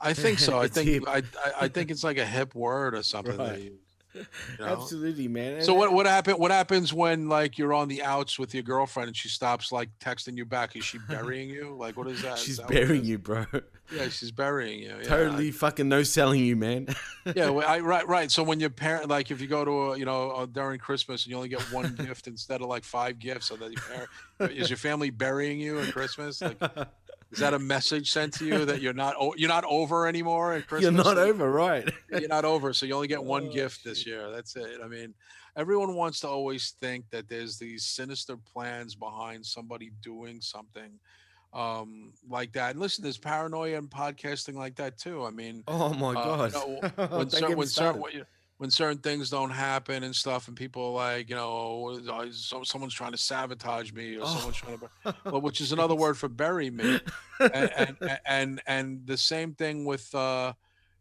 I 0.00 0.12
think 0.12 0.38
so. 0.38 0.58
I 0.60 0.68
think. 0.76 1.08
I, 1.08 1.18
I 1.44 1.52
I 1.62 1.68
think 1.68 1.90
it's 1.90 2.04
like 2.04 2.18
a 2.18 2.24
hip 2.26 2.54
word 2.54 2.94
or 2.94 3.02
something. 3.12 3.36
that 3.36 3.50
Right. 3.50 3.62
you- 3.62 3.78
know? 4.58 4.66
Absolutely, 4.66 5.28
man. 5.28 5.62
So 5.62 5.72
what 5.74 5.92
what 5.92 6.04
happen 6.06 6.34
what 6.34 6.50
happens 6.50 6.92
when 6.92 7.28
like 7.28 7.58
you're 7.58 7.72
on 7.72 7.86
the 7.88 8.02
outs 8.02 8.40
with 8.40 8.52
your 8.54 8.64
girlfriend 8.64 9.06
and 9.08 9.16
she 9.16 9.28
stops 9.28 9.70
like 9.70 9.88
texting 10.00 10.36
you 10.36 10.44
back? 10.44 10.74
Is 10.74 10.84
she 10.84 10.98
burying 10.98 11.48
you? 11.48 11.76
Like 11.78 11.96
what 11.96 12.08
is 12.08 12.20
that? 12.22 12.38
She's 12.38 12.56
that 12.56 12.66
burying 12.68 13.04
you, 13.04 13.18
bro. 13.18 13.44
Yeah, 13.92 14.08
she's 14.08 14.30
burying 14.30 14.80
you. 14.80 14.94
Yeah, 15.02 15.08
totally 15.08 15.50
fucking 15.50 15.88
no 15.88 16.02
selling 16.02 16.40
you, 16.44 16.56
man. 16.56 16.88
Yeah, 17.36 17.50
well, 17.50 17.68
I, 17.68 17.80
right, 17.80 18.08
right. 18.08 18.30
So 18.30 18.42
when 18.42 18.60
your 18.60 18.70
parent, 18.70 19.08
like, 19.10 19.30
if 19.30 19.42
you 19.42 19.46
go 19.46 19.62
to 19.62 19.70
a, 19.92 19.98
you 19.98 20.06
know, 20.06 20.30
uh, 20.30 20.46
during 20.46 20.78
Christmas 20.80 21.24
and 21.24 21.30
you 21.30 21.36
only 21.36 21.50
get 21.50 21.60
one 21.70 21.94
gift 22.06 22.26
instead 22.28 22.62
of 22.62 22.68
like 22.68 22.82
five 22.82 23.18
gifts, 23.18 23.46
so 23.48 23.56
that 23.56 23.70
your 23.70 23.82
parent 23.82 24.52
is 24.58 24.70
your 24.70 24.78
family 24.78 25.10
burying 25.10 25.60
you 25.60 25.78
at 25.80 25.92
Christmas? 25.92 26.40
Like, 26.40 26.56
is 27.30 27.38
that 27.38 27.52
a 27.52 27.58
message 27.58 28.10
sent 28.10 28.32
to 28.38 28.46
you 28.46 28.64
that 28.64 28.80
you're 28.80 28.94
not 28.94 29.16
you're 29.36 29.50
not 29.50 29.64
over 29.68 30.06
anymore 30.08 30.54
at 30.54 30.66
Christmas? 30.66 30.92
You're 30.94 31.04
not 31.04 31.18
over, 31.18 31.50
right? 31.50 31.88
you're 32.10 32.26
not 32.26 32.46
over 32.46 32.72
so 32.72 32.86
you 32.86 32.94
only 32.94 33.06
get 33.06 33.22
one 33.22 33.48
Oh, 33.48 33.52
gift 33.52 33.84
this 33.84 34.04
year 34.06 34.30
that's 34.32 34.56
it 34.56 34.80
i 34.82 34.88
mean 34.88 35.14
everyone 35.56 35.94
wants 35.94 36.18
to 36.20 36.28
always 36.28 36.74
think 36.80 37.04
that 37.10 37.28
there's 37.28 37.56
these 37.56 37.84
sinister 37.84 38.36
plans 38.36 38.94
behind 38.96 39.46
somebody 39.46 39.92
doing 40.02 40.40
something 40.40 40.90
um 41.52 42.12
like 42.28 42.52
that 42.52 42.70
and 42.70 42.80
listen 42.80 43.02
there's 43.02 43.18
paranoia 43.18 43.76
and 43.76 43.90
podcasting 43.90 44.54
like 44.54 44.76
that 44.76 44.96
too 44.96 45.24
i 45.24 45.30
mean 45.30 45.64
Oh 45.66 45.92
my 45.92 46.10
uh, 46.12 46.48
god. 46.48 46.54
you 46.54 46.80
know, 46.98 47.06
when, 47.18 47.28
cer- 47.28 47.40
get 47.40 47.48
me 47.50 47.54
when, 47.56 47.66
cer- 47.66 48.02
when, 48.58 48.70
certain 48.70 48.98
things 48.98 49.30
don't 49.30 49.50
happen 49.50 50.04
and 50.04 50.14
stuff 50.14 50.46
and 50.46 50.56
people 50.56 50.84
are 50.84 50.92
like 51.16 51.28
you 51.28 51.34
know 51.34 51.98
uh, 52.08 52.26
so, 52.30 52.62
someone's 52.62 52.94
trying 52.94 53.10
to 53.12 53.18
sabotage 53.18 53.90
me 53.92 54.16
or 54.16 54.26
someone's 54.26 54.56
trying 54.58 54.78
to 54.78 55.14
well, 55.24 55.40
which 55.40 55.60
is 55.60 55.72
another 55.72 55.94
word 56.04 56.16
for 56.16 56.28
bury 56.28 56.70
me 56.70 57.00
and 57.40 57.70
and 57.76 57.96
and, 58.26 58.62
and 58.68 59.06
the 59.06 59.16
same 59.16 59.52
thing 59.54 59.84
with 59.84 60.14
uh 60.14 60.52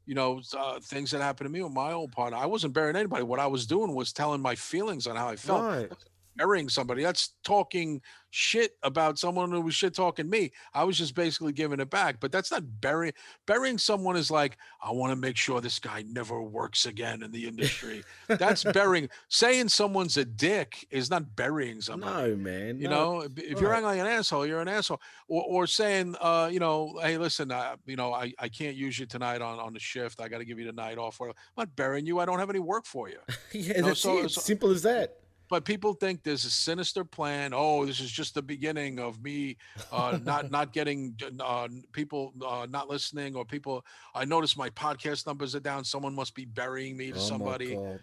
you 0.08 0.16
know 0.16 0.42
uh, 0.58 0.80
things 0.80 1.12
that 1.12 1.22
happened 1.22 1.46
to 1.46 1.52
me 1.52 1.62
with 1.62 1.74
my 1.74 1.92
old 1.92 2.12
partner 2.12 2.38
i 2.38 2.46
wasn't 2.48 2.74
burying 2.74 2.96
anybody. 2.96 3.22
What 3.22 3.40
i 3.40 3.46
was 3.46 3.68
doing 3.68 3.94
was 3.94 4.12
telling 4.12 4.42
my 4.42 4.56
feelings 4.56 5.06
on 5.06 5.16
how 5.16 5.28
i 5.28 5.36
felt. 5.36 5.62
Right. 5.64 5.92
burying 6.36 6.70
somebody 6.70 7.04
that's 7.04 7.34
talking 7.44 8.02
shit 8.32 8.72
about 8.84 9.18
someone 9.18 9.52
who 9.52 9.62
was 9.62 9.74
shit 9.76 9.94
talking 9.94 10.30
me 10.30 10.52
i 10.74 10.84
was 10.84 10.98
just 10.98 11.16
basically 11.16 11.52
giving 11.52 11.80
it 11.80 11.90
back 11.90 12.20
but 12.20 12.32
that's 12.32 12.52
not 12.52 12.64
burying 12.82 13.14
burying 13.46 13.78
someone 13.78 14.16
is 14.16 14.30
like 14.30 14.58
i 14.82 14.92
want 14.92 15.12
to 15.12 15.16
make 15.16 15.36
sure 15.36 15.62
this 15.62 15.80
guy 15.80 16.04
never 16.08 16.42
works 16.42 16.86
again 16.86 17.24
in 17.24 17.32
the 17.32 17.48
industry 17.48 18.04
that's 18.28 18.64
burying 18.74 19.10
saying 19.30 19.68
someone's 19.70 20.18
a 20.18 20.26
dick 20.26 20.88
is 20.92 21.10
not 21.10 21.36
burying 21.36 21.82
someone. 21.82 22.12
No, 22.12 22.36
man. 22.36 22.80
you 22.80 22.88
no. 22.88 23.20
know, 23.22 23.28
if- 23.38 23.60
you're 23.60 23.74
acting 23.74 23.86
like 23.86 24.00
an 24.00 24.08
asshole, 24.08 24.46
you're 24.46 24.62
an 24.62 24.68
asshole. 24.68 25.02
Or, 25.28 25.44
or 25.44 25.68
saying, 25.68 26.16
uh, 26.20 26.50
you 26.52 26.60
know, 26.60 27.00
hey, 27.02 27.18
listen, 27.18 27.52
uh, 27.52 27.76
you 27.86 27.96
know, 27.96 28.14
I, 28.14 28.34
I 28.40 28.50
can't 28.50 28.76
use 28.76 28.98
you 29.00 29.06
tonight 29.06 29.42
on, 29.42 29.60
on 29.60 29.74
the 29.74 29.80
shift. 29.80 30.20
I 30.22 30.28
got 30.28 30.40
to 30.40 30.46
give 30.46 30.60
you 30.60 30.66
the 30.66 30.74
night 30.74 30.98
off. 30.98 31.20
Or 31.22 31.30
I'm 31.30 31.34
not 31.58 31.76
burying 31.76 32.06
you. 32.06 32.20
I 32.20 32.26
don't 32.26 32.40
have 32.40 32.50
any 32.50 32.60
work 32.60 32.86
for 32.86 33.10
you. 33.10 33.20
yeah, 33.54 33.82
no, 33.82 33.88
that's 33.88 34.02
so- 34.02 34.28
so- 34.28 34.42
Simple 34.42 34.72
as 34.72 34.82
that. 34.84 35.19
But 35.50 35.66
people 35.66 35.94
think 35.94 36.24
there's 36.24 36.46
a 36.46 36.50
sinister 36.50 37.04
plan. 37.04 37.54
Oh, 37.54 37.86
this 37.86 38.00
is 38.00 38.12
just 38.12 38.36
the 38.36 38.42
beginning 38.42 39.00
of 39.00 39.22
me 39.24 39.58
uh, 39.92 40.20
not 40.24 40.52
not 40.58 40.74
getting 40.74 41.16
uh, 41.40 41.68
people 41.92 42.34
uh, 42.46 42.68
not 42.70 42.88
listening, 42.88 43.36
or 43.36 43.46
people. 43.46 43.84
I 44.14 44.26
notice 44.26 44.56
my 44.56 44.70
podcast 44.70 45.26
numbers 45.26 45.56
are 45.56 45.60
down. 45.60 45.84
Someone 45.84 46.14
must 46.14 46.36
be 46.36 46.46
burying 46.46 46.96
me 46.96 47.08
to 47.12 47.18
Oh 47.18 47.22
my 47.22 47.28
somebody. 47.28 47.76
God. 47.76 48.00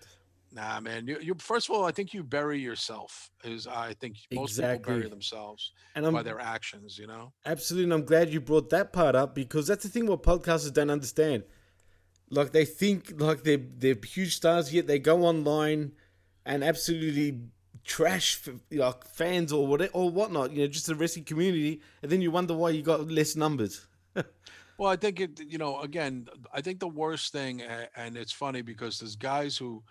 Nah, 0.52 0.80
man. 0.80 1.06
You, 1.06 1.18
you 1.20 1.34
first 1.38 1.68
of 1.68 1.74
all, 1.74 1.84
I 1.84 1.92
think 1.92 2.14
you 2.14 2.24
bury 2.24 2.58
yourself. 2.58 3.30
Is 3.44 3.66
I 3.66 3.94
think 3.94 4.16
most 4.32 4.56
people 4.58 4.78
bury 4.78 5.08
themselves 5.08 5.72
And 5.94 6.06
I'm 6.06 6.14
by 6.14 6.22
their 6.22 6.40
actions. 6.40 6.98
You 6.98 7.06
know. 7.06 7.32
Absolutely, 7.44 7.84
and 7.84 7.94
I'm 7.94 8.04
glad 8.04 8.30
you 8.32 8.40
brought 8.40 8.70
that 8.70 8.92
part 8.92 9.14
up 9.14 9.34
because 9.34 9.66
that's 9.66 9.84
the 9.84 9.88
thing 9.90 10.06
what 10.06 10.22
podcasters 10.22 10.72
don't 10.72 10.90
understand. 10.90 11.44
Like 12.30 12.50
they 12.52 12.64
think 12.64 13.20
like 13.20 13.44
they're 13.44 13.60
they're 13.78 13.96
huge 14.04 14.34
stars, 14.34 14.72
yet 14.74 14.86
they 14.88 14.98
go 14.98 15.24
online 15.24 15.92
and 16.46 16.64
absolutely 16.64 17.40
trash 17.84 18.40
like 18.70 19.04
fans 19.04 19.52
or 19.52 19.66
what 19.66 19.90
or 19.92 20.10
whatnot. 20.10 20.52
You 20.52 20.62
know, 20.62 20.68
just 20.68 20.86
the 20.86 20.94
wrestling 20.94 21.24
community, 21.26 21.82
and 22.02 22.10
then 22.10 22.22
you 22.22 22.30
wonder 22.30 22.54
why 22.54 22.70
you 22.70 22.82
got 22.82 23.06
less 23.08 23.36
numbers. 23.36 23.86
Well, 24.78 24.90
I 24.90 24.96
think 24.96 25.20
it, 25.20 25.40
you 25.40 25.56
know, 25.56 25.80
again, 25.80 26.28
I 26.52 26.60
think 26.60 26.80
the 26.80 26.86
worst 26.88 27.32
thing, 27.32 27.62
and 27.96 28.14
it's 28.14 28.30
funny 28.30 28.60
because 28.60 28.98
there's 28.98 29.16
guys 29.16 29.56
who 29.56 29.82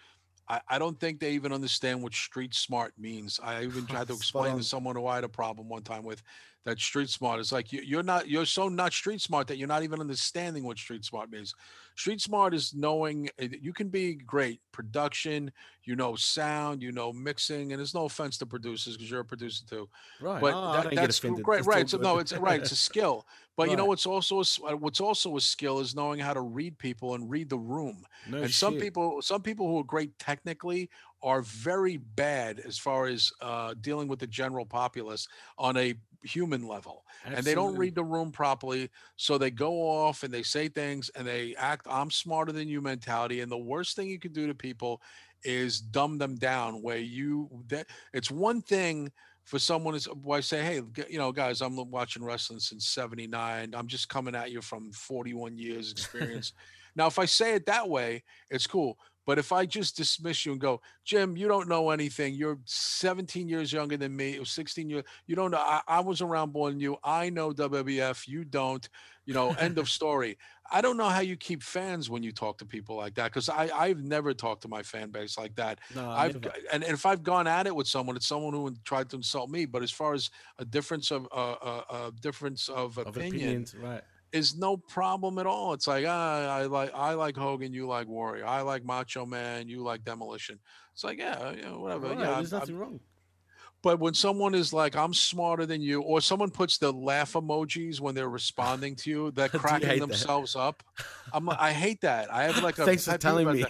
I, 0.47 0.61
I 0.69 0.79
don't 0.79 0.99
think 0.99 1.19
they 1.19 1.31
even 1.31 1.51
understand 1.51 2.03
what 2.03 2.13
street 2.13 2.53
smart 2.53 2.93
means. 2.97 3.39
I 3.41 3.63
even 3.63 3.87
tried 3.87 4.07
to 4.09 4.13
explain 4.21 4.57
to 4.57 4.63
someone 4.63 4.95
who 4.95 5.07
I 5.07 5.15
had 5.15 5.23
a 5.23 5.29
problem 5.29 5.69
one 5.69 5.81
time 5.81 6.03
with 6.03 6.21
that 6.65 6.79
street 6.79 7.09
smart 7.09 7.39
is 7.39 7.51
like 7.51 7.71
you, 7.71 7.81
you're 7.81 8.03
not, 8.03 8.27
you're 8.27 8.45
so 8.45 8.67
not 8.67 8.91
street 8.91 9.21
smart 9.21 9.47
that 9.47 9.57
you're 9.57 9.67
not 9.67 9.83
even 9.83 9.99
understanding 9.99 10.63
what 10.63 10.77
street 10.77 11.05
smart 11.05 11.29
means. 11.29 11.53
Street 11.95 12.19
smart 12.19 12.53
is 12.53 12.73
knowing 12.73 13.29
that 13.37 13.61
you 13.61 13.71
can 13.71 13.89
be 13.89 14.15
great 14.15 14.61
production, 14.71 15.51
you 15.83 15.95
know, 15.95 16.15
sound, 16.15 16.81
you 16.81 16.91
know, 16.91 17.13
mixing, 17.13 17.71
and 17.71 17.79
there's 17.79 17.93
no 17.93 18.05
offense 18.05 18.37
to 18.39 18.45
producers 18.45 18.97
because 18.97 19.09
you're 19.09 19.21
a 19.21 19.25
producer 19.25 19.65
too 19.65 19.89
Right. 20.19 20.41
but 20.41 20.55
Oh, 20.55 20.71
that, 20.71 20.93
that's 20.95 21.19
great 21.19 21.57
Let's 21.57 21.67
right 21.67 21.89
so 21.89 21.97
no 21.97 22.17
it's 22.17 22.33
right 22.35 22.59
it's 22.59 22.71
a 22.71 22.75
skill 22.75 23.25
but 23.57 23.69
you 23.69 23.75
know 23.75 23.85
what's 23.85 24.05
also 24.05 24.39
a, 24.39 24.45
uh, 24.65 24.75
what's 24.75 24.99
also 24.99 25.35
a 25.37 25.41
skill 25.41 25.79
is 25.79 25.95
knowing 25.95 26.19
how 26.19 26.33
to 26.33 26.41
read 26.41 26.77
people 26.77 27.15
and 27.15 27.29
read 27.29 27.49
the 27.49 27.57
room. 27.57 28.03
No 28.25 28.41
and 28.41 28.53
some 28.53 28.75
people 28.75 29.21
some 29.21 29.41
people 29.41 29.67
who 29.67 29.79
are 29.79 29.83
great 29.83 30.17
technically 30.19 30.89
are 31.25 31.41
very 31.41 31.97
bad 31.97 32.59
as 32.59 32.77
far 32.77 33.07
as 33.07 33.33
uh, 33.41 33.73
dealing 33.81 34.07
with 34.07 34.19
the 34.19 34.27
general 34.27 34.65
populace 34.65 35.27
on 35.57 35.75
a 35.75 35.95
human 36.23 36.67
level 36.67 37.03
and 37.23 37.45
they 37.45 37.53
don't 37.53 37.77
read 37.77 37.93
the 37.93 38.03
room 38.03 38.31
properly 38.31 38.89
so 39.15 39.37
they 39.37 39.51
go 39.51 39.73
off 39.87 40.23
and 40.23 40.33
they 40.33 40.41
say 40.41 40.67
things 40.67 41.11
and 41.15 41.27
they 41.27 41.53
act 41.55 41.85
i'm 41.87 42.09
smarter 42.09 42.51
than 42.51 42.67
you 42.67 42.81
mentality 42.81 43.41
and 43.41 43.51
the 43.51 43.57
worst 43.57 43.95
thing 43.95 44.07
you 44.07 44.17
can 44.17 44.33
do 44.33 44.47
to 44.47 44.55
people 44.55 45.03
is 45.43 45.79
dumb 45.79 46.17
them 46.17 46.35
down 46.35 46.81
where 46.81 46.97
you 46.97 47.47
that 47.67 47.85
it's 48.11 48.31
one 48.31 48.59
thing 48.59 49.11
for 49.45 49.59
someone 49.59 49.95
is 49.95 50.05
why 50.05 50.39
say, 50.39 50.63
hey, 50.63 50.81
you 51.07 51.19
know, 51.19 51.31
guys, 51.31 51.61
I'm 51.61 51.75
watching 51.91 52.23
wrestling 52.23 52.59
since 52.59 52.87
'79. 52.87 53.73
I'm 53.75 53.87
just 53.87 54.09
coming 54.09 54.35
at 54.35 54.51
you 54.51 54.59
from 54.61 54.91
41 54.91 55.57
years 55.57 55.91
experience. 55.91 56.53
now, 56.95 57.05
if 57.07 57.19
I 57.19 57.25
say 57.25 57.53
it 57.53 57.67
that 57.67 57.87
way, 57.87 58.23
it's 58.49 58.67
cool. 58.67 58.97
But 59.25 59.39
if 59.39 59.51
I 59.51 59.65
just 59.65 59.97
dismiss 59.97 60.45
you 60.45 60.51
and 60.51 60.61
go, 60.61 60.81
Jim, 61.03 61.35
you 61.35 61.47
don't 61.47 61.67
know 61.67 61.89
anything. 61.89 62.35
You're 62.35 62.59
17 62.65 63.49
years 63.49 63.73
younger 63.73 63.97
than 63.97 64.15
me. 64.15 64.37
Or 64.37 64.45
16 64.45 64.89
years. 64.89 65.03
You 65.25 65.35
don't 65.35 65.51
know. 65.51 65.57
I, 65.57 65.81
I 65.87 65.99
was 65.99 66.21
around 66.21 66.53
more 66.53 66.69
than 66.69 66.79
you. 66.79 66.97
I 67.03 67.29
know 67.29 67.51
WWF. 67.51 68.27
You 68.27 68.43
don't. 68.45 68.87
You 69.25 69.33
know. 69.33 69.51
End 69.53 69.77
of 69.77 69.89
story. 69.99 70.37
I 70.71 70.81
don't 70.81 70.97
know 70.97 71.09
how 71.09 71.19
you 71.19 71.35
keep 71.35 71.61
fans 71.61 72.09
when 72.09 72.23
you 72.23 72.31
talk 72.31 72.57
to 72.59 72.65
people 72.65 72.95
like 72.95 73.15
that 73.15 73.25
because 73.25 73.49
I 73.49 73.69
I've 73.73 74.03
never 74.03 74.33
talked 74.33 74.63
to 74.63 74.67
my 74.67 74.81
fan 74.81 75.11
base 75.11 75.37
like 75.37 75.55
that. 75.55 75.79
No, 75.95 76.09
I've 76.09 76.41
never. 76.41 76.55
and, 76.73 76.83
and 76.83 76.93
if 76.93 77.05
I've 77.05 77.23
gone 77.23 77.47
at 77.47 77.67
it 77.67 77.75
with 77.75 77.87
someone, 77.87 78.15
it's 78.15 78.25
someone 78.25 78.53
who 78.53 78.75
tried 78.83 79.09
to 79.11 79.17
insult 79.17 79.49
me. 79.49 79.65
But 79.65 79.83
as 79.83 79.91
far 79.91 80.13
as 80.13 80.31
a 80.57 80.65
difference 80.65 81.11
of 81.11 81.27
uh, 81.31 81.51
uh, 81.61 81.81
uh 81.89 82.11
difference 82.19 82.67
of 82.67 82.97
of 82.97 83.07
opinion 83.07 83.35
opinions, 83.35 83.75
right? 83.75 84.03
Is 84.35 84.55
no 84.55 84.75
problem 84.77 85.39
at 85.39 85.47
all. 85.47 85.73
It's 85.73 85.87
like 85.87 86.05
ah, 86.07 86.55
I 86.57 86.65
like 86.65 86.91
I 86.93 87.13
like 87.13 87.37
Hogan, 87.37 87.73
you 87.73 87.87
like 87.87 88.07
Warrior. 88.07 88.45
I 88.45 88.61
like 88.61 88.83
Macho 88.83 89.25
Man, 89.25 89.67
you 89.69 89.81
like 89.81 90.03
Demolition. 90.03 90.59
It's 90.93 91.03
like 91.03 91.17
yeah, 91.19 91.51
you 91.51 91.61
know, 91.61 91.79
whatever. 91.79 92.09
Right, 92.09 92.19
yeah, 92.19 92.35
there's 92.35 92.53
I'm- 92.53 92.59
nothing 92.59 92.77
wrong. 92.77 92.99
But 93.81 93.99
when 93.99 94.15
someone 94.15 94.55
is 94.55 94.73
like, 94.73 94.95
"I'm 94.95 95.13
smarter 95.13 95.67
than 95.67 95.79
you," 95.79 96.01
or 96.01 96.19
someone 96.19 96.49
puts 96.49 96.79
the 96.79 96.91
laugh 96.91 97.33
emojis 97.33 97.99
when 97.99 98.15
they're 98.15 98.29
responding 98.29 98.95
to 98.95 99.09
you, 99.11 99.31
they're 99.31 99.47
cracking 99.63 99.87
hate 99.87 99.99
that? 99.99 100.07
themselves 100.07 100.55
up. 100.55 100.81
I'm, 101.31 101.45
like, 101.45 101.59
I 101.59 101.71
hate 101.71 102.01
that. 102.01 102.33
I 102.33 102.45
have 102.45 102.63
like 102.63 102.79
a. 102.79 102.85
Thanks 102.85 103.05
for 103.05 103.15
telling 103.19 103.45
me. 103.47 103.61
that. 103.61 103.69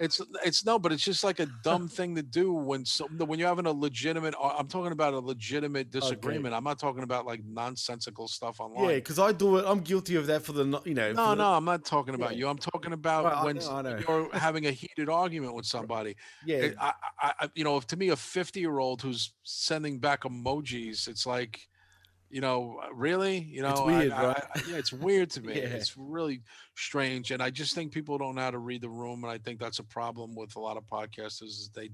It's 0.00 0.20
it's 0.44 0.64
no, 0.64 0.78
but 0.78 0.92
it's 0.92 1.02
just 1.02 1.22
like 1.24 1.38
a 1.40 1.46
dumb 1.62 1.88
thing 1.88 2.14
to 2.16 2.22
do 2.22 2.52
when 2.52 2.84
some 2.84 3.08
when 3.18 3.38
you're 3.38 3.48
having 3.48 3.66
a 3.66 3.72
legitimate. 3.72 4.34
I'm 4.42 4.66
talking 4.66 4.92
about 4.92 5.14
a 5.14 5.18
legitimate 5.18 5.88
oh, 5.94 6.00
disagreement. 6.00 6.54
I'm 6.54 6.64
not 6.64 6.78
talking 6.78 7.02
about 7.02 7.26
like 7.26 7.44
nonsensical 7.44 8.28
stuff 8.28 8.60
online. 8.60 8.88
Yeah, 8.90 8.94
because 8.96 9.18
I 9.18 9.32
do 9.32 9.58
it. 9.58 9.64
I'm 9.66 9.80
guilty 9.80 10.16
of 10.16 10.26
that 10.26 10.42
for 10.42 10.52
the 10.52 10.64
you 10.84 10.94
know. 10.94 11.12
No, 11.12 11.24
for 11.24 11.30
the- 11.30 11.34
no, 11.36 11.52
I'm 11.52 11.64
not 11.64 11.84
talking 11.84 12.14
about 12.14 12.32
Yeah. 12.32 12.38
you. 12.38 12.48
I'm 12.48 12.58
talking 12.58 12.92
about 12.92 13.24
Well, 13.24 13.34
I 13.34 13.44
when 13.44 13.56
know, 13.56 13.70
I 13.70 13.82
know. 13.82 13.98
you're 14.08 14.34
having 14.36 14.66
a 14.66 14.70
heated 14.70 15.08
argument 15.08 15.54
with 15.54 15.66
somebody. 15.66 16.16
Yeah, 16.44 16.70
I, 16.80 16.92
I, 17.20 17.32
I, 17.40 17.50
you 17.54 17.64
know, 17.64 17.76
if 17.76 17.86
to 17.88 17.96
me 17.96 18.08
a 18.08 18.16
50 18.16 18.60
year 18.60 18.78
old 18.78 19.02
who's 19.02 19.32
sending 19.44 19.98
back 19.98 20.22
emojis, 20.22 21.08
it's 21.08 21.26
like, 21.26 21.60
you 22.32 22.40
know, 22.40 22.80
uh, 22.82 22.92
really, 22.94 23.38
you 23.38 23.62
know, 23.62 23.70
It's 23.70 23.80
weird, 23.82 24.10
I- 24.12 24.26
right? 24.26 24.44
I- 24.56 24.62
yeah, 24.68 24.76
it's 24.76 24.92
weird 24.92 25.30
to 25.32 25.42
me. 25.46 25.54
Yeah. 25.54 25.68
It's 25.68 25.96
really 25.96 26.40
strange, 26.74 27.30
and 27.30 27.42
I 27.42 27.50
just 27.50 27.74
think 27.74 27.92
people 27.92 28.18
don't 28.18 28.34
know 28.34 28.40
how 28.42 28.50
to 28.50 28.58
read 28.58 28.80
the 28.80 28.88
room, 28.88 29.22
and 29.24 29.30
I 29.32 29.38
think 29.38 29.60
that's 29.60 29.78
a 29.78 29.84
problem 29.84 30.34
with 30.34 30.56
a 30.56 30.60
lot 30.60 30.76
of 30.76 30.84
podcasters. 30.86 31.42
Is 31.42 31.70
they 31.74 31.90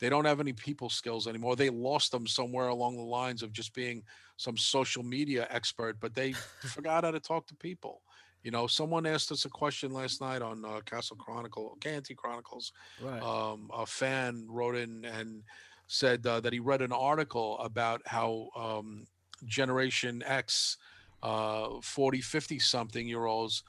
they 0.00 0.08
don't 0.08 0.24
have 0.24 0.40
any 0.40 0.52
people 0.52 0.88
skills 0.90 1.28
anymore. 1.28 1.54
They 1.54 1.70
lost 1.70 2.10
them 2.10 2.26
somewhere 2.26 2.68
along 2.68 2.96
the 2.96 3.02
lines 3.04 3.42
of 3.44 3.52
just 3.52 3.72
being 3.74 4.02
some 4.36 4.56
social 4.56 5.04
media 5.04 5.46
expert, 5.50 6.00
but 6.00 6.14
they 6.14 6.32
forgot 6.74 7.04
how 7.04 7.12
to 7.12 7.20
talk 7.20 7.46
to 7.48 7.54
people. 7.54 8.02
You 8.42 8.50
know, 8.50 8.66
someone 8.66 9.06
asked 9.06 9.30
us 9.32 9.44
a 9.44 9.48
question 9.50 9.92
last 9.92 10.20
night 10.20 10.42
on 10.42 10.64
uh, 10.64 10.80
Castle 10.84 11.16
Chronicle, 11.16 11.76
Canty 11.80 12.14
Chronicles. 12.14 12.72
right. 13.00 13.22
Um, 13.22 13.70
a 13.72 13.86
fan 13.86 14.46
wrote 14.50 14.76
in 14.76 15.04
and 15.04 15.42
said 15.86 16.26
uh, 16.26 16.40
that 16.40 16.52
he 16.52 16.58
read 16.58 16.82
an 16.82 16.92
article 16.92 17.58
about 17.58 18.02
how 18.06 18.48
um, 18.56 19.06
Generation 19.46 20.22
X, 20.26 20.76
uh, 21.22 21.80
40, 21.82 22.20
50 22.20 22.58
something 22.58 23.06
year 23.06 23.24
olds 23.26 23.62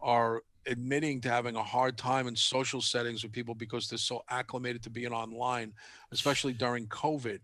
are 0.00 0.42
admitting 0.66 1.20
to 1.20 1.28
having 1.28 1.56
a 1.56 1.62
hard 1.62 1.98
time 1.98 2.28
in 2.28 2.36
social 2.36 2.80
settings 2.80 3.22
with 3.22 3.32
people 3.32 3.54
because 3.54 3.88
they're 3.88 3.98
so 3.98 4.22
acclimated 4.30 4.82
to 4.82 4.90
being 4.90 5.12
online, 5.12 5.72
especially 6.12 6.52
during 6.52 6.86
COVID, 6.86 7.40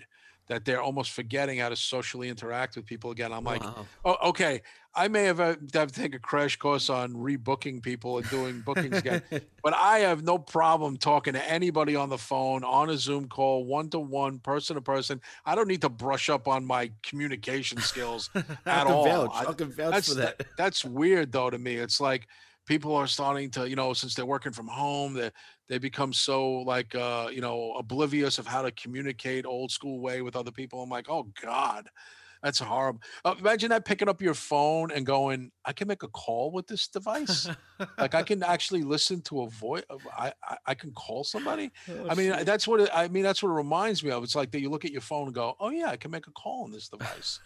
that 0.49 0.65
they're 0.65 0.81
almost 0.83 1.11
forgetting 1.11 1.59
how 1.59 1.69
to 1.69 1.77
socially 1.77 2.29
interact 2.29 2.77
with 2.77 2.87
people 2.87 3.11
again. 3.11 3.33
I'm 3.33 3.45
like, 3.45 3.63
Wow. 3.63 3.87
oh, 4.05 4.29
okay, 4.31 4.63
I 4.95 5.07
may 5.09 5.25
have, 5.25 5.39
uh, 5.41 5.57
have 5.75 5.93
to 5.93 6.01
take 6.01 6.15
a 6.15 6.19
crash 6.19 6.57
course 6.57 6.89
on 6.91 7.13
rebooking 7.13 7.83
people 7.83 8.19
and 8.19 8.29
doing 8.31 8.61
bookings 8.63 8.97
again, 8.97 9.23
but 9.63 9.75
I 9.75 9.99
have 10.01 10.25
no 10.25 10.39
problem 10.39 10.97
talking 10.97 11.35
to 11.35 11.51
anybody 11.51 11.95
on 11.97 12.09
the 12.09 12.19
phone, 12.19 12.65
on 12.65 12.89
a 12.91 12.97
Zoom 12.97 13.29
call, 13.29 13.65
one 13.67 13.91
to 13.91 13.99
one, 14.01 14.39
person 14.39 14.77
to 14.77 14.83
person. 14.83 15.21
I 15.45 15.55
don't 15.55 15.69
need 15.69 15.83
to 15.83 15.89
brush 15.91 16.29
up 16.31 16.49
on 16.49 16.65
my 16.65 16.91
communication 17.03 17.79
skills 17.81 18.31
I 18.35 18.43
at 18.81 18.87
all. 18.87 19.05
vouch. 19.05 19.31
I- 19.35 19.51
I 19.51 19.53
can 19.53 19.71
vouch 19.71 20.09
for 20.09 20.15
that. 20.15 20.47
that's 20.57 20.85
weird 20.85 21.31
though 21.33 21.51
to 21.51 21.59
me. 21.59 21.75
It's 21.77 22.01
like 22.01 22.27
people 22.69 22.95
are 22.95 23.07
starting 23.07 23.51
to, 23.53 23.69
you 23.69 23.75
know, 23.75 23.95
since 23.95 24.15
they're 24.15 24.27
working 24.27 24.53
from 24.53 24.69
home, 24.69 25.15
they 25.15 25.31
they 25.69 25.79
become 25.79 26.13
so 26.13 26.61
like 26.61 26.95
uh, 26.95 27.29
you 27.33 27.41
know, 27.41 27.73
oblivious 27.79 28.39
of 28.39 28.47
how 28.47 28.63
to 28.63 28.71
communicate 28.73 29.47
old 29.47 29.73
school 29.73 30.01
way 30.01 30.23
with 30.23 30.37
other 30.37 30.53
people. 30.53 30.83
I'm 30.83 30.91
like, 30.91 31.09
oh 31.09 31.27
God, 31.43 31.89
that's 32.43 32.59
horrible. 32.61 33.01
Uh, 33.25 33.35
imagine 33.39 33.71
that 33.71 33.85
picking 33.85 34.09
up 34.09 34.21
your 34.21 34.35
phone 34.35 34.91
and 34.93 35.05
going, 35.05 35.51
I 35.65 35.73
can 35.73 35.89
make 35.89 36.03
a 36.03 36.09
call 36.09 36.53
with 36.53 36.67
this 36.67 36.87
device. 36.87 37.49
like 37.99 38.15
I 38.15 38.23
can 38.23 38.43
actually 38.43 38.83
listen 38.83 39.23
to 39.23 39.43
a 39.43 39.51
voice. 39.51 39.85
I, 40.17 40.33
I 40.45 40.57
I 40.67 40.75
can 40.75 40.93
call 40.93 41.25
somebody. 41.25 41.71
Oh, 41.91 42.09
I 42.11 42.15
mean, 42.15 42.45
that's 42.45 42.69
what 42.69 42.81
it, 42.81 42.91
I 42.93 43.09
mean. 43.09 43.23
That's 43.23 43.43
what 43.43 43.49
it 43.49 43.55
reminds 43.55 44.05
me 44.05 44.11
of. 44.11 44.23
It's 44.23 44.37
like 44.37 44.51
that 44.53 44.61
you 44.61 44.69
look 44.69 44.85
at 44.85 44.93
your 44.93 45.01
phone 45.01 45.27
and 45.27 45.35
go, 45.35 45.57
"Oh 45.59 45.71
yeah, 45.71 45.89
I 45.89 45.97
can 45.97 46.11
make 46.11 46.27
a 46.27 46.31
call 46.33 46.65
on 46.65 46.71
this 46.71 46.89
device." 46.89 47.41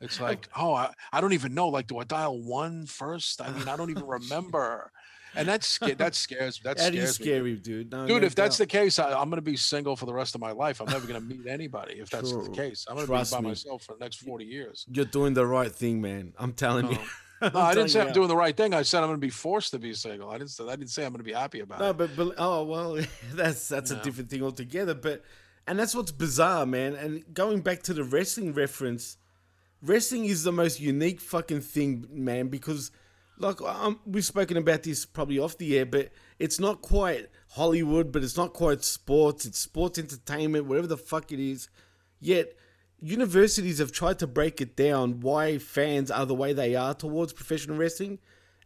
It's 0.00 0.20
oh, 0.20 0.24
like, 0.24 0.48
oh, 0.56 0.74
I, 0.74 0.92
I 1.12 1.20
don't 1.20 1.32
even 1.32 1.54
know. 1.54 1.68
Like, 1.68 1.86
do 1.86 1.98
I 1.98 2.04
dial 2.04 2.40
one 2.40 2.86
first? 2.86 3.40
I 3.40 3.50
mean, 3.50 3.68
I 3.68 3.76
don't 3.76 3.90
even 3.90 4.06
remember. 4.18 4.90
And 5.36 5.46
that's 5.46 5.78
that 5.78 6.14
scares 6.14 6.58
that, 6.64 6.76
That 6.76 6.92
scares 6.92 7.10
is 7.10 7.20
me. 7.20 7.24
scary, 7.26 7.56
dude. 7.56 7.92
No, 7.92 8.06
Dude, 8.06 8.22
no 8.22 8.26
if 8.26 8.34
that's 8.34 8.58
the 8.58 8.66
case, 8.66 8.98
I, 8.98 9.10
I'm 9.12 9.30
going 9.30 9.36
to 9.36 9.42
be 9.42 9.56
single 9.56 9.94
for 9.94 10.06
the 10.06 10.12
rest 10.12 10.34
of 10.34 10.40
my 10.40 10.50
life. 10.50 10.80
I'm 10.80 10.90
never 10.90 11.06
going 11.06 11.20
to 11.20 11.26
meet 11.26 11.46
anybody 11.46 12.00
if 12.00 12.10
that's 12.10 12.32
the 12.32 12.50
case. 12.50 12.84
I'm 12.88 12.96
going 12.96 13.06
to 13.06 13.12
be 13.12 13.30
by 13.30 13.40
me. 13.40 13.48
myself 13.48 13.84
for 13.84 13.94
the 13.94 14.00
next 14.00 14.16
40 14.16 14.44
years. 14.44 14.86
you're 14.92 15.04
doing 15.04 15.34
the 15.34 15.46
right 15.46 15.70
thing, 15.70 16.00
man. 16.00 16.32
I'm 16.36 16.52
telling 16.52 16.90
you. 16.90 16.98
No, 17.42 17.50
I 17.54 17.74
didn't 17.74 17.90
say 17.90 18.00
I'm 18.00 18.12
doing 18.12 18.28
the 18.28 18.36
right 18.36 18.56
thing. 18.56 18.74
I 18.74 18.82
said 18.82 19.02
I'm 19.02 19.08
going 19.08 19.20
to 19.20 19.26
be 19.26 19.30
forced 19.30 19.70
to 19.70 19.78
be 19.78 19.94
single. 19.94 20.30
I 20.30 20.38
didn't 20.38 20.50
say 20.50 20.64
I 20.64 20.76
didn't 20.76 20.90
say 20.90 21.04
I'm 21.04 21.12
going 21.12 21.18
to 21.18 21.24
be 21.24 21.32
happy 21.32 21.60
about 21.60 21.78
No, 21.78 21.90
it. 21.90 21.96
but, 21.96 22.16
but 22.16 22.34
oh 22.36 22.64
well, 22.64 22.98
that's 23.32 23.68
that's 23.68 23.92
a 23.92 24.02
different 24.02 24.30
thing 24.30 24.42
altogether. 24.42 24.94
But 24.94 25.22
and 25.66 25.78
that's 25.78 25.94
what's 25.94 26.10
bizarre, 26.12 26.66
man. 26.66 26.94
And 26.94 27.22
going 27.32 27.60
back 27.60 27.82
to 27.84 27.94
the 27.94 28.02
wrestling 28.04 28.52
reference, 28.52 29.16
wrestling 29.82 30.26
is 30.26 30.44
the 30.44 30.52
most 30.52 30.80
unique 30.80 31.20
fucking 31.20 31.60
thing, 31.60 32.06
man. 32.10 32.48
Because 32.48 32.90
like 33.38 33.60
um, 33.62 34.00
we've 34.04 34.24
spoken 34.24 34.56
about 34.56 34.82
this 34.82 35.04
probably 35.04 35.38
off 35.38 35.58
the 35.58 35.78
air, 35.78 35.86
but 35.86 36.10
it's 36.38 36.60
not 36.60 36.82
quite 36.82 37.28
Hollywood, 37.50 38.12
but 38.12 38.22
it's 38.22 38.36
not 38.36 38.52
quite 38.52 38.84
sports. 38.84 39.46
It's 39.46 39.58
sports 39.58 39.98
entertainment, 39.98 40.66
whatever 40.66 40.86
the 40.86 40.96
fuck 40.96 41.32
it 41.32 41.40
is. 41.40 41.68
Yet 42.20 42.54
universities 43.00 43.78
have 43.78 43.92
tried 43.92 44.18
to 44.18 44.26
break 44.26 44.60
it 44.60 44.76
down 44.76 45.20
why 45.20 45.58
fans 45.58 46.10
are 46.10 46.26
the 46.26 46.34
way 46.34 46.52
they 46.52 46.74
are 46.74 46.94
towards 46.94 47.32
professional 47.32 47.76
wrestling, 47.76 48.18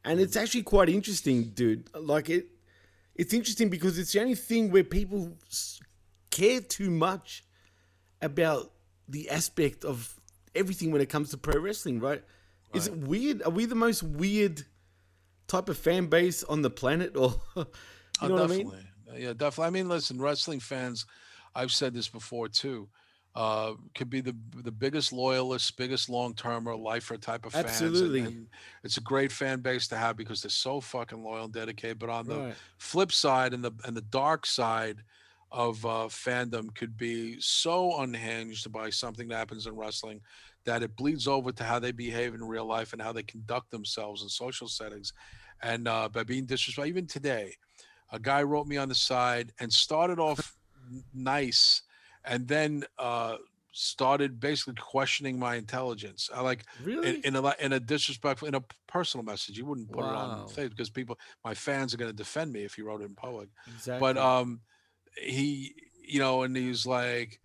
and 0.04 0.20
it's 0.20 0.36
actually 0.36 0.62
quite 0.62 0.88
interesting, 0.88 1.44
dude. 1.50 1.88
Like 1.94 2.28
it, 2.28 2.48
it's 3.14 3.32
interesting 3.32 3.68
because 3.68 3.98
it's 3.98 4.12
the 4.12 4.20
only 4.20 4.34
thing 4.34 4.70
where 4.70 4.84
people 4.84 5.36
care 6.30 6.60
too 6.60 6.90
much 6.90 7.44
about 8.20 8.72
the 9.08 9.30
aspect 9.30 9.84
of 9.84 10.18
everything 10.54 10.90
when 10.92 11.00
it 11.00 11.08
comes 11.08 11.30
to 11.30 11.38
pro 11.38 11.60
wrestling, 11.60 12.00
right? 12.00 12.22
Is 12.74 12.86
it 12.88 12.96
weird? 12.96 13.42
Are 13.42 13.50
we 13.50 13.66
the 13.66 13.74
most 13.76 14.02
weird 14.02 14.62
type 15.46 15.68
of 15.68 15.78
fan 15.78 16.06
base 16.06 16.42
on 16.44 16.62
the 16.62 16.70
planet, 16.70 17.16
or 17.16 17.40
you 17.56 17.64
Oh, 18.22 18.28
know 18.28 18.34
what 18.34 18.50
I 18.50 18.56
mean? 18.56 18.72
Yeah, 19.16 19.32
definitely. 19.32 19.66
I 19.66 19.70
mean, 19.70 19.88
listen, 19.88 20.20
wrestling 20.20 20.58
fans, 20.60 21.06
I've 21.54 21.70
said 21.70 21.94
this 21.94 22.08
before 22.08 22.48
too, 22.48 22.88
uh, 23.36 23.74
could 23.94 24.10
be 24.10 24.20
the 24.20 24.34
the 24.64 24.72
biggest 24.72 25.12
loyalists, 25.12 25.70
biggest 25.70 26.08
long 26.08 26.34
term 26.34 26.64
termer, 26.64 26.74
lifer 26.76 27.16
type 27.16 27.46
of 27.46 27.52
fans. 27.52 27.80
and- 27.80 27.90
Absolutely. 27.90 28.20
And, 28.20 28.46
it's 28.82 28.96
a 28.96 29.00
great 29.02 29.30
fan 29.32 29.60
base 29.60 29.86
to 29.88 29.96
have 29.96 30.16
because 30.16 30.42
they're 30.42 30.50
so 30.50 30.80
fucking 30.80 31.22
loyal 31.22 31.44
and 31.44 31.52
dedicated. 31.52 31.98
But 32.00 32.10
on 32.10 32.26
the 32.26 32.38
Right. 32.40 32.54
flip 32.78 33.12
side 33.12 33.54
and 33.54 33.62
the 33.64 33.72
and 33.84 33.96
the 33.96 34.02
dark 34.02 34.46
side 34.46 35.04
of 35.52 35.84
uh, 35.84 36.08
fandom 36.08 36.74
could 36.74 36.96
be 36.96 37.36
so 37.40 38.00
unhinged 38.00 38.70
by 38.72 38.90
something 38.90 39.28
that 39.28 39.36
happens 39.36 39.66
in 39.66 39.76
wrestling 39.76 40.20
that 40.64 40.82
it 40.82 40.96
bleeds 40.96 41.28
over 41.28 41.52
to 41.52 41.62
how 41.64 41.78
they 41.78 41.92
behave 41.92 42.34
in 42.34 42.42
real 42.42 42.66
life 42.66 42.92
and 42.92 43.02
how 43.02 43.12
they 43.12 43.22
conduct 43.22 43.70
themselves 43.70 44.22
in 44.22 44.28
social 44.28 44.66
settings. 44.66 45.12
And 45.62 45.86
uh, 45.86 46.08
by 46.08 46.24
being 46.24 46.46
disrespectful, 46.46 46.88
even 46.88 47.06
today, 47.06 47.54
a 48.10 48.18
guy 48.18 48.42
wrote 48.42 48.66
me 48.66 48.76
on 48.76 48.88
the 48.88 48.94
side 48.94 49.52
and 49.60 49.72
started 49.72 50.18
off 50.18 50.56
nice 51.12 51.82
and 52.24 52.48
then 52.48 52.84
uh, 52.98 53.36
started 53.72 54.40
basically 54.40 54.74
questioning 54.74 55.38
my 55.38 55.56
intelligence. 55.56 56.30
I 56.34 56.40
like 56.40 56.64
Really? 56.82 57.22
in, 57.24 57.36
in 57.36 57.36
a 57.36 57.54
in 57.60 57.72
a 57.72 57.80
disrespectful 57.80 58.48
in 58.48 58.54
a 58.54 58.64
personal 58.86 59.24
message. 59.24 59.58
You 59.58 59.66
wouldn't 59.66 59.92
put 59.92 60.00
it 60.06 60.12
Wow. 60.12 60.44
on 60.44 60.46
Facebook 60.48 60.70
because 60.70 60.90
people, 60.90 61.18
my 61.44 61.54
fans 61.54 61.92
are 61.92 61.96
going 61.96 62.10
to 62.10 62.16
defend 62.16 62.52
me 62.52 62.64
if 62.64 62.78
you 62.78 62.86
wrote 62.86 63.02
it 63.02 63.06
in 63.06 63.14
public. 63.14 63.48
Exactly. 63.66 64.00
But 64.00 64.16
um, 64.18 64.60
he, 65.16 65.74
you 66.06 66.18
know, 66.18 66.42
and 66.42 66.56
he's 66.56 66.86
like, 66.86 67.40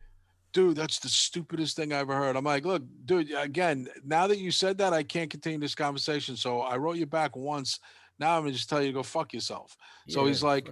dude, 0.54 0.76
that's 0.76 1.00
the 1.00 1.10
stupidest 1.10 1.76
thing 1.76 1.94
I 1.94 1.98
ever 1.98 2.16
heard. 2.16 2.36
I'm 2.36 2.44
like, 2.44 2.66
look, 2.66 2.84
dude, 3.06 3.32
again, 3.32 3.88
now 4.06 4.28
that 4.28 4.40
you 4.40 4.52
said 4.52 4.78
that, 4.80 4.94
I 4.94 5.04
can't 5.04 5.30
continue 5.30 5.60
this 5.60 5.76
conversation. 5.76 6.36
So 6.36 6.62
I 6.62 6.78
wrote 6.78 6.98
you 6.98 7.06
back 7.06 7.36
once. 7.36 7.80
Now 8.20 8.36
I'm 8.36 8.44
gonna 8.44 8.54
just 8.54 8.70
tell 8.70 8.82
you 8.82 8.88
to 8.88 8.94
go 8.94 9.04
fuck 9.04 9.34
yourself. 9.34 9.78
So 10.08 10.26
he's 10.26 10.44
like, 10.44 10.68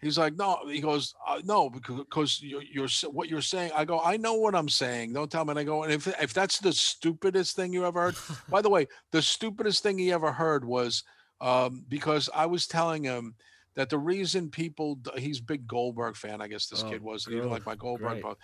he's 0.00 0.16
like, 0.16 0.36
no. 0.36 0.58
He 0.66 0.80
goes, 0.80 1.14
uh, 1.26 1.40
no, 1.44 1.68
because 1.68 1.98
because 1.98 2.42
you're, 2.42 2.62
you're 2.62 2.88
what 3.10 3.28
you're 3.28 3.42
saying. 3.42 3.72
I 3.74 3.84
go, 3.84 4.00
I 4.00 4.16
know 4.16 4.34
what 4.34 4.54
I'm 4.54 4.68
saying. 4.68 5.12
Don't 5.12 5.30
tell 5.30 5.44
me. 5.44 5.50
And 5.50 5.58
I 5.58 5.64
go, 5.64 5.82
and 5.82 5.92
if 5.92 6.06
if 6.20 6.32
that's 6.32 6.58
the 6.58 6.72
stupidest 6.72 7.56
thing 7.56 7.72
you 7.72 7.84
ever 7.84 8.00
heard. 8.00 8.16
by 8.48 8.62
the 8.62 8.70
way, 8.70 8.86
the 9.10 9.20
stupidest 9.20 9.82
thing 9.82 9.98
he 9.98 10.12
ever 10.12 10.32
heard 10.32 10.64
was 10.64 11.02
um, 11.40 11.84
because 11.88 12.30
I 12.34 12.46
was 12.46 12.66
telling 12.66 13.04
him 13.04 13.34
that 13.78 13.88
the 13.88 13.98
reason 13.98 14.50
people 14.50 14.98
he's 15.16 15.40
big 15.40 15.68
Goldberg 15.68 16.16
fan. 16.16 16.40
I 16.42 16.48
guess 16.48 16.66
this 16.66 16.82
Oh, 16.82 16.90
kid 16.90 17.00
was. 17.00 17.24
and 17.26 17.32
He 17.34 17.38
didn't 17.38 17.52
like 17.52 17.64
my 17.64 17.76
Goldberg. 17.76 18.20
post 18.22 18.38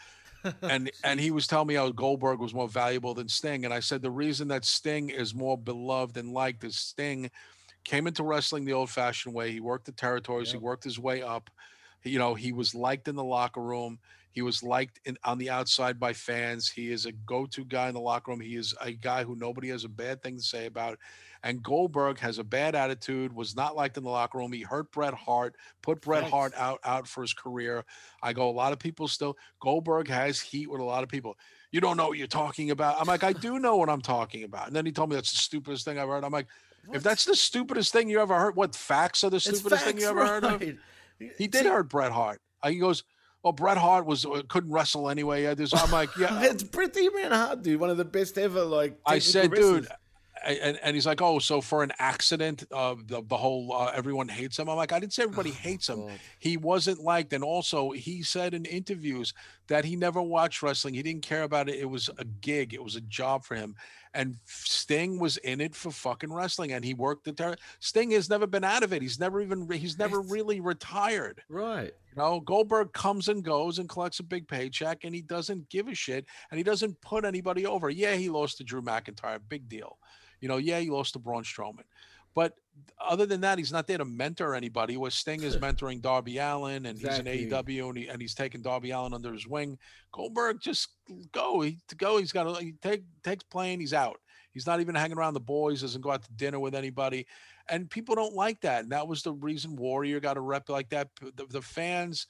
and 0.63 0.93
and 1.03 1.19
he 1.19 1.33
was 1.33 1.49
telling 1.49 1.67
me 1.67 1.75
how 1.75 1.91
Goldberg 1.91 2.39
was 2.39 2.55
more 2.55 2.69
valuable 2.69 3.15
than 3.15 3.29
Sting, 3.29 3.65
and 3.65 3.75
I 3.75 3.81
said 3.81 4.01
the 4.01 4.13
reason 4.13 4.47
that 4.49 4.65
Sting 4.65 5.11
is 5.11 5.35
more 5.35 5.59
beloved 5.59 6.17
and 6.17 6.33
liked 6.33 6.63
is 6.63 6.77
Sting 6.77 7.31
came 7.83 8.07
into 8.07 8.23
wrestling 8.23 8.65
the 8.65 8.73
old-fashioned 8.75 9.35
way. 9.35 9.51
He 9.51 9.61
worked 9.61 9.87
the 9.87 9.93
territories. 9.93 10.53
He 10.53 10.57
worked 10.59 10.85
his 10.85 10.99
way 11.01 11.21
up. 11.23 11.51
You 12.05 12.19
know, 12.19 12.35
he 12.35 12.53
was 12.53 12.75
liked 12.75 13.09
in 13.09 13.17
the 13.17 13.25
locker 13.25 13.61
room. 13.61 13.99
He 14.31 14.43
was 14.43 14.63
liked 14.63 15.01
in, 15.05 15.17
on 15.25 15.39
the 15.39 15.51
outside 15.51 15.99
by 15.99 16.13
fans. 16.13 16.69
He 16.71 16.91
is 16.91 17.07
a 17.07 17.13
go-to 17.13 17.65
guy 17.65 17.89
in 17.89 17.95
the 17.95 18.01
locker 18.01 18.31
room. 18.31 18.41
He 18.41 18.57
is 18.57 18.75
a 18.81 18.93
guy 18.93 19.25
who 19.25 19.35
nobody 19.37 19.69
has 19.69 19.85
a 19.85 19.89
bad 19.89 20.23
thing 20.23 20.37
to 20.37 20.43
say 20.43 20.67
about. 20.67 20.99
And 21.45 21.63
Goldberg 21.63 22.19
has 22.21 22.39
a 22.39 22.45
bad 22.45 22.75
attitude. 22.75 23.35
Was 23.35 23.55
not 23.55 23.77
liked 23.77 23.99
in 23.99 24.03
the 24.03 24.09
locker 24.09 24.39
room. 24.39 24.51
He 24.51 24.63
hurt 24.63 24.91
Bret 24.91 25.13
Hart. 25.13 25.55
Put 25.83 26.01
Bret 26.01 26.23
Facts. 26.23 26.33
Hart 26.33 26.53
out 26.57 26.81
out 26.85 27.07
for 27.07 27.21
his 27.21 27.35
career. 27.35 27.85
I 28.23 28.33
go. 28.33 28.49
A 28.49 28.51
lot 28.51 28.73
of 28.73 28.79
people 28.79 29.07
still. 29.09 29.37
Goldberg 29.61 30.09
has 30.09 30.41
heat 30.41 30.71
with 30.71 30.81
a 30.81 30.85
lot 30.85 31.03
of 31.03 31.11
people. 31.11 31.37
You 31.71 31.83
don't 31.83 31.99
know 31.99 32.09
what 32.09 32.17
you're 32.17 32.27
talking 32.27 32.71
about. 32.71 32.99
I'm 32.99 33.07
like, 33.07 33.25
I 33.25 33.35
do 33.35 33.59
know 33.59 33.77
what 33.77 33.91
I'm 33.91 34.01
talking 34.01 34.45
about. 34.45 34.69
And 34.69 34.75
then 34.75 34.87
he 34.87 34.93
told 34.93 35.11
me 35.11 35.17
that's 35.17 35.33
the 35.33 35.37
stupidest 35.37 35.85
thing 35.85 35.99
I've 35.99 36.09
heard. 36.09 36.25
I'm 36.25 36.33
like, 36.33 36.47
if 36.93 37.03
that's 37.03 37.27
the 37.27 37.37
stupidest 37.37 37.93
thing 37.93 38.09
you 38.09 38.21
ever 38.21 38.39
heard, 38.39 38.57
what 38.57 38.75
facts 38.75 39.23
are 39.23 39.31
the 39.31 39.41
stupidest 39.41 39.85
thing 39.85 39.97
you 39.99 40.07
facts, 40.07 40.11
ever 40.11 40.27
heard 40.27 40.45
of? 40.45 40.63
He 41.37 41.47
did 41.47 41.67
hurt 41.67 41.91
Bret 41.91 42.11
Hart. 42.11 42.41
He 42.67 42.79
goes, 42.79 43.05
"Well, 43.43 43.53
Bret 43.53 43.77
Hart 43.77 44.07
was 44.07 44.25
uh, 44.25 44.43
couldn't 44.49 44.73
wrestle 44.73 45.11
anyway." 45.11 45.47
I'm 45.47 45.91
like, 45.91 46.09
"Yeah." 46.17 46.43
It's 46.45 46.63
pretty 46.63 47.09
man 47.11 47.33
hard, 47.33 47.63
dude. 47.63 47.81
One 47.81 47.91
of 47.91 47.99
the 47.99 48.05
best 48.05 48.39
ever. 48.39 48.65
Like 48.65 48.99
I 49.05 49.19
said, 49.19 49.53
wrestlers. 49.53 49.87
"Dude," 49.87 49.89
and, 50.45 50.79
and 50.83 50.95
he's 50.95 51.07
like, 51.07 51.21
"Oh, 51.23 51.39
so 51.39 51.61
for 51.61 51.83
an 51.83 51.93
accident, 51.99 52.65
uh, 52.71 52.95
the, 53.07 53.23
the 53.23 53.37
whole 53.37 53.73
uh, 53.73 53.93
everyone 53.95 54.29
hates 54.29 54.59
him." 54.59 54.69
I'm 54.69 54.77
like, 54.77 54.93
"I 54.93 55.01
didn't 55.01 55.13
say 55.13 55.25
everybody 55.25 55.51
hates 55.51 55.89
him. 55.89 56.01
Oh, 56.01 56.07
God. 56.09 56.21
He 56.39 56.57
wasn't 56.57 57.01
liked." 57.01 57.33
And 57.33 57.43
also, 57.43 57.91
he 57.91 58.23
said 58.23 58.55
in 58.55 58.65
interviews 58.65 59.33
that 59.69 59.85
he 59.85 59.97
never 59.97 60.21
watched 60.21 60.63
wrestling. 60.63 60.95
He 60.95 61.03
didn't 61.03 61.23
care 61.23 61.43
about 61.43 61.69
it. 61.69 61.77
It 61.77 61.89
was 61.89 62.11
a 62.19 62.25
gig. 62.25 62.75
It 62.75 62.83
was 62.83 62.97
a 62.97 63.01
job 63.03 63.45
for 63.45 63.55
him. 63.55 63.75
And 64.13 64.37
Sting 64.45 65.19
was 65.19 65.39
in 65.39 65.61
it 65.61 65.75
for 65.75 65.91
fucking 65.91 66.33
wrestling, 66.33 66.73
and 66.73 66.85
he 66.85 66.95
worked 66.95 67.25
the. 67.25 67.33
Ter- 67.33 67.57
Sting 67.81 68.13
has 68.13 68.31
never 68.31 68.47
been 68.47 68.63
out 68.63 68.85
of 68.85 68.93
it. 68.93 69.03
He's 69.03 69.19
never 69.19 69.41
even. 69.41 69.69
He's 69.71 69.99
never 69.99 70.21
really 70.21 70.61
retired. 70.61 71.43
Right. 71.49 71.93
You 72.15 72.23
know, 72.23 72.39
Goldberg 72.39 72.93
comes 72.93 73.29
and 73.29 73.43
goes 73.43 73.81
and 73.81 73.89
collects 73.89 74.21
a 74.21 74.23
big 74.23 74.47
paycheck, 74.47 75.03
and 75.03 75.13
he 75.15 75.21
doesn't 75.23 75.69
give 75.69 75.89
a 75.89 75.95
shit, 75.95 76.27
and 76.51 76.59
he 76.59 76.63
doesn't 76.63 77.01
put 77.01 77.25
anybody 77.25 77.67
over. 77.67 77.91
Yeah, 77.91 78.15
he 78.15 78.29
lost 78.29 78.59
to 78.59 78.65
Drew 78.65 78.83
McIntyre, 78.83 79.41
big 79.49 79.69
deal. 79.69 79.99
You 80.41 80.49
know, 80.49 80.59
yeah, 80.59 80.79
he 80.79 80.91
lost 80.91 81.15
to 81.15 81.19
Braun 81.19 81.43
Strowman, 81.43 81.85
but 82.35 82.55
other 83.01 83.27
than 83.27 83.41
that, 83.43 83.59
he's 83.59 83.73
not 83.73 83.87
there 83.87 83.99
to 83.99 84.05
mentor 84.05 84.55
anybody. 84.55 84.97
Where 84.97 85.11
Sting 85.11 85.43
is 85.43 85.57
mentoring 85.59 86.01
Darby 86.01 86.39
Allin, 86.39 86.87
and 86.87 86.99
Exactly. 86.99 87.33
he's 87.39 87.45
in 87.45 87.51
AEW, 87.51 87.89
and, 87.89 87.99
he, 87.99 88.09
and 88.09 88.21
he's 88.21 88.35
taking 88.35 88.63
Darby 88.63 88.91
Allin 88.91 89.15
under 89.15 89.33
his 89.33 89.47
wing. 89.47 89.79
Goldberg 90.13 90.61
just 90.61 90.89
go. 91.33 91.61
He 91.61 91.79
to 91.89 91.97
go. 91.97 92.19
He's 92.19 92.33
got 92.33 92.45
to 92.45 92.63
he 92.65 92.73
take 92.83 93.03
takes 93.23 93.45
plane. 93.45 93.81
He's 93.81 93.95
out. 93.95 94.21
He's 94.53 94.67
not 94.67 94.81
even 94.81 94.95
hanging 94.95 95.19
around 95.19 95.35
the 95.35 95.41
boys. 95.41 95.81
Doesn't 95.81 96.01
go 96.01 96.13
out 96.13 96.23
to 96.23 96.33
dinner 96.33 96.61
with 96.61 96.75
anybody 96.77 97.27
and 97.69 97.91
people 97.91 98.15
don't 98.15 98.35
like 98.35 98.61
that. 98.61 98.83
And 98.83 98.93
that 98.93 99.09
was 99.09 99.23
the 99.23 99.33
reason 99.33 99.77
Warrior 99.77 100.21
got 100.21 100.37
a 100.37 100.41
rep 100.41 100.69
like 100.69 100.91
that. 100.91 101.09
The, 101.37 101.47
the 101.47 101.63
fans, 101.63 102.27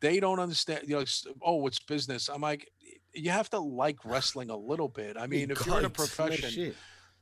they 0.00 0.20
don't 0.20 0.40
understand. 0.40 0.82
You 0.86 0.98
know, 0.98 1.04
oh, 1.42 1.66
it's 1.66 1.78
business. 1.78 2.28
I'm 2.28 2.40
like, 2.40 2.70
you 3.12 3.30
have 3.30 3.48
to 3.50 3.58
like 3.58 4.04
wrestling 4.04 4.50
a 4.50 4.56
little 4.56 4.88
bit. 4.88 5.16
I 5.18 5.26
mean, 5.26 5.50
if 5.50 5.64
you're 5.66 5.78
in 5.78 5.84
a 5.84 5.90
profession. 5.90 6.74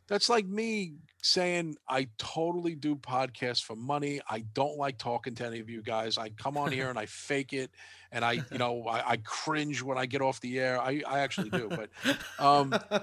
That's 0.07 0.29
like 0.29 0.47
me 0.47 0.95
saying 1.23 1.77
I 1.89 2.09
totally 2.19 2.75
do 2.75 2.97
podcasts 2.97 3.63
for 3.63 3.75
money. 3.75 4.21
I 4.29 4.41
don't 4.53 4.77
like 4.77 4.99
talking 4.99 5.35
to 5.37 5.47
any 5.47 5.61
of 5.61 5.71
you 5.71 5.83
guys. 5.83 6.19
I 6.19 6.31
come 6.31 6.57
on 6.57 6.71
here 6.73 6.89
and 6.91 6.99
I 6.99 7.07
fake 7.07 7.53
it, 7.53 7.71
and 8.13 8.25
I, 8.25 8.33
you 8.51 8.59
know, 8.59 8.85
I, 8.87 9.13
I 9.13 9.17
cringe 9.19 9.83
when 9.83 9.99
I 9.99 10.07
get 10.07 10.21
off 10.21 10.41
the 10.41 10.59
air. 10.61 10.81
I, 10.81 11.03
I 11.07 11.21
actually 11.21 11.51
do, 11.51 11.69
but, 11.69 11.91
um, 12.39 12.73
uh, 12.91 13.01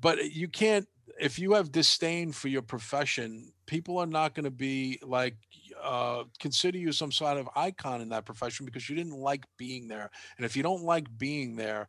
but 0.00 0.32
you 0.32 0.48
can't. 0.48 0.88
If 1.20 1.38
you 1.38 1.52
have 1.52 1.70
disdain 1.70 2.32
for 2.32 2.48
your 2.48 2.62
profession, 2.62 3.52
people 3.66 3.98
are 3.98 4.06
not 4.06 4.34
going 4.34 4.44
to 4.44 4.50
be 4.50 4.98
like 5.02 5.36
uh, 5.82 6.24
consider 6.38 6.78
you 6.78 6.92
some 6.92 7.12
sort 7.12 7.36
of 7.36 7.48
icon 7.54 8.00
in 8.00 8.08
that 8.10 8.24
profession 8.24 8.64
because 8.66 8.88
you 8.88 8.96
didn't 8.96 9.18
like 9.18 9.44
being 9.56 9.88
there. 9.88 10.10
And 10.36 10.46
if 10.46 10.56
you 10.56 10.62
don't 10.62 10.84
like 10.84 11.06
being 11.18 11.56
there, 11.56 11.88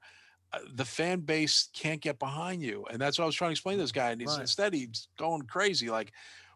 Uh, 0.54 0.60
the 0.76 0.86
fan 0.86 1.20
base 1.22 1.70
can't 1.74 2.02
get 2.02 2.20
behind 2.20 2.62
you. 2.62 2.86
And 2.92 3.02
that's 3.02 3.18
what 3.18 3.24
I 3.24 3.28
was 3.28 3.36
trying 3.36 3.50
to 3.50 3.54
explain 3.54 3.78
to 3.78 3.84
this 3.84 3.92
mm-hmm. 3.92 4.00
guy. 4.00 4.12
And 4.12 4.22
he's, 4.22 4.30
Right. 4.30 4.42
instead, 4.42 4.74
he's 4.74 5.08
going 5.18 5.42
crazy. 5.44 5.90
Like, 5.90 6.12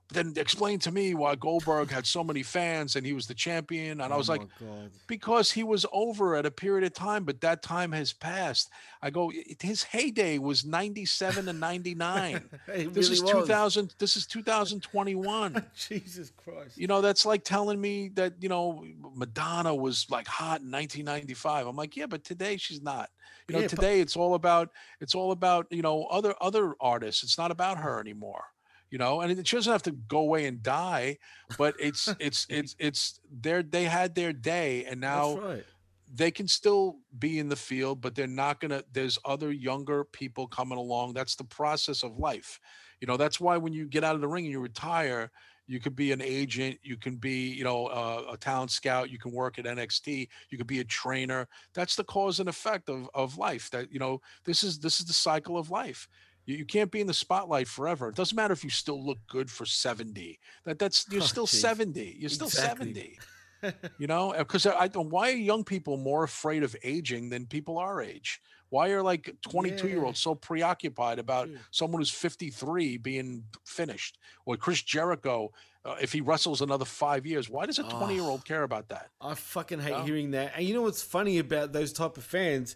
but 0.08 0.16
then 0.16 0.34
explain 0.38 0.80
to 0.80 0.92
me 0.92 1.14
why 1.14 1.36
Goldberg 1.36 1.92
had 1.92 2.06
so 2.06 2.24
many 2.24 2.44
fans 2.44 2.96
and 2.96 3.06
he 3.06 3.14
was 3.14 3.28
the 3.28 3.34
champion. 3.34 4.00
And 4.02 4.14
I 4.14 4.16
Oh 4.16 4.18
was 4.18 4.30
like, 4.30 4.42
God. 4.60 4.92
because 5.08 5.52
he 5.52 5.64
was 5.64 5.86
over 5.92 6.36
at 6.36 6.46
a 6.46 6.52
period 6.52 6.86
of 6.86 6.94
time, 6.94 7.24
but 7.26 7.42
that 7.42 7.62
time 7.62 7.92
has 7.92 8.14
passed. 8.14 8.70
I 9.02 9.10
go, 9.10 9.32
his 9.62 9.84
heyday 9.84 10.38
was 10.38 10.66
97 10.66 11.48
and 11.50 11.60
99. 11.60 12.50
It 12.68 12.94
this 12.94 13.10
really 13.10 13.14
is 13.14 13.22
was. 13.24 13.32
2000. 13.32 13.96
This 14.00 14.16
is 14.16 14.26
2021. 14.28 15.66
Jesus 15.76 16.32
Christ. 16.36 16.78
You 16.78 16.88
know, 16.88 17.02
that's 17.02 17.26
like 17.26 17.44
telling 17.44 17.80
me 17.80 18.10
that, 18.16 18.34
you 18.42 18.50
know, 18.50 18.86
Madonna 19.16 19.74
was 19.74 20.08
like 20.10 20.28
hot 20.28 20.62
in 20.62 20.72
1995. 20.72 21.68
I'm 21.68 21.76
like, 21.76 21.96
yeah, 21.96 22.06
but 22.08 22.24
today 22.24 22.58
she's 22.58 22.82
not. 22.82 23.10
You 23.48 23.56
know, 23.56 23.62
Yeah, 23.62 23.68
today 23.68 24.00
it's 24.02 24.16
all 24.16 24.34
about 24.36 24.70
it's 25.00 25.16
all 25.16 25.32
about, 25.32 25.68
you 25.70 25.82
know, 25.82 26.04
other 26.06 26.34
other 26.42 26.76
artists. 26.80 27.24
It's 27.24 27.38
not 27.38 27.52
about 27.52 27.78
her 27.78 28.00
anymore. 28.00 28.44
You 28.90 28.98
know, 28.98 29.22
and 29.22 29.32
it- 29.32 29.48
she 29.48 29.56
doesn't 29.58 29.72
have 29.72 29.84
to 29.84 29.92
go 29.92 30.20
away 30.20 30.46
and 30.46 30.64
die, 30.64 31.18
but 31.58 31.76
it's 31.80 32.08
it's 32.20 32.48
it's 32.50 32.76
it's 32.80 33.20
their 33.32 33.64
they 33.64 33.86
had 33.86 34.16
their 34.16 34.34
day 34.34 34.86
and 34.86 35.02
now 35.02 35.36
That's 35.36 35.46
right. 35.46 35.66
they 36.14 36.32
can 36.32 36.48
still 36.48 36.98
be 37.20 37.38
in 37.40 37.50
the 37.50 37.56
field, 37.56 38.02
but 38.02 38.16
they're 38.16 38.28
not 38.28 38.60
gonna. 38.62 38.84
There's 38.94 39.20
other 39.26 39.52
younger 39.52 40.06
people 40.06 40.48
coming 40.48 40.78
along. 40.78 41.14
That's 41.14 41.36
the 41.36 41.44
process 41.44 42.04
of 42.04 42.18
life. 42.18 42.60
You 43.02 43.08
know, 43.08 43.18
that's 43.18 43.40
why 43.40 43.58
when 43.58 43.74
you 43.74 43.88
get 43.88 44.04
out 44.04 44.16
of 44.16 44.22
the 44.22 44.28
ring 44.28 44.46
and 44.46 44.52
you 44.52 44.60
retire, 44.60 45.30
you 45.68 45.80
could 45.82 45.96
be 45.96 46.14
an 46.14 46.22
agent, 46.22 46.80
you 46.82 46.96
can 46.98 47.18
be, 47.18 47.50
you 47.50 47.64
know, 47.66 47.88
uh, 47.88 48.24
a 48.32 48.38
talent 48.38 48.72
scout, 48.72 49.10
you 49.10 49.20
can 49.20 49.34
work 49.34 49.60
at 49.60 49.66
NXT, 49.66 50.30
you 50.50 50.58
could 50.58 50.66
be 50.66 50.80
a 50.80 50.84
trainer. 50.86 51.48
That's 51.74 51.96
the 51.98 52.06
cause 52.06 52.40
and 52.40 52.48
effect 52.48 52.90
of 52.90 53.10
of 53.14 53.38
life. 53.38 53.70
That 53.72 53.92
you 53.92 54.00
know, 54.00 54.22
this 54.46 54.64
is 54.64 54.80
this 54.80 55.00
is 55.02 55.06
the 55.06 55.14
cycle 55.14 55.58
of 55.58 55.70
life. 55.70 56.08
You, 56.48 56.58
you 56.58 56.66
can't 56.66 56.90
be 56.90 57.00
in 57.02 57.08
the 57.08 57.14
spotlight 57.14 57.68
forever. 57.68 58.10
It 58.10 58.16
doesn't 58.16 58.36
matter 58.36 58.54
if 58.54 58.64
you 58.64 58.72
still 58.72 59.06
look 59.06 59.20
good 59.28 59.52
for 59.52 59.66
70. 59.66 60.40
That 60.66 60.80
that's 60.80 61.06
you're 61.12 61.22
Oh, 61.22 61.26
still 61.26 61.46
geez. 61.46 61.62
70. 61.62 62.16
You're 62.20 62.30
still 62.30 62.48
Exactly. 62.48 62.94
70 62.94 63.20
you 63.98 64.06
know 64.06 64.36
because 64.38 64.68
I, 64.68 64.82
I 64.82 64.88
don't 64.88 65.10
why 65.10 65.32
are 65.32 65.36
young 65.36 65.64
people 65.64 65.98
more 65.98 66.24
afraid 66.24 66.62
of 66.62 66.76
aging 66.84 67.30
than 67.30 67.48
people 67.48 67.80
our 67.80 68.04
age 68.04 68.40
why 68.70 68.90
are 68.92 69.02
like 69.02 69.36
22 69.42 69.88
year 69.88 70.04
olds 70.04 70.20
so 70.20 70.36
preoccupied 70.36 71.18
about 71.18 71.48
Sure. 71.48 71.58
someone 71.72 72.00
who's 72.02 72.12
53 72.12 72.98
being 72.98 73.44
finished 73.66 74.20
or 74.46 74.58
chris 74.58 74.84
jericho 74.84 75.52
uh, 75.86 75.96
if 76.00 76.12
he 76.14 76.22
wrestles 76.22 76.62
another 76.62 76.86
five 76.86 77.26
years 77.26 77.50
why 77.50 77.66
does 77.66 77.80
a 77.80 77.84
20 77.84 78.14
year 78.14 78.30
old 78.30 78.46
care 78.46 78.62
about 78.62 78.88
that 78.90 79.10
I 79.20 79.34
fucking 79.34 79.80
hate 79.80 79.90
Yeah. 79.90 80.06
hearing 80.06 80.30
that. 80.32 80.54
And 80.56 80.64
you 80.64 80.76
know 80.76 80.84
what's 80.84 81.02
funny 81.02 81.40
about 81.40 81.74
those 81.74 81.92
type 81.92 82.16
of 82.18 82.24
fans? 82.24 82.76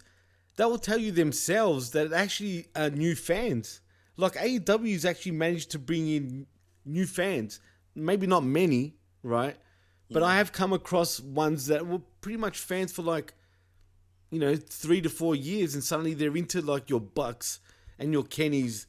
They 0.56 0.64
will 0.64 0.78
tell 0.78 0.98
you 0.98 1.12
themselves 1.12 1.90
that 1.90 2.06
it 2.06 2.12
actually 2.12 2.66
are 2.76 2.90
new 2.90 3.14
fans. 3.14 3.80
Like 4.16 4.34
AEW's 4.34 5.04
actually 5.04 5.32
managed 5.32 5.70
to 5.70 5.78
bring 5.78 6.08
in 6.08 6.46
new 6.84 7.06
fans. 7.06 7.60
Maybe 7.94 8.26
not 8.26 8.44
many, 8.44 8.96
right? 9.22 9.56
But 10.10 10.22
I 10.22 10.36
have 10.36 10.52
come 10.52 10.74
across 10.74 11.20
ones 11.20 11.66
that 11.68 11.86
were 11.86 12.00
pretty 12.20 12.36
much 12.36 12.58
fans 12.58 12.92
for 12.92 13.00
like, 13.00 13.32
you 14.30 14.38
know, 14.38 14.56
three 14.56 15.00
to 15.00 15.08
four 15.08 15.34
years, 15.34 15.74
and 15.74 15.82
suddenly 15.82 16.12
they're 16.12 16.36
into 16.36 16.60
like 16.60 16.90
your 16.90 17.00
Bucks 17.00 17.60
and 17.98 18.12
your 18.12 18.24
Kennys, 18.24 18.86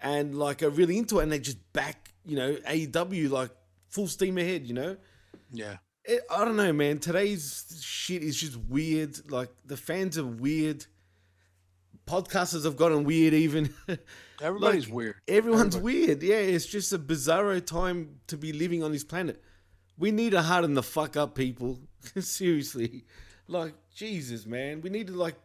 and 0.00 0.34
like 0.34 0.62
are 0.62 0.70
really 0.70 0.96
into 0.96 1.18
it, 1.18 1.24
and 1.24 1.32
they 1.32 1.38
just 1.38 1.72
back, 1.74 2.14
you 2.24 2.36
know, 2.36 2.54
AEW 2.54 3.30
like 3.30 3.50
full 3.90 4.06
steam 4.06 4.38
ahead, 4.38 4.66
you 4.66 4.72
know. 4.72 4.96
yeah 5.52 5.76
It, 6.06 6.22
I 6.30 6.44
don't 6.44 6.56
know, 6.56 6.72
man. 6.72 6.98
Today's 6.98 7.80
shit 7.82 8.22
is 8.22 8.36
just 8.40 8.56
weird. 8.56 9.30
Like 9.30 9.50
the 9.64 9.76
fans 9.76 10.16
are 10.18 10.24
weird. 10.24 10.86
Podcasters 12.06 12.64
have 12.64 12.76
gotten 12.76 13.04
weird. 13.04 13.34
Even 13.34 13.74
everybody's 14.40 14.86
Like, 14.86 14.94
weird 14.94 15.14
everyone's 15.26 15.76
weird. 15.76 16.22
Yeah, 16.22 16.36
it's 16.36 16.66
just 16.66 16.92
a 16.92 16.98
bizarro 16.98 17.64
time 17.64 18.20
to 18.28 18.36
be 18.36 18.52
living 18.52 18.82
on 18.84 18.92
this 18.92 19.04
planet. 19.04 19.42
We 19.98 20.10
need 20.10 20.30
to 20.30 20.42
harden 20.42 20.74
the 20.74 20.82
fuck 20.82 21.16
up, 21.16 21.34
people. 21.34 21.80
Seriously, 22.20 23.04
like 23.48 23.74
Jesus, 23.94 24.46
man. 24.46 24.82
We 24.82 24.90
need 24.90 25.08
to 25.08 25.14
like 25.14 25.36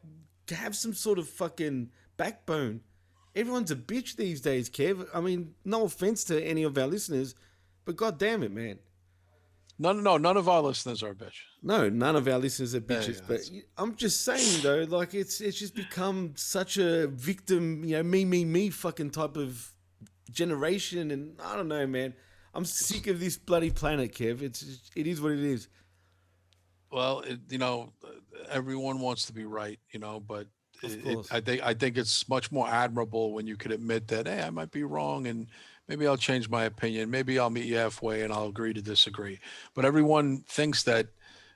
have 0.51 0.75
some 0.75 0.93
sort 0.93 1.17
of 1.17 1.27
fucking 1.27 1.89
backbone. 2.17 2.81
Everyone's 3.35 3.71
a 3.71 3.75
bitch 3.75 4.17
these 4.17 4.41
days, 4.41 4.69
Kev. 4.69 5.07
I 5.13 5.21
mean, 5.21 5.55
no 5.63 5.85
offense 5.85 6.25
to 6.25 6.43
any 6.43 6.63
of 6.63 6.77
our 6.77 6.85
listeners, 6.88 7.33
but 7.85 7.95
god 7.95 8.19
damn 8.19 8.43
it, 8.43 8.51
man. 8.51 8.77
No 9.82 9.91
no 9.94 10.02
no 10.02 10.18
none 10.18 10.38
of 10.38 10.48
our 10.48 10.62
listeners 10.62 11.02
are 11.03 11.12
a 11.12 11.16
bitch 11.16 11.40
No, 11.64 11.90
none 11.90 12.16
of 12.16 12.28
our 12.28 12.40
listeners 12.40 12.74
are 12.76 12.82
bitches. 12.82 13.16
yeah, 13.16 13.22
but 13.28 13.38
that's- 13.40 13.52
y- 13.52 13.62
I'm 13.78 13.95
just 13.95 14.18
saying 14.28 14.62
though, 14.62 14.84
like 14.98 15.14
it's 15.22 15.41
it's 15.41 15.58
just 15.64 15.76
become 15.76 16.34
such 16.36 16.78
a 16.78 17.08
victim, 17.08 17.84
you 17.84 17.95
know, 17.98 18.03
me 18.03 18.26
me 18.26 18.45
me 18.45 18.70
fucking 18.70 19.12
type 19.12 19.36
of 19.45 19.52
generation, 20.32 21.12
and 21.12 21.22
I 21.41 21.56
don't 21.58 21.68
know, 21.68 21.86
man. 21.88 22.14
I'm 22.53 22.66
sick 22.66 23.08
of 23.08 23.20
this 23.20 23.38
bloody 23.38 23.72
planet, 23.72 24.14
Kev. 24.14 24.41
It's 24.41 24.60
it 24.95 25.08
is 25.08 25.22
what 25.22 25.32
it 25.34 25.40
is. 25.56 25.68
well 26.91 27.22
it, 27.22 27.40
you 27.49 27.58
know 27.58 27.94
everyone 28.49 28.99
wants 28.99 29.26
to 29.28 29.34
be 29.34 29.45
right 29.45 29.80
you 29.94 29.99
know 29.99 30.20
but 30.20 30.48
it- 30.84 31.06
it- 31.06 31.28
I 31.32 31.40
think 31.40 31.62
I 31.64 31.74
think 31.74 31.98
it's 31.98 32.28
much 32.28 32.52
more 32.52 32.68
admirable 32.68 33.34
when 33.34 33.48
you 33.48 33.56
could 33.56 33.72
admit 33.72 34.08
that 34.10 34.28
hey 34.28 34.41
I 34.41 34.49
might 34.49 34.72
be 34.72 34.84
wrong 34.84 35.28
and 35.28 35.48
maybe 35.91 36.07
I'll 36.07 36.18
change 36.18 36.49
my 36.49 36.63
opinion 36.63 37.09
maybe 37.09 37.38
I'll 37.38 37.49
meet 37.49 37.65
you 37.65 37.77
halfway 37.77 38.22
and 38.22 38.31
I'll 38.31 38.47
agree 38.47 38.73
to 38.73 38.81
disagree 38.81 39.39
but 39.76 39.85
everyone 39.85 40.43
thinks 40.47 40.84
that 40.84 41.07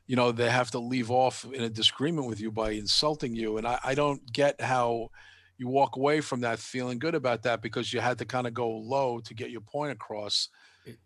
you 0.08 0.16
know, 0.16 0.32
they 0.32 0.50
have 0.50 0.72
to 0.72 0.80
leave 0.80 1.10
off 1.10 1.46
in 1.52 1.64
a 1.64 1.70
disagreement 1.70 2.28
with 2.28 2.40
you 2.40 2.52
by 2.52 2.72
insulting 2.72 3.36
you. 3.36 3.58
And 3.58 3.68
I, 3.68 3.80
I 3.84 3.96
don't 3.96 4.32
get 4.32 4.62
how 4.62 5.10
you 5.58 5.68
walk 5.68 5.96
away 5.96 6.22
from 6.22 6.42
that 6.42 6.60
feeling 6.60 7.00
good 7.00 7.16
about 7.16 7.44
that 7.44 7.62
because 7.62 7.92
you 7.92 8.02
had 8.02 8.18
to 8.20 8.26
kind 8.26 8.46
of 8.46 8.54
go 8.54 8.70
low 8.70 9.20
to 9.22 9.34
get 9.34 9.50
your 9.50 9.62
point 9.62 9.92
across. 9.92 10.50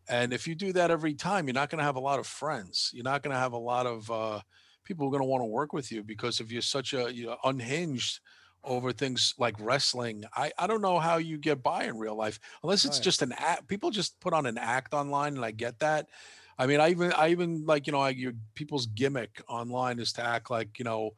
And 0.09 0.33
if 0.33 0.47
you 0.47 0.55
do 0.55 0.73
that 0.73 0.91
every 0.91 1.13
time, 1.13 1.47
you're 1.47 1.53
not 1.53 1.69
going 1.69 1.79
to 1.79 1.85
have 1.85 1.95
a 1.95 2.01
lot 2.01 2.19
of 2.19 2.27
friends. 2.27 2.91
You're 2.93 3.03
not 3.03 3.23
going 3.23 3.33
to 3.33 3.39
have 3.39 3.53
a 3.53 3.57
lot 3.57 3.85
of 3.85 4.11
uh, 4.11 4.41
people 4.83 5.05
who 5.05 5.09
are 5.09 5.17
going 5.17 5.23
to 5.23 5.29
want 5.29 5.41
to 5.41 5.45
work 5.45 5.71
with 5.71 5.91
you 5.91 6.03
because 6.03 6.41
if 6.41 6.51
you're 6.51 6.61
such 6.61 6.93
a 6.93 7.13
you 7.13 7.27
know, 7.27 7.37
unhinged 7.45 8.19
over 8.63 8.91
things 8.91 9.33
like 9.37 9.55
wrestling, 9.59 10.23
I, 10.33 10.51
I 10.57 10.67
don't 10.67 10.81
know 10.81 10.99
how 10.99 11.17
you 11.17 11.37
get 11.37 11.63
by 11.63 11.85
in 11.85 11.97
real 11.97 12.15
life 12.15 12.39
unless 12.63 12.85
it's 12.85 12.99
Right. 12.99 12.99
just 12.99 13.21
an 13.21 13.31
act. 13.33 13.67
People 13.67 13.91
just 13.91 14.19
put 14.19 14.33
on 14.33 14.45
an 14.45 14.57
act 14.57 14.93
online, 14.93 15.35
and 15.35 15.45
I 15.45 15.51
get 15.51 15.79
that. 15.79 16.09
I 16.57 16.67
mean, 16.67 16.79
I 16.79 16.89
even 16.89 17.13
I 17.13 17.29
even 17.29 17.65
like 17.65 17.87
you 17.87 17.93
know 17.93 17.99
like 17.99 18.17
your 18.17 18.33
people's 18.55 18.85
gimmick 18.87 19.41
online 19.47 19.99
is 19.99 20.13
to 20.13 20.23
act 20.23 20.49
like 20.51 20.77
you 20.79 20.85
know 20.85 21.11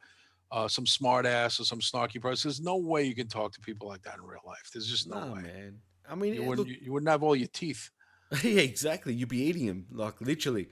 uh, 0.50 0.68
some 0.68 0.86
smart 0.86 1.26
ass 1.26 1.60
or 1.60 1.64
some 1.64 1.80
snarky 1.80 2.20
person. 2.20 2.48
There's 2.48 2.60
no 2.60 2.76
way 2.78 3.04
you 3.04 3.14
can 3.14 3.28
talk 3.28 3.52
to 3.54 3.60
people 3.60 3.88
like 3.88 4.02
that 4.02 4.16
in 4.18 4.24
real 4.24 4.42
life. 4.46 4.70
There's 4.72 4.88
just 4.88 5.08
no 5.08 5.20
Nah, 5.20 5.34
way. 5.34 5.42
man. 5.42 5.82
I 6.08 6.14
mean, 6.14 6.34
You 6.34 6.44
wouldn't 6.44 6.66
look, 6.66 6.68
you, 6.68 6.76
you 6.80 6.92
wouldn't 6.92 7.10
have 7.10 7.22
all 7.22 7.36
your 7.36 7.48
teeth. 7.48 7.90
yeah, 8.44 8.60
exactly. 8.62 9.14
You'd 9.14 9.28
be 9.28 9.42
eating 9.42 9.66
him, 9.66 9.86
like 9.90 10.20
literally. 10.20 10.70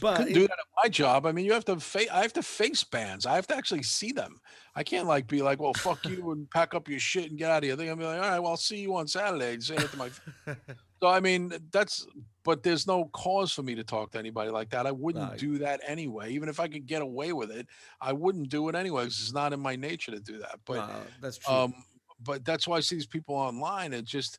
But 0.00 0.16
couldn't 0.18 0.34
do 0.34 0.42
that 0.42 0.52
at 0.58 0.66
my 0.84 0.88
job. 0.88 1.24
I 1.26 1.32
mean, 1.32 1.44
you 1.46 1.52
have 1.54 1.64
to 1.66 1.80
face. 1.80 2.08
I 2.12 2.20
have 2.22 2.32
to 2.34 2.42
face 2.42 2.84
bands. 2.84 3.24
I 3.26 3.34
have 3.36 3.46
to 3.46 3.56
actually 3.56 3.82
see 3.82 4.12
them. 4.12 4.38
I 4.74 4.82
can't 4.82 5.06
like 5.06 5.26
be 5.26 5.40
like, 5.40 5.60
"Well, 5.60 5.72
fuck 5.74 6.04
you," 6.08 6.30
and 6.32 6.50
pack 6.50 6.74
up 6.74 6.88
your 6.88 6.98
shit 7.00 7.30
and 7.30 7.38
get 7.38 7.50
out 7.50 7.58
of 7.58 7.64
here. 7.64 7.74
They're 7.76 7.86
gonna 7.86 7.96
be 8.00 8.04
like, 8.04 8.16
"All 8.22 8.28
right, 8.28 8.38
well, 8.38 8.50
I'll 8.50 8.56
see 8.58 8.78
you 8.80 8.94
on 8.96 9.08
Saturday." 9.08 9.54
And 9.54 9.62
say 9.64 9.76
it 9.76 9.90
to 9.90 9.96
my. 9.96 10.10
so 11.00 11.08
I 11.08 11.20
mean, 11.20 11.52
that's. 11.72 12.06
But 12.44 12.62
there's 12.62 12.86
no 12.86 13.06
cause 13.12 13.52
for 13.52 13.62
me 13.62 13.74
to 13.74 13.84
talk 13.84 14.12
to 14.12 14.18
anybody 14.18 14.50
like 14.50 14.70
that. 14.70 14.86
I 14.86 14.92
wouldn't 14.92 15.32
No. 15.32 15.36
do 15.36 15.58
that 15.58 15.80
anyway. 15.86 16.32
Even 16.32 16.48
if 16.48 16.60
I 16.60 16.68
could 16.68 16.86
get 16.86 17.02
away 17.02 17.32
with 17.34 17.50
it, 17.50 17.66
I 18.00 18.12
wouldn't 18.14 18.48
do 18.48 18.68
it 18.68 18.74
anyway. 18.74 19.04
'cause 19.04 19.20
it's 19.20 19.32
not 19.34 19.52
in 19.52 19.60
my 19.60 19.76
nature 19.76 20.12
to 20.12 20.20
do 20.20 20.38
that. 20.38 20.58
But 20.64 20.88
that's 21.20 21.38
true. 21.38 21.54
um, 21.54 21.74
but 22.20 22.44
that's 22.44 22.66
why 22.66 22.76
I 22.78 22.80
see 22.80 22.94
these 22.96 23.06
people 23.06 23.34
online 23.34 23.92
It 23.92 24.04
just 24.04 24.38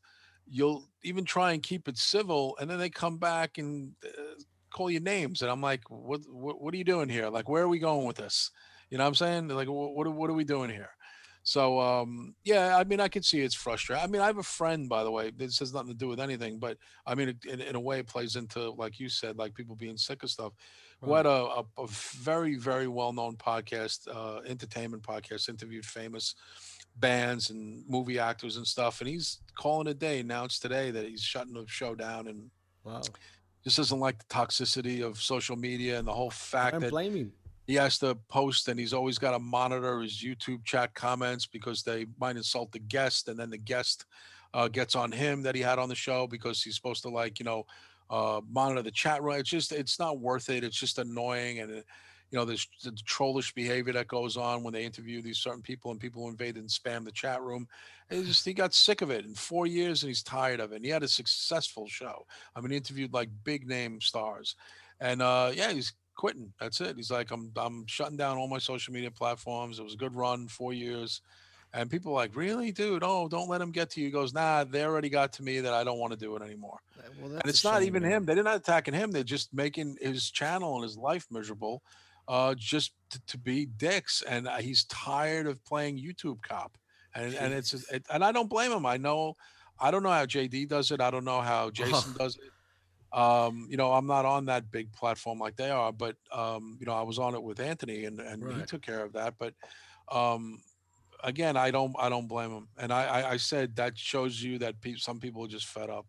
you'll 0.52 0.88
even 1.04 1.24
try 1.26 1.54
and 1.54 1.62
keep 1.62 1.88
it 1.88 1.98
civil, 1.98 2.58
and 2.60 2.68
then 2.70 2.80
they 2.80 2.90
come 2.90 3.18
back 3.20 3.60
and 3.60 3.94
uh, 4.04 4.10
call 4.72 4.92
you 4.92 5.00
names, 5.00 5.42
and 5.42 5.52
I'm 5.52 5.62
like, 5.62 5.90
what, 5.90 6.22
what 6.30 6.62
what 6.62 6.74
are 6.74 6.78
you 6.78 6.84
doing 6.84 7.10
here? 7.10 7.30
Like, 7.30 7.50
where 7.50 7.64
are 7.64 7.70
we 7.70 7.80
going 7.80 8.06
with 8.06 8.18
this? 8.18 8.52
You 8.90 8.98
know 8.98 9.04
what 9.04 9.10
I'm 9.10 9.16
saying? 9.16 9.48
They're 9.48 9.58
like, 9.58 9.68
what 9.70 9.94
what 9.94 10.08
are, 10.08 10.12
what 10.12 10.30
are 10.30 10.34
we 10.34 10.44
doing 10.44 10.70
here? 10.70 10.90
So 11.44 11.80
um, 11.80 12.36
yeah, 12.44 12.78
I 12.78 12.84
mean, 12.84 13.00
I 13.00 13.08
can 13.08 13.24
see 13.24 13.42
it's 13.42 13.56
frustrating. 13.56 14.04
I 14.04 14.08
mean, 14.08 14.22
I 14.22 14.28
have 14.28 14.38
a 14.38 14.44
friend, 14.44 14.90
by 14.90 15.04
the 15.04 15.12
way. 15.12 15.32
This 15.36 15.60
has 15.60 15.74
nothing 15.74 15.90
to 15.90 15.98
do 15.98 16.08
with 16.08 16.20
anything, 16.20 16.60
but 16.60 16.78
I 17.06 17.16
mean, 17.16 17.40
in, 17.48 17.62
in 17.62 17.76
a 17.76 17.80
way, 17.80 18.00
it 18.00 18.08
plays 18.08 18.36
into 18.36 18.72
like 18.72 19.00
you 19.00 19.10
said, 19.10 19.38
like 19.38 19.56
people 19.56 19.76
being 19.76 19.98
sick 19.98 20.24
of 20.24 20.30
stuff. 20.30 20.54
Who 21.02 21.14
had 21.14 21.26
a, 21.26 21.30
a, 21.30 21.64
a 21.78 21.88
very 21.88 22.56
very 22.56 22.90
well 22.90 23.14
known 23.14 23.38
podcast, 23.38 24.08
uh, 24.14 24.42
entertainment 24.46 25.02
podcast, 25.02 25.48
interviewed 25.48 25.86
famous 25.86 26.36
bands 26.98 27.52
and 27.52 27.84
movie 27.88 28.20
actors 28.20 28.58
and 28.58 28.68
stuff, 28.68 29.00
and 29.00 29.10
he's 29.10 29.40
calling 29.56 29.88
a 29.88 29.94
day. 29.94 30.20
Announced 30.20 30.62
today 30.62 30.92
that 30.92 31.08
he's 31.08 31.22
shutting 31.22 31.54
the 31.54 31.64
show 31.68 31.96
down 31.96 32.28
and 32.28 32.52
wow. 32.84 33.02
Just 33.64 33.78
doesn't 33.78 34.00
like 34.00 34.18
the 34.18 34.34
toxicity 34.34 35.06
of 35.06 35.22
social 35.22 35.56
media 35.56 36.00
and 36.00 36.08
the 36.08 36.14
whole 36.14 36.30
fact 36.32 36.74
don't 36.74 36.82
that 36.82 36.92
blame 36.92 37.16
him. 37.16 37.32
he 37.68 37.76
has 37.76 37.98
to 38.00 38.16
post 38.28 38.68
and 38.68 38.80
he's 38.80 38.94
always 38.94 39.18
got 39.18 39.32
to 39.32 39.40
monitor 39.40 40.00
his 40.02 40.14
YouTube 40.14 40.64
chat 40.66 40.94
comments 40.94 41.46
because 41.46 41.84
they 41.84 42.06
might 42.20 42.38
insult 42.38 42.72
the 42.72 42.80
guest 42.80 43.28
and 43.28 43.38
then 43.38 43.50
the 43.50 43.58
guest 43.58 44.06
uh, 44.54 44.68
gets 44.68 44.96
on 44.96 45.12
him 45.12 45.44
that 45.44 45.56
he 45.56 45.62
had 45.62 45.78
on 45.78 45.90
the 45.90 45.96
show 45.96 46.26
because 46.28 46.64
he's 46.64 46.76
supposed 46.76 47.04
to 47.04 47.10
like 47.10 47.40
you 47.40 47.46
know 47.46 47.66
uh, 48.10 48.42
monitor 48.50 48.82
the 48.82 48.92
chat 48.92 49.22
room. 49.22 49.36
It's 49.36 49.50
just 49.50 49.72
it's 49.72 50.00
not 50.00 50.20
worth 50.20 50.50
it. 50.50 50.64
It's 50.64 50.80
just 50.80 51.00
annoying 51.00 51.60
and. 51.60 51.84
You 52.32 52.38
know, 52.38 52.46
there's 52.46 52.68
the 52.84 52.92
trollish 53.06 53.54
behavior 53.54 53.94
that 53.94 54.08
goes 54.08 54.38
on 54.38 54.64
when 54.64 54.74
they 54.74 54.86
interview 54.86 55.22
these 55.22 55.40
certain 55.40 55.62
people 55.62 55.92
and 55.92 56.00
people 56.00 56.24
who 56.24 56.30
invade 56.30 56.58
and 56.58 56.70
spam 56.70 57.04
the 57.04 57.12
chat 57.12 57.42
room. 57.42 57.68
And 58.10 58.20
he 58.20 58.26
just 58.28 58.46
he 58.46 58.54
got 58.54 58.74
sick 58.74 59.02
of 59.02 59.10
it 59.10 59.26
in 59.26 59.34
four 59.34 59.66
years 59.68 60.04
and 60.04 60.10
he's 60.10 60.24
tired 60.24 60.60
of 60.60 60.72
it. 60.72 60.78
And 60.78 60.86
he 60.86 60.92
had 60.92 61.04
a 61.04 61.08
successful 61.08 61.88
show. 61.88 62.26
I 62.56 62.62
mean, 62.62 62.72
he 62.72 62.78
interviewed 62.78 63.14
like 63.14 63.30
big 63.44 63.68
name 63.68 64.00
stars, 64.02 64.56
and 65.00 65.22
uh, 65.22 65.52
yeah, 65.54 65.72
he's 65.72 65.94
quitting. 66.16 66.54
That's 66.60 66.82
it. 66.82 66.96
He's 66.98 67.12
like, 67.12 67.32
I'm 67.32 67.52
I'm 67.56 67.86
shutting 67.88 68.18
down 68.18 68.38
all 68.38 68.48
my 68.48 68.60
social 68.60 68.94
media 68.94 69.12
platforms. 69.12 69.80
It 69.80 69.84
was 69.84 69.94
a 69.94 69.98
good 69.98 70.16
run, 70.16 70.48
four 70.48 70.74
years. 70.74 71.22
And 71.72 71.90
people 71.90 72.14
are 72.14 72.16
like, 72.16 72.36
really, 72.36 72.72
dude? 72.72 73.04
Oh, 73.04 73.28
don't 73.28 73.48
let 73.48 73.62
him 73.62 73.72
get 73.72 73.92
to 73.92 74.00
you. 74.00 74.08
He 74.08 74.12
goes, 74.12 74.34
nah, 74.34 74.64
they 74.64 74.84
already 74.84 75.10
got 75.10 75.32
to 75.34 75.44
me 75.44 75.60
that 75.60 75.72
I 75.72 75.84
don't 75.84 76.00
want 76.00 76.12
to 76.14 76.18
do 76.18 76.36
it 76.36 76.42
anymore. 76.42 76.80
Well, 77.22 77.34
and 77.34 77.46
it's 77.46 77.64
not 77.64 77.84
even 77.84 78.02
him. 78.02 78.26
They're 78.26 78.42
not 78.42 78.56
attacking 78.56 78.96
him. 78.96 79.12
They're 79.12 79.24
just 79.24 79.54
making 79.54 79.98
his 80.02 80.32
channel 80.32 80.74
and 80.76 80.84
his 80.84 80.98
life 80.98 81.28
miserable, 81.30 81.84
uh, 82.30 82.54
just 82.56 82.94
to, 83.10 83.20
to 83.26 83.38
be 83.38 83.66
dicks. 83.66 84.22
And 84.22 84.48
uh, 84.48 84.58
he's 84.58 84.86
tired 84.86 85.48
of 85.48 85.64
playing 85.66 85.98
YouTube 85.98 86.42
cop. 86.42 86.78
And 87.16 87.34
and 87.34 87.54
it's 87.54 87.74
it, 87.90 88.06
and 88.14 88.24
I 88.24 88.32
don't 88.32 88.50
blame 88.50 88.72
him. 88.72 88.86
I 88.86 88.98
know, 88.98 89.36
I 89.80 89.90
don't 89.90 90.04
know 90.04 90.12
how 90.12 90.28
JD 90.28 90.70
does 90.70 90.92
it. 90.92 91.02
I 91.02 91.10
don't 91.10 91.26
know 91.26 91.42
how 91.42 91.72
Jason 91.72 92.14
does 92.18 92.38
it. 92.38 92.52
Um, 93.18 93.68
you 93.72 93.78
know, 93.78 93.92
I'm 93.92 94.06
not 94.06 94.26
on 94.26 94.46
that 94.46 94.70
big 94.70 94.94
platform 94.94 95.40
like 95.40 95.56
they 95.56 95.72
are, 95.72 95.92
but 95.92 96.16
um, 96.32 96.78
you 96.80 96.86
know, 96.86 96.94
I 96.94 97.02
was 97.02 97.18
on 97.18 97.34
it 97.34 97.42
with 97.42 97.60
Anthony, 97.60 98.06
and 98.06 98.20
and 98.20 98.44
he 98.54 98.62
took 98.68 98.84
care 98.84 99.04
of 99.04 99.14
that. 99.14 99.34
But 99.40 99.56
um, 100.12 100.62
again, 101.24 101.58
I 101.58 101.72
don't 101.72 101.96
I 101.98 102.10
don't 102.10 102.28
blame 102.28 102.52
him. 102.52 102.68
And 102.78 102.94
I 102.94 103.06
I, 103.06 103.32
I 103.32 103.38
said 103.38 103.76
that 103.78 103.98
shows 103.98 104.42
you 104.42 104.60
that 104.60 104.80
pe- 104.80 104.96
some 104.96 105.20
people 105.20 105.44
are 105.44 105.50
just 105.50 105.66
fed 105.66 105.90
up. 105.90 106.06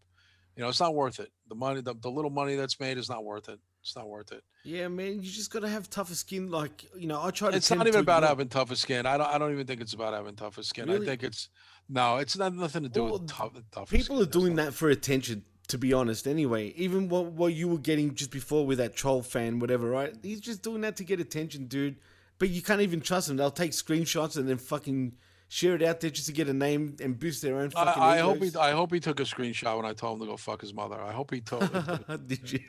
You 0.54 0.62
know, 0.62 0.68
it's 0.68 0.80
not 0.80 0.94
worth 0.94 1.18
it. 1.18 1.30
The 1.48 1.54
money, 1.54 1.80
the, 1.80 1.94
the 1.94 2.10
little 2.10 2.30
money 2.30 2.56
that's 2.56 2.78
made 2.78 2.98
is 2.98 3.08
not 3.08 3.24
worth 3.24 3.48
it. 3.48 3.58
It's 3.82 3.96
not 3.96 4.08
worth 4.08 4.32
it. 4.32 4.42
Yeah, 4.62 4.88
man, 4.88 5.14
you 5.22 5.30
just 5.30 5.50
gotta 5.50 5.68
have 5.68 5.88
tougher 5.88 6.14
skin. 6.14 6.50
Like 6.50 6.84
you 6.96 7.06
know, 7.06 7.22
I 7.22 7.30
try 7.30 7.50
to. 7.50 7.56
It's 7.56 7.70
not 7.70 7.86
even 7.86 8.00
about 8.00 8.22
having 8.22 8.48
tougher 8.48 8.76
skin. 8.76 9.06
I 9.06 9.16
don't. 9.16 9.26
I 9.26 9.38
don't 9.38 9.52
even 9.52 9.66
think 9.66 9.80
it's 9.80 9.94
about 9.94 10.12
having 10.12 10.34
tougher 10.36 10.62
skin. 10.62 10.86
Really? 10.88 11.06
I 11.06 11.08
think 11.10 11.22
it's 11.22 11.48
no. 11.88 12.18
It's 12.18 12.36
not 12.36 12.54
nothing 12.54 12.82
to 12.82 12.88
do 12.88 13.04
Well, 13.04 13.12
with 13.14 13.28
tough, 13.28 13.52
tougher 13.72 13.96
People 13.96 14.16
skin. 14.16 14.28
are 14.28 14.30
doing 14.30 14.56
that 14.56 14.74
for 14.74 14.90
attention. 14.90 15.44
To 15.68 15.78
be 15.78 15.92
honest, 15.92 16.26
anyway, 16.26 16.74
even 16.76 17.08
what 17.08 17.26
what 17.26 17.54
you 17.54 17.68
were 17.68 17.78
getting 17.78 18.14
just 18.14 18.32
before 18.32 18.66
with 18.66 18.78
that 18.78 18.96
troll 18.96 19.22
fan, 19.22 19.60
whatever, 19.60 19.88
right? 19.88 20.12
He's 20.22 20.40
just 20.40 20.62
doing 20.62 20.80
that 20.80 20.96
to 20.96 21.04
get 21.04 21.20
attention, 21.20 21.66
dude. 21.66 21.96
But 22.40 22.48
you 22.50 22.60
can't 22.60 22.80
even 22.80 23.00
trust 23.00 23.30
him. 23.30 23.36
They'll 23.36 23.50
take 23.52 23.70
screenshots 23.70 24.36
and 24.36 24.48
then 24.48 24.58
fucking 24.58 25.12
share 25.52 25.74
it 25.74 25.82
out 25.82 25.98
there 26.00 26.10
just 26.10 26.28
to 26.28 26.32
get 26.32 26.48
a 26.48 26.54
name 26.54 26.96
and 27.02 27.18
boost 27.18 27.42
their 27.42 27.58
own 27.58 27.70
fucking. 27.70 28.00
I, 28.02 28.16
I 28.16 28.18
hope 28.20 28.42
he. 28.42 28.50
I 28.56 28.70
hope 28.70 28.94
he 28.94 29.00
took 29.00 29.18
a 29.20 29.24
screenshot 29.24 29.76
when 29.76 29.84
I 29.84 29.92
told 29.92 30.14
him 30.14 30.20
to 30.26 30.30
go 30.32 30.36
fuck 30.38 30.60
his 30.60 30.72
mother. 30.72 30.98
I 30.98 31.12
hope 31.12 31.32
he 31.34 31.40
told. 31.40 31.68
Did 32.26 32.52
you? 32.52 32.60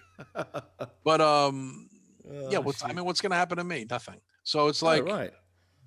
but 1.06 1.22
um, 1.22 1.88
yeah. 2.50 2.58
Oh, 2.58 2.62
What's 2.62 2.84
I 2.84 2.92
mean, 2.92 3.06
what's 3.06 3.22
gonna 3.22 3.36
happen 3.36 3.58
to 3.58 3.64
me? 3.64 3.86
Nothing. 3.90 4.20
So 4.44 4.68
it's 4.68 4.82
Oh, 4.82 4.88
like, 4.88 5.06
right. 5.06 5.32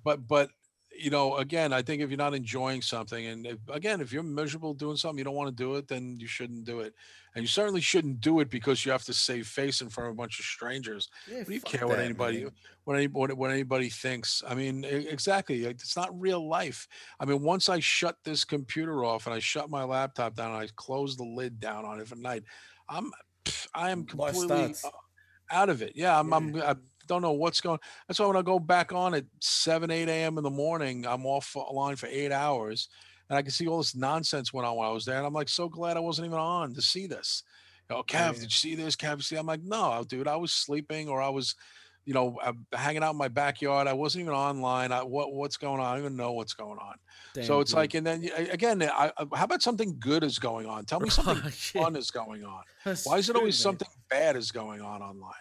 but 0.03 0.25
but 0.25 0.49
you 0.97 1.09
know, 1.09 1.37
again, 1.37 1.73
I 1.73 1.81
think 1.81 2.01
if 2.01 2.09
you're 2.09 2.17
not 2.17 2.33
enjoying 2.33 2.81
something, 2.81 3.25
and 3.25 3.45
if, 3.45 3.57
again, 3.69 4.01
if 4.01 4.11
you're 4.11 4.23
miserable 4.23 4.73
doing 4.73 4.97
something, 4.97 5.17
you 5.17 5.23
don't 5.23 5.35
want 5.35 5.55
to 5.55 5.63
do 5.63 5.75
it, 5.75 5.87
then 5.87 6.17
you 6.19 6.27
shouldn't 6.27 6.65
do 6.65 6.79
it, 6.79 6.93
and 7.35 7.43
you 7.43 7.47
certainly 7.47 7.81
shouldn't 7.81 8.21
do 8.21 8.39
it 8.39 8.49
because 8.49 8.85
you 8.85 8.91
have 8.91 9.03
to 9.03 9.13
save 9.13 9.47
face 9.47 9.81
in 9.81 9.89
front 9.89 10.09
of 10.09 10.13
a 10.13 10.17
bunch 10.17 10.39
of 10.39 10.45
strangers. 10.45 11.09
Yeah, 11.29 11.39
What 11.39 11.47
do 11.47 11.53
you 11.53 11.61
care 11.61 11.87
what 11.87 11.99
anybody 11.99 12.43
man. 12.43 12.51
what, 12.85 12.95
any, 12.95 13.07
what 13.07 13.51
anybody 13.51 13.89
thinks? 13.89 14.41
I 14.47 14.55
mean, 14.55 14.85
exactly. 14.85 15.65
It's 15.65 15.97
not 15.97 16.19
real 16.19 16.47
life. 16.47 16.87
I 17.19 17.25
mean, 17.25 17.41
once 17.41 17.67
I 17.67 17.79
shut 17.79 18.17
this 18.23 18.45
computer 18.45 19.03
off 19.03 19.25
and 19.25 19.35
I 19.35 19.39
shut 19.39 19.69
my 19.69 19.83
laptop 19.83 20.35
down 20.35 20.51
and 20.51 20.61
I 20.61 20.67
close 20.75 21.17
the 21.17 21.25
lid 21.25 21.59
down 21.59 21.85
on 21.85 21.99
it 21.99 22.07
for 22.07 22.15
night, 22.15 22.43
I'm 22.87 23.11
I 23.73 23.91
am 23.91 24.05
completely 24.05 24.75
uh, 24.83 24.89
out 25.51 25.69
of 25.69 25.81
it. 25.81 25.93
Yeah, 25.95 26.19
I'm, 26.19 26.33
I'm 26.33 26.55
I 26.61 26.75
don't 27.07 27.21
know 27.21 27.31
what's 27.33 27.61
going. 27.61 27.79
That's 28.07 28.19
why 28.19 28.25
when 28.27 28.37
I 28.37 28.41
go 28.41 28.59
back 28.59 28.91
on 28.93 29.13
at 29.13 29.25
seven 29.41 29.91
eight 29.91 30.09
a.m. 30.09 30.37
in 30.37 30.43
the 30.43 30.49
morning, 30.49 31.05
I'm 31.05 31.23
offline 31.23 31.97
for 31.97 32.07
eight 32.07 32.31
hours. 32.31 32.89
And 33.29 33.37
I 33.37 33.41
can 33.41 33.49
see 33.51 33.67
all 33.67 33.79
this 33.79 33.95
nonsense 33.95 34.53
went 34.53 34.67
on 34.67 34.75
while 34.75 34.91
I 34.91 34.93
was 34.93 35.03
there, 35.05 35.17
and 35.17 35.25
I'm 35.25 35.33
like, 35.33 35.49
so 35.49 35.67
glad 35.67 35.97
I 35.97 35.99
wasn't 35.99 36.27
even 36.27 36.37
on 36.37 36.73
to 36.75 36.81
see 36.81 37.07
this. 37.07 37.41
You 37.89 37.95
know, 37.95 38.03
Kev, 38.03 38.35
did 38.35 38.43
you 38.43 38.49
see 38.49 38.75
this? 38.75 38.95
Kev, 38.95 39.23
see? 39.23 39.35
I'm 39.35 39.47
like, 39.47 39.63
no, 39.63 40.03
dude, 40.07 40.27
I 40.27 40.35
was 40.35 40.53
sleeping 40.53 41.07
or 41.09 41.21
I 41.23 41.29
was, 41.29 41.55
you 42.05 42.13
know, 42.13 42.37
uh, 42.43 42.53
hanging 42.73 43.01
out 43.01 43.11
in 43.11 43.17
my 43.17 43.27
backyard. 43.27 43.87
I 43.87 43.93
wasn't 43.93 44.23
even 44.23 44.33
online. 44.35 44.91
I, 44.91 45.01
what 45.01 45.33
what's 45.33 45.57
going 45.57 45.79
on? 45.79 45.85
I 45.87 45.91
don't 45.93 46.01
even 46.01 46.15
know 46.15 46.33
what's 46.33 46.53
going 46.53 46.77
on. 46.77 46.95
so 47.43 47.59
it's 47.61 47.71
dude. 47.71 47.77
like, 47.77 47.93
and 47.95 48.05
then 48.05 48.29
again, 48.51 48.83
I, 48.83 49.11
I- 49.17 49.25
how 49.37 49.45
about 49.45 49.63
something 49.63 49.97
good 49.99 50.23
is 50.23 50.37
going 50.37 50.67
on? 50.67 50.85
Tell 50.85 50.99
me 50.99 51.09
something 51.11 51.41
Oh, 51.43 51.49
fun 51.49 51.95
is 51.95 52.11
going 52.11 52.43
on. 52.43 52.61
That's 52.83 53.07
Why 53.07 53.17
is 53.17 53.27
it 53.27 53.33
true, 53.33 53.39
always 53.41 53.55
man. 53.57 53.61
something 53.63 53.87
bad 54.07 54.35
is 54.35 54.51
going 54.51 54.81
on 54.81 55.01
online? 55.01 55.33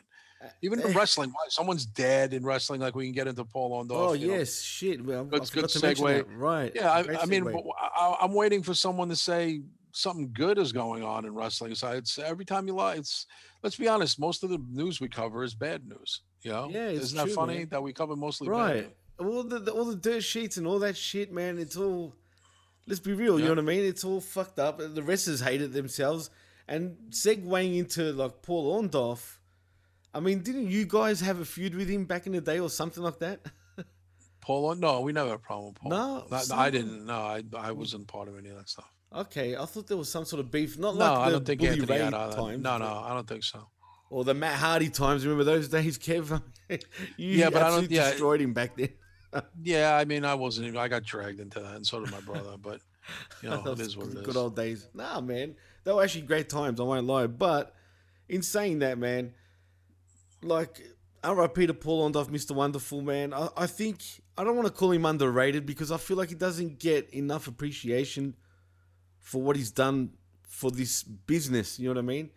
Even 0.62 0.80
in 0.80 0.92
wrestling, 0.92 1.30
why 1.30 1.46
someone's 1.48 1.86
dead 1.86 2.34
in 2.34 2.44
wrestling, 2.44 2.80
like 2.80 2.94
we 2.94 3.04
can 3.04 3.12
get 3.12 3.26
into 3.26 3.44
Paul 3.44 3.84
Orndorff. 3.84 3.90
Oh 4.08 4.12
you 4.12 4.28
know. 4.28 4.34
yes, 4.34 4.60
shit. 4.60 5.04
Well, 5.04 5.20
I 5.20 5.38
Good- 5.38 5.52
good 5.52 5.68
to 5.68 5.82
mention 5.86 6.04
segue. 6.06 6.24
Right. 6.36 6.72
Yeah, 6.74 6.90
I, 6.90 7.22
I 7.22 7.26
mean, 7.26 7.46
I, 7.78 8.16
I'm 8.20 8.32
waiting 8.32 8.62
for 8.62 8.74
someone 8.74 9.08
to 9.08 9.16
say 9.16 9.62
something 9.92 10.30
good 10.32 10.58
is 10.58 10.72
going 10.72 11.02
on 11.04 11.24
in 11.24 11.34
wrestling. 11.34 11.74
So 11.74 11.88
it's 11.92 12.18
every 12.18 12.44
time 12.44 12.66
you 12.66 12.74
lie, 12.74 12.94
it's 12.94 13.26
let's 13.62 13.76
be 13.76 13.88
honest. 13.88 14.18
Most 14.18 14.42
of 14.42 14.50
the 14.50 14.58
news 14.70 15.00
we 15.00 15.08
cover 15.08 15.44
is 15.44 15.54
bad 15.54 15.86
news. 15.88 16.20
You 16.42 16.50
know, 16.52 16.68
Yeah, 16.70 16.88
isn't 16.88 17.16
that 17.16 17.34
funny 17.34 17.58
man. 17.58 17.68
that 17.70 17.82
we 17.82 17.92
cover 17.92 18.16
mostly 18.16 18.48
bad 18.48 18.52
right. 18.54 18.74
news? 18.76 18.92
All 19.18 19.42
the, 19.44 19.58
the 19.60 19.70
all 19.72 19.84
the 19.84 19.96
dirt 19.96 20.22
sheets 20.24 20.56
and 20.56 20.66
all 20.66 20.78
that 20.80 20.96
shit, 20.96 21.32
man. 21.32 21.58
It's 21.58 21.76
all. 21.76 22.14
Let's 22.86 23.00
be 23.00 23.14
real. 23.14 23.38
You 23.38 23.46
know 23.46 23.52
what 23.52 23.60
I 23.60 23.62
mean? 23.62 23.84
It's 23.84 24.04
all 24.04 24.20
fucked 24.20 24.58
up. 24.58 24.78
The 24.78 25.02
wrestlers 25.02 25.40
hate 25.40 25.62
it 25.62 25.72
themselves. 25.72 26.28
And 26.68 26.96
segueing 27.10 27.76
into 27.78 28.12
like 28.12 28.42
Paul 28.42 28.82
Orndorff, 28.82 29.36
I 30.14 30.20
mean, 30.20 30.40
didn't 30.42 30.70
you 30.70 30.86
guys 30.86 31.20
have 31.20 31.40
a 31.40 31.44
feud 31.44 31.74
with 31.74 31.88
him 31.88 32.04
back 32.04 32.26
in 32.26 32.32
the 32.32 32.40
day 32.40 32.60
or 32.60 32.70
something 32.70 33.02
like 33.02 33.18
that? 33.18 33.40
Paul, 34.40 34.74
no, 34.74 35.00
we 35.00 35.12
never 35.12 35.30
had 35.30 35.36
a 35.36 35.38
problem 35.38 35.68
with 35.72 35.76
Paul. 35.76 35.90
No? 35.90 36.26
I 36.54 36.70
didn't. 36.70 37.06
No, 37.06 37.14
I, 37.14 37.42
I 37.56 37.72
wasn't 37.72 38.06
part 38.06 38.28
of 38.28 38.38
any 38.38 38.50
of 38.50 38.56
that 38.56 38.68
stuff. 38.68 38.90
Okay, 39.14 39.56
I 39.56 39.64
thought 39.64 39.86
there 39.86 39.96
was 39.96 40.10
some 40.10 40.24
sort 40.24 40.40
of 40.40 40.50
beef. 40.50 40.78
Not 40.78 40.94
No, 40.96 41.00
like 41.00 41.18
I 41.18 41.30
don't 41.30 41.46
think 41.46 41.60
Bully 41.60 41.70
Anthony 41.72 41.86
Ray 41.98 42.04
had 42.04 42.14
either. 42.14 42.36
times. 42.36 42.62
No, 42.62 42.78
no, 42.78 42.84
I 43.04 43.14
don't 43.14 43.26
think 43.26 43.42
so. 43.44 43.66
Or 44.10 44.22
the 44.24 44.34
Matt 44.34 44.54
Hardy 44.56 44.90
times. 44.90 45.24
Remember 45.24 45.44
those 45.44 45.68
days, 45.68 45.98
Kev? 45.98 46.42
you 46.68 46.78
Yeah, 47.16 47.50
but 47.50 47.62
I 47.62 47.70
don't- 47.70 47.90
yeah. 47.90 48.10
destroyed 48.10 48.40
him 48.40 48.52
back 48.52 48.76
then. 48.76 48.90
Yeah, 49.64 49.96
I 49.96 50.04
mean, 50.04 50.24
I 50.24 50.34
wasn't. 50.34 50.68
even 50.68 50.78
I 50.78 50.86
got 50.86 51.02
dragged 51.02 51.40
into 51.40 51.58
that, 51.58 51.74
and 51.74 51.84
so 51.84 51.98
did 51.98 52.12
my 52.12 52.20
brother. 52.20 52.56
But 52.56 52.80
you 53.42 53.50
know, 53.50 53.60
it 53.72 53.80
is 53.80 53.96
what 53.96 54.06
it 54.06 54.14
good, 54.14 54.24
good 54.26 54.36
old 54.36 54.54
days. 54.54 54.86
Nah, 54.94 55.20
man, 55.20 55.56
they 55.82 55.90
were 55.92 56.04
actually 56.04 56.20
great 56.22 56.48
times. 56.48 56.78
I 56.78 56.84
won't 56.84 57.04
lie. 57.08 57.26
But 57.26 57.74
in 58.28 58.42
saying 58.42 58.78
that, 58.80 58.96
man, 58.96 59.32
like 60.44 60.82
R.I.P. 61.22 61.66
to 61.66 61.74
Paul 61.74 62.10
Orndorff, 62.10 62.28
Mr. 62.28 62.52
Wonderful, 62.52 63.00
man. 63.02 63.32
I, 63.32 63.48
I 63.56 63.66
think 63.66 64.02
I 64.36 64.44
don't 64.44 64.56
want 64.56 64.68
to 64.68 64.72
call 64.72 64.92
him 64.92 65.06
underrated 65.06 65.66
because 65.66 65.90
I 65.90 65.96
feel 65.96 66.16
like 66.16 66.28
he 66.28 66.34
doesn't 66.34 66.78
get 66.78 67.08
enough 67.10 67.48
appreciation 67.48 68.34
for 69.20 69.40
what 69.40 69.56
he's 69.56 69.70
done 69.70 70.10
for 70.42 70.70
this 70.70 71.02
business. 71.02 71.78
You 71.78 71.86
know 71.86 71.94
what 71.94 71.98
I 71.98 72.06
mean? 72.06 72.30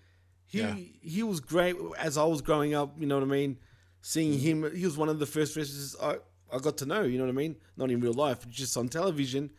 He 0.47 0.59
Yeah. 0.59 0.75
he 1.01 1.23
was 1.23 1.39
great 1.39 1.75
as 1.99 2.17
I 2.17 2.23
was 2.23 2.41
growing 2.41 2.73
up. 2.73 2.95
You 2.99 3.07
know 3.07 3.15
what 3.15 3.23
I 3.23 3.31
mean? 3.31 3.57
Seeing 4.01 4.33
mm. 4.33 4.39
him, 4.39 4.75
he 4.75 4.85
was 4.85 4.97
one 4.97 5.09
of 5.09 5.19
the 5.19 5.25
first 5.25 5.55
wrestlers 5.55 5.95
I, 6.01 6.17
I 6.51 6.59
got 6.59 6.77
to 6.77 6.85
know. 6.85 7.03
You 7.03 7.17
know 7.17 7.25
what 7.25 7.31
I 7.31 7.35
mean? 7.35 7.57
Not 7.75 7.91
in 7.91 7.99
real 7.99 8.13
life, 8.13 8.47
just 8.47 8.77
on 8.77 8.87
television. 8.87 9.51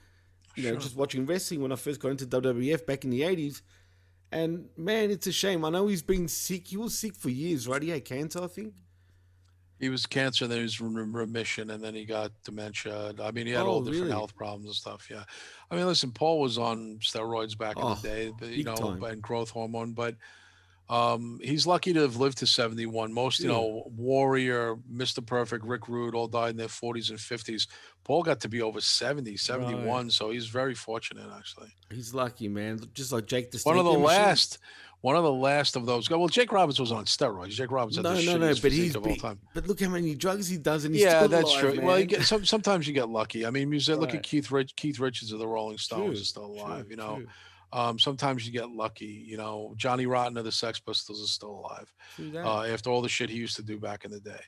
You 0.56 0.72
know, 0.72 0.76
just 0.76 0.96
watching 0.96 1.24
wrestling 1.24 1.62
when 1.62 1.70
I 1.70 1.76
first 1.76 2.00
got 2.00 2.08
into 2.08 2.26
WWF 2.26 2.84
back 2.84 3.04
in 3.04 3.10
the 3.10 3.22
eighties. 3.22 3.62
And 4.30 4.68
man, 4.76 5.10
it's 5.10 5.26
a 5.26 5.32
shame. 5.32 5.64
I 5.64 5.70
know 5.70 5.86
he's 5.86 6.02
been 6.02 6.28
sick. 6.28 6.68
He 6.68 6.76
was 6.76 6.98
sick 6.98 7.14
for 7.14 7.30
years, 7.30 7.66
right? 7.66 7.82
He 7.82 7.88
had 7.90 8.04
cancer, 8.04 8.42
I 8.42 8.46
think. 8.46 8.74
He 9.80 9.88
was 9.90 10.06
cancer, 10.06 10.48
then 10.48 10.58
he 10.58 10.62
was 10.64 10.80
in 10.80 11.12
remission, 11.12 11.70
and 11.70 11.82
then 11.82 11.94
he 11.94 12.04
got 12.04 12.32
dementia. 12.42 13.14
I 13.22 13.30
mean, 13.30 13.46
he 13.46 13.52
had 13.52 13.62
Oh, 13.62 13.68
all 13.68 13.80
different 13.80 14.02
really? 14.02 14.10
health 14.12 14.34
problems 14.34 14.66
and 14.66 14.74
stuff. 14.74 15.06
Yeah, 15.08 15.22
I 15.70 15.76
mean, 15.76 15.86
listen, 15.86 16.10
Paul 16.10 16.40
was 16.40 16.58
on 16.58 16.98
steroids 17.00 17.56
back 17.56 17.76
in 17.76 17.82
Oh, 17.84 17.94
the 17.94 18.32
day, 18.40 18.46
you 18.48 18.64
know, 18.64 18.74
time. 18.74 19.02
and 19.04 19.22
growth 19.22 19.50
hormone. 19.50 19.92
But 19.92 20.16
um, 20.88 21.38
he's 21.42 21.66
lucky 21.66 21.92
to 21.92 22.00
have 22.00 22.16
lived 22.16 22.38
to 22.38 22.46
seventy-one. 22.46 23.12
Most, 23.12 23.40
you 23.40 23.48
know, 23.48 23.90
Warrior, 23.96 24.76
Mister 24.88 25.20
Perfect, 25.20 25.64
Rick 25.64 25.88
Rude, 25.88 26.14
all 26.14 26.28
died 26.28 26.50
in 26.50 26.56
their 26.56 26.68
forties 26.68 27.10
and 27.10 27.20
fifties. 27.20 27.66
Paul 28.04 28.22
got 28.22 28.40
to 28.40 28.48
be 28.48 28.62
over 28.62 28.80
70, 28.80 29.36
71, 29.36 30.08
so 30.10 30.30
he's 30.30 30.46
very 30.46 30.74
fortunate, 30.74 31.26
actually. 31.36 31.68
He's 31.90 32.14
lucky, 32.14 32.48
man. 32.48 32.80
Just 32.94 33.12
like 33.12 33.26
Jake 33.26 33.50
the 33.50 33.60
One 33.64 33.76
of 33.76 33.84
the 33.84 33.90
Machine. 33.90 34.02
last, 34.04 34.58
one 35.02 35.14
of 35.14 35.24
the 35.24 35.32
last 35.32 35.76
of 35.76 35.84
those. 35.84 36.08
Well, 36.08 36.26
Jake 36.28 36.50
Roberts 36.50 36.80
was 36.80 36.90
on 36.90 37.04
steroids. 37.04 37.50
Jake 37.50 37.70
Roberts 37.70 37.96
had 37.96 38.04
No, 38.04 38.14
the 38.14 38.24
no, 38.24 38.38
no. 38.38 38.54
But 38.62 38.72
he's 38.72 38.94
of 38.96 39.06
all 39.06 39.14
time. 39.16 39.38
But 39.52 39.66
look 39.68 39.78
how 39.78 39.90
many 39.90 40.14
drugs 40.14 40.48
he 40.48 40.56
does, 40.56 40.86
and 40.86 40.94
he's 40.94 41.04
Yeah, 41.04 41.18
still 41.18 41.28
that's 41.28 41.50
alive, 41.50 41.74
true. 41.74 41.84
Well, 41.84 42.00
you 42.00 42.06
get 42.06 42.22
some. 42.22 42.46
Sometimes 42.46 42.88
you 42.88 42.94
get 42.94 43.10
lucky. 43.10 43.44
I 43.44 43.50
mean, 43.50 43.68
music. 43.68 43.98
Look 43.98 44.14
at 44.14 44.22
Keith 44.22 44.50
Rich, 44.50 44.74
Keith 44.74 44.98
Richards 44.98 45.30
of 45.32 45.38
the 45.38 45.46
Rolling 45.46 45.76
Stones 45.76 46.04
True, 46.04 46.12
is 46.12 46.28
still 46.30 46.46
alive. 46.46 46.84
true, 46.84 46.90
you 46.90 46.96
know, 46.96 47.16
true. 47.16 47.26
Um, 47.72 47.98
sometimes 47.98 48.46
you 48.46 48.52
get 48.52 48.70
lucky. 48.70 49.24
You 49.26 49.36
know, 49.36 49.74
Johnny 49.76 50.06
Rotten 50.06 50.36
of 50.36 50.44
the 50.44 50.52
Sex 50.52 50.78
Pistols 50.80 51.20
is 51.20 51.30
still 51.30 51.50
alive 51.66 51.92
uh, 52.44 52.62
after 52.64 52.90
all 52.90 53.02
the 53.02 53.08
shit 53.08 53.30
he 53.30 53.36
used 53.36 53.56
to 53.56 53.62
do 53.62 53.78
back 53.78 54.04
in 54.04 54.10
the 54.10 54.20
day. 54.20 54.40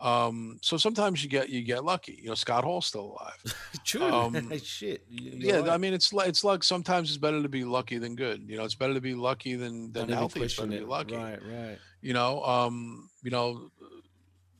Um, 0.00 0.60
so 0.62 0.76
sometimes 0.76 1.24
you 1.24 1.28
get 1.28 1.48
you 1.48 1.62
get 1.62 1.84
lucky. 1.84 2.20
You 2.22 2.28
know, 2.28 2.34
Scott 2.36 2.62
Hall's 2.62 2.86
still 2.86 3.18
alive. 3.18 3.54
True. 3.84 4.04
um, 4.04 4.52
Shit. 4.62 5.04
you- 5.10 5.32
you're 5.32 5.66
yeah, 5.66 5.72
I 5.72 5.76
mean, 5.76 5.92
it's 5.92 6.12
like 6.12 6.28
it's 6.28 6.44
like 6.44 6.62
sometimes 6.62 7.08
it's 7.08 7.18
better 7.18 7.42
to 7.42 7.48
be 7.48 7.64
lucky 7.64 7.98
than 7.98 8.14
good. 8.14 8.44
You 8.48 8.56
know, 8.58 8.64
it's 8.64 8.76
better 8.76 8.94
to 8.94 9.00
be 9.00 9.14
lucky 9.14 9.56
than 9.56 9.90
than 9.92 10.08
healthy. 10.08 10.42
It's 10.42 10.54
better 10.54 10.70
to 10.70 10.78
be 10.78 10.84
lucky 10.84 11.16
Right, 11.16 11.40
right. 11.44 11.78
you 12.00 12.12
know 12.12 12.44
um 12.44 13.10
you 13.24 13.32
know 13.32 13.70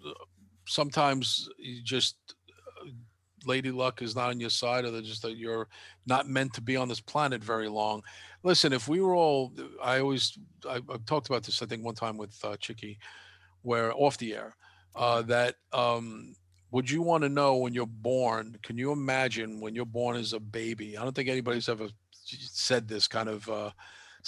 uh, 0.04 0.10
sometimes 0.66 1.48
you 1.58 1.82
just 1.82 2.16
lady 3.48 3.72
luck 3.72 4.02
is 4.02 4.14
not 4.14 4.30
on 4.30 4.38
your 4.38 4.50
side 4.50 4.84
or 4.84 5.00
just 5.00 5.22
that 5.22 5.36
you're 5.36 5.66
not 6.06 6.28
meant 6.28 6.52
to 6.54 6.60
be 6.60 6.76
on 6.76 6.88
this 6.88 7.00
planet 7.00 7.42
very 7.42 7.68
long. 7.68 8.02
Listen 8.44 8.72
if 8.72 8.86
we 8.86 9.00
were 9.00 9.16
all 9.16 9.52
i 9.82 9.98
always 9.98 10.38
I, 10.68 10.76
i've 10.76 11.04
talked 11.06 11.28
about 11.28 11.42
this 11.42 11.60
i 11.60 11.66
think 11.66 11.84
one 11.84 11.94
time 11.94 12.16
with 12.16 12.36
uh, 12.44 12.56
Chickie 12.56 12.98
where 13.62 13.92
off 13.92 14.16
the 14.18 14.34
air 14.34 14.54
uh 14.94 15.22
that 15.22 15.56
um 15.72 16.36
would 16.70 16.88
you 16.90 17.02
want 17.02 17.22
to 17.22 17.28
know 17.28 17.56
when 17.56 17.74
you're 17.74 17.86
born 17.86 18.56
can 18.62 18.78
you 18.78 18.92
imagine 18.92 19.60
when 19.60 19.74
you're 19.74 19.84
born 19.84 20.16
as 20.16 20.34
a 20.34 20.40
baby? 20.40 20.96
I 20.96 21.02
don't 21.02 21.14
think 21.14 21.28
anybody's 21.28 21.68
ever 21.68 21.88
said 22.12 22.86
this 22.86 23.08
kind 23.08 23.28
of 23.28 23.48
uh 23.48 23.70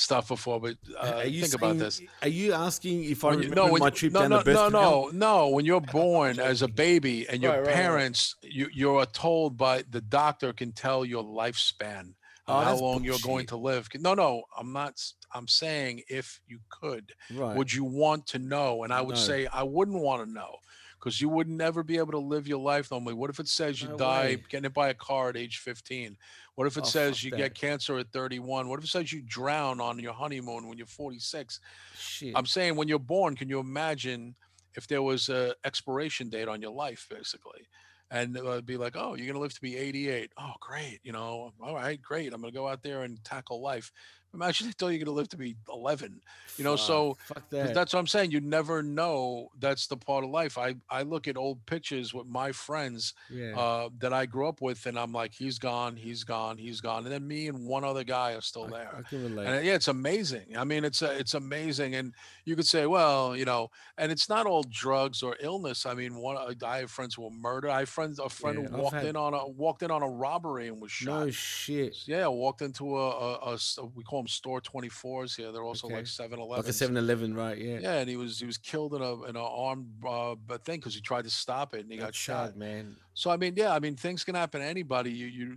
stuff 0.01 0.29
before 0.29 0.61
but 0.61 0.77
uh, 0.99 1.23
think 1.23 1.55
about 1.55 1.79
this 1.79 2.01
Are 2.23 2.29
you 2.29 2.53
asking 2.53 3.05
if 3.05 3.25
I 3.25 3.33
remember 3.33 3.67
when 3.75 3.81
my 3.81 3.91
trip 3.91 4.13
no, 4.13 4.21
down 4.21 4.31
no, 4.31 4.39
the 4.39 4.45
birth 4.45 4.55
no, 4.55 4.67
canal? 4.69 5.13
no, 5.13 5.19
no. 5.27 5.49
When 5.49 5.65
you're 5.65 5.81
born 6.03 6.39
as 6.41 6.63
a 6.63 6.69
baby 6.69 7.29
and 7.29 7.43
your 7.43 7.53
Right, 7.53 7.61
right, 7.61 7.67
right. 7.67 7.75
parents, 7.75 8.35
you 8.43 8.69
you 8.73 8.97
are 8.97 9.07
told 9.07 9.57
by 9.57 9.85
the 9.89 10.01
doctor 10.01 10.53
can 10.53 10.73
tell 10.73 11.05
your 11.05 11.25
lifespan, 11.25 12.15
Oh, 12.49 12.61
how 12.61 12.77
long 12.77 13.05
you're 13.05 13.19
going 13.33 13.47
to 13.47 13.57
live. 13.57 13.89
No, 13.95 14.15
no, 14.15 14.43
I'm 14.59 14.73
not. 14.73 14.95
I'm 15.33 15.47
saying 15.49 16.03
if 16.09 16.41
you 16.47 16.59
could, 16.69 17.13
Right. 17.31 17.57
would 17.57 17.73
you 17.73 17.85
want 17.85 18.27
to 18.29 18.39
know? 18.39 18.83
And 18.85 18.93
I 18.93 19.01
would 19.01 19.17
No. 19.17 19.23
say 19.31 19.47
I 19.47 19.63
wouldn't 19.63 20.01
want 20.01 20.27
to 20.27 20.33
know. 20.33 20.57
Because 21.01 21.19
you 21.21 21.31
would 21.31 21.49
never 21.49 21.83
be 21.83 21.97
able 21.97 22.13
to 22.13 22.19
live 22.19 22.47
your 22.47 22.59
life 22.61 22.91
normally. 22.91 23.15
What 23.15 23.31
if 23.31 23.41
it 23.41 23.49
says 23.49 23.81
you 23.81 23.89
No 23.89 23.97
die 23.97 24.25
way. 24.25 24.37
getting 24.51 24.65
hit 24.65 24.75
by 24.75 24.91
a 24.91 24.95
car 24.95 25.31
at 25.31 25.37
age 25.37 25.59
15? 25.59 26.17
What 26.57 26.67
if 26.67 26.77
it 26.77 26.83
Oh, 26.85 26.87
says 26.87 27.25
you 27.25 27.31
that. 27.31 27.39
get 27.39 27.55
cancer 27.55 27.97
at 27.99 28.13
31? 28.13 28.69
What 28.69 28.79
if 28.79 28.85
it 28.85 28.89
says 28.89 29.11
you 29.11 29.23
drown 29.23 29.81
on 29.81 29.99
your 29.99 30.13
honeymoon 30.13 30.69
when 30.69 30.77
you're 30.77 30.87
46? 30.87 31.61
Shit. 31.97 32.33
I'm 32.37 32.45
saying 32.45 32.77
when 32.77 32.87
you're 32.87 32.99
born, 32.99 33.35
can 33.35 33.49
you 33.49 33.61
imagine 33.61 34.35
if 34.75 34.87
there 34.87 35.01
was 35.03 35.31
a 35.31 35.55
expiration 35.65 36.29
date 36.29 36.49
on 36.49 36.61
your 36.61 36.73
life, 36.73 37.07
basically? 37.09 37.67
And 38.11 38.37
uh, 38.37 38.61
be 38.61 38.77
like, 38.77 38.95
oh, 38.97 39.15
you're 39.15 39.29
gonna 39.29 39.39
live 39.39 39.55
to 39.55 39.61
be 39.61 39.77
88. 39.77 40.33
Oh, 40.37 40.53
great. 40.61 40.99
You 41.05 41.13
know, 41.13 41.53
all 41.63 41.75
right, 41.77 42.01
great. 42.03 42.35
I'm 42.35 42.41
gonna 42.43 42.53
go 42.53 42.69
out 42.69 42.83
there 42.83 43.05
and 43.05 43.23
tackle 43.25 43.63
life. 43.63 43.91
Imagine 44.33 44.69
they 44.69 44.73
tell 44.73 44.91
you 44.91 44.99
you're 44.99 45.05
gonna 45.05 45.17
live 45.17 45.29
to 45.31 45.37
be 45.37 45.57
11. 45.73 46.21
You 46.57 46.65
know, 46.65 46.77
Fuck, 46.77 46.87
so 46.87 47.17
fuck 47.25 47.49
that. 47.51 47.75
that's 47.75 47.95
what 47.95 48.01
I'm 48.01 48.07
saying. 48.07 48.31
You 48.31 48.41
never 48.41 48.83
know. 48.83 49.49
That's 49.59 49.87
the 49.87 49.97
part 49.97 50.25
of 50.25 50.31
life. 50.31 50.59
I 50.59 50.77
I 50.91 51.03
look 51.03 51.27
at 51.27 51.37
old 51.37 51.65
pictures 51.67 52.13
with 52.13 52.27
my 52.27 52.53
friends 52.53 53.15
yeah. 53.31 53.59
uh, 53.59 53.89
that 53.99 54.13
I 54.13 54.27
grew 54.27 54.47
up 54.47 54.61
with, 54.61 54.87
and 54.87 54.99
I'm 54.99 55.13
like, 55.13 55.33
he's 55.33 55.59
gone, 55.59 55.97
he's 55.97 56.23
gone, 56.23 56.59
he's 56.59 56.81
gone, 56.81 57.05
and 57.05 57.13
then 57.13 57.27
me 57.27 57.49
and 57.49 57.67
one 57.67 57.83
other 57.83 58.05
guy 58.05 58.35
are 58.35 58.41
still 58.43 58.67
I, 58.67 58.71
there. 58.79 58.95
I 58.99 59.03
can 59.03 59.23
relate. 59.23 59.47
And 59.47 59.57
uh, 59.57 59.61
yeah, 59.61 59.75
it's 59.75 59.89
amazing. 59.89 60.57
I 60.57 60.65
mean, 60.65 60.85
it's 60.85 61.03
uh, 61.03 61.17
it's 61.19 61.35
amazing, 61.35 61.95
and 61.95 62.15
you 62.45 62.57
could 62.57 62.67
say, 62.67 62.87
well, 62.87 63.35
you 63.37 63.45
know, 63.45 63.71
and 63.97 64.13
it's 64.13 64.29
not 64.29 64.47
all 64.47 64.63
drugs 64.65 65.23
or 65.23 65.37
illness. 65.41 65.87
I 65.87 65.95
mean, 65.95 66.17
one 66.17 66.37
I 66.65 66.79
have 66.79 66.91
friends 66.91 67.15
who 67.15 67.23
were 67.23 67.31
murdered. 67.31 67.71
I 67.71 67.81
have 67.81 67.89
friends, 67.89 68.19
a 68.19 68.29
friend 68.29 68.63
Yeah, 68.63 68.69
who 68.69 68.83
walked 68.83 68.95
had- 68.97 69.07
in 69.07 69.17
on 69.17 69.35
a 69.35 69.49
walked 69.49 69.83
in 69.83 69.91
on 69.91 70.03
a 70.03 70.09
robbery 70.09 70.69
and 70.69 70.81
was 70.81 70.93
shot. 70.93 71.27
no 71.27 71.31
shit. 71.31 72.07
Yeah, 72.07 72.27
walked 72.29 72.61
into 72.63 72.99
a 72.99 73.57
we 73.95 74.05
call 74.05 74.20
them 74.21 74.29
store 74.29 74.61
24s 74.61 75.37
here. 75.37 75.51
They're 75.53 75.63
also 75.65 75.87
Okay. 75.87 75.97
like 75.97 76.07
7 76.07 76.39
Like 76.39 76.41
a 76.41 76.53
Eleven. 76.55 76.73
7 76.73 76.97
Eleven, 76.97 77.35
right? 77.35 77.59
Yeah. 77.59 77.79
Yeah, 77.81 77.95
and 78.01 78.09
he 78.09 78.17
was 78.17 78.39
he 78.41 78.47
was 78.47 78.59
killed 78.59 78.95
in 78.95 79.03
a 79.03 79.15
in 79.25 79.31
an 79.37 79.37
armed 79.37 79.89
uh, 80.07 80.35
but 80.47 80.65
thing 80.65 80.79
because 80.81 80.95
he 80.95 81.01
tried 81.01 81.25
to 81.25 81.31
stop 81.31 81.75
it 81.75 81.81
and 81.83 81.91
he 81.91 81.97
got 81.99 82.07
That's 82.07 82.19
shot. 82.19 82.49
sad, 82.51 82.57
man. 82.57 82.97
So 83.15 83.31
I 83.31 83.37
mean, 83.37 83.55
yeah, 83.57 83.75
I 83.75 83.79
mean, 83.81 83.97
things 83.97 84.25
can 84.25 84.35
happen 84.35 84.61
to 84.61 84.67
anybody. 84.67 85.11
You 85.11 85.27
you 85.27 85.57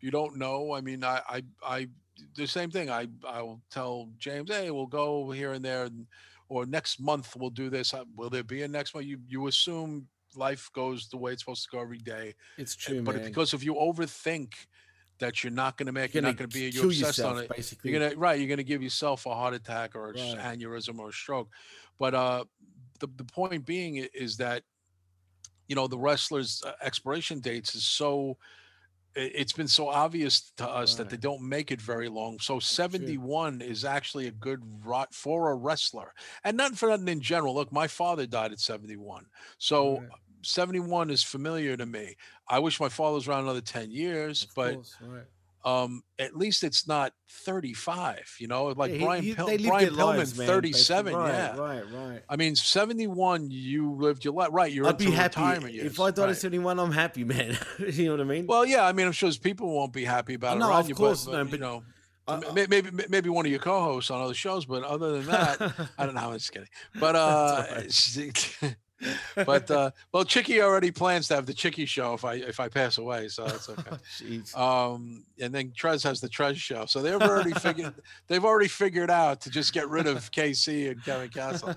you 0.00 0.10
don't 0.10 0.36
know. 0.36 0.72
I 0.72 0.80
mean, 0.80 1.04
I 1.04 1.20
I 1.28 1.42
I 1.66 1.88
the 2.36 2.46
same 2.46 2.70
thing. 2.70 2.90
I 2.90 3.08
I 3.26 3.42
will 3.42 3.60
tell 3.70 4.08
James, 4.18 4.50
hey, 4.50 4.70
we'll 4.70 4.86
go 4.86 5.30
here 5.30 5.52
and 5.52 5.64
there, 5.64 5.84
and, 5.84 6.06
or 6.48 6.66
next 6.66 7.00
month 7.00 7.36
we'll 7.36 7.50
do 7.50 7.68
this. 7.70 7.94
Will 8.16 8.30
there 8.30 8.42
be 8.44 8.62
a 8.62 8.68
next 8.68 8.94
month? 8.94 9.06
You 9.06 9.18
you 9.28 9.46
assume 9.48 10.08
life 10.36 10.70
goes 10.74 11.08
the 11.08 11.16
way 11.16 11.32
it's 11.32 11.42
supposed 11.42 11.64
to 11.64 11.70
go 11.74 11.80
every 11.80 11.98
day, 11.98 12.34
It's 12.58 12.74
and- 12.74 12.80
true, 12.80 13.02
but 13.02 13.16
man. 13.16 13.24
because 13.24 13.54
if 13.54 13.64
you 13.64 13.74
overthink 13.74 14.52
that 15.18 15.42
you're 15.42 15.52
not 15.52 15.76
going 15.76 15.86
to 15.86 15.92
make, 15.92 16.14
you're 16.14 16.22
you're 16.22 16.32
gonna 16.32 16.32
not 16.32 16.38
going 16.38 16.50
to 16.50 16.58
be, 16.58 16.68
obsessed 16.68 17.18
yourself, 17.18 17.36
on 17.36 17.42
it. 17.44 17.48
basically. 17.48 17.90
You're 17.90 18.00
gonna 18.00 18.16
right. 18.16 18.38
You're 18.38 18.48
gonna 18.48 18.62
give 18.62 18.82
yourself 18.82 19.26
a 19.26 19.34
heart 19.34 19.54
attack 19.54 19.94
or 19.94 20.12
Right. 20.12 20.38
aneurysm 20.38 20.98
or 20.98 21.08
a 21.10 21.12
stroke. 21.12 21.48
But 21.98 22.14
uh, 22.14 22.44
the 23.00 23.08
the 23.16 23.24
point 23.24 23.64
being 23.64 23.96
is 24.14 24.36
that 24.38 24.62
you 25.66 25.74
know 25.74 25.86
the 25.86 25.98
wrestlers' 25.98 26.62
uh, 26.64 26.72
expiration 26.82 27.40
dates 27.40 27.74
is 27.74 27.84
so. 27.84 28.38
It's 29.14 29.52
been 29.54 29.66
so 29.68 29.88
obvious 29.88 30.52
to 30.58 30.68
us 30.68 30.94
that 30.94 31.10
they 31.10 31.16
don't 31.16 31.42
make 31.42 31.72
it 31.72 31.80
very 31.80 32.08
long. 32.08 32.38
So 32.38 32.60
71 32.60 33.62
is 33.62 33.84
actually 33.84 34.28
a 34.28 34.30
good 34.30 34.60
rot 34.84 35.12
for 35.12 35.50
a 35.50 35.56
wrestler, 35.56 36.12
and 36.44 36.56
not 36.56 36.76
for 36.76 36.88
nothing 36.90 37.08
in 37.08 37.20
general. 37.20 37.54
Look, 37.54 37.72
my 37.72 37.88
father 37.88 38.26
died 38.26 38.52
at 38.52 38.60
71, 38.60 39.26
so 39.56 40.00
Right. 40.00 40.08
71 40.42 41.10
is 41.10 41.22
familiar 41.22 41.76
to 41.76 41.86
me. 41.86 42.16
I 42.48 42.58
wish 42.60 42.80
my 42.80 42.88
father 42.88 43.14
was 43.14 43.28
around 43.28 43.44
another 43.44 43.60
10 43.60 43.90
years, 43.90 44.44
Of 44.44 44.54
but 44.54 44.74
course, 44.74 44.96
right. 45.02 45.24
um 45.64 46.02
at 46.18 46.36
least 46.36 46.62
it's 46.62 46.86
not 46.86 47.12
35 47.30 48.36
you 48.38 48.46
know 48.46 48.66
like 48.66 48.92
Yeah, 48.92 49.04
brian 49.04 49.22
he- 49.24 49.34
Pil- 49.34 49.46
they 49.46 49.58
live 49.58 49.68
brian 49.68 49.90
pillman 49.90 50.16
lives, 50.18 50.38
man, 50.38 50.46
37 50.46 51.12
basically. 51.12 51.28
yeah 51.30 51.56
Right, 51.56 51.82
right, 51.92 52.08
right. 52.10 52.22
i 52.28 52.36
mean 52.36 52.54
71 52.54 53.50
you 53.50 53.92
lived 53.94 54.24
your 54.24 54.34
life 54.34 54.50
right 54.52 54.72
you're 54.72 54.86
I'd 54.86 54.96
be 54.98 55.10
happy 55.10 55.40
retirement 55.40 55.74
if 55.74 55.82
years. 55.82 56.00
I 56.00 56.10
died 56.12 56.22
right. 56.22 56.30
at 56.30 56.36
71. 56.36 56.78
I'm 56.78 56.92
happy, 56.92 57.24
man. 57.34 57.58
you 57.80 58.04
know 58.06 58.12
what 58.12 58.20
I 58.20 58.24
mean? 58.24 58.46
well 58.46 58.64
yeah 58.64 58.84
i 58.86 58.92
mean 58.92 59.06
i'm 59.06 59.12
sure 59.12 59.30
people 59.32 59.68
won't 59.74 59.92
be 59.92 60.04
happy 60.04 60.34
about 60.34 60.56
it 60.56 60.60
No, 60.60 60.72
of 60.72 60.88
you, 60.88 60.94
course, 60.94 61.24
but, 61.24 61.32
no, 61.32 61.44
but, 61.44 61.50
but 61.50 61.56
you 61.58 61.64
know 61.64 61.82
May- 62.54 62.66
maybe 62.68 62.90
maybe 63.08 63.28
one 63.30 63.46
of 63.46 63.50
your 63.50 63.58
co-hosts 63.60 64.10
on 64.10 64.20
other 64.20 64.34
shows, 64.34 64.66
but 64.66 64.82
other 64.84 65.12
than 65.12 65.26
that, 65.28 65.88
I 65.98 66.04
don't 66.04 66.14
know. 66.14 66.28
I'm 66.28 66.34
just 66.34 66.52
kidding. 66.52 66.68
But 67.00 67.16
uh, 67.24 67.64
but 69.34 69.70
uh, 69.70 69.90
well, 70.12 70.24
Chickie 70.24 70.60
already 70.60 70.90
plans 70.90 71.28
to 71.28 71.34
have 71.34 71.46
the 71.46 71.54
Chickie 71.54 71.86
show 71.86 72.14
if 72.14 72.24
I 72.24 72.34
if 72.34 72.60
I 72.60 72.68
pass 72.68 72.98
away, 72.98 73.28
so 73.28 73.44
that's 73.46 73.68
okay. 73.68 73.96
Um, 74.54 75.24
and 75.40 75.54
then 75.54 75.70
Trez 75.70 76.02
has 76.04 76.20
the 76.20 76.28
Trez 76.28 76.56
show, 76.56 76.86
so 76.86 77.00
they've 77.00 77.20
already 77.20 77.52
figured 77.52 77.94
they've 78.26 78.44
already 78.44 78.68
figured 78.68 79.10
out 79.10 79.40
to 79.42 79.50
just 79.50 79.72
get 79.72 79.88
rid 79.88 80.06
of 80.06 80.30
KC 80.32 80.90
and 80.90 81.04
Kevin 81.04 81.28
Castle. 81.28 81.74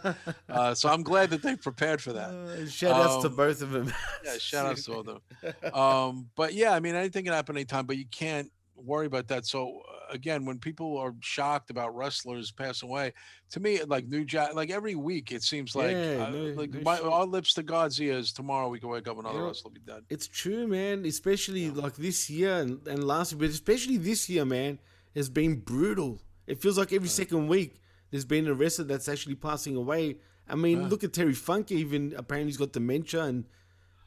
Uh, 0.50 0.74
so 0.74 0.90
I'm 0.90 1.04
glad 1.04 1.30
that 1.30 1.42
they 1.44 1.56
prepared 1.56 2.02
for 2.02 2.14
that. 2.14 2.30
Uh, 2.30 2.68
shout 2.68 3.00
outs 3.00 3.22
to 3.24 3.30
Um, 3.30 3.36
both 3.36 3.62
of 3.62 3.72
them. 3.72 3.94
Yeah, 4.24 4.38
shout 4.38 4.66
out 4.66 4.78
to 4.78 4.94
all 4.94 5.00
of 5.02 5.06
them. 5.06 5.22
Um, 5.74 6.30
but 6.36 6.54
yeah, 6.54 6.74
I 6.74 6.80
mean, 6.80 6.96
anything 6.96 7.26
can 7.26 7.34
happen 7.34 7.56
anytime, 7.56 7.86
but 7.86 7.98
you 7.98 8.06
can't 8.12 8.52
worry 8.76 9.06
about 9.06 9.28
that. 9.30 9.46
So 9.46 9.82
again, 10.12 10.46
when 10.46 10.60
people 10.60 10.98
are 10.98 11.14
shocked 11.22 11.70
about 11.72 11.96
wrestlers 11.96 12.52
passing 12.52 12.90
away, 12.90 13.14
to 13.52 13.60
me, 13.60 13.82
like 13.84 14.08
New 14.08 14.24
Jack, 14.26 14.54
like 14.54 14.70
every 14.70 14.96
week, 14.96 15.32
it 15.32 15.44
seems 15.44 15.76
like, 15.76 15.92
Yeah, 15.92 16.26
uh, 16.28 16.30
no- 16.30 16.54
like 16.62 16.72
no 16.72 16.82
my, 16.82 17.00
our 17.00 17.26
lips 17.26 17.54
to 17.56 17.64
God's 17.64 18.00
ears. 18.00 18.32
Tomorrow 18.32 18.70
we 18.70 18.80
can 18.80 18.90
wake 18.90 19.08
up 19.08 19.18
another 19.20 19.40
Yeah. 19.40 19.46
wrestler 19.46 19.70
will 19.70 19.76
be 19.76 19.82
dead. 19.86 20.04
It's 20.10 20.28
true, 20.28 20.68
man. 20.68 21.06
Especially 21.06 21.70
like 21.72 21.96
this 21.96 22.30
year 22.30 22.58
and, 22.58 22.86
and 22.88 23.04
last 23.06 23.32
year, 23.32 23.40
but 23.40 23.50
especially 23.50 23.98
this 23.98 24.30
year, 24.30 24.46
man, 24.46 24.80
has 25.16 25.30
been 25.30 25.56
brutal. 25.60 26.22
It 26.48 26.62
feels 26.62 26.78
like 26.78 26.94
every 26.94 27.10
second 27.10 27.48
week 27.48 27.80
there's 28.12 28.26
been 28.26 28.48
a 28.48 28.54
wrestler 28.54 28.86
that's 28.86 29.08
actually 29.10 29.36
passing 29.36 29.76
away. 29.76 30.18
I 30.50 30.56
mean, 30.56 30.90
look 30.90 31.04
at 31.04 31.14
Terry 31.14 31.34
Funk. 31.34 31.72
Even 31.72 32.14
apparently 32.18 32.50
he's 32.50 32.58
got 32.58 32.74
dementia 32.74 33.24
and 33.24 33.46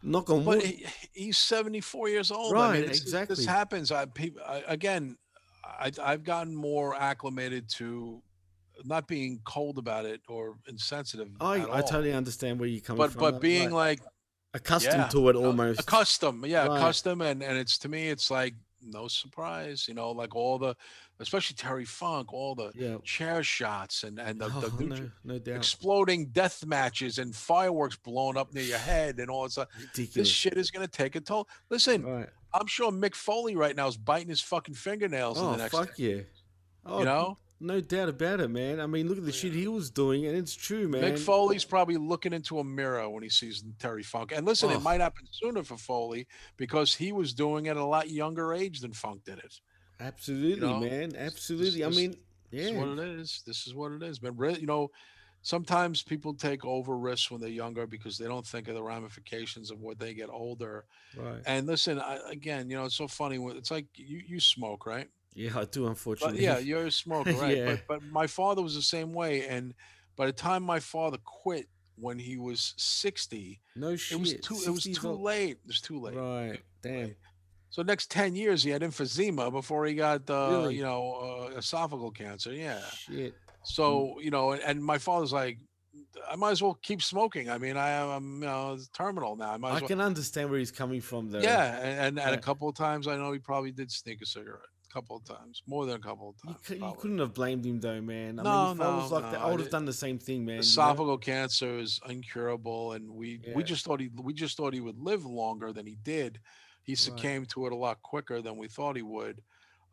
knock 0.03 0.29
on 0.29 0.45
But 0.45 0.59
wood. 0.59 0.67
he, 0.67 0.87
he's 1.13 1.39
74 1.39 2.09
years 2.11 2.31
old. 2.31 2.53
I 2.55 2.57
Right, 2.69 2.81
mean, 2.83 2.91
exactly. 2.91 3.37
This 3.37 3.47
happens. 3.47 3.91
I, 3.91 4.05
people, 4.05 4.43
I 4.47 4.63
again, 4.69 5.17
I, 5.65 5.91
I've 6.03 6.25
gotten 6.25 6.55
more 6.55 6.95
acclimated 6.95 7.69
to 7.77 8.23
not 8.85 9.07
being 9.07 9.41
cold 9.45 9.79
about 9.79 10.05
it 10.05 10.21
or 10.29 10.57
insensitive. 10.69 11.29
I, 11.41 11.57
I 11.61 11.65
all. 11.65 11.83
totally 11.83 12.13
understand 12.13 12.59
where 12.59 12.69
you're 12.69 12.81
coming 12.81 12.99
But 12.99 13.13
from. 13.13 13.21
but 13.21 13.41
being 13.41 13.71
like 13.71 14.01
accustomed 14.53 14.95
yeah, 15.05 15.09
to 15.09 15.29
it 15.29 15.37
uh, 15.37 15.41
almost. 15.41 15.81
accustomed, 15.81 16.45
yeah, 16.47 16.67
Right. 16.67 16.77
accustomed, 16.79 17.23
and 17.23 17.43
and 17.43 17.57
it's 17.59 17.79
to 17.79 17.89
me, 17.89 18.09
it's 18.09 18.31
like 18.31 18.55
no 18.87 19.09
surprise, 19.09 19.89
you 19.89 19.95
know, 19.95 20.11
like 20.11 20.37
all 20.37 20.59
the, 20.59 20.77
especially 21.19 21.55
Terry 21.57 21.87
Funk, 21.87 22.35
all 22.35 22.55
the 22.55 22.71
Yeah. 22.75 22.99
chair 23.03 23.43
shots 23.43 24.03
and 24.03 24.19
and 24.19 24.39
the, 24.41 24.49
the 24.49 24.67
Oh, 24.73 24.77
new- 24.79 24.87
no, 24.89 25.11
no 25.25 25.39
doubt. 25.39 25.57
exploding 25.57 26.27
death 26.27 26.67
matches 26.67 27.19
and 27.19 27.35
fireworks 27.35 27.97
blowing 27.97 28.37
up 28.37 28.53
near 28.53 28.65
your 28.65 28.79
head 28.93 29.19
and 29.21 29.31
all 29.31 29.45
that 29.45 29.53
stuff. 29.53 29.69
This 29.95 30.29
shit 30.29 30.59
is 30.59 30.71
gonna 30.71 30.87
take 30.89 31.17
a 31.17 31.21
toll. 31.21 31.49
Listen, 31.71 32.03
Right. 32.05 32.29
I'm 32.55 32.67
sure 32.67 32.91
Mick 32.93 33.15
Foley 33.15 33.57
right 33.57 33.75
now 33.75 33.89
is 33.89 33.97
biting 33.97 34.29
his 34.29 34.41
fucking 34.41 34.75
fingernails 34.77 35.39
in 35.39 35.45
Oh 35.45 35.51
the 35.53 35.57
next. 35.59 35.75
fuck 35.77 35.99
yeah! 35.99 36.21
Oh, 36.87 37.01
You 37.01 37.05
know, 37.05 37.39
no 37.61 37.81
doubt 37.81 38.09
about 38.09 38.41
it, 38.41 38.49
man. 38.49 38.79
I 38.81 38.87
mean, 38.87 39.09
look 39.09 39.19
at 39.19 39.25
the 39.25 39.31
oh, 39.31 39.33
shit 39.33 39.53
he 39.53 39.67
was 39.69 39.91
doing, 39.91 40.27
and 40.27 40.37
it's 40.37 40.55
true, 40.55 40.87
man. 40.89 41.03
Mick 41.03 41.19
Foley's 41.19 41.65
probably 41.65 41.97
looking 41.97 42.33
into 42.33 42.59
a 42.61 42.65
mirror 42.65 43.09
when 43.11 43.23
he 43.23 43.29
sees 43.29 43.65
Terry 43.79 44.03
Funk. 44.03 44.33
And 44.35 44.47
listen, 44.47 44.71
Oh. 44.71 44.75
it 44.77 44.83
might 44.83 45.01
happen 45.01 45.27
sooner 45.31 45.63
for 45.65 45.77
Foley 45.77 46.27
because 46.57 46.95
he 46.95 47.11
was 47.13 47.33
doing 47.35 47.67
it 47.67 47.71
at 47.71 47.77
a 47.77 47.85
lot 47.85 48.11
younger 48.11 48.55
age 48.55 48.81
than 48.81 48.93
Funk 48.93 49.25
did 49.25 49.39
it. 49.39 49.61
Absolutely, 50.01 50.61
know, 50.69 50.81
man. 50.81 51.15
Absolutely. 51.17 51.83
I 51.85 51.89
this- 51.89 51.97
mean, 51.97 52.17
This 52.51 52.71
is 52.71 52.77
what 52.77 52.89
it 52.89 52.99
is. 53.21 53.43
This 53.47 53.67
is 53.67 53.75
what 53.75 53.93
it 53.93 54.03
is. 54.03 54.19
But 54.21 54.61
you 54.61 54.67
know, 54.67 54.91
sometimes 55.45 56.03
people 56.03 56.35
take 56.35 56.65
over 56.65 56.97
risks 56.97 57.31
when 57.31 57.41
they're 57.41 57.51
younger 57.51 57.87
because 57.87 58.19
they 58.19 58.27
don't 58.27 58.47
think 58.47 58.67
of 58.67 58.75
the 58.75 58.83
ramifications 58.83 59.71
of 59.71 59.81
what 59.81 59.99
they 59.99 60.15
get 60.15 60.31
older. 60.31 60.87
Right. 61.17 61.41
And 61.47 61.67
listen, 61.67 62.01
I, 62.01 62.19
again, 62.29 62.69
you 62.69 62.77
know, 62.77 62.87
it's 62.87 62.97
so 62.97 63.07
funny. 63.07 63.37
It's 63.57 63.71
like 63.71 63.87
you 63.95 64.21
you 64.27 64.41
smoke, 64.41 64.87
right? 64.87 65.09
Yeah, 65.35 65.51
I 65.57 65.65
do. 65.67 65.83
But 65.83 65.91
Unfortunately. 65.91 66.43
yeah, 66.43 66.59
you're 66.69 66.87
a 66.87 66.91
smoker, 66.91 67.33
right? 67.35 67.57
Yeah. 67.57 67.77
But 67.87 67.87
but 67.87 68.03
my 68.05 68.27
father 68.27 68.63
was 68.63 68.75
the 68.75 68.83
same 68.83 69.13
way, 69.13 69.47
and 69.47 69.75
by 70.17 70.27
the 70.27 70.33
time 70.33 70.63
my 70.65 70.81
father 70.81 71.19
quit 71.25 71.69
when 71.97 72.19
he 72.19 72.37
was 72.39 72.75
sixty, 72.77 73.61
no 73.77 73.95
shit. 73.95 74.19
it 74.19 74.21
was 74.21 74.35
too 74.35 74.59
it 74.67 74.71
was 74.71 74.85
too 74.85 75.13
late. 75.13 75.59
It 75.63 75.67
was 75.69 75.81
too 75.81 76.01
late. 76.01 76.17
Right. 76.17 76.61
Damn. 76.83 77.15
So 77.69 77.83
next 77.83 78.11
ten 78.11 78.35
years, 78.35 78.63
he 78.63 78.71
had 78.71 78.83
emphysema 78.83 79.51
before 79.53 79.85
he 79.85 79.95
got 79.95 80.31
uh, 80.31 80.49
Really? 80.53 80.77
you 80.77 80.83
know 80.83 81.51
uh, 81.53 81.59
esophageal 81.59 82.17
cancer. 82.17 82.53
Yeah. 82.53 82.81
Shit. 82.97 83.35
So 83.65 84.21
you 84.21 84.31
know, 84.31 84.53
and, 84.53 84.63
and 84.63 84.85
my 84.85 84.99
father's 84.99 85.33
like, 85.33 85.59
I 86.31 86.37
might 86.37 86.51
as 86.53 86.63
well 86.63 86.79
keep 86.83 87.03
smoking. 87.03 87.49
I 87.51 87.59
mean, 87.59 87.77
I 87.77 87.91
am 87.91 88.41
you 88.43 88.47
know 88.49 88.79
terminal 88.93 89.37
now. 89.37 89.53
I 89.53 89.57
might 89.57 89.71
I 89.71 89.75
well. 89.81 89.89
can 89.89 90.01
understand 90.01 90.51
where 90.51 90.59
he's 90.59 90.71
coming 90.73 91.01
from, 91.01 91.31
there. 91.31 91.43
Yeah, 91.43 91.79
and, 91.79 92.19
and, 92.19 92.21
and 92.21 92.35
a 92.35 92.39
couple 92.39 92.69
of 92.69 92.75
times 92.77 93.09
I 93.09 93.17
know 93.17 93.33
he 93.33 93.39
probably 93.39 93.73
did 93.73 93.91
sneak 93.91 94.21
a 94.23 94.27
cigarette. 94.27 94.61
A 94.91 94.93
couple 94.95 95.17
of 95.17 95.25
times, 95.25 95.61
more 95.67 95.87
than 95.87 95.97
a 95.97 95.99
couple 95.99 96.29
of 96.29 96.35
You, 96.45 96.53
times. 96.53 96.67
cou- 96.69 96.75
you 96.87 96.95
couldn't 97.01 97.19
have 97.19 97.35
blamed 97.35 97.67
him, 97.67 97.81
though, 97.81 98.01
man. 98.01 98.39
I 98.39 98.43
No, 98.45 98.67
mean, 98.69 98.77
if 98.77 98.81
I 98.87 98.97
was 98.97 99.11
no, 99.11 99.21
that, 99.21 99.33
no, 99.33 99.39
I 99.41 99.51
would 99.51 99.59
have 99.59 99.71
done 99.71 99.85
the 99.87 99.93
same 99.93 100.21
thing, 100.21 100.45
man. 100.45 100.57
you 100.57 100.61
know? 100.61 100.63
esophageal 100.63 101.21
cancer 101.21 101.79
is 101.79 101.99
incurable 102.09 102.93
and 102.93 103.11
we 103.11 103.41
we 103.57 103.65
just 103.65 103.85
thought 103.85 103.99
he 103.99 104.09
we 104.23 104.33
just 104.33 104.57
thought 104.57 104.73
he 104.73 104.81
would 104.81 104.99
live 105.01 105.25
longer 105.27 105.73
than 105.73 105.85
he 105.85 105.97
did 106.05 106.39
he 106.85 106.95
succumbed 106.95 107.49
to 107.49 107.67
it 107.67 107.73
a 107.73 107.77
lot 107.77 108.01
quicker 108.03 108.41
than 108.41 108.57
we 108.57 108.69
thought 108.69 108.95
he 108.95 109.03
would 109.03 109.41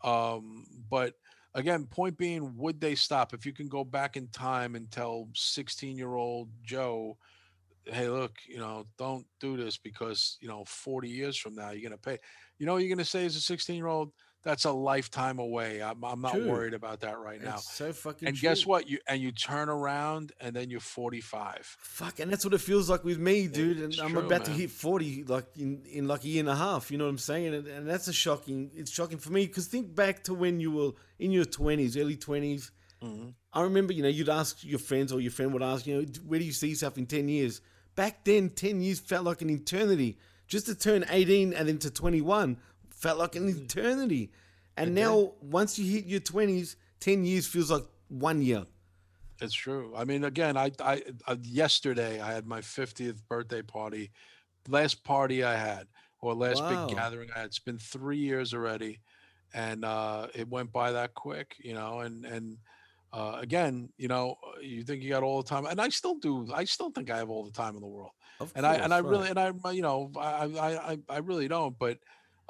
um 0.04 0.66
but 0.90 1.14
again 1.54 1.86
point 1.86 2.18
being 2.18 2.56
would 2.58 2.80
they 2.80 2.96
stop? 2.96 3.34
If 3.34 3.46
you 3.46 3.54
can 3.54 3.68
go 3.68 3.84
back 3.84 4.18
in 4.18 4.28
time 4.28 4.76
and 4.76 4.90
tell 4.92 5.28
16 5.34 5.98
year 5.98 6.16
old 6.16 6.50
joe 6.64 7.18
hey 7.86 8.08
look 8.08 8.36
you 8.48 8.58
know 8.58 8.86
don't 8.98 9.26
do 9.40 9.58
this 9.58 9.78
because 9.78 10.38
you 10.40 10.48
know 10.48 10.64
40 10.66 11.10
years 11.10 11.36
from 11.36 11.56
now 11.56 11.72
you're 11.72 11.82
going 11.82 11.92
to 11.92 11.98
pay 11.98 12.20
you 12.60 12.66
know 12.66 12.78
you're 12.78 12.90
going 12.90 13.00
to 13.00 13.06
say 13.06 13.26
as 13.26 13.36
a 13.36 13.42
16 13.42 13.76
year 13.76 13.88
old 13.88 14.12
that's 14.44 14.66
a 14.66 14.72
lifetime 14.72 15.40
away 15.40 15.82
i'm, 15.82 16.04
I'm 16.04 16.22
not 16.22 16.34
True. 16.34 16.50
worried 16.50 16.74
about 16.74 17.02
that 17.02 17.20
right 17.20 17.42
now 17.42 17.58
so 17.58 17.94
fucking 17.94 18.28
and 18.32 18.40
guess 18.40 18.66
what? 18.66 18.90
You 18.90 19.00
and 19.08 19.22
you 19.22 19.32
turn 19.32 19.70
around 19.70 20.32
and 20.40 20.56
then 20.56 20.70
you're 20.70 20.80
45. 20.80 21.78
Fuck, 21.80 22.20
and 22.20 22.32
that's 22.32 22.46
what 22.46 22.54
it 22.54 22.62
feels 22.62 22.90
like 22.90 23.04
with 23.04 23.20
me, 23.20 23.48
dude. 23.48 23.78
And 23.78 23.94
it's 23.94 24.00
I'm 24.00 24.12
true, 24.12 24.26
about 24.26 24.46
to 24.46 24.52
hit 24.52 24.70
40, 24.70 25.26
like 25.26 25.46
in, 25.58 25.84
in 25.92 26.08
like 26.08 26.24
a 26.24 26.28
year 26.28 26.40
and 26.40 26.50
a 26.50 26.56
half. 26.56 26.92
You 26.92 26.98
know 26.98 27.06
what 27.06 27.12
I'm 27.12 27.18
saying? 27.18 27.54
And, 27.54 27.68
and 27.68 27.88
that's 27.88 28.08
a 28.08 28.14
shocking. 28.14 28.72
It's 28.74 28.92
shocking 28.92 29.18
for 29.18 29.32
me 29.32 29.46
because 29.46 29.68
think 29.68 29.94
back 29.94 30.24
to 30.26 30.34
when 30.34 30.60
you 30.60 30.72
were 30.72 30.92
in 31.20 31.32
your 31.32 31.46
20s, 31.46 32.00
early 32.00 32.18
20s. 32.18 32.72
Mm-hmm. 33.04 33.30
I 33.54 33.62
remember, 33.62 33.94
you 33.94 34.04
know, 34.04 34.10
you'd 34.10 34.30
ask 34.30 34.64
your 34.64 34.80
friends 34.80 35.12
or 35.12 35.20
your 35.20 35.32
friend 35.32 35.52
would 35.54 35.64
ask, 35.64 35.86
you 35.86 36.02
know, 36.02 36.08
where 36.26 36.40
do 36.40 36.46
you 36.46 36.52
see 36.52 36.70
yourself 36.70 36.98
in 36.98 37.06
10 37.06 37.28
years? 37.28 37.62
Back 37.96 38.24
then, 38.24 38.50
10 38.50 38.82
years 38.82 39.00
felt 39.00 39.26
like 39.26 39.42
an 39.42 39.50
eternity. 39.50 40.18
Just 40.48 40.66
to 40.68 40.76
turn 40.76 41.06
18 41.10 41.54
and 41.54 41.68
then 41.68 41.78
to 41.80 41.90
21 41.90 42.58
felt 43.02 43.18
like 43.20 43.36
an 43.36 43.50
eternity. 43.50 44.32
And 44.78 44.94
now, 44.96 45.34
once 45.42 45.78
you 45.80 45.92
hit 45.92 46.06
your 46.06 46.20
20s, 46.22 46.76
10 47.00 47.26
years 47.26 47.48
feels 47.48 47.72
like 47.72 47.84
one 48.10 48.42
year. 48.42 48.66
It's 49.42 49.54
true. 49.54 49.94
I 49.96 50.06
mean, 50.06 50.24
again, 50.24 50.56
I, 50.56 50.72
I, 50.80 51.02
uh, 51.28 51.36
yesterday 51.42 52.20
I 52.22 52.32
had 52.32 52.46
my 52.46 52.62
50th 52.62 53.28
birthday 53.28 53.62
party, 53.64 54.12
last 54.68 55.04
party 55.04 55.44
I 55.44 55.56
had, 55.56 55.88
or 56.22 56.36
last 56.36 56.62
Wow. 56.64 56.68
big 56.68 56.88
gathering 56.88 57.30
I 57.36 57.40
had. 57.40 57.48
It's 57.48 57.60
been 57.60 57.80
three 57.80 58.18
years 58.18 58.54
already, 58.54 59.02
and 59.54 59.84
uh, 59.84 60.28
it 60.36 60.48
went 60.48 60.72
by 60.72 60.92
that 60.92 61.16
quick, 61.16 61.56
you 61.60 61.74
know. 61.74 62.02
And 62.02 62.24
and 62.26 62.58
uh, 63.14 63.38
again, 63.42 63.90
you 63.98 64.08
know, 64.08 64.36
uh, 64.46 64.60
you 64.62 64.84
think 64.84 65.02
you 65.02 65.10
got 65.10 65.24
all 65.24 65.42
the 65.42 65.50
time, 65.50 65.66
and 65.66 65.82
I 65.82 65.90
still 65.90 66.16
do. 66.16 66.48
I 66.54 66.66
still 66.66 66.92
think 66.92 67.10
I 67.10 67.18
have 67.18 67.30
all 67.32 67.44
the 67.44 67.52
time 67.52 67.76
in 67.76 67.82
the 67.82 67.88
world. 67.88 68.12
Of 68.40 68.54
and 68.56 68.66
I 68.66 68.76
and 68.76 68.94
I 68.94 69.00
course, 69.00 69.12
really 69.12 69.30
and 69.30 69.40
I 69.40 69.72
you 69.72 69.82
know 69.82 70.12
I 70.18 70.46
I 70.46 70.92
I, 70.94 70.98
I 71.10 71.18
really 71.20 71.48
don't. 71.48 71.78
But 71.80 71.98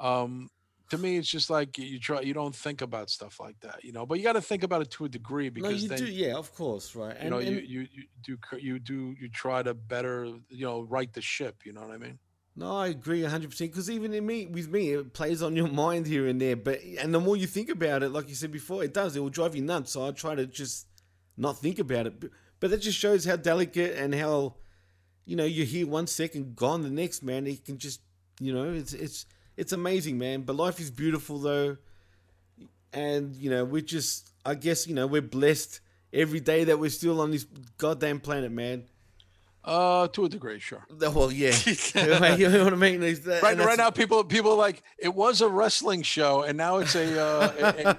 um, 0.02 0.50
to 0.90 0.98
me, 0.98 1.16
it's 1.16 1.28
just 1.28 1.48
like 1.48 1.78
you 1.78 1.98
try. 1.98 2.20
You 2.20 2.34
don't 2.34 2.54
think 2.54 2.82
about 2.82 3.08
stuff 3.08 3.40
like 3.40 3.58
that, 3.60 3.82
you 3.82 3.92
know. 3.92 4.04
But 4.04 4.18
you 4.18 4.24
got 4.24 4.34
to 4.34 4.42
think 4.42 4.62
about 4.62 4.82
it 4.82 4.90
to 4.92 5.06
a 5.06 5.08
degree 5.08 5.46
No, 5.46 5.52
because 5.52 5.82
you 5.82 5.88
then 5.88 5.98
do, 5.98 6.04
yeah, 6.06 6.34
of 6.34 6.54
course, 6.54 6.94
right. 6.94 7.16
you 7.22 7.30
know 7.30 7.38
you, 7.38 7.52
you 7.52 7.86
you 7.92 8.04
do 8.22 8.38
you 8.58 8.78
do 8.78 9.14
you 9.18 9.28
try 9.30 9.62
to 9.62 9.72
better 9.72 10.26
you 10.50 10.66
know 10.66 10.82
right 10.82 11.10
the 11.10 11.22
ship. 11.22 11.64
You 11.64 11.72
know 11.72 11.80
what 11.80 11.92
I 11.92 11.96
mean? 11.96 12.18
No, 12.54 12.76
I 12.76 12.88
agree 12.88 13.22
hundred 13.22 13.50
percent. 13.50 13.70
Because 13.70 13.88
even 13.90 14.12
in 14.12 14.26
me, 14.26 14.46
with 14.46 14.68
me, 14.68 14.90
it 14.90 15.14
plays 15.14 15.42
on 15.42 15.56
your 15.56 15.68
mind 15.84 16.06
here 16.06 16.26
and 16.26 16.38
there. 16.38 16.56
But 16.56 16.80
and 17.00 17.14
the 17.14 17.20
more 17.20 17.38
you 17.38 17.46
think 17.46 17.70
about 17.70 18.02
it, 18.02 18.10
like 18.10 18.28
you 18.28 18.34
said 18.34 18.52
before, 18.52 18.84
it 18.84 18.92
does. 18.92 19.16
It 19.16 19.20
will 19.20 19.30
drive 19.30 19.56
you 19.56 19.62
nuts. 19.62 19.92
So 19.92 20.06
I 20.06 20.10
try 20.10 20.34
to 20.34 20.46
just 20.46 20.88
not 21.38 21.56
think 21.58 21.78
about 21.78 22.06
it. 22.06 22.20
But, 22.20 22.30
but 22.60 22.70
that 22.70 22.82
just 22.82 22.98
shows 22.98 23.24
how 23.24 23.36
delicate 23.36 23.96
and 23.96 24.14
how, 24.14 24.56
you 25.24 25.36
know, 25.36 25.44
you're 25.44 25.66
here 25.66 25.86
one 25.86 26.06
second, 26.06 26.54
gone 26.54 26.82
the 26.82 26.90
next. 26.90 27.22
Man, 27.22 27.46
it 27.46 27.64
can 27.64 27.78
just, 27.78 28.02
you 28.40 28.52
know, 28.52 28.70
it's 28.72 28.92
it's 28.92 29.24
it's 29.56 29.72
amazing, 29.72 30.18
man. 30.18 30.42
But 30.42 30.56
life 30.56 30.80
is 30.80 30.90
beautiful 30.90 31.38
though, 31.38 31.76
and 32.92 33.34
you 33.36 33.50
know, 33.50 33.64
we're 33.64 33.82
just, 33.82 34.30
I 34.44 34.54
guess, 34.54 34.86
you 34.86 34.94
know, 34.94 35.06
we're 35.06 35.22
blessed 35.22 35.80
every 36.12 36.40
day 36.40 36.64
that 36.64 36.78
we're 36.78 36.90
still 36.90 37.20
on 37.20 37.30
this 37.30 37.44
goddamn 37.78 38.20
planet, 38.20 38.52
man. 38.52 38.84
Uh, 39.64 40.08
to 40.08 40.24
a 40.24 40.28
degree, 40.28 40.58
sure. 40.58 40.84
Well, 40.90 41.30
yeah, 41.30 41.54
you 42.36 42.48
know 42.48 42.64
what 42.64 42.72
I 42.72 42.76
mean. 42.76 42.98
That- 43.00 43.40
Right, 43.44 43.56
right 43.56 43.78
now, 43.78 43.90
people 43.90 44.24
people 44.24 44.50
are 44.52 44.56
like 44.56 44.82
it 44.98 45.14
was 45.14 45.40
a 45.40 45.48
wrestling 45.48 46.02
show, 46.02 46.42
and 46.42 46.58
now 46.58 46.78
it's 46.78 46.96
a, 46.96 47.20
uh, 47.20 47.52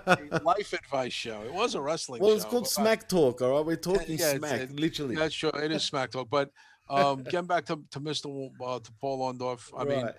a, 0.05 0.11
a- 0.11 0.38
a 0.38 0.39
life 0.43 0.73
advice 0.73 1.13
show. 1.13 1.41
It 1.43 1.53
was 1.53 1.73
a 1.75 1.81
wrestling. 1.81 2.21
Well, 2.21 2.34
it's 2.34 2.43
show, 2.43 2.49
called 2.49 2.63
but- 2.63 2.69
Smack 2.69 3.07
Talk, 3.07 3.41
all 3.41 3.55
right? 3.55 3.65
We're 3.65 3.77
talking 3.77 4.17
yeah, 4.19 4.35
smack, 4.35 4.59
it- 4.59 4.77
literally. 4.77 5.15
That's 5.15 5.34
sure. 5.34 5.51
It 5.55 5.71
is 5.71 5.84
smack 5.84 6.11
talk. 6.11 6.30
But 6.30 6.51
um, 6.89 7.23
getting 7.30 7.47
back 7.47 7.63
to, 7.67 7.80
to 7.91 7.99
Mr. 8.01 8.23
W- 8.23 8.51
Uh, 8.61 8.80
to 8.80 8.91
Paul 8.99 9.34
Orndorff, 9.34 9.71
I 9.77 9.85
mean, 9.85 10.09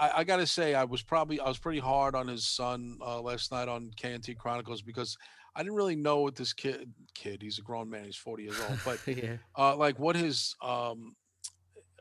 I, 0.00 0.10
I 0.20 0.24
gotta 0.24 0.46
say, 0.46 0.74
I 0.74 0.84
was 0.84 1.02
probably 1.02 1.38
I 1.40 1.46
was 1.48 1.58
pretty 1.58 1.78
hard 1.80 2.14
on 2.14 2.26
his 2.26 2.46
son 2.46 2.98
uh, 3.04 3.20
last 3.20 3.52
night 3.52 3.68
on 3.68 3.90
KNT 4.00 4.38
Chronicles 4.38 4.80
because 4.82 5.16
I 5.54 5.62
didn't 5.62 5.76
really 5.76 5.96
know 5.96 6.20
what 6.20 6.36
this 6.36 6.52
kid 6.52 6.90
kid. 7.14 7.42
He's 7.42 7.58
a 7.58 7.62
grown 7.62 7.90
man. 7.90 8.04
He's 8.04 8.16
forty 8.16 8.44
years 8.44 8.60
old, 8.68 8.78
but 8.84 8.98
yeah. 9.06 9.36
uh, 9.56 9.76
like 9.76 9.98
what 9.98 10.16
his 10.16 10.54
um 10.62 11.14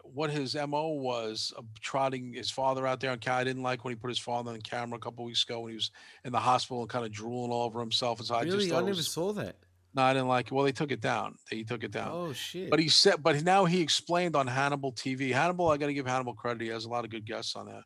what 0.03 0.31
his 0.31 0.55
mo 0.55 0.87
was 0.93 1.53
of 1.55 1.65
trotting 1.81 2.33
his 2.33 2.49
father 2.49 2.87
out 2.87 2.99
there 2.99 3.11
on 3.11 3.19
camera. 3.19 3.41
I 3.41 3.43
didn't 3.43 3.61
like 3.63 3.83
when 3.83 3.91
he 3.91 3.95
put 3.95 4.09
his 4.09 4.17
father 4.17 4.51
on 4.51 4.61
camera 4.61 4.97
a 4.97 4.99
couple 5.01 5.23
weeks 5.25 5.43
ago 5.43 5.59
when 5.59 5.71
he 5.71 5.75
was 5.75 5.91
in 6.25 6.31
the 6.31 6.39
hospital 6.39 6.81
and 6.81 6.89
kind 6.89 7.05
of 7.05 7.11
drooling 7.11 7.51
all 7.51 7.63
over 7.63 7.79
himself. 7.79 8.17
And 8.19 8.27
so 8.27 8.33
I 8.35 8.43
just 8.43 8.55
Really, 8.57 8.69
thought 8.69 8.77
I 8.77 8.85
never 8.87 8.97
was- 8.97 9.11
saw 9.11 9.33
that. 9.33 9.57
No, 9.95 10.01
I 10.03 10.13
didn't 10.13 10.27
like 10.27 10.47
it. 10.47 10.51
Well, 10.51 10.65
they 10.65 10.71
took 10.71 10.91
it 10.91 11.01
down. 11.01 11.35
They 11.49 11.63
took 11.63 11.83
it 11.83 11.91
down. 11.91 12.09
Oh 12.11 12.33
shit! 12.33 12.69
But 12.69 12.79
he 12.79 12.87
said, 12.89 13.23
but 13.23 13.43
now 13.43 13.65
he 13.65 13.81
explained 13.81 14.35
on 14.35 14.47
Hannibal 14.47 14.91
TV. 14.93 15.31
Hannibal, 15.31 15.69
I 15.69 15.77
got 15.77 15.87
to 15.87 15.93
give 15.93 16.05
Hannibal 16.07 16.33
credit. 16.33 16.61
He 16.61 16.69
has 16.69 16.85
a 16.85 16.89
lot 16.89 17.05
of 17.05 17.09
good 17.11 17.25
guests 17.25 17.55
on 17.55 17.65
there, 17.65 17.83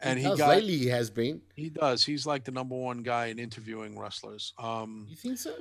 and 0.00 0.18
he, 0.18 0.24
How's 0.24 0.38
got 0.38 0.48
lately 0.50 0.78
he 0.78 0.86
has 0.88 1.10
been. 1.10 1.40
he 1.54 1.68
does. 1.70 2.04
He's 2.04 2.24
like 2.26 2.44
the 2.44 2.52
number 2.52 2.74
one 2.74 3.02
guy 3.02 3.26
in 3.26 3.38
interviewing 3.38 3.98
wrestlers. 3.98 4.54
Um, 4.58 5.06
You 5.10 5.16
think 5.16 5.38
so? 5.38 5.54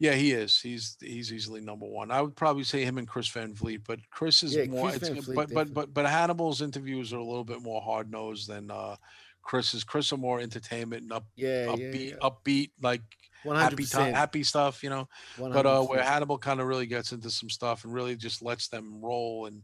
yeah, 0.00 0.12
he 0.14 0.32
is. 0.32 0.60
He's 0.60 0.96
he's 1.00 1.32
easily 1.32 1.60
number 1.60 1.86
one. 1.86 2.10
I 2.10 2.20
would 2.22 2.34
probably 2.36 2.64
say 2.64 2.84
him 2.84 2.98
and 2.98 3.06
Chris 3.08 3.28
Van 3.28 3.54
Vliet, 3.54 3.82
but 3.86 3.98
Chris 4.10 4.42
is 4.42 4.54
Yeah, 4.56 4.66
more. 4.66 4.90
Chris 4.90 4.96
it's- 5.02 5.10
Van 5.12 5.22
Vliet, 5.22 5.36
but 5.36 5.54
but 5.54 5.74
but 5.74 5.94
but 5.94 6.06
Hannibal's 6.06 6.62
interviews 6.62 7.12
are 7.12 7.18
a 7.18 7.24
little 7.24 7.44
bit 7.44 7.62
more 7.62 7.80
hard 7.80 8.10
nosed 8.10 8.48
than 8.48 8.70
uh, 8.70 8.96
Chris's. 9.42 9.82
Chris 9.84 10.12
are 10.12 10.16
more 10.18 10.40
entertainment 10.40 11.02
and 11.02 11.12
up 11.12 11.26
Yeah, 11.36 11.66
yeah, 11.66 11.76
upbeat, 11.76 12.10
yeah. 12.10 12.16
upbeat 12.28 12.70
like 12.82 13.02
happy 13.44 13.76
time, 13.76 13.76
percent. 13.76 14.16
happy 14.16 14.42
stuff. 14.42 14.82
You 14.82 14.90
know 14.90 15.08
but 15.38 15.66
uh 15.66 15.82
where 15.82 16.02
Hannibal 16.02 16.38
kind 16.38 16.60
of 16.60 16.66
really 16.66 16.86
gets 16.86 17.12
into 17.12 17.30
some 17.30 17.50
stuff 17.50 17.84
and 17.84 17.92
really 17.92 18.16
just 18.16 18.42
lets 18.42 18.68
them 18.68 19.00
roll 19.00 19.46
and 19.46 19.62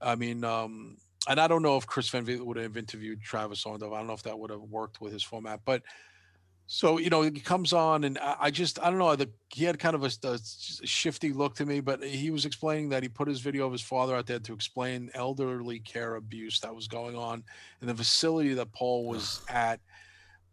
I 0.00 0.14
mean 0.14 0.44
um 0.44 0.96
and 1.28 1.38
I 1.38 1.48
don't 1.48 1.62
know 1.62 1.76
if 1.76 1.86
Chris 1.86 2.08
Van 2.08 2.24
Vliet 2.24 2.44
would 2.44 2.56
have 2.56 2.76
interviewed 2.76 3.20
Travis 3.22 3.64
Orndorff. 3.64 3.92
I 3.92 3.98
don't 3.98 4.06
know 4.06 4.14
if 4.14 4.22
that 4.22 4.38
would 4.38 4.50
have 4.50 4.62
worked 4.62 5.00
with 5.00 5.12
his 5.12 5.22
format, 5.22 5.60
but 5.64 5.82
so 6.72 6.98
you 6.98 7.10
know 7.10 7.22
he 7.22 7.32
comes 7.32 7.72
on 7.72 8.04
and 8.04 8.16
I, 8.18 8.36
I 8.42 8.50
just 8.50 8.80
I 8.80 8.90
don't 8.90 8.98
know 9.00 9.16
the 9.16 9.28
he 9.48 9.64
had 9.64 9.78
kind 9.78 9.96
of 9.96 10.04
a, 10.04 10.10
a 10.28 10.38
shifty 10.86 11.32
look 11.32 11.56
to 11.56 11.66
me, 11.66 11.80
but 11.80 12.02
he 12.02 12.30
was 12.30 12.44
explaining 12.44 12.90
that 12.90 13.02
he 13.02 13.08
put 13.08 13.26
his 13.26 13.40
video 13.40 13.66
of 13.66 13.72
his 13.72 13.82
father 13.82 14.14
out 14.14 14.26
there 14.26 14.38
to 14.38 14.52
explain 14.52 15.10
elderly 15.14 15.80
care 15.80 16.14
abuse 16.14 16.60
that 16.60 16.74
was 16.74 16.86
going 16.86 17.16
on 17.16 17.42
in 17.82 17.88
the 17.88 17.94
facility 17.94 18.54
that 18.54 18.72
Paul 18.72 19.06
was 19.06 19.42
at, 19.48 19.80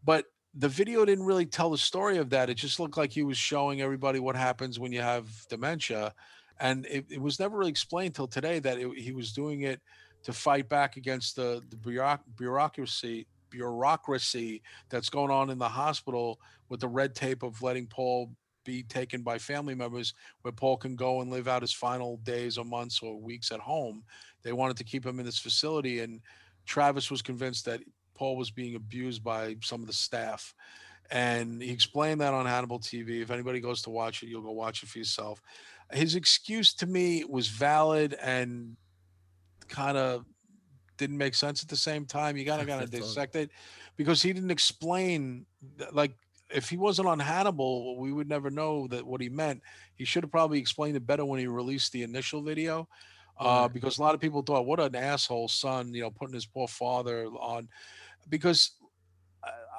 but 0.04 0.26
the 0.58 0.68
video 0.68 1.06
didn't 1.06 1.26
really 1.26 1.46
tell 1.46 1.70
the 1.70 1.78
story 1.78 2.18
of 2.18 2.32
that. 2.32 2.50
It 2.50 2.56
just 2.56 2.80
looked 2.80 2.98
like 2.98 3.12
he 3.12 3.24
was 3.24 3.38
showing 3.38 3.82
everybody 3.82 4.20
what 4.20 4.36
happens 4.36 4.80
when 4.80 4.92
you 4.92 5.02
have 5.02 5.30
dementia. 5.50 6.14
And 6.60 6.88
it, 6.88 7.06
it 7.10 7.22
was 7.22 7.40
never 7.40 7.58
really 7.58 7.70
explained 7.70 8.16
till 8.16 8.28
today 8.28 8.58
that 8.60 8.80
it, 8.80 8.98
he 8.98 9.12
was 9.12 9.32
doing 9.34 9.62
it 9.62 9.80
to 10.24 10.34
fight 10.34 10.68
back 10.68 10.98
against 10.98 11.36
the, 11.36 11.62
the 11.70 11.78
bureaucracy 12.36 13.28
bureaucracy 13.50 14.62
that's 14.90 15.10
going 15.10 15.32
on 15.32 15.50
in 15.50 15.58
the 15.58 15.70
hospital 15.70 16.38
with 16.68 16.82
the 16.82 16.88
red 16.88 17.16
tape 17.16 17.44
of 17.44 17.62
letting 17.62 17.88
Paul 17.88 18.30
be 18.66 18.84
taken 18.84 19.22
by 19.22 19.38
family 19.38 19.74
members 19.74 20.14
where 20.42 20.52
Paul 20.52 20.76
can 20.76 20.98
go 20.98 21.22
and 21.22 21.32
live 21.32 21.48
out 21.48 21.62
his 21.62 21.72
final 21.72 22.18
days 22.18 22.58
or 22.58 22.66
months 22.66 23.00
or 23.02 23.16
weeks 23.16 23.54
at 23.54 23.62
home. 23.62 24.04
They 24.44 24.52
wanted 24.52 24.76
to 24.78 24.84
keep 24.84 25.06
him 25.06 25.20
in 25.20 25.26
this 25.26 25.40
facility 25.40 26.00
and 26.02 26.20
Travis 26.66 27.10
was 27.10 27.22
convinced 27.22 27.64
that 27.66 27.80
Paul 28.18 28.36
was 28.36 28.52
being 28.52 28.76
abused 28.76 29.24
by 29.24 29.56
some 29.62 29.82
of 29.82 29.88
the 29.88 29.94
staff. 29.94 30.54
And 31.10 31.62
he 31.62 31.72
explained 31.72 32.20
that 32.22 32.34
on 32.34 32.46
Hannibal 32.46 32.80
TV. 32.80 33.22
If 33.22 33.32
anybody 33.32 33.62
goes 33.62 33.82
to 33.84 33.90
watch 33.90 34.24
it, 34.24 34.28
you'll 34.28 34.42
go 34.42 34.52
watch 34.52 34.84
it 34.84 34.90
for 34.90 34.98
yourself. 34.98 35.42
His 35.92 36.16
excuse 36.16 36.74
to 36.76 36.86
me 36.86 37.24
was 37.24 37.48
valid 37.48 38.14
and 38.22 38.76
kind 39.70 39.98
of 39.98 40.26
didn't 40.98 41.18
make 41.18 41.36
sense 41.36 41.64
at 41.64 41.70
the 41.70 41.78
same 41.78 42.06
time. 42.06 42.36
You 42.36 42.44
gotta 42.44 42.66
gotta 42.74 42.88
dissect 42.88 43.36
it 43.36 43.52
because 43.96 44.22
he 44.22 44.34
didn't 44.34 44.52
explain 44.52 45.46
like 45.94 46.12
if 46.50 46.70
he 46.70 46.78
wasn't 46.78 47.08
on 47.08 47.20
Hannibal, 47.20 47.98
we 47.98 48.12
would 48.12 48.28
never 48.28 48.50
know 48.50 48.88
that 48.88 49.06
what 49.06 49.22
he 49.22 49.30
meant. 49.30 49.62
He 49.96 50.06
should 50.06 50.24
have 50.24 50.32
probably 50.32 50.60
explained 50.60 50.98
it 50.98 51.06
better 51.06 51.26
when 51.26 51.40
he 51.40 51.48
released 51.48 51.92
the 51.92 52.04
initial 52.04 52.42
video. 52.42 52.88
Uh, 53.40 53.68
because 53.68 54.00
a 54.00 54.02
lot 54.02 54.16
of 54.16 54.22
people 54.22 54.42
thought, 54.42 54.66
what 54.66 54.80
an 54.80 54.96
asshole 54.96 55.48
son, 55.48 55.94
you 55.94 56.02
know, 56.02 56.10
putting 56.10 56.34
his 56.34 56.46
poor 56.46 56.68
father 56.68 57.26
on. 57.40 57.68
Because 58.30 58.72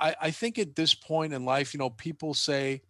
I, 0.00 0.14
I 0.22 0.30
think 0.30 0.58
at 0.58 0.76
this 0.76 0.94
point 0.94 1.32
in 1.32 1.44
life, 1.44 1.74
you 1.74 1.78
know, 1.78 1.90
people 1.90 2.34
say 2.34 2.82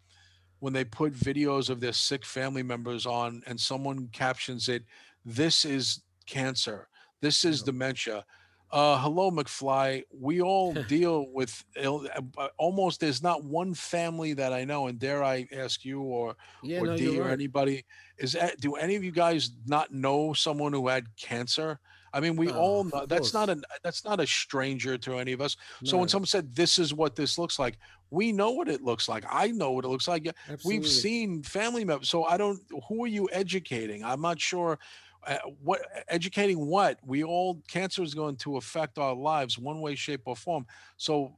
when 0.59 0.73
they 0.73 0.83
put 0.83 1.13
videos 1.13 1.69
of 1.69 1.79
their 1.79 1.93
sick 1.93 2.25
family 2.25 2.63
members 2.63 3.05
on 3.05 3.41
and 3.47 3.59
someone 3.59 4.09
captions 4.11 4.69
it, 4.69 4.83
this 5.25 5.65
is 5.65 6.01
cancer, 6.25 6.87
this 7.21 7.45
is 7.45 7.63
dementia. 7.63 8.25
Uh, 8.71 8.99
hello, 8.99 9.31
McFly. 9.31 10.03
We 10.11 10.41
all 10.41 10.73
deal 10.87 11.25
with 11.33 11.63
Ill, 11.75 12.07
uh, 12.37 12.47
almost. 12.57 12.99
There's 12.99 13.23
not 13.23 13.43
one 13.43 13.73
family 13.73 14.33
that 14.33 14.53
I 14.53 14.63
know, 14.63 14.87
and 14.87 14.99
dare 14.99 15.23
I 15.23 15.47
ask 15.51 15.83
you 15.83 16.01
or 16.01 16.35
Yeah, 16.61 16.81
or 16.81 16.85
no, 16.85 16.97
D 16.97 17.19
or 17.19 17.23
right. 17.23 17.31
anybody 17.31 17.85
is 18.19 18.33
that, 18.33 18.59
do 18.59 18.75
any 18.75 18.95
of 18.95 19.03
you 19.03 19.11
guys 19.11 19.51
not 19.65 19.91
know 19.91 20.33
someone 20.33 20.71
who 20.71 20.87
had 20.87 21.07
cancer? 21.17 21.79
I 22.13 22.19
mean, 22.19 22.35
we 22.35 22.49
Oh, 22.49 22.55
all 22.55 22.83
know 22.85 23.05
that's 23.05 23.33
not 23.33 23.47
course. 23.49 23.59
a 23.59 23.79
that's 23.83 24.03
not 24.03 24.19
a 24.19 24.27
stranger 24.27 24.97
to 24.97 25.17
any 25.17 25.31
of 25.31 25.41
us. 25.41 25.55
So 25.83 25.97
when 25.97 26.07
someone 26.09 26.27
said 26.27 26.55
this 26.55 26.79
is 26.79 26.93
what 26.93 27.15
this 27.15 27.37
looks 27.37 27.59
like, 27.59 27.77
we 28.11 28.31
know 28.31 28.51
what 28.51 28.67
it 28.67 28.81
looks 28.81 29.07
like. 29.07 29.23
I 29.29 29.47
know 29.51 29.71
what 29.71 29.85
it 29.85 29.89
looks 29.89 30.07
like. 30.07 30.27
Absolutely. 30.49 30.79
We've 30.79 30.87
seen 30.87 31.43
family 31.43 31.85
members. 31.85 32.09
So 32.09 32.23
I 32.23 32.37
don't. 32.37 32.59
Who 32.87 33.03
are 33.03 33.07
you 33.07 33.29
educating? 33.31 34.03
I'm 34.03 34.21
not 34.21 34.39
sure. 34.39 34.79
Uh, 35.27 35.37
what 35.61 35.81
educating 36.07 36.65
what 36.65 36.97
we 37.05 37.23
all 37.25 37.61
cancer 37.67 38.01
is 38.01 38.13
going 38.13 38.37
to 38.37 38.55
affect 38.55 38.97
our 38.97 39.13
lives 39.13 39.57
one 39.59 39.81
way 39.81 39.93
shape 39.93 40.21
or 40.25 40.35
form 40.35 40.65
so 40.95 41.35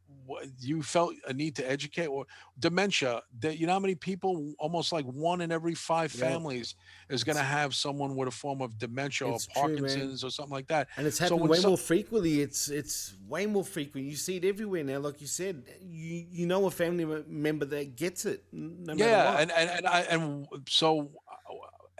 you 0.59 0.83
felt 0.83 1.13
a 1.27 1.33
need 1.33 1.55
to 1.55 1.69
educate 1.69 2.05
or 2.05 2.25
dementia 2.59 3.21
that 3.39 3.57
you 3.57 3.65
know 3.65 3.73
how 3.73 3.79
many 3.79 3.95
people 3.95 4.53
almost 4.59 4.91
like 4.91 5.03
one 5.05 5.41
in 5.41 5.51
every 5.51 5.73
five 5.73 6.13
Yeah. 6.13 6.29
families 6.29 6.75
is 7.09 7.23
going 7.23 7.37
to 7.37 7.43
have 7.43 7.73
someone 7.73 8.15
with 8.15 8.27
a 8.27 8.31
form 8.31 8.61
of 8.61 8.77
dementia 8.77 9.27
or 9.27 9.35
It's 9.35 9.47
true, 9.47 9.61
parkinson's 9.61 10.23
or 10.23 10.29
something 10.29 10.53
like 10.53 10.67
that 10.67 10.87
And 10.95 11.07
it's 11.07 11.17
happening 11.17 11.41
when 11.41 11.49
way 11.51 11.57
some- 11.57 11.71
more 11.71 11.77
frequently. 11.77 12.41
It's 12.41 12.69
it's 12.69 13.15
way 13.27 13.47
more 13.47 13.65
frequent. 13.65 14.05
You 14.05 14.15
see 14.15 14.35
it 14.37 14.45
everywhere 14.45 14.83
now. 14.83 14.99
Like 14.99 15.19
you 15.21 15.27
said, 15.27 15.63
you 15.81 16.25
you 16.31 16.45
know 16.45 16.65
a 16.67 16.71
family 16.71 17.05
member 17.27 17.65
that 17.65 17.95
gets 17.95 18.25
it. 18.25 18.43
No 18.51 18.93
matter 18.93 19.09
yeah 19.09 19.31
what. 19.31 19.41
and 19.41 19.51
and 19.51 19.69
and, 19.71 19.87
I, 19.87 19.99
and 20.01 20.47
so 20.69 21.09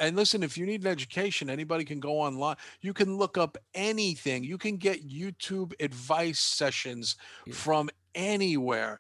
and 0.02 0.15
listen 0.18 0.44
if 0.44 0.57
you 0.57 0.65
need 0.65 0.82
an 0.82 0.88
education 0.88 1.49
anybody 1.49 1.86
can 1.86 1.99
go 2.02 2.14
online. 2.19 2.57
You 2.82 2.94
can 2.94 3.15
look 3.18 3.38
up 3.38 3.57
anything. 3.73 4.44
You 4.44 4.57
can 4.57 4.76
get 4.78 5.07
youtube 5.07 5.72
advice 5.80 6.40
sessions 6.40 7.15
Yeah. 7.45 7.53
from 7.53 7.90
anywhere. 8.15 8.99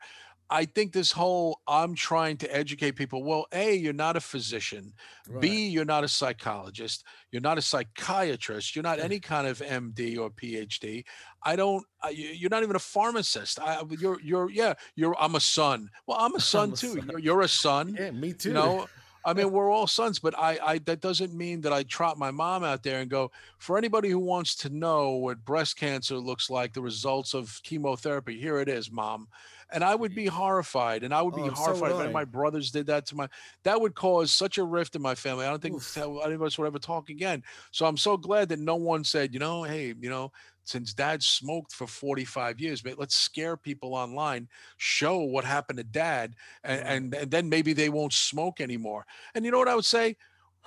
I 0.53 0.65
think 0.65 0.91
this 0.91 1.13
whole 1.13 1.61
i'm 1.65 1.95
trying 1.95 2.35
to 2.43 2.47
educate 2.55 2.93
people 3.01 3.23
well 3.23 3.45
a 3.53 3.73
you're 3.73 3.93
not 4.05 4.17
a 4.17 4.19
physician. 4.21 4.93
Right. 5.29 5.41
b 5.41 5.67
you're 5.69 5.85
not 5.85 6.03
a 6.03 6.09
psychologist. 6.09 7.05
You're 7.31 7.41
not 7.49 7.57
a 7.57 7.61
psychiatrist. 7.61 8.75
You're 8.75 8.83
not 8.83 8.99
any 8.99 9.19
kind 9.21 9.47
of 9.47 9.59
md 9.59 10.17
or 10.19 10.29
phd 10.31 11.03
i 11.43 11.55
don't 11.55 11.83
you're 12.11 12.49
not 12.49 12.63
even 12.63 12.75
a 12.75 12.79
pharmacist. 12.79 13.59
I, 13.59 13.81
you're 13.99 14.19
you're 14.21 14.49
yeah 14.51 14.73
you're 14.95 15.15
i'm 15.23 15.35
a 15.35 15.39
son. 15.39 15.89
Well 16.05 16.17
i'm 16.19 16.35
a 16.35 16.39
son 16.53 16.73
a 16.73 16.75
too. 16.75 16.95
son. 16.95 17.07
You're, 17.09 17.19
you're 17.19 17.41
a 17.41 17.47
son 17.47 17.95
yeah, 17.97 18.11
me 18.11 18.33
too. 18.33 18.49
you 18.49 18.55
know 18.55 18.87
i 19.25 19.33
mean 19.33 19.51
we're 19.51 19.69
all 19.71 19.87
sons 19.87 20.19
but 20.19 20.37
I, 20.37 20.59
I 20.63 20.77
that 20.79 21.01
doesn't 21.01 21.33
mean 21.33 21.61
that 21.61 21.73
i 21.73 21.83
trot 21.83 22.17
my 22.17 22.31
mom 22.31 22.63
out 22.63 22.83
there 22.83 22.99
and 23.01 23.09
go 23.09 23.31
for 23.57 23.77
anybody 23.77 24.09
who 24.09 24.19
wants 24.19 24.55
to 24.57 24.69
know 24.69 25.11
what 25.11 25.43
breast 25.45 25.77
cancer 25.77 26.17
looks 26.17 26.49
like 26.49 26.73
the 26.73 26.81
results 26.81 27.33
of 27.33 27.59
chemotherapy 27.63 28.39
here 28.39 28.59
it 28.59 28.69
is 28.69 28.91
mom 28.91 29.27
and 29.73 29.83
i 29.83 29.95
would 29.95 30.13
be 30.15 30.25
horrified 30.25 31.03
and 31.03 31.13
i 31.13 31.21
would 31.21 31.35
be 31.35 31.41
Oh, 31.41 31.53
so 31.53 31.61
horrified 31.61 31.81
would 31.81 31.91
if 31.91 31.95
any 31.97 32.03
I. 32.03 32.07
of 32.07 32.13
my 32.13 32.25
brothers 32.25 32.71
did 32.71 32.87
that 32.87 33.05
to 33.07 33.15
my 33.15 33.27
that 33.63 33.79
would 33.79 33.95
cause 33.95 34.31
such 34.31 34.57
a 34.57 34.63
rift 34.63 34.95
in 34.95 35.01
my 35.01 35.15
family 35.15 35.45
i 35.45 35.49
don't 35.49 35.61
think 35.61 35.75
Oof. 35.75 35.97
any 35.97 36.33
of 36.33 36.41
us 36.43 36.57
would 36.57 36.67
ever 36.67 36.79
talk 36.79 37.09
again 37.09 37.43
so 37.71 37.85
i'm 37.85 37.97
so 37.97 38.17
glad 38.17 38.49
that 38.49 38.59
no 38.59 38.75
one 38.75 39.03
said 39.03 39.33
you 39.33 39.39
know 39.39 39.63
hey 39.63 39.93
you 39.99 40.09
know 40.09 40.31
since 40.63 40.93
dad 40.93 41.21
smoked 41.23 41.73
for 41.73 41.87
45 41.87 42.59
years 42.59 42.81
but 42.81 42.99
let's 42.99 43.15
scare 43.15 43.57
people 43.57 43.95
online 43.95 44.47
show 44.77 45.19
what 45.19 45.43
happened 45.43 45.77
to 45.77 45.83
dad 45.83 46.35
and, 46.63 46.81
and 46.81 47.15
and 47.15 47.31
then 47.31 47.49
maybe 47.49 47.73
they 47.73 47.89
won't 47.89 48.13
smoke 48.13 48.61
anymore. 48.61 49.05
And 49.35 49.45
you 49.45 49.51
know 49.51 49.59
what 49.59 49.67
i 49.67 49.75
would 49.75 49.85
say 49.85 50.15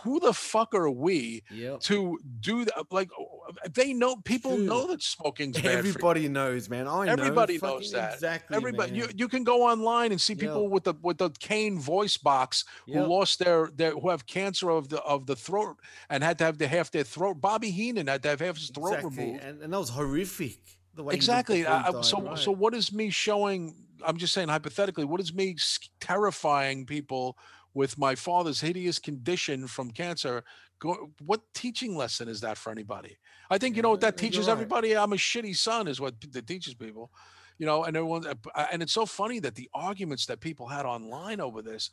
who 0.02 0.18
the 0.20 0.32
fuck 0.32 0.74
are 0.74 0.90
we 0.90 1.42
Yep. 1.50 1.80
to 1.80 2.18
do 2.40 2.64
that 2.64 2.76
uh, 2.78 2.82
like 2.90 3.10
oh, 3.18 3.24
oh, 3.30 3.40
uh, 3.64 3.68
they 3.72 3.92
know 3.92 4.16
people 4.16 4.56
Dude, 4.56 4.66
know 4.68 4.86
that 4.88 5.02
smoking's 5.02 5.56
bad 5.56 5.64
you. 5.64 5.78
Everybody 5.78 6.28
knows, 6.28 6.68
man. 6.68 6.86
I 6.88 7.06
know. 7.06 7.12
Everybody 7.12 7.58
fucking 7.58 7.76
knows 7.78 7.92
that. 7.92 8.14
Exactly. 8.14 8.56
Everybody, 8.56 8.92
you, 8.92 9.04
man. 9.06 9.12
you 9.16 9.28
can 9.28 9.44
go 9.44 9.62
online 9.62 10.10
and 10.12 10.20
see 10.20 10.34
people 10.34 10.68
with 10.68 10.84
the 10.84 10.94
with 11.02 11.18
the 11.18 11.30
cane 11.38 11.78
voice 11.78 12.16
box 12.16 12.64
who 12.86 12.92
Yep. 12.94 13.08
lost 13.08 13.38
their 13.38 13.70
their 13.74 13.92
who 13.92 14.10
have 14.10 14.26
cancer 14.26 14.70
of 14.70 14.88
the 14.88 15.00
of 15.02 15.26
the 15.26 15.36
throat 15.36 15.76
and 16.10 16.22
had 16.24 16.38
to 16.38 16.44
have 16.44 16.58
the 16.58 16.66
half 16.68 16.90
their 16.90 17.04
throat. 17.04 17.40
Bobby 17.40 17.70
Heenan 17.70 18.06
had 18.08 18.22
to 18.24 18.28
have 18.30 18.40
half 18.40 18.56
his 18.56 18.70
throat 18.70 18.94
exactly. 18.94 19.24
removed. 19.24 19.44
And, 19.44 19.62
and 19.62 19.72
that 19.72 19.78
was 19.78 19.90
horrific. 19.90 20.58
The 20.96 21.02
way 21.02 21.14
Exactly. 21.14 21.62
before 21.62 21.76
he 21.78 21.84
I, 21.84 21.88
I- 21.88 21.92
died, 21.92 22.04
so 22.04 22.22
right. 22.22 22.38
so 22.38 22.52
what 22.52 22.74
is 22.74 22.92
me 22.92 23.10
showing? 23.10 23.74
I'm 24.06 24.16
just 24.16 24.32
saying 24.34 24.48
hypothetically. 24.48 25.04
What 25.04 25.20
is 25.20 25.32
me 25.32 25.56
terrifying 26.00 26.86
people 26.86 27.36
with 27.74 27.98
my 27.98 28.14
father's 28.14 28.60
hideous 28.60 28.98
condition 28.98 29.66
from 29.66 29.90
cancer. 29.90 30.44
Go, 30.78 31.10
what 31.24 31.42
teaching 31.55 31.96
lesson 31.96 32.28
is 32.28 32.40
that 32.40 32.56
for 32.56 32.70
anybody? 32.70 33.18
I 33.51 33.59
think 33.59 33.76
you 33.76 33.82
know 33.82 33.90
what 33.90 34.01
that 34.01 34.16
teaches 34.16 34.46
right. 34.46 34.52
everybody. 34.52 34.96
I'm 34.96 35.12
a 35.12 35.16
shitty 35.16 35.56
son, 35.56 35.88
is 35.88 36.01
what 36.01 36.14
that 36.32 36.46
teaches 36.46 36.74
people. 36.74 37.10
You 37.59 37.66
know, 37.66 37.84
and 37.84 37.96
everyone, 37.96 38.26
uh, 38.26 38.66
and 38.72 38.82
it's 38.82 38.92
so 38.92 39.06
funny 39.06 39.38
that 39.40 39.55
the 39.55 39.70
arguments 39.72 40.26
that 40.26 40.40
people 40.40 40.66
had 40.66 40.86
online 40.86 41.40
over 41.40 41.62
this, 41.62 41.90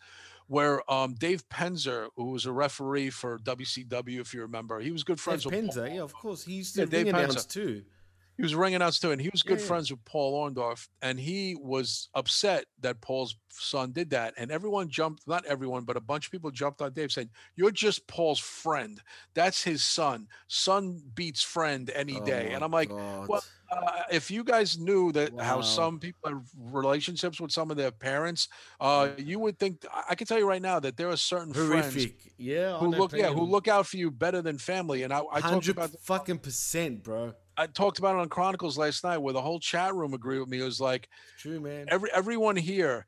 where 0.48 0.90
um, 0.92 1.14
Dave 1.14 1.48
Penzer, 1.50 2.08
who 2.16 2.32
was 2.32 2.48
a 2.48 2.52
referee 2.52 3.12
for 3.12 3.38
WCW, 3.40 4.20
if 4.20 4.34
you 4.34 4.42
remember, 4.42 4.80
he 4.80 4.92
was 4.92 5.04
good 5.04 5.18
Dave 5.18 5.24
friends 5.24 5.46
with 5.46 5.54
Paul 5.54 5.84
Penzer, 5.84 5.94
yeah, 5.94 6.02
of 6.02 6.14
course. 6.14 6.44
he's 6.44 6.76
used 6.76 6.78
Yeah, 6.78 6.86
Dave 6.86 7.08
announce 7.14 7.46
too. 7.46 7.84
He 8.42 8.44
was 8.44 8.56
ringing 8.56 8.78
announce 8.78 8.98
too, 8.98 9.12
and 9.12 9.22
he 9.22 9.30
was 9.30 9.44
good 9.44 9.60
Yeah, 9.60 9.62
yeah. 9.62 9.68
friends 9.68 9.92
with 9.92 10.04
Paul 10.04 10.34
Orndorff, 10.34 10.88
and 11.04 11.20
he 11.20 11.56
was 11.62 12.10
upset 12.16 12.66
that 12.80 13.00
Paul's 13.00 13.36
son 13.52 13.92
did 13.92 14.10
that, 14.10 14.34
and 14.36 14.50
everyone 14.52 14.90
jumped, 14.90 15.28
not 15.28 15.46
everyone, 15.46 15.84
but 15.84 15.96
a 15.96 16.02
bunch 16.02 16.26
of 16.26 16.32
people 16.32 16.50
jumped 16.50 16.82
on 16.82 16.92
Dave 16.92 17.12
saying, 17.12 17.30
"You're 17.56 17.70
just 17.70 18.08
Paul's 18.08 18.40
friend. 18.40 19.00
That's 19.36 19.64
his 19.64 19.84
son. 19.84 20.28
Son 20.48 21.00
beats 21.14 21.44
friend 21.44 21.92
any 21.94 22.20
day." 22.22 22.48
Oh 22.50 22.56
and 22.56 22.64
I'm 22.64 22.72
like, 22.72 22.90
God. 22.90 23.28
well, 23.28 23.44
uh, 23.72 24.04
if 24.12 24.32
you 24.32 24.44
guys 24.44 24.80
knew 24.80 25.12
that 25.12 25.40
how 25.40 25.62
some 25.62 26.00
people 26.00 26.32
have 26.32 26.42
relationships 26.58 27.40
with 27.40 27.52
some 27.52 27.70
of 27.70 27.78
their 27.78 27.92
parents, 27.92 28.48
uh, 28.80 29.10
you 29.18 29.38
would 29.38 29.60
think. 29.60 29.86
I- 30.10 30.16
can 30.16 30.26
tell 30.26 30.40
you 30.40 30.48
right 30.48 30.62
now 30.62 30.80
that 30.80 30.98
there 30.98 31.10
are 31.10 31.18
certain 31.18 31.54
friends. 31.54 32.08
Yeah, 32.38 32.80
who 32.80 32.88
look, 32.88 33.14
yeah, 33.14 33.32
who 33.32 33.44
look 33.44 33.68
out 33.68 33.86
for 33.86 33.98
you 33.98 34.10
better 34.10 34.42
than 34.42 34.58
family. 34.58 35.04
And 35.04 35.14
I, 35.14 35.22
I 35.32 35.42
talked 35.42 35.68
about 35.68 35.92
the 35.92 36.00
fucking 36.00 36.40
percent, 36.40 37.04
bro. 37.04 37.34
I 37.58 37.68
talked 37.68 38.00
about 38.00 38.16
it 38.16 38.20
on 38.20 38.30
Chronicles 38.30 38.78
last 38.78 39.04
night, 39.04 39.18
where 39.18 39.34
the 39.34 39.42
whole 39.42 39.60
chat 39.60 39.94
room 39.94 40.14
agreed 40.14 40.40
with 40.40 40.50
me. 40.50 40.60
It 40.60 40.64
was 40.64 40.82
like 40.82 41.10
True, 41.38 41.60
man. 41.60 41.88
every 41.90 42.10
everyone 42.14 42.56
here. 42.56 43.06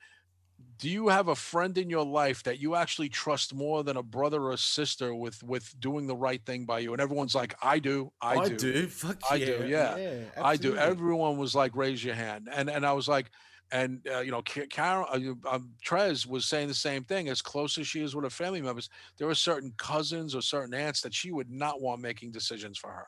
Do 0.79 0.89
you 0.89 1.07
have 1.09 1.27
a 1.27 1.35
friend 1.35 1.77
in 1.77 1.89
your 1.89 2.05
life 2.05 2.43
that 2.43 2.59
you 2.59 2.75
actually 2.75 3.09
trust 3.09 3.53
more 3.53 3.83
than 3.83 3.97
a 3.97 4.03
brother 4.03 4.43
or 4.43 4.57
sister 4.57 5.13
with 5.13 5.41
with 5.43 5.73
doing 5.79 6.07
the 6.07 6.15
right 6.15 6.43
thing 6.45 6.65
by 6.65 6.79
you? 6.79 6.93
And 6.93 7.01
everyone's 7.01 7.35
like, 7.35 7.55
I 7.61 7.79
do, 7.79 8.11
I, 8.21 8.35
I 8.35 8.47
do, 8.49 8.57
do. 8.57 8.87
Fuck 8.87 9.19
I 9.29 9.35
yeah. 9.35 9.45
do, 9.45 9.67
yeah, 9.67 10.17
I 10.41 10.55
do. 10.55 10.75
Everyone 10.75 11.37
was 11.37 11.55
like, 11.55 11.75
raise 11.75 12.03
your 12.03 12.15
hand, 12.15 12.49
and 12.51 12.69
and 12.69 12.85
I 12.85 12.93
was 12.93 13.07
like, 13.07 13.31
and 13.73 14.07
uh, 14.13 14.19
you 14.19 14.31
know, 14.31 14.41
Carol, 14.41 15.07
uh, 15.11 15.49
um, 15.49 15.71
Trez 15.83 16.27
was 16.27 16.45
saying 16.45 16.67
the 16.67 16.73
same 16.75 17.03
thing. 17.03 17.27
As 17.27 17.41
close 17.41 17.77
as 17.77 17.87
she 17.87 18.01
is 18.01 18.15
with 18.15 18.23
her 18.23 18.29
family 18.29 18.61
members, 18.61 18.89
there 19.17 19.27
are 19.27 19.35
certain 19.35 19.73
cousins 19.77 20.35
or 20.35 20.41
certain 20.41 20.73
aunts 20.73 21.01
that 21.01 21.13
she 21.13 21.31
would 21.31 21.49
not 21.49 21.81
want 21.81 21.99
making 21.99 22.31
decisions 22.31 22.77
for 22.77 22.91
her. 22.91 23.07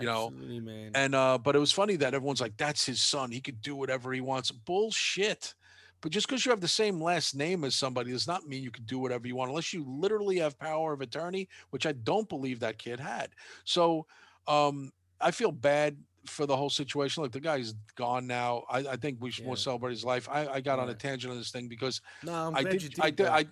You 0.00 0.06
know, 0.06 0.30
man. 0.30 0.92
and 0.94 1.14
uh, 1.14 1.38
but 1.38 1.56
it 1.56 1.58
was 1.58 1.72
funny 1.72 1.96
that 1.96 2.14
everyone's 2.14 2.40
like, 2.40 2.56
"That's 2.56 2.84
his 2.84 3.00
son. 3.00 3.30
He 3.30 3.40
could 3.40 3.60
do 3.60 3.74
whatever 3.76 4.12
he 4.12 4.20
wants." 4.20 4.50
Bullshit. 4.50 5.54
But 6.00 6.12
just 6.12 6.28
because 6.28 6.46
you 6.46 6.50
have 6.50 6.60
the 6.60 6.68
same 6.68 7.00
last 7.00 7.34
name 7.34 7.64
as 7.64 7.74
somebody 7.74 8.12
does 8.12 8.26
not 8.28 8.46
mean 8.46 8.62
you 8.62 8.70
can 8.70 8.84
do 8.84 9.00
whatever 9.00 9.26
you 9.26 9.34
want, 9.34 9.50
unless 9.50 9.72
you 9.72 9.84
literally 9.84 10.38
have 10.38 10.56
power 10.58 10.92
of 10.92 11.00
attorney, 11.00 11.48
which 11.70 11.86
I 11.86 11.92
don't 11.92 12.28
believe 12.28 12.60
that 12.60 12.78
kid 12.78 13.00
had. 13.00 13.30
So 13.64 14.06
um, 14.46 14.92
I 15.20 15.32
feel 15.32 15.50
bad 15.50 15.96
for 16.26 16.46
the 16.46 16.56
whole 16.56 16.70
situation. 16.70 17.24
Like 17.24 17.32
the 17.32 17.40
guy's 17.40 17.74
gone 17.96 18.26
now. 18.26 18.64
I, 18.70 18.78
I 18.80 18.96
think 18.96 19.18
we 19.20 19.30
should 19.32 19.44
more 19.44 19.56
Yeah. 19.56 19.60
celebrate 19.62 19.90
his 19.90 20.04
life. 20.04 20.28
I, 20.30 20.46
I 20.46 20.60
got 20.60 20.78
on 20.78 20.88
a 20.88 20.94
tangent 20.94 21.32
on 21.32 21.38
this 21.38 21.50
thing 21.50 21.66
because 21.68 22.00
no, 22.22 22.52
I 22.54 22.62
did, 22.62 22.80
did. 22.80 23.00
I 23.00 23.10
did. 23.10 23.26
I, 23.26 23.46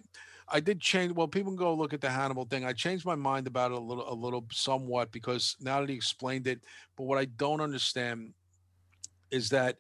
I 0.49 0.61
did 0.61 0.81
change. 0.81 1.13
Well, 1.13 1.27
people 1.29 1.51
can 1.53 1.57
go 1.57 1.75
look 1.75 1.93
at 1.93 2.01
the 2.01 2.11
Hannibal 2.11 2.45
thing. 2.45 2.65
I 2.65 2.73
changed 2.73 3.05
my 3.05 3.15
mind 3.17 3.47
about 3.47 3.73
it 3.73 3.79
a 3.79 3.81
little, 3.81 4.11
a 4.11 4.15
little, 4.15 4.47
somewhat 4.53 5.11
because 5.11 5.57
now 5.61 5.81
that 5.81 5.89
he 5.89 5.95
explained 5.97 6.47
it. 6.47 6.61
But 6.97 7.05
what 7.05 7.19
I 7.19 7.25
don't 7.25 7.61
understand 7.61 8.33
is 9.31 9.49
that 9.51 9.79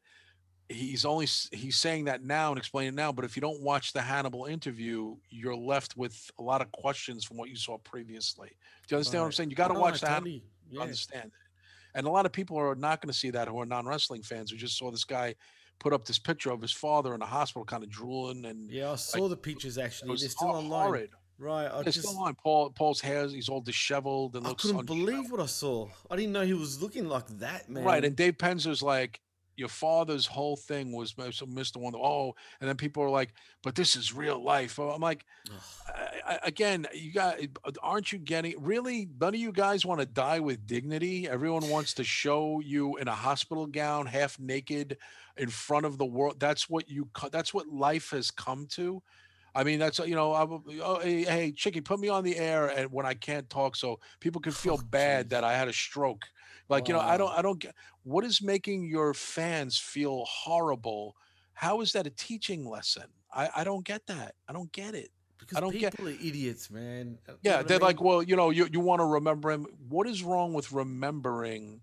he's 0.69 1.05
only 1.05 1.27
he's 1.53 1.77
saying 1.77 2.07
that 2.07 2.25
now 2.25 2.51
and 2.51 2.59
explaining 2.59 2.95
it 2.95 2.97
now. 2.97 3.13
But 3.13 3.25
if 3.25 3.37
you 3.37 3.41
don't 3.41 3.61
watch 3.63 3.93
the 3.93 4.03
Hannibal 4.03 4.47
interview, 4.47 5.17
you're 5.31 5.57
left 5.57 5.97
with 5.97 6.31
a 6.39 6.43
lot 6.43 6.61
of 6.61 6.73
questions 6.73 7.25
from 7.25 7.37
what 7.37 7.49
you 7.49 7.57
saw 7.57 7.79
previously. 7.79 8.49
Do 8.89 8.95
you 8.95 8.97
understand 8.97 9.21
what 9.23 9.27
I'm 9.27 9.33
saying? 9.33 9.51
You 9.51 9.57
got 9.57 9.69
to 9.69 9.75
No, 9.75 9.81
watch 9.81 10.03
I 10.03 10.07
the 10.07 10.13
Hannibal 10.13 10.31
totally- 10.33 10.41
to 10.41 10.75
yeah. 10.75 10.81
understand 10.83 11.27
it. 11.27 11.33
And 11.95 12.07
a 12.07 12.11
lot 12.11 12.27
of 12.27 12.33
people 12.33 12.59
are 12.59 12.75
not 12.75 13.01
going 13.01 13.11
to 13.13 13.19
see 13.19 13.31
that 13.31 13.47
who 13.49 13.59
are 13.61 13.67
non 13.67 13.87
wrestling 13.87 14.23
fans 14.23 14.51
who 14.51 14.57
just 14.57 14.77
saw 14.77 14.91
this 14.91 15.05
guy 15.05 15.35
put 15.79 15.93
up 15.93 16.05
this 16.07 16.19
picture 16.19 16.51
of 16.51 16.61
his 16.63 16.73
father 16.73 17.15
in 17.15 17.21
the 17.21 17.27
hospital, 17.27 17.65
kind 17.65 17.83
of 17.85 17.91
drooling 17.91 18.45
and 18.45 18.71
Yeah, 18.71 18.93
I 18.93 18.97
saw 18.97 19.29
the 19.29 19.37
pictures 19.37 19.79
actually. 19.79 20.17
They're 20.19 20.29
still 20.29 20.49
online. 20.49 20.71
horrid. 20.87 21.11
Right. 21.39 21.67
I 21.67 21.81
It's 21.81 21.95
just 21.97 22.09
still 22.09 22.19
on. 22.23 22.35
Paul 22.35 22.71
Paul's 22.71 23.01
hair, 23.01 23.29
he's 23.29 23.49
all 23.51 23.61
disheveled 23.61 24.37
and 24.37 24.47
I 24.47 24.51
looks 24.51 24.63
couldn't 24.63 24.81
unshriveled. 24.81 25.07
believe 25.07 25.31
what 25.31 25.41
I 25.41 25.47
saw. 25.47 25.89
I 26.11 26.17
didn't 26.17 26.33
know 26.33 26.43
he 26.43 26.55
was 26.55 26.81
looking 26.81 27.07
like 27.09 27.27
that, 27.41 27.69
man. 27.69 27.85
Right. 27.85 28.05
And 28.05 28.17
Dave 28.17 28.39
Penzer's 28.39 28.83
like, 28.83 29.21
your 29.57 29.69
father's 29.69 30.27
whole 30.27 30.57
thing 30.57 30.93
was 30.93 31.15
Mr. 31.15 31.77
Wonder. 31.77 31.99
Oh, 31.99 32.35
and 32.61 32.69
then 32.69 32.77
people 32.77 33.03
are 33.03 33.11
like, 33.11 33.33
but 33.63 33.75
this 33.75 33.97
is 33.97 34.13
real 34.15 34.43
life. 34.43 34.79
Oh, 34.79 34.91
I'm 34.91 35.01
like, 35.01 35.25
I, 35.89 36.33
I, 36.35 36.39
again, 36.45 36.87
you 36.95 37.13
got, 37.13 37.39
aren't 37.83 38.13
you 38.13 38.19
getting 38.19 38.55
really? 38.59 39.09
None 39.21 39.35
of 39.35 39.41
you 39.41 39.53
guys 39.53 39.87
want 39.87 40.01
to 40.01 40.07
die 40.07 40.41
with 40.41 40.67
dignity. 40.67 41.29
Everyone 41.29 41.69
wants 41.69 41.95
to 41.95 42.05
show 42.05 42.61
you 42.61 42.97
in 42.97 43.09
a 43.09 43.15
hospital 43.15 43.67
gown, 43.67 44.07
half 44.07 44.39
naked, 44.39 44.99
in 45.37 45.49
front 45.49 45.87
of 45.87 45.99
the 45.99 46.05
world. 46.07 46.39
That's 46.39 46.69
what 46.69 46.89
you. 46.89 47.09
That's 47.31 47.53
what 47.55 47.69
life 47.69 48.11
has 48.11 48.31
come 48.31 48.67
to. 48.73 49.03
I 49.55 49.65
mean, 49.65 49.79
that's 49.79 49.99
you 50.01 50.15
know, 50.15 50.33
I, 50.33 50.47
oh, 50.83 51.01
hey, 51.01 51.25
hey, 51.25 51.53
Chickie, 51.53 51.81
put 51.81 51.99
me 51.99 52.09
on 52.09 52.25
the 52.25 52.37
air 52.37 52.67
and 52.69 52.93
when 52.93 53.07
I 53.07 53.15
can't 53.15 53.49
talk, 53.49 53.75
so 53.75 54.01
people 54.21 54.41
can 54.41 54.53
oh, 54.53 54.55
feel 54.55 54.75
Oh, 54.75 54.83
bad 54.91 55.27
jeez. 55.27 55.31
that 55.31 55.45
I 55.45 55.57
had 55.57 55.69
a 55.69 55.73
stroke. 55.73 56.27
Like 56.69 56.89
you 56.89 56.95
know, 56.95 57.01
I 57.01 57.17
don't, 57.17 57.31
I 57.39 57.43
don't 57.43 57.59
get 57.61 57.75
what 58.03 58.25
is 58.25 58.43
making 58.43 58.89
your 58.89 59.15
fans 59.15 59.79
feel 59.79 60.25
horrible. 60.27 61.17
How 61.55 61.81
is 61.81 61.93
that 61.93 62.07
a 62.07 62.11
teaching 62.11 62.69
lesson? 62.69 63.05
I, 63.33 63.49
I 63.57 63.65
don't 63.65 63.85
get 63.85 64.07
that. 64.07 64.35
I 64.49 64.53
don't 64.53 64.71
get 64.73 64.95
it. 64.95 65.11
because 65.39 65.57
I 65.57 65.61
don't 65.61 65.73
get- 65.79 65.93
people 65.93 66.09
are 66.09 66.13
idiots, 66.13 66.71
man. 66.71 67.19
Uh, 67.29 67.33
you 67.33 67.33
know 67.33 67.39
Yeah, 67.43 67.57
what 67.57 67.61
I 67.65 67.69
they're 67.69 67.79
like, 67.79 68.01
mean? 68.01 68.07
well, 68.09 68.23
you 68.23 68.37
know, 68.37 68.51
you, 68.51 68.69
you 68.73 68.81
want 68.81 69.01
to 69.01 69.05
remember 69.07 69.51
him. 69.51 69.67
What 69.89 70.07
is 70.07 70.23
wrong 70.23 70.53
with 70.55 70.73
remembering 70.73 71.81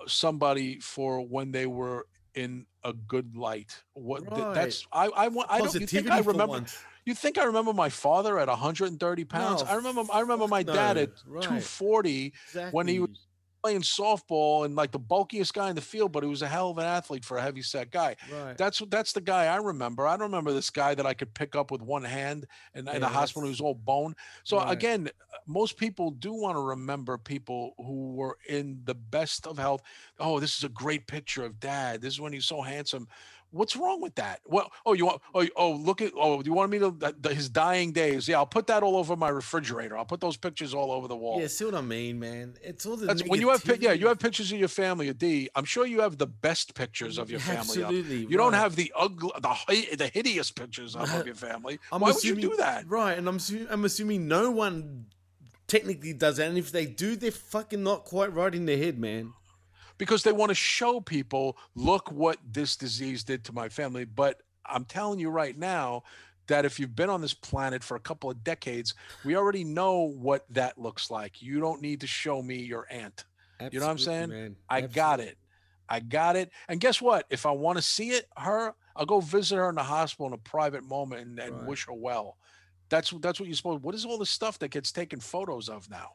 uh, 0.00 0.04
somebody 0.06 0.80
for 0.80 1.20
when 1.26 1.52
they 1.52 1.66
were 1.66 2.06
in 2.34 2.66
a 2.84 2.92
good 2.92 3.36
light? 3.36 3.82
What 3.94 4.20
th- 4.34 4.54
that's 4.54 4.86
I 4.92 5.06
I 5.08 5.28
want 5.28 5.48
I 5.50 5.58
don't 5.58 5.74
you 5.74 5.86
think 5.86 6.10
I 6.10 6.20
remember 6.20 6.64
you 7.04 7.14
think 7.14 7.38
I 7.38 7.44
remember 7.44 7.72
my 7.72 7.88
father 7.88 8.38
at 8.38 8.48
130 8.48 9.24
pounds? 9.24 9.62
No, 9.62 9.68
I 9.68 9.74
remember 9.74 10.02
I 10.12 10.20
remember 10.20 10.46
my 10.46 10.62
fuck 10.62 10.74
dad 10.74 10.96
no. 10.96 11.02
at 11.02 11.08
Right. 11.26 11.42
240 11.42 12.32
when 12.72 12.86
he 12.88 13.00
was 13.00 13.08
Exactly. 13.10 13.27
Playing 13.62 13.82
softball 13.82 14.64
and 14.64 14.76
like 14.76 14.92
the 14.92 14.98
bulkiest 15.00 15.52
guy 15.52 15.68
in 15.70 15.76
the 15.76 15.82
field, 15.82 16.12
but 16.12 16.22
he 16.22 16.28
was 16.28 16.42
a 16.42 16.48
hell 16.48 16.70
of 16.70 16.78
an 16.78 16.84
athlete 16.84 17.24
for 17.24 17.36
a 17.36 17.42
heavy 17.42 17.62
set 17.62 17.90
guy. 17.90 18.16
Right. 18.22 18.58
That's 18.58 18.80
what 18.80 18.90
that's 18.90 19.12
the 19.12 19.20
guy 19.20 19.46
I 19.46 19.56
remember. 19.56 20.06
I 20.06 20.12
don't 20.16 20.30
remember 20.30 20.52
this 20.52 20.70
guy 20.70 20.94
that 20.94 21.06
I 21.06 21.14
could 21.14 21.34
pick 21.34 21.54
up 21.56 21.70
with 21.70 21.82
one 21.82 22.04
hand 22.04 22.46
and 22.74 22.88
in 22.88 23.00
Yeah, 23.00 23.00
the 23.00 23.08
hospital 23.08 23.48
who's 23.48 23.60
all 23.60 23.74
bone. 23.74 24.14
So 24.44 24.60
Right. 24.60 24.66
again, 24.66 25.10
most 25.46 25.76
people 25.76 26.10
do 26.10 26.32
want 26.32 26.56
to 26.56 26.60
remember 26.60 27.18
people 27.18 27.74
who 27.78 28.14
were 28.14 28.38
in 28.48 28.82
the 28.84 28.94
best 28.94 29.46
of 29.46 29.58
health. 29.58 29.82
Oh, 30.18 30.40
this 30.40 30.56
is 30.56 30.64
a 30.64 30.68
great 30.68 31.06
picture 31.06 31.44
of 31.44 31.60
dad. 31.60 32.00
This 32.00 32.14
is 32.14 32.20
when 32.20 32.32
he's 32.32 32.46
so 32.46 32.62
handsome. 32.62 33.08
What's 33.50 33.76
wrong 33.76 34.02
with 34.02 34.14
that? 34.16 34.40
Well, 34.46 34.70
oh, 34.84 34.92
you 34.92 35.06
want 35.06 35.22
oh, 35.34 35.46
oh 35.56 35.72
look 35.72 36.02
at 36.02 36.12
oh, 36.16 36.42
do 36.42 36.50
you 36.50 36.54
want 36.54 36.70
me 36.70 36.78
to 36.80 36.90
the, 36.90 37.14
the- 37.18 37.34
his 37.34 37.48
dying 37.48 37.92
days? 37.92 38.28
Yeah, 38.28 38.36
I'll 38.36 38.46
put 38.46 38.66
that 38.66 38.82
all 38.82 38.96
over 38.96 39.16
my 39.16 39.28
refrigerator. 39.30 39.96
I'll 39.96 40.04
put 40.04 40.20
those 40.20 40.36
pictures 40.36 40.74
all 40.74 40.92
over 40.92 41.08
the 41.08 41.16
wall. 41.16 41.40
Yeah, 41.40 41.46
see 41.46 41.64
what 41.64 41.74
I 41.74 41.80
mean, 41.80 42.18
man? 42.18 42.54
It's 42.62 42.84
all 42.84 42.96
the 42.96 43.06
That's 43.06 43.26
when 43.26 43.40
you 43.40 43.48
have 43.50 43.64
yeah, 43.80 43.92
you 43.92 44.08
have 44.08 44.18
pictures 44.18 44.52
of 44.52 44.58
your 44.58 44.68
family. 44.68 45.12
D. 45.12 45.48
I'm 45.54 45.64
sure 45.64 45.86
you 45.86 46.00
have 46.00 46.18
the 46.18 46.26
best 46.26 46.74
pictures 46.74 47.16
of 47.16 47.30
your 47.30 47.40
family. 47.40 47.82
up. 47.82 47.90
Absolutely. 47.90 48.26
You 48.26 48.36
don't 48.36 48.52
have 48.52 48.76
the 48.76 48.92
ugly, 48.94 49.30
the 49.40 49.96
the 49.96 50.08
hideous 50.08 50.50
pictures 50.50 50.94
of, 50.94 51.12
of 51.14 51.26
your 51.26 51.34
family. 51.34 51.78
I'm 51.90 52.00
Why 52.00 52.12
would 52.12 52.24
you 52.24 52.36
do 52.36 52.54
that? 52.58 52.88
Right, 52.88 53.16
and 53.16 53.28
I'm 53.28 53.38
I'm 53.70 53.84
assuming 53.84 54.28
no 54.28 54.50
one 54.50 55.06
technically 55.68 56.12
does 56.12 56.36
that, 56.38 56.48
and 56.48 56.58
if 56.58 56.72
they 56.72 56.86
do, 56.86 57.16
they're 57.16 57.30
fucking 57.30 57.82
not 57.82 58.04
quite 58.04 58.32
right 58.32 58.54
in 58.54 58.66
their 58.66 58.78
head, 58.78 58.98
man. 58.98 59.32
Because 59.98 60.22
they 60.22 60.32
want 60.32 60.50
to 60.50 60.54
show 60.54 61.00
people, 61.00 61.56
look 61.74 62.10
what 62.10 62.38
this 62.50 62.76
disease 62.76 63.24
did 63.24 63.44
to 63.44 63.52
my 63.52 63.68
family. 63.68 64.04
But 64.04 64.40
I'm 64.64 64.84
telling 64.84 65.18
you 65.18 65.28
right 65.30 65.56
now 65.58 66.04
that 66.46 66.64
if 66.64 66.80
you've 66.80 66.96
been 66.96 67.10
on 67.10 67.20
this 67.20 67.34
planet 67.34 67.84
for 67.84 67.96
a 67.96 68.00
couple 68.00 68.30
of 68.30 68.42
decades, 68.42 68.94
we 69.24 69.36
already 69.36 69.64
know 69.64 70.02
what 70.02 70.44
that 70.50 70.78
looks 70.78 71.10
like. 71.10 71.42
You 71.42 71.60
don't 71.60 71.82
need 71.82 72.00
to 72.00 72.06
show 72.06 72.42
me 72.42 72.56
your 72.56 72.86
aunt. 72.90 73.24
You 73.72 73.80
know 73.80 73.86
what 73.86 73.92
I'm 73.92 73.98
saying? 73.98 74.28
Man. 74.30 74.56
I 74.70 74.82
got 74.82 75.20
it. 75.20 75.36
I 75.88 76.00
got 76.00 76.36
it. 76.36 76.50
And 76.68 76.80
guess 76.80 77.00
what? 77.00 77.26
If 77.30 77.46
I 77.46 77.50
want 77.50 77.78
to 77.78 77.82
see 77.82 78.10
it, 78.10 78.26
her, 78.36 78.74
I'll 78.94 79.06
go 79.06 79.20
visit 79.20 79.56
her 79.56 79.68
in 79.68 79.74
the 79.74 79.82
hospital 79.82 80.26
in 80.26 80.32
a 80.32 80.38
private 80.38 80.84
moment 80.84 81.22
and, 81.22 81.38
and 81.38 81.54
Right. 81.56 81.68
wish 81.68 81.86
her 81.86 81.92
well. 81.92 82.36
That's 82.88 83.10
that's 83.20 83.38
what 83.38 83.48
you're 83.48 83.56
supposed. 83.56 83.82
What 83.82 83.94
is 83.94 84.04
all 84.04 84.18
the 84.18 84.26
stuff 84.26 84.58
that 84.60 84.70
gets 84.70 84.92
taken 84.92 85.20
photos 85.20 85.68
of 85.68 85.90
now? 85.90 86.12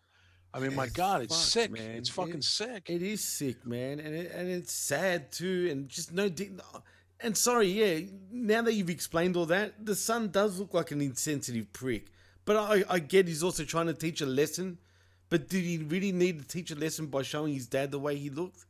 I 0.53 0.59
mean, 0.59 0.75
my 0.75 0.83
It's 0.85 0.93
God, 0.93 1.21
it's 1.23 1.33
fucked, 1.35 1.51
sick. 1.51 1.71
man. 1.71 1.91
It's 1.91 2.09
fucking 2.09 2.35
It- 2.35 2.43
sick. 2.43 2.89
It 2.89 3.01
is 3.01 3.21
sick, 3.23 3.65
man, 3.65 3.99
and 3.99 4.13
it, 4.15 4.31
and 4.31 4.47
it's 4.49 4.71
sad 4.71 5.31
too, 5.31 5.67
and 5.71 5.89
just 5.89 6.11
no. 6.13 6.29
Dig- 6.29 6.59
and 7.19 7.35
sorry, 7.37 7.67
yeah. 7.69 8.05
Now 8.31 8.61
that 8.63 8.73
you've 8.73 8.89
explained 8.89 9.35
all 9.35 9.45
that, 9.47 9.85
the 9.85 9.95
son 9.95 10.29
does 10.29 10.59
look 10.59 10.73
like 10.73 10.91
an 10.91 11.01
insensitive 11.01 11.71
prick. 11.73 12.07
But 12.45 12.57
I, 12.57 12.83
I 12.89 12.99
get 12.99 13.27
he's 13.27 13.41
also 13.43 13.63
trying 13.63 13.87
to 13.87 13.93
teach 13.93 14.21
a 14.21 14.25
lesson. 14.25 14.77
But 15.29 15.47
did 15.49 15.63
he 15.63 15.77
really 15.79 16.11
need 16.11 16.39
to 16.41 16.47
teach 16.47 16.69
a 16.69 16.75
lesson 16.75 17.07
by 17.07 17.23
showing 17.23 17.53
his 17.53 17.65
dad 17.65 17.89
the 17.91 17.97
way 17.97 18.15
he 18.17 18.29
looked? 18.29 18.65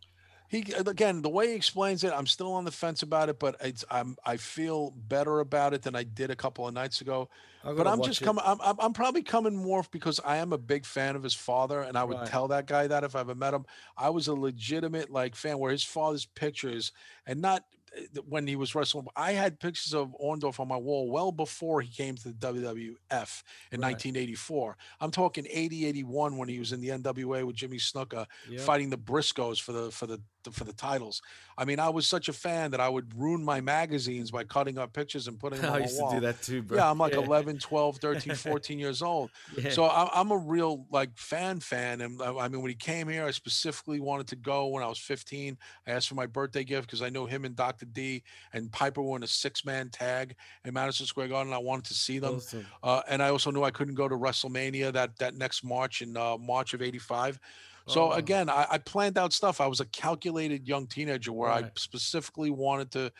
He 0.54 0.74
again 0.74 1.22
the 1.22 1.30
way 1.30 1.48
he 1.50 1.54
explains 1.56 2.04
it, 2.04 2.14
I'm 2.14 2.28
still 2.28 2.54
on 2.54 2.66
the 2.66 2.72
fence 2.72 3.02
about 3.04 3.30
it, 3.30 3.40
but 3.40 3.56
it's 3.62 3.84
I'm 3.90 4.16
I 4.26 4.38
feel 4.38 4.92
better 4.92 5.40
about 5.40 5.74
it 5.74 5.82
than 5.84 5.96
I 5.96 6.04
did 6.04 6.32
a 6.32 6.36
couple 6.36 6.68
of 6.68 6.74
nights 6.74 7.02
ago. 7.02 7.30
But 7.76 7.88
I'm 7.88 8.02
just 8.02 8.22
coming. 8.22 8.44
I'm, 8.46 8.60
I'm 8.62 8.76
I'm 8.80 8.94
probably 8.94 9.24
coming 9.24 9.56
more 9.56 9.84
because 9.92 10.20
I 10.24 10.38
am 10.38 10.54
a 10.54 10.60
big 10.60 10.86
fan 10.86 11.16
of 11.16 11.24
his 11.24 11.34
father, 11.34 11.82
and 11.82 11.98
I 11.98 12.04
would 12.04 12.20
Right. 12.20 12.24
tell 12.24 12.48
that 12.50 12.68
guy 12.68 12.86
that 12.88 13.04
if 13.04 13.16
I 13.16 13.22
ever 13.22 13.34
met 13.36 13.56
him, 13.56 13.66
I 13.98 14.12
was 14.12 14.28
a 14.28 14.36
legitimate 14.36 15.10
like 15.10 15.36
fan 15.36 15.58
where 15.58 15.72
his 15.72 15.84
father's 15.84 16.26
pictures 16.26 16.92
and 17.26 17.42
not 17.42 17.64
uh, 17.98 18.22
when 18.22 18.46
he 18.46 18.56
was 18.56 18.76
wrestling. 18.76 19.08
I 19.16 19.32
had 19.32 19.60
pictures 19.60 19.94
of 19.96 20.16
Orndorff 20.24 20.60
on 20.60 20.68
my 20.68 20.78
wall 20.78 21.10
well 21.10 21.32
before 21.32 21.82
he 21.82 21.92
came 21.92 22.16
to 22.16 22.28
the 22.30 22.34
WWF 22.36 23.44
in 23.72 23.80
Right. 23.80 23.82
1984. 23.82 24.78
I'm 25.00 25.12
talking 25.12 25.48
80, 25.50 25.86
81 25.88 26.38
when 26.38 26.50
he 26.50 26.60
was 26.60 26.74
in 26.74 26.82
the 26.82 26.92
NWA 26.92 27.44
with 27.44 27.56
Jimmy 27.56 27.78
Snuka 27.78 28.28
Yep. 28.44 28.74
fighting 28.74 28.92
the 28.92 28.98
Briscoes 28.98 29.60
for 29.60 29.72
the 29.72 29.92
for 29.92 30.06
the 30.06 30.22
for 30.52 30.64
the 30.64 30.74
titles. 30.74 31.22
I 31.58 31.66
mean, 31.66 31.80
I 31.80 31.90
was 31.90 32.08
such 32.08 32.30
a 32.30 32.34
fan 32.34 32.72
that 32.72 32.80
I 32.80 32.90
would 32.90 33.18
ruin 33.18 33.44
my 33.44 33.62
magazines 33.62 34.32
by 34.32 34.44
cutting 34.44 34.78
up 34.78 34.94
pictures 34.94 35.28
and 35.28 35.40
putting 35.40 35.62
them 35.62 35.70
on 35.70 35.76
I 35.76 35.80
my 35.80 35.86
used 35.86 36.02
wall. 36.02 36.10
to 36.12 36.16
do 36.18 36.22
that 36.26 36.42
too, 36.42 36.62
bro. 36.62 36.78
Yeah, 36.78 36.90
I'm 36.90 36.98
like 36.98 37.14
11, 37.14 37.60
12, 37.60 37.98
13, 38.02 38.36
14 38.36 38.80
years 38.80 39.02
old. 39.02 39.30
Yeah. 39.56 39.70
So 39.70 39.88
I'm, 39.88 40.10
I'm 40.14 40.32
a 40.32 40.38
real 40.38 40.86
like 40.90 41.16
fan 41.16 41.60
fan. 41.60 42.02
And 42.02 42.20
uh, 42.20 42.38
I 42.38 42.48
mean, 42.48 42.62
when 42.62 42.70
he 42.70 42.76
came 42.76 43.08
here, 43.08 43.24
I 43.26 43.32
specifically 43.32 44.00
wanted 44.00 44.28
to 44.28 44.36
go 44.36 44.68
when 44.68 44.84
I 44.84 44.88
was 44.88 44.98
15. 44.98 45.58
I 45.86 45.92
asked 45.92 46.10
for 46.10 46.16
my 46.16 46.26
birthday 46.26 46.64
gift 46.64 46.88
because 46.88 47.02
I 47.04 47.10
know 47.10 47.26
him 47.26 47.46
and 47.46 47.56
Dr. 47.56 47.86
D 47.86 48.24
and 48.52 48.72
Piper 48.72 49.02
were 49.02 49.16
in 49.16 49.24
a 49.24 49.28
six 49.28 49.64
man 49.64 49.90
tag 49.90 50.36
in 50.66 50.74
Madison 50.74 51.06
Square 51.06 51.28
Garden. 51.28 51.54
I 51.54 51.60
wanted 51.60 51.86
to 51.86 51.94
see 51.94 52.20
them. 52.20 52.36
Awesome. 52.36 52.66
Uh, 52.82 53.02
and 53.08 53.22
I 53.22 53.30
also 53.30 53.52
knew 53.52 53.64
I 53.64 53.72
couldn't 53.72 53.96
go 53.96 54.08
to 54.08 54.16
WrestleMania 54.16 54.92
that 54.94 55.18
that 55.20 55.36
next 55.36 55.64
March 55.64 56.02
in 56.02 56.18
uh, 56.18 56.38
March 56.38 56.74
of 56.74 56.82
'85. 56.82 57.40
So 57.88 58.10
Oh. 58.10 58.12
again, 58.12 58.50
I, 58.50 58.66
I 58.72 58.78
planned 58.78 59.18
out 59.18 59.34
stuff. 59.34 59.60
I 59.60 59.68
was 59.68 59.80
a 59.80 59.86
calculated 59.86 60.68
young 60.68 60.88
teenager 60.88 61.34
where 61.34 61.50
I 61.52 61.70
specifically 61.78 62.50
wanted 62.50 62.92
to, 62.92 63.12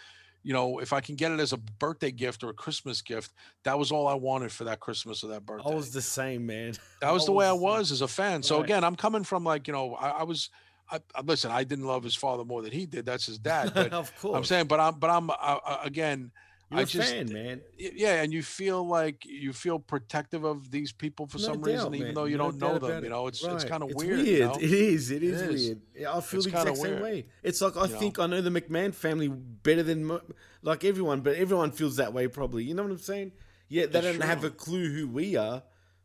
you 0.44 0.54
know, 0.54 0.80
if 0.80 0.94
I 0.94 1.02
can 1.02 1.16
get 1.16 1.32
it 1.32 1.40
as 1.40 1.54
a 1.54 1.58
birthday 1.58 2.12
gift 2.12 2.44
or 2.44 2.50
a 2.50 2.54
Christmas 2.54 3.02
gift, 3.02 3.34
that 3.66 3.78
was 3.78 3.92
all 3.92 4.08
I 4.08 4.14
wanted 4.16 4.52
for 4.52 4.64
that 4.66 4.80
Christmas 4.80 5.24
or 5.24 5.28
that 5.28 5.46
birthday. 5.46 5.72
I 5.72 5.76
was 5.76 5.92
the 5.92 6.02
same, 6.02 6.46
man. 6.46 6.74
that 7.02 7.12
was 7.12 7.26
the 7.26 7.32
way 7.32 7.46
I 7.46 7.54
was 7.54 7.92
as 7.92 8.02
a 8.02 8.08
fan. 8.08 8.44
So 8.44 8.56
Right. 8.58 8.66
again, 8.66 8.84
I'm 8.84 8.96
coming 8.96 9.24
from 9.24 9.44
like 9.44 9.68
you 9.68 9.74
know, 9.74 9.96
I, 9.96 10.10
I 10.10 10.24
was. 10.24 10.50
I, 10.92 11.00
I, 11.16 11.22
listen, 11.22 11.50
I 11.50 11.64
didn't 11.64 11.86
love 11.86 12.04
his 12.04 12.14
father 12.14 12.44
more 12.44 12.62
than 12.62 12.74
he 12.74 12.86
did. 12.86 13.06
That's 13.06 13.26
his 13.26 13.40
dad. 13.40 13.72
But 13.74 13.94
of 13.94 14.14
course. 14.16 14.38
I'm 14.38 14.44
saying, 14.44 14.68
but 14.68 14.82
I'm, 14.82 15.00
but 15.00 15.10
I'm 15.10 15.30
uh, 15.30 15.34
uh, 15.40 15.80
again. 15.84 16.32
You're 16.74 16.82
I 16.82 16.86
just, 16.86 17.12
fan, 17.12 17.32
man. 17.34 17.62
Yeah 17.78 18.22
and 18.22 18.34
you 18.34 18.44
feel 18.44 18.86
like 18.88 19.26
you 19.26 19.54
feel 19.54 19.80
protective 19.80 20.44
of 20.44 20.70
these 20.72 20.92
people 20.92 21.28
for 21.28 21.38
No 21.38 21.44
some 21.44 21.58
doubt, 21.62 21.66
reason 21.68 21.96
even 21.96 22.14
though 22.14 22.26
you 22.26 22.38
No 22.38 22.52
don't 22.52 22.60
know 22.60 22.78
them 22.80 23.04
you 23.04 23.10
know 23.10 23.28
it's 23.28 23.44
it's 23.44 23.64
kind 23.64 23.84
of 23.84 23.90
It's 23.92 24.04
weird, 24.04 24.20
you 24.26 24.40
know? 24.40 24.56
It 24.60 24.72
is. 24.72 25.12
It 25.12 25.24
It 25.24 25.24
is, 25.24 25.42
weird. 25.68 25.82
Yeah, 25.96 26.18
I 26.18 26.22
feel 26.22 26.40
It's 26.40 26.52
the 26.52 26.58
exact 26.58 26.78
same 26.78 27.02
way. 27.02 27.26
It's 27.44 27.62
like 27.62 27.78
I 27.78 27.86
You 27.86 27.94
know? 27.94 28.00
think 28.00 28.20
I 28.20 28.28
know 28.28 28.42
the 28.42 28.50
McMahon 28.50 28.94
family 28.94 29.28
better 29.30 29.84
than 29.84 30.06
mo- 30.06 30.22
like 30.62 30.84
everyone, 30.84 31.22
but 31.22 31.36
everyone 31.36 31.72
feels 31.72 31.96
that 31.98 32.14
way 32.14 32.28
probably. 32.28 32.64
You 32.64 32.74
know 32.76 32.84
what 32.84 32.92
I'm 32.92 32.98
saying? 33.00 33.32
Yeah, 33.70 33.86
they 33.88 34.00
It's 34.00 34.08
don't 34.18 34.22
have 34.22 34.44
a 34.44 34.50
clue 34.52 34.92
who 34.94 35.08
we 35.08 35.36
are, 35.36 35.64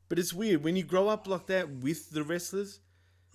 but 0.09 0.19
it's 0.19 0.33
weird 0.33 0.63
when 0.65 0.77
you 0.77 0.85
grow 0.85 1.09
up 1.09 1.27
like 1.27 1.47
that 1.49 1.69
with 1.71 2.11
the 2.11 2.23
wrestlers. 2.23 2.81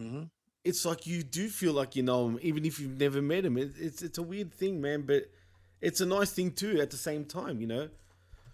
Mhm. 0.01 0.29
It's 0.63 0.85
like 0.85 1.05
you 1.05 1.23
do 1.23 1.49
feel 1.49 1.73
like 1.73 1.95
you 1.95 2.03
know 2.03 2.25
them, 2.25 2.39
even 2.41 2.65
if 2.65 2.79
you've 2.79 2.97
never 2.97 3.21
met 3.21 3.43
them. 3.43 3.57
It, 3.57 3.73
it's 3.77 4.01
it's 4.01 4.17
a 4.17 4.23
weird 4.23 4.53
thing, 4.53 4.79
man, 4.81 5.01
but 5.03 5.23
it's 5.83 6.01
a 6.01 6.05
nice 6.05 6.31
thing 6.31 6.51
too 6.51 6.79
at 6.81 6.89
the 6.89 6.97
same 6.97 7.25
time. 7.25 7.61
You 7.61 7.67
know? 7.67 7.89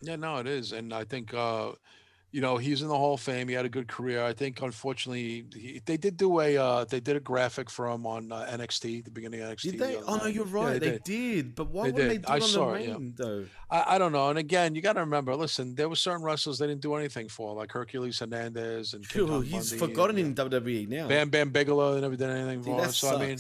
yeah 0.02 0.16
no 0.16 0.38
it 0.38 0.48
is 0.48 0.72
and 0.72 0.94
i 0.94 1.04
think 1.04 1.34
uh 1.34 1.72
you 2.32 2.40
know 2.40 2.56
he's 2.56 2.82
in 2.82 2.88
the 2.88 2.96
hall 2.96 3.16
of 3.16 3.20
fame 3.20 3.50
he 3.50 3.54
had 3.54 3.66
a 3.66 3.70
good 3.78 3.90
career 3.90 4.24
i 4.24 4.32
think 4.32 4.62
unfortunately 4.62 5.44
he, 5.54 5.82
they 5.86 5.98
did 5.98 6.16
do 6.16 6.40
a 6.40 6.56
uh 6.58 6.86
they 6.86 7.02
did 7.02 7.18
a 7.18 7.20
graphic 7.20 7.70
for 7.70 7.86
him 7.90 8.06
on 8.08 8.32
uh, 8.32 8.48
nxt 8.60 8.80
the 9.04 9.12
beginning 9.12 9.42
of 9.42 9.50
nxt 9.58 9.64
Did 9.72 9.80
they? 9.80 9.96
other 9.98 10.06
Oh 10.08 10.16
no, 10.16 10.26
you're 10.28 10.48
Yeah, 10.48 10.54
right. 10.64 10.80
they 10.80 10.92
they, 10.92 10.92
did. 10.92 11.04
did. 11.04 11.56
But 11.56 11.68
why 11.72 11.84
They 11.88 11.92
wouldn't 11.92 12.10
they 12.12 12.18
do 12.20 12.32
I 12.32 12.36
on 12.36 12.42
saw 12.42 12.72
the 12.72 12.76
it, 12.76 12.88
yeah. 12.88 12.94
main 12.98 13.14
though? 13.18 13.46
I, 13.70 13.96
I 13.96 13.98
don't 13.98 14.14
know. 14.14 14.30
And 14.30 14.40
again, 14.40 14.74
you 14.76 14.82
got 14.82 14.94
to 14.94 15.02
remember. 15.02 15.36
Listen, 15.36 15.76
there 15.76 15.90
were 15.90 15.98
certain 16.08 16.24
wrestlers 16.24 16.60
they 16.60 16.68
didn't 16.68 16.82
do 16.82 16.96
anything 16.96 17.28
for, 17.28 17.54
like 17.54 17.72
Hercules 17.72 18.20
Hernandez 18.20 18.94
and 18.94 19.06
Phew, 19.06 19.42
he's 19.42 19.72
Bundy 19.72 19.86
forgotten 19.86 20.18
and, 20.18 20.40
in 20.40 20.50
WWE 20.50 20.88
now. 20.88 21.08
Bam 21.10 21.30
Bam 21.30 21.50
Bigelow. 21.50 21.96
They 21.96 22.02
never 22.02 22.16
did 22.16 22.30
anything 22.30 22.62
Dude, 22.62 22.66
for. 22.66 22.78
that 22.78 22.88
him. 22.88 22.92
So 22.94 23.08
sucks. 23.10 23.22
I 23.22 23.26
mean, 23.28 23.38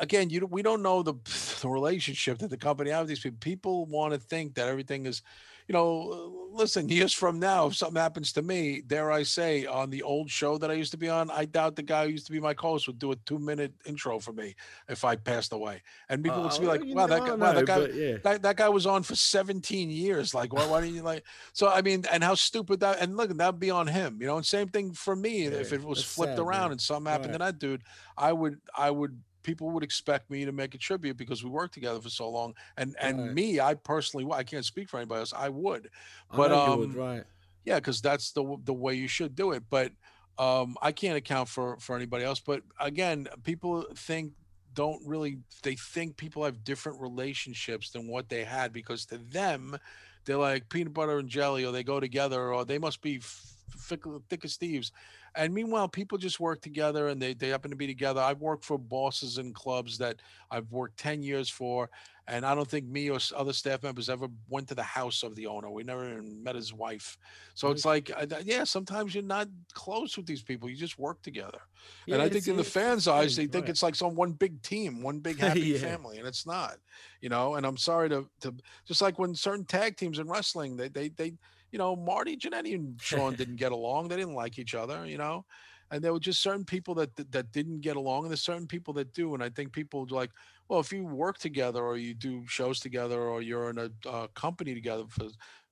again, 0.00 0.30
you 0.30 0.46
we 0.46 0.62
don't 0.62 0.82
know 0.82 1.02
the 1.02 1.14
the 1.62 1.68
relationship 1.68 2.38
that 2.38 2.50
the 2.50 2.56
company 2.56 2.90
have 2.90 3.02
with 3.02 3.08
these 3.10 3.20
people. 3.20 3.38
People 3.40 3.86
want 3.86 4.12
to 4.14 4.18
think 4.18 4.54
that 4.54 4.68
everything 4.68 5.06
is, 5.06 5.22
you 5.68 5.72
know. 5.72 6.36
Listen, 6.52 6.88
years 6.98 7.12
from 7.12 7.38
now, 7.38 7.66
if 7.66 7.76
something 7.76 8.00
happens 8.00 8.32
to 8.32 8.42
me, 8.42 8.82
dare 8.84 9.12
I 9.12 9.22
say, 9.22 9.66
on 9.66 9.88
the 9.88 10.02
old 10.02 10.28
show 10.28 10.58
that 10.58 10.68
I 10.68 10.74
used 10.74 10.90
to 10.90 10.96
be 10.98 11.08
on, 11.08 11.30
I 11.30 11.44
doubt 11.44 11.76
the 11.76 11.82
guy 11.82 12.06
who 12.06 12.10
used 12.10 12.26
to 12.26 12.32
be 12.32 12.40
my 12.40 12.54
co-host 12.54 12.88
would 12.88 12.98
do 12.98 13.12
a 13.12 13.16
two-minute 13.24 13.72
intro 13.86 14.18
for 14.18 14.32
me 14.32 14.56
if 14.88 15.04
I 15.04 15.14
passed 15.14 15.52
away, 15.52 15.80
and 16.08 16.24
people 16.24 16.42
would 16.42 16.52
Uh, 16.52 16.58
be 16.58 16.66
like, 16.66 16.82
"Wow, 16.84 17.06
that 17.06 17.20
guy, 17.20 17.26
don't 17.28 17.38
wow, 17.38 17.52
that 17.52 17.66
guy, 17.66 17.86
yeah. 17.94 18.16
that, 18.24 18.42
that 18.42 18.56
guy 18.56 18.68
was 18.68 18.84
on 18.84 19.04
for 19.04 19.14
17 19.14 19.90
years. 19.90 20.34
Like, 20.34 20.52
why, 20.52 20.66
why 20.66 20.80
didn't 20.80 20.96
you 20.96 21.02
like? 21.02 21.24
So, 21.52 21.68
I 21.68 21.82
mean, 21.82 22.04
and 22.10 22.24
how 22.24 22.34
stupid 22.34 22.80
that, 22.80 22.98
and 23.00 23.16
look, 23.16 23.30
that'd 23.36 23.60
be 23.60 23.70
on 23.70 23.86
him, 23.86 24.18
you 24.20 24.26
know, 24.26 24.36
and 24.38 24.44
same 24.44 24.66
thing 24.68 24.92
for 24.92 25.14
me. 25.14 25.44
if 25.44 25.72
it 25.72 25.84
was 25.84 26.02
flipped 26.02 26.32
sad, 26.32 26.40
around 26.40 26.62
man. 26.62 26.70
and 26.72 26.80
something 26.80 27.10
happened 27.12 27.34
to 27.34 27.38
that 27.38 27.60
dude, 27.60 27.82
I 28.18 28.32
would, 28.32 28.58
I 28.76 28.90
would, 28.90 29.20
people 29.42 29.70
would 29.70 29.82
expect 29.82 30.30
me 30.30 30.44
to 30.44 30.52
make 30.52 30.74
a 30.74 30.78
tribute 30.78 31.16
because 31.16 31.42
we 31.42 31.50
worked 31.50 31.74
together 31.74 32.00
for 32.00 32.10
so 32.10 32.28
long. 32.28 32.54
And, 32.76 32.94
and 33.00 33.18
Right. 33.18 33.34
me, 33.34 33.60
I 33.60 33.74
personally, 33.74 34.26
I 34.32 34.44
can't 34.44 34.64
speak 34.64 34.88
for 34.88 34.98
anybody 34.98 35.20
else. 35.20 35.32
I 35.34 35.48
would, 35.48 35.90
but, 36.34 36.50
you 36.50 36.56
um, 36.56 36.78
would, 36.78 36.94
right. 36.94 37.24
yeah, 37.64 37.76
because 37.76 38.00
that's 38.00 38.32
the 38.32 38.56
the 38.64 38.74
way 38.74 38.94
you 38.94 39.08
should 39.08 39.34
do 39.34 39.52
it. 39.52 39.64
But 39.70 39.92
um, 40.38 40.76
I 40.80 40.92
can't 40.92 41.16
account 41.16 41.48
for 41.48 41.76
for 41.78 41.96
anybody 41.96 42.24
else. 42.24 42.40
But 42.40 42.62
again, 42.78 43.28
people 43.44 43.84
think 43.94 44.32
don't 44.74 45.00
really 45.06 45.38
they 45.62 45.74
think 45.74 46.16
people 46.16 46.44
have 46.44 46.64
different 46.64 47.00
relationships 47.00 47.90
than 47.90 48.06
what 48.06 48.28
they 48.28 48.44
had 48.44 48.72
because 48.72 49.04
to 49.06 49.18
them 49.18 49.76
they're 50.24 50.36
like 50.36 50.68
peanut 50.68 50.94
butter 50.94 51.18
and 51.18 51.28
jelly 51.28 51.64
or 51.64 51.72
they 51.72 51.82
go 51.82 51.98
together 51.98 52.52
or 52.52 52.64
they 52.64 52.78
must 52.78 53.02
be 53.02 53.20
thick, 53.20 54.02
thick 54.28 54.44
as 54.44 54.56
thieves 54.56 54.92
and 55.34 55.52
meanwhile 55.54 55.88
people 55.88 56.18
just 56.18 56.40
work 56.40 56.60
together 56.60 57.08
and 57.08 57.20
they, 57.20 57.34
they 57.34 57.48
happen 57.48 57.70
to 57.70 57.76
be 57.76 57.86
together. 57.86 58.20
I've 58.20 58.40
worked 58.40 58.64
for 58.64 58.78
bosses 58.78 59.38
and 59.38 59.54
clubs 59.54 59.98
that 59.98 60.16
i've 60.50 60.70
worked 60.70 60.98
10 60.98 61.22
years 61.22 61.48
for 61.48 61.88
and 62.26 62.44
i 62.44 62.54
don't 62.54 62.68
think 62.68 62.86
me 62.86 63.10
or 63.10 63.18
other 63.36 63.52
staff 63.52 63.82
members 63.82 64.08
ever 64.08 64.28
went 64.48 64.68
to 64.68 64.74
the 64.74 64.82
house 64.82 65.22
of 65.22 65.34
the 65.34 65.46
owner. 65.46 65.70
We 65.70 65.82
never 65.82 66.08
even 66.08 66.42
met 66.42 66.54
his 66.54 66.72
wife. 66.72 67.18
So 67.54 67.70
it's 67.70 67.84
like 67.84 68.10
uh, 68.16 68.26
yeah 68.44 68.64
sometimes 68.64 69.14
you're 69.14 69.24
not 69.24 69.48
close 69.72 70.16
with 70.16 70.26
these 70.26 70.42
people. 70.42 70.68
You 70.68 70.76
just 70.76 70.98
work 70.98 71.22
together. 71.22 71.60
And 72.08 72.20
i 72.22 72.28
think 72.28 72.46
in 72.48 72.56
the 72.56 72.64
fans 72.64 73.08
eyes 73.08 73.36
they 73.36 73.46
think 73.46 73.64
right. 73.64 73.70
it's 73.70 73.82
like 73.82 73.94
some 73.94 74.14
one 74.14 74.32
big 74.32 74.60
team 74.62 75.02
one 75.02 75.20
big 75.20 75.38
happy 75.46 75.60
Yeah. 75.60 75.78
family 75.78 76.18
and 76.18 76.26
it's 76.26 76.46
not 76.46 76.76
you 77.20 77.28
know? 77.28 77.54
And 77.56 77.66
i'm 77.66 77.76
sorry 77.76 78.08
to 78.10 78.26
to 78.40 78.54
just 78.86 79.02
like 79.02 79.18
when 79.18 79.34
certain 79.34 79.64
tag 79.64 79.96
teams 79.96 80.18
in 80.18 80.28
wrestling 80.28 80.76
they 80.76 80.88
they 80.88 81.08
they 81.08 81.32
you 81.72 81.78
know 81.78 81.94
marty 81.96 82.36
Jannetty 82.36 82.74
and 82.74 83.00
sean 83.00 83.34
didn't 83.34 83.56
get 83.56 83.72
along 83.72 84.08
they 84.08 84.16
didn't 84.16 84.34
like 84.34 84.58
each 84.58 84.74
other 84.74 85.06
you 85.06 85.18
know 85.18 85.44
and 85.92 86.02
there 86.02 86.12
were 86.12 86.20
just 86.20 86.40
certain 86.42 86.64
people 86.64 86.94
that 86.94 87.14
that- 87.16 87.32
that 87.32 87.52
didn't 87.52 87.80
get 87.80 87.96
along 87.96 88.22
and 88.24 88.30
there's 88.30 88.42
certain 88.42 88.66
people 88.66 88.94
that 88.94 89.12
do 89.12 89.34
and 89.34 89.42
i 89.42 89.48
think 89.48 89.72
people 89.72 90.02
are 90.02 90.14
like 90.14 90.30
well 90.68 90.80
if 90.80 90.92
you 90.92 91.04
work 91.04 91.38
together 91.38 91.82
or 91.82 91.96
you 91.96 92.14
do 92.14 92.44
shows 92.46 92.80
together 92.80 93.20
or 93.20 93.42
you're 93.42 93.70
in 93.70 93.78
a 93.78 93.90
uh, 94.08 94.26
company 94.34 94.74
together 94.74 95.04
for 95.08 95.26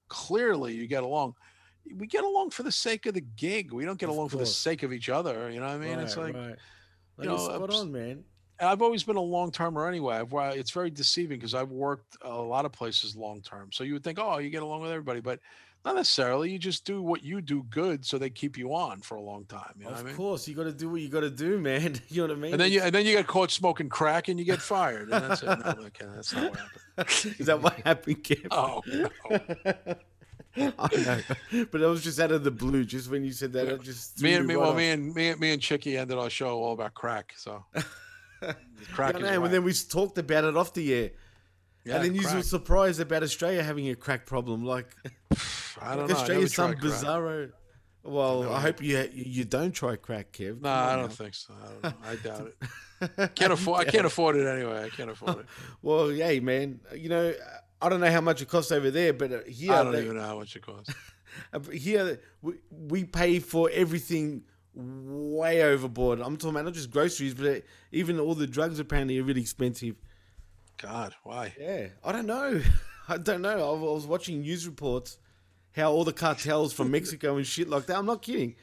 clearly 0.08 0.72
you 0.74 0.86
get 0.86 1.02
along 1.02 1.34
we 1.96 2.06
get 2.06 2.24
along 2.24 2.50
for 2.50 2.62
the 2.62 2.72
sake 2.72 3.06
of 3.06 3.14
the 3.14 3.20
gig 3.36 3.72
we 3.72 3.84
don't 3.84 3.98
get 3.98 4.08
Of 4.08 4.14
along 4.16 4.28
for 4.28 4.36
the 4.36 4.46
sake 4.46 4.82
of 4.82 4.92
each 4.92 5.08
other 5.08 5.50
you 5.50 5.60
know 5.60 5.66
what 5.66 5.74
i 5.74 5.78
mean 5.78 5.98
it's 6.00 6.16
like 6.16 6.34
right. 6.34 6.56
You 7.20 7.24
know, 7.30 7.36
spot 7.36 7.70
on, 7.74 7.90
man. 7.90 8.24
I've 8.60 8.82
always 8.82 9.02
been 9.04 9.16
a 9.16 9.20
long 9.20 9.50
termer 9.52 9.86
anyway. 9.88 10.16
I've, 10.16 10.32
it's 10.56 10.70
very 10.70 10.90
deceiving 10.90 11.38
because 11.38 11.54
I've 11.54 11.70
worked 11.70 12.16
a 12.22 12.30
lot 12.30 12.64
of 12.64 12.72
places 12.72 13.16
long 13.16 13.40
term. 13.42 13.70
So 13.72 13.84
you 13.84 13.92
would 13.94 14.04
think, 14.04 14.18
oh, 14.20 14.38
you 14.38 14.50
get 14.50 14.62
along 14.62 14.82
with 14.82 14.90
everybody, 14.90 15.20
but 15.20 15.40
not 15.88 15.96
necessarily. 15.96 16.50
You 16.50 16.58
just 16.58 16.84
do 16.84 17.00
what 17.02 17.22
you 17.24 17.40
do 17.40 17.62
good, 17.70 18.04
so 18.04 18.18
they 18.18 18.28
keep 18.30 18.58
you 18.58 18.74
on 18.74 19.00
for 19.00 19.16
a 19.16 19.22
long 19.22 19.44
time. 19.46 19.72
You 19.78 19.84
know 19.84 19.90
Of 19.90 19.96
what 19.96 20.00
I 20.02 20.06
mean? 20.08 20.16
course, 20.16 20.46
you 20.46 20.54
got 20.54 20.64
to 20.64 20.72
do 20.72 20.90
what 20.90 21.00
you 21.00 21.08
got 21.08 21.20
to 21.20 21.30
do, 21.30 21.58
man. 21.58 21.96
You 22.08 22.22
know 22.22 22.28
what 22.28 22.36
I 22.36 22.40
mean? 22.40 22.52
And 22.52 22.60
then 22.60 22.72
you 22.72 22.82
and 22.82 22.94
then 22.94 23.06
you 23.06 23.12
get 23.12 23.26
caught 23.26 23.50
smoking 23.50 23.88
crack 23.88 24.28
and 24.28 24.38
you 24.38 24.44
get 24.44 24.60
fired. 24.60 25.10
And 25.10 25.24
that's 25.24 25.42
it. 25.42 25.46
No, 25.46 25.74
okay, 25.86 26.04
uh, 26.06 26.14
that's 26.14 26.32
not 26.34 26.50
what 26.50 26.58
happened. 26.60 27.34
is 27.40 27.46
that 27.46 27.62
what 27.62 27.74
happened, 27.84 28.22
Kev? 28.24 28.46
Oh, 28.50 28.82
no. 28.86 29.08
I 30.56 30.70
know, 31.52 31.64
but 31.70 31.80
that 31.80 31.88
was 31.88 32.02
just 32.02 32.18
out 32.20 32.32
of 32.32 32.42
the 32.44 32.50
blue. 32.50 32.84
Just 32.84 33.10
when 33.10 33.24
you 33.24 33.32
said 33.32 33.52
that, 33.52 33.68
I 33.72 33.76
just 33.76 34.20
me 34.20 34.34
and 34.34 34.46
me, 34.46 34.54
you 34.54 34.60
well, 34.60 34.70
right 34.70 34.78
me 34.78 34.90
and 34.90 35.14
me, 35.14 35.28
and- 35.28 35.40
me 35.40 35.52
and 35.52 35.62
Chickie 35.62 35.96
ended 35.96 36.18
our 36.18 36.30
show 36.30 36.58
all 36.58 36.72
about 36.72 36.94
crack. 36.94 37.32
So 37.36 37.64
crack 38.92 39.18
know, 39.20 39.44
and 39.44 39.54
then 39.54 39.64
we 39.64 39.72
talked 39.72 40.18
about 40.18 40.44
it 40.44 40.56
off 40.56 40.74
the 40.74 40.92
air. 40.92 41.10
Yeah, 41.88 41.96
and 41.96 42.04
then 42.04 42.14
you 42.14 42.22
were 42.34 42.42
surprised 42.42 43.00
about 43.00 43.22
Australia 43.22 43.62
having 43.62 43.88
a 43.88 43.94
crack 43.96 44.26
problem. 44.26 44.64
Like, 44.64 44.94
I 45.80 45.96
don't 45.96 46.08
know. 46.08 46.14
Australia's 46.16 46.54
some 46.54 46.72
tried 46.72 46.80
crack. 46.80 46.92
bizarro. 46.92 47.52
Well, 48.04 48.52
I, 48.52 48.60
hope 48.60 48.82
you 48.82 49.08
you 49.12 49.44
don't 49.44 49.72
try 49.72 49.96
crack, 49.96 50.32
Kev. 50.32 50.60
No, 50.62 50.70
I 50.70 50.96
don't 50.96 51.12
think 51.12 51.34
so. 51.34 51.52
I, 51.52 51.88
don't. 51.88 51.96
I 52.04 52.16
doubt 52.28 52.52
it. 53.20 53.34
Can't 53.34 53.52
afford. 53.52 53.86
I 53.86 53.90
can't 53.90 54.06
afford 54.06 54.36
it 54.36 54.46
anyway. 54.46 54.84
I 54.84 54.88
can't 54.88 55.10
afford 55.10 55.40
it. 55.40 55.46
Well, 55.82 56.08
hey, 56.08 56.40
man. 56.40 56.80
You 56.94 57.08
know, 57.10 57.34
I 57.82 57.88
don't 57.88 58.00
know 58.00 58.10
how 58.10 58.20
much 58.20 58.40
it 58.40 58.48
costs 58.48 58.72
over 58.72 58.90
there, 58.90 59.12
but 59.12 59.32
uh, 59.32 59.38
here, 59.46 59.72
I 59.72 59.82
don't 59.82 59.92
they- 59.92 60.04
even 60.04 60.16
know 60.16 60.22
how 60.22 60.38
much 60.38 60.56
it 60.56 60.62
costs. 60.62 60.94
uh, 61.52 61.60
here 61.60 62.18
we, 62.40 62.54
we 62.70 63.04
pay 63.04 63.40
for 63.40 63.68
everything 63.72 64.42
way 64.74 65.62
overboard. 65.62 66.20
I'm 66.20 66.36
talking 66.36 66.50
about 66.50 66.64
not 66.66 66.74
just 66.74 66.90
groceries, 66.90 67.34
but 67.34 67.64
even 67.92 68.18
all 68.20 68.34
the 68.34 68.46
drugs 68.46 68.78
apparently 68.78 69.18
are 69.18 69.24
really 69.24 69.40
expensive. 69.42 69.96
God, 70.78 71.14
why? 71.24 71.54
Yeah, 71.60 71.88
I 72.04 72.12
don't 72.12 72.26
know. 72.26 72.60
I 73.08 73.18
don't 73.18 73.42
know. 73.42 73.74
I 73.74 73.78
was 73.78 74.06
watching 74.06 74.40
news 74.40 74.66
reports 74.66 75.18
how 75.74 75.92
all 75.92 76.04
the 76.04 76.12
cartels 76.12 76.72
from 76.72 76.90
Mexico 76.90 77.36
and 77.36 77.46
shit 77.46 77.68
like 77.68 77.86
that. 77.86 77.96
I'm 77.96 78.06
not 78.06 78.22
kidding. 78.22 78.56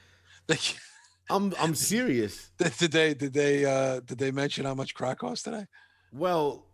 I'm 1.30 1.54
I'm 1.60 1.76
serious. 1.76 2.52
did 2.58 2.92
they 2.92 3.14
did 3.14 3.34
they 3.34 3.66
uh 3.66 4.00
did 4.02 4.18
they 4.18 4.32
mention 4.32 4.66
how 4.66 4.76
much 4.76 4.94
crack 4.94 5.20
costs 5.20 5.44
today? 5.44 5.66
Well, 6.12 6.66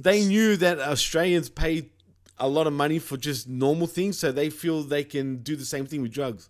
they 0.00 0.24
knew 0.24 0.56
that 0.56 0.78
Australians 0.78 1.48
pay 1.48 1.90
a 2.38 2.48
lot 2.48 2.66
of 2.66 2.72
money 2.72 2.98
for 2.98 3.16
just 3.16 3.48
normal 3.48 3.86
things, 3.86 4.18
so 4.18 4.30
they 4.30 4.50
feel 4.50 4.82
they 4.82 5.04
can 5.04 5.38
do 5.38 5.56
the 5.56 5.64
same 5.64 5.86
thing 5.86 6.02
with 6.02 6.12
drugs. 6.12 6.48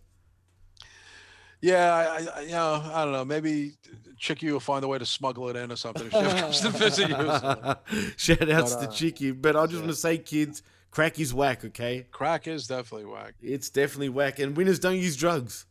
Yeah, 1.61 1.95
I, 2.37 2.39
I 2.39 2.41
you 2.43 2.51
know 2.51 2.83
I 2.93 3.05
don't 3.05 3.13
know. 3.13 3.25
Maybe 3.25 3.75
Chickie 4.19 4.51
will 4.51 4.61
find 4.61 4.85
a 4.85 4.89
way 4.89 4.99
to 4.99 5.07
smuggle 5.07 5.49
it 5.49 5.57
in 5.57 5.73
or 5.73 5.77
something 5.77 6.07
if 6.07 6.13
she 6.13 6.19
ever 6.19 6.41
comes 6.41 6.61
to 6.61 6.71
visit 6.71 7.09
you. 7.09 7.17
Shout 8.17 8.51
outs 8.51 8.75
But, 8.75 8.83
to 8.83 8.89
uh, 8.89 8.93
Chickie. 8.93 9.33
But 9.33 9.57
I 9.57 9.67
just 9.67 9.79
want 9.79 9.89
to 9.89 9.95
say, 9.97 10.19
kids, 10.19 10.63
crack 10.91 11.19
is 11.19 11.33
whack, 11.35 11.65
okay? 11.65 12.07
Crack 12.11 12.47
is 12.47 12.67
definitely 12.67 13.07
whack. 13.07 13.35
It's 13.43 13.69
definitely 13.71 14.09
whack. 14.11 14.39
And 14.39 14.57
winners 14.57 14.79
don't 14.79 14.97
use 14.97 15.17
drugs. 15.17 15.67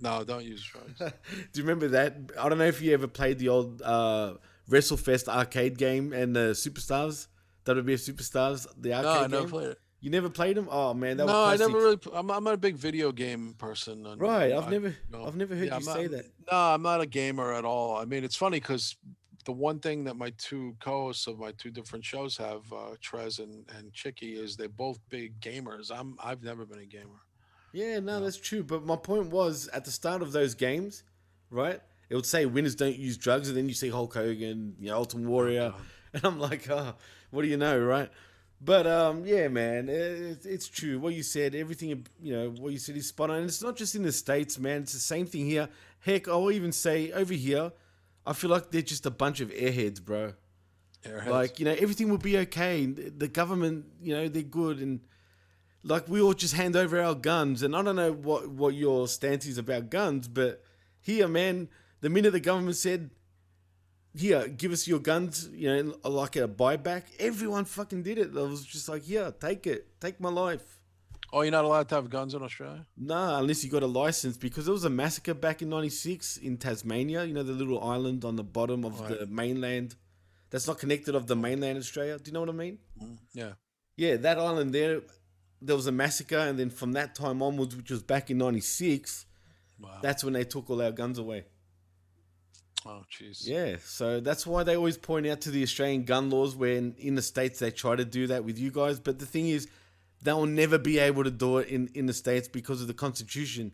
No, 0.00 0.22
don't 0.24 0.44
use 0.44 0.62
drugs. 0.64 0.98
Do 1.52 1.60
you 1.60 1.62
remember 1.62 1.88
that? 1.88 2.16
I 2.38 2.48
don't 2.48 2.58
know 2.58 2.64
if 2.66 2.80
you 2.80 2.92
ever 2.94 3.08
played 3.08 3.38
the 3.38 3.48
old 3.48 3.82
uh, 3.82 4.34
WrestleFest 4.70 5.28
arcade 5.28 5.76
game 5.78 6.12
and 6.12 6.36
the 6.36 6.50
Superstars, 6.52 7.26
WWF 7.64 8.12
Superstars, 8.14 8.66
the 8.76 8.92
arcade 8.94 9.04
No, 9.04 9.10
I 9.10 9.20
game. 9.22 9.30
never 9.32 9.48
played 9.48 9.68
it. 9.70 9.78
You 10.00 10.10
never 10.10 10.28
played 10.30 10.56
them? 10.56 10.68
Oh 10.70 10.94
man, 10.94 11.16
that 11.16 11.26
was 11.26 11.32
classic. 11.32 11.58
No, 11.60 11.64
I 11.64 11.68
never 11.72 11.84
really. 11.84 11.98
I'm, 12.14 12.30
I'm 12.30 12.44
not 12.44 12.54
a 12.54 12.58
big 12.58 12.76
video 12.76 13.10
game 13.12 13.54
person. 13.58 14.06
and 14.06 14.20
Right, 14.20 14.52
I've 14.52 14.68
I- 14.68 14.70
never- 14.70 14.96
no. 15.10 15.24
I've 15.26 15.36
never 15.36 15.54
heard 15.56 15.66
you 15.66 15.72
I'm 15.72 15.82
say 15.82 16.06
that. 16.06 16.26
No, 16.50 16.56
I'm 16.56 16.82
not 16.82 17.00
a 17.00 17.06
gamer 17.06 17.52
at 17.52 17.64
all. 17.64 17.96
I 17.96 18.04
mean, 18.04 18.22
it's 18.22 18.36
funny 18.36 18.60
because 18.60 18.96
the 19.44 19.52
one 19.52 19.80
thing 19.80 20.04
that 20.04 20.14
my 20.16 20.30
two 20.38 20.76
co-hosts 20.78 21.26
of 21.26 21.38
my 21.38 21.52
two 21.52 21.70
different 21.70 22.04
shows 22.04 22.36
have, 22.36 22.70
uh, 22.72 22.94
Trez 23.02 23.38
and, 23.40 23.64
and 23.76 23.92
Chickie, 23.92 24.34
is 24.38 24.56
they're 24.56 24.68
both 24.68 24.98
big 25.08 25.40
gamers. 25.40 25.90
I'm 25.92 26.16
I've 26.22 26.42
never 26.44 26.64
been 26.64 26.78
a 26.80 26.84
gamer. 26.86 27.20
Yeah, 27.72 27.98
no, 27.98 28.20
that's 28.20 28.36
true. 28.38 28.62
But 28.62 28.84
my 28.86 28.96
point 28.96 29.26
was 29.30 29.68
at 29.68 29.84
the 29.84 29.90
start 29.90 30.22
of 30.22 30.32
those 30.32 30.54
games, 30.54 31.02
right? 31.50 31.80
It 32.08 32.14
would 32.14 32.24
say 32.26 32.46
winners 32.46 32.74
don't 32.74 32.96
use 32.96 33.16
drugs, 33.18 33.48
and 33.48 33.56
then 33.56 33.68
you 33.68 33.74
see 33.74 33.88
Hulk 33.90 34.14
Hogan, 34.14 34.76
you 34.78 34.88
know, 34.90 34.96
Ultimate 34.96 35.28
Warrior, 35.28 35.74
and 36.14 36.24
I'm 36.24 36.38
like, 36.38 36.70
oh, 36.70 36.94
what 37.30 37.42
do 37.42 37.48
you 37.48 37.56
know, 37.58 37.78
right? 37.78 38.10
But 38.60 38.86
um, 38.86 39.24
yeah, 39.24 39.48
man, 39.48 39.88
it, 39.88 40.44
it's 40.44 40.68
true. 40.68 40.98
What 40.98 41.14
you 41.14 41.22
said, 41.22 41.54
everything, 41.54 42.06
you 42.20 42.32
know, 42.32 42.50
what 42.50 42.72
you 42.72 42.78
said 42.78 42.96
is 42.96 43.08
spot 43.08 43.30
on. 43.30 43.36
And 43.36 43.46
it's 43.46 43.62
not 43.62 43.76
just 43.76 43.94
in 43.94 44.02
the 44.02 44.12
states, 44.12 44.58
man. 44.58 44.82
It's 44.82 44.92
the 44.92 44.98
same 44.98 45.26
thing 45.26 45.46
here. 45.46 45.68
Heck, 46.00 46.28
I'll 46.28 46.50
even 46.50 46.72
say 46.72 47.12
over 47.12 47.34
here, 47.34 47.72
I 48.26 48.32
feel 48.32 48.50
like 48.50 48.70
they're 48.70 48.82
just 48.82 49.06
a 49.06 49.10
bunch 49.10 49.40
of 49.40 49.50
airheads, 49.50 50.02
bro. 50.02 50.32
Airheads. 51.04 51.28
Like, 51.28 51.60
you 51.60 51.66
know, 51.66 51.76
everything 51.78 52.10
will 52.10 52.18
be 52.18 52.36
okay. 52.38 52.84
The 52.86 53.28
government, 53.28 53.86
you 54.02 54.14
know, 54.14 54.28
they're 54.28 54.42
good 54.42 54.80
and 54.80 55.00
like 55.84 56.08
we 56.08 56.20
all 56.20 56.34
just 56.34 56.54
hand 56.54 56.74
over 56.74 57.00
our 57.00 57.14
guns 57.14 57.62
and 57.62 57.76
I 57.76 57.82
don't 57.82 57.96
know 57.96 58.12
what 58.12 58.48
what 58.48 58.74
your 58.74 59.06
stance 59.06 59.46
is 59.46 59.58
about 59.58 59.90
guns, 59.90 60.26
but 60.26 60.62
here, 61.00 61.28
man, 61.28 61.68
the 62.00 62.10
minute 62.10 62.32
the 62.32 62.40
government 62.40 62.76
said, 62.76 63.10
"Here, 64.18 64.48
give 64.48 64.72
us 64.72 64.86
your 64.88 64.98
guns," 65.00 65.48
you 65.52 65.68
know, 65.84 66.08
like 66.08 66.36
a 66.36 66.46
buyback, 66.48 67.04
everyone 67.18 67.64
fucking 67.64 68.02
did 68.02 68.18
it. 68.18 68.28
I 68.36 68.42
was 68.42 68.64
just 68.64 68.88
like, 68.88 69.08
"Yeah, 69.08 69.30
take 69.46 69.66
it, 69.66 69.80
take 70.00 70.20
my 70.20 70.30
life." 70.30 70.64
oh, 71.30 71.42
you're 71.42 71.52
not 71.52 71.64
allowed 71.66 71.86
to 71.90 71.94
have 71.94 72.08
guns 72.08 72.32
in 72.34 72.42
Australia. 72.42 72.86
Nah, 72.96 73.38
unless 73.38 73.62
you 73.62 73.70
got 73.70 73.82
a 73.82 73.86
license, 73.86 74.38
because 74.38 74.64
there 74.64 74.72
was 74.72 74.84
a 74.84 74.90
massacre 74.90 75.34
back 75.34 75.60
in 75.60 75.68
'96 75.68 76.38
in 76.38 76.56
Tasmania. 76.56 77.24
You 77.24 77.34
know, 77.34 77.42
the 77.42 77.52
little 77.52 77.82
island 77.84 78.24
on 78.24 78.36
the 78.36 78.44
bottom 78.44 78.84
of 78.84 78.94
the 79.08 79.26
mainland 79.26 79.94
that's 80.50 80.66
not 80.66 80.78
connected 80.78 81.14
of 81.14 81.26
the 81.26 81.36
mainland 81.36 81.76
Australia. 81.78 82.18
Do 82.18 82.28
you 82.28 82.32
know 82.32 82.40
what 82.40 82.48
I 82.48 82.52
mean? 82.52 82.78
Mm, 83.02 83.18
yeah. 83.34 83.52
Yeah, 83.96 84.16
that 84.16 84.38
island 84.38 84.72
there, 84.74 85.02
there 85.60 85.76
was 85.76 85.86
a 85.86 85.92
massacre, 85.92 86.38
and 86.38 86.58
then 86.58 86.70
from 86.70 86.92
that 86.92 87.14
time 87.14 87.42
onwards, 87.42 87.76
which 87.76 87.90
was 87.90 88.02
back 88.02 88.30
in 88.30 88.38
'96, 88.38 89.26
Wow. 89.80 89.98
that's 90.02 90.24
when 90.24 90.32
they 90.32 90.44
took 90.44 90.70
all 90.70 90.80
our 90.80 90.92
guns 90.92 91.18
away. 91.18 91.44
Oh, 92.86 93.02
jeez. 93.10 93.46
Yeah, 93.46 93.76
so 93.84 94.20
that's 94.20 94.46
why 94.46 94.62
they 94.62 94.76
always 94.76 94.96
point 94.96 95.26
out 95.26 95.40
to 95.42 95.50
the 95.50 95.62
Australian 95.62 96.04
gun 96.04 96.30
laws 96.30 96.54
when 96.54 96.94
in 96.98 97.16
the 97.16 97.22
states 97.22 97.58
they 97.58 97.70
try 97.70 97.96
to 97.96 98.04
do 98.04 98.28
that 98.28 98.44
with 98.44 98.58
you 98.58 98.70
guys. 98.70 99.00
But 99.00 99.18
the 99.18 99.26
thing 99.26 99.48
is, 99.48 99.68
they'll 100.22 100.46
never 100.46 100.78
be 100.78 100.98
able 100.98 101.24
to 101.24 101.30
do 101.30 101.58
it 101.58 101.68
in 101.68 101.90
in 101.94 102.06
the 102.06 102.12
states 102.12 102.48
because 102.48 102.80
of 102.80 102.86
the 102.86 102.94
Constitution. 102.94 103.72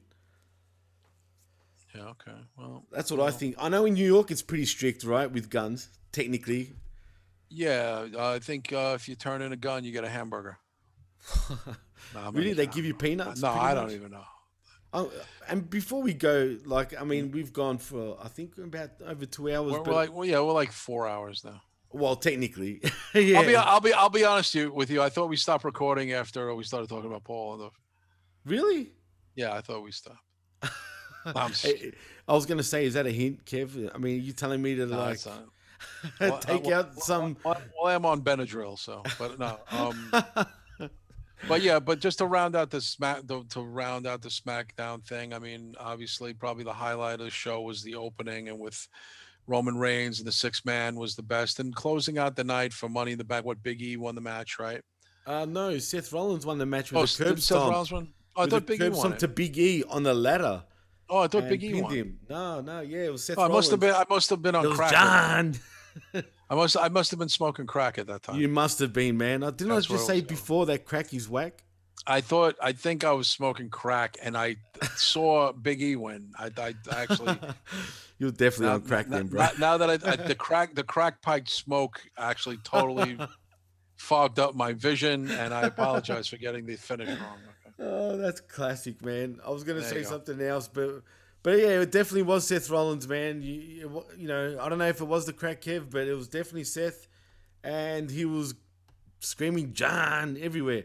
Yeah. 1.95 2.09
Okay. 2.09 2.39
Well. 2.59 2.85
That's 2.91 3.11
what 3.11 3.21
I 3.21 3.31
think. 3.31 3.57
I 3.59 3.69
know 3.69 3.85
in 3.85 3.95
New 3.95 4.07
York 4.07 4.31
it's 4.31 4.43
pretty 4.43 4.67
strict, 4.67 5.05
right, 5.05 5.31
with 5.31 5.51
guns 5.51 5.91
technically. 6.11 6.73
Yeah. 7.51 8.07
I 8.19 8.39
think 8.39 8.73
uh, 8.73 8.93
if 8.97 9.09
you 9.09 9.15
turn 9.15 9.43
in 9.43 9.53
a 9.53 9.57
gun, 9.57 9.85
you 9.85 9.93
get 9.93 10.05
a 10.05 10.09
hamburger. 10.09 10.59
No, 12.15 12.31
Really, 12.33 12.53
they 12.53 12.67
give 12.67 12.85
you 12.85 12.93
peanuts? 12.95 13.41
No, 13.41 13.49
I 13.49 13.75
don't 13.75 13.91
even 13.91 14.11
know. 14.11 14.25
Oh, 14.95 15.11
and 15.49 15.69
before 15.69 16.01
we 16.01 16.15
go, 16.15 16.57
like, 16.65 16.99
I 16.99 17.05
mean, 17.05 17.33
we've 17.33 17.53
gone 17.53 17.79
for 17.79 18.17
I 18.23 18.29
think 18.29 18.57
about 18.59 18.91
over 19.05 19.27
two 19.27 19.53
hours. 19.53 19.73
We're, 19.73 19.79
but, 19.79 19.87
we're 19.89 19.95
like, 19.95 20.13
well, 20.15 20.25
yeah, 20.25 20.41
we're 20.41 20.53
like 20.53 20.71
four 20.71 21.09
hours 21.09 21.45
now. 21.45 21.61
well, 21.91 22.15
technically, 22.15 22.81
yeah. 23.15 23.41
I'll 23.41 23.47
be, 23.47 23.57
I'll 23.57 23.81
be, 23.81 23.93
I'll 23.93 24.09
be 24.09 24.25
honest 24.25 24.55
with 24.55 24.91
you. 24.91 25.03
I 25.03 25.09
thought 25.09 25.29
we 25.29 25.37
stopped 25.37 25.65
recording 25.65 26.13
after 26.13 26.55
we 26.55 26.63
started 26.63 26.89
talking 26.89 27.11
about 27.11 27.25
Paul. 27.25 27.55
and 27.55 27.63
the- 27.63 27.71
really? 28.47 28.93
Yeah, 29.35 29.53
I 29.53 29.61
thought 29.63 29.83
we 29.83 29.91
stopped. 29.91 30.19
I 31.27 31.93
I 32.29 32.33
was 32.33 32.47
gonna 32.47 32.63
say, 32.63 32.87
is 32.87 32.95
that 32.95 33.07
a 33.07 33.11
hint, 33.11 33.45
Kev? 33.45 33.91
I 33.93 33.99
mean, 33.99 34.21
are 34.21 34.23
you 34.23 34.33
telling 34.33 34.63
me 34.63 34.77
to 34.77 34.87
no, 34.87 34.97
like. 34.97 35.19
Well, 36.21 36.39
take 36.39 36.67
uh, 36.67 36.77
out 36.77 37.03
some? 37.03 37.37
Well, 37.45 37.61
well, 37.77 37.95
I'm 37.95 38.07
on 38.07 38.23
Benadryl, 38.23 38.79
so 38.79 39.03
but 39.19 39.39
no. 39.39 39.59
Um, 39.71 40.11
but 41.49 41.63
yeah, 41.63 41.79
but 41.79 42.01
just 42.01 42.19
to 42.19 42.27
round 42.27 42.57
out 42.57 42.71
the 42.71 42.81
smack, 42.81 43.27
to, 43.29 43.45
to 43.51 43.61
round 43.61 44.07
out 44.07 44.23
the 44.23 44.29
SmackDown 44.29 45.05
thing. 45.07 45.33
I 45.35 45.39
mean, 45.39 45.75
obviously, 45.79 46.33
probably 46.35 46.65
the 46.65 46.73
highlight 46.73 47.21
of 47.21 47.27
the 47.27 47.31
show 47.31 47.61
was 47.61 47.83
the 47.83 47.95
opening, 47.97 48.49
and 48.49 48.59
with 48.59 48.87
Roman 49.47 49.77
Reigns 49.77 50.19
and 50.21 50.27
the 50.27 50.33
six 50.33 50.65
man 50.65 50.97
was 50.97 51.15
the 51.15 51.23
best, 51.23 51.61
and 51.61 51.75
closing 51.75 52.19
out 52.19 52.35
the 52.37 52.45
night 52.45 52.73
for 52.73 52.89
Money 52.89 53.13
in 53.13 53.19
the 53.19 53.25
Bank. 53.25 53.45
What 53.45 53.63
Big 53.63 53.83
E 53.83 53.97
won 53.97 54.15
the 54.15 54.21
match, 54.21 54.59
right? 54.59 54.81
Uh, 55.27 55.45
no, 55.47 55.79
Seth 55.79 56.13
Rollins 56.13 56.45
won 56.47 56.59
the 56.59 56.67
match 56.67 56.93
with 56.93 56.99
Oh, 57.01 57.03
S- 57.05 57.17
curb 57.17 57.29
Seth 57.39 57.45
stomp. 57.45 57.73
Rollins 57.73 57.93
won? 57.93 58.09
Oh, 58.37 58.43
I 58.43 58.47
thought 58.47 58.67
Big 58.67 58.81
E 58.83 58.89
won 58.89 59.13
it. 59.13 59.19
to 59.21 59.29
Big 59.29 59.57
E 59.59 59.85
on 59.89 60.03
the 60.03 60.13
ladder. 60.15 60.63
Oh, 61.09 61.19
I 61.21 61.29
thought 61.29 61.49
Big 61.49 61.63
E 61.63 61.81
won. 61.83 61.93
him. 61.95 62.19
No, 62.29 62.61
no, 62.63 62.81
yeah, 62.81 63.05
it 63.05 63.13
was 63.13 63.25
Seth 63.25 63.39
Oh, 63.39 63.43
I 63.43 63.49
must 63.49 63.71
have 63.71 63.81
been. 63.81 63.95
I 63.95 64.05
must 64.09 64.31
have 64.31 64.41
been 64.43 64.55
on 64.55 64.65
It 64.65 64.69
was 64.69 64.77
crack. 64.79 64.91
John. 64.93 65.55
I 66.51 66.55
must. 66.55 66.77
I 66.77 66.89
must 66.89 67.11
have 67.11 67.19
been 67.19 67.29
smoking 67.29 67.67
crack 67.67 67.99
at 67.99 68.07
that 68.09 68.23
time. 68.23 68.41
You 68.41 68.49
must 68.49 68.79
have 68.81 68.93
been, 68.93 69.17
man. 69.17 69.43
I 69.43 69.51
didn't 69.51 69.73
I 69.73 69.81
just 69.81 70.07
say 70.07 70.17
was 70.17 70.23
before 70.23 70.67
that 70.67 70.85
crack 70.85 71.13
is 71.15 71.29
whack? 71.29 71.65
I 72.07 72.21
thought. 72.21 72.57
I 72.63 72.73
think 72.73 73.03
I 73.03 73.13
was 73.13 73.29
smoking 73.29 73.71
crack, 73.71 74.17
and 74.23 74.37
I 74.37 74.57
saw 74.97 75.53
Big 75.53 75.81
E 75.81 75.97
win. 75.97 76.33
I, 76.39 76.51
I 76.59 76.75
actually. 76.91 77.39
You're 78.19 78.31
definitely 78.31 78.67
now, 78.67 78.75
on 78.75 78.83
crack 78.83 79.09
now- 79.09 79.17
then, 79.17 79.27
bro. 79.29 79.47
now- 79.59 79.77
that 79.79 79.91
I, 79.91 80.13
I 80.13 80.17
the 80.29 80.35
crack 80.35 80.75
the 80.75 80.85
crack 80.85 81.23
pipe 81.23 81.49
smoke 81.49 82.01
actually 82.19 82.59
totally 82.59 83.19
fogged 83.97 84.39
up 84.39 84.55
my 84.55 84.73
vision, 84.75 85.31
and 85.31 85.55
I 85.55 85.63
apologize 85.63 86.29
for 86.29 86.37
getting 86.37 86.67
the 86.67 86.77
finish 86.77 87.09
wrong. 87.09 87.39
Okay. 87.67 87.89
Oh, 87.91 88.17
that's 88.17 88.41
classic, 88.41 89.03
man. 89.05 89.41
I 89.45 89.51
was 89.51 89.65
gonna 89.65 89.83
say 89.83 89.99
you 89.99 90.03
go. 90.05 90.11
something 90.11 90.41
else, 90.41 90.69
but 90.69 91.03
but 91.45 91.59
yeah, 91.59 91.81
it 91.83 91.93
definitely 91.93 92.23
was 92.23 92.45
Seth 92.49 92.69
Rollins, 92.71 93.07
man. 93.07 93.41
You, 93.43 93.53
you 93.61 94.05
you 94.19 94.27
know, 94.29 94.59
I 94.61 94.69
don't 94.69 94.79
know 94.79 94.89
if 94.89 95.01
it 95.01 95.05
was 95.05 95.27
the 95.27 95.33
crack 95.33 95.61
Kev, 95.63 95.91
but 95.91 96.09
it 96.09 96.15
was 96.15 96.27
definitely 96.27 96.65
Seth, 96.65 97.07
and 97.63 98.11
he 98.11 98.25
was 98.25 98.55
screaming 99.21 99.73
John 99.73 100.37
everywhere. 100.41 100.85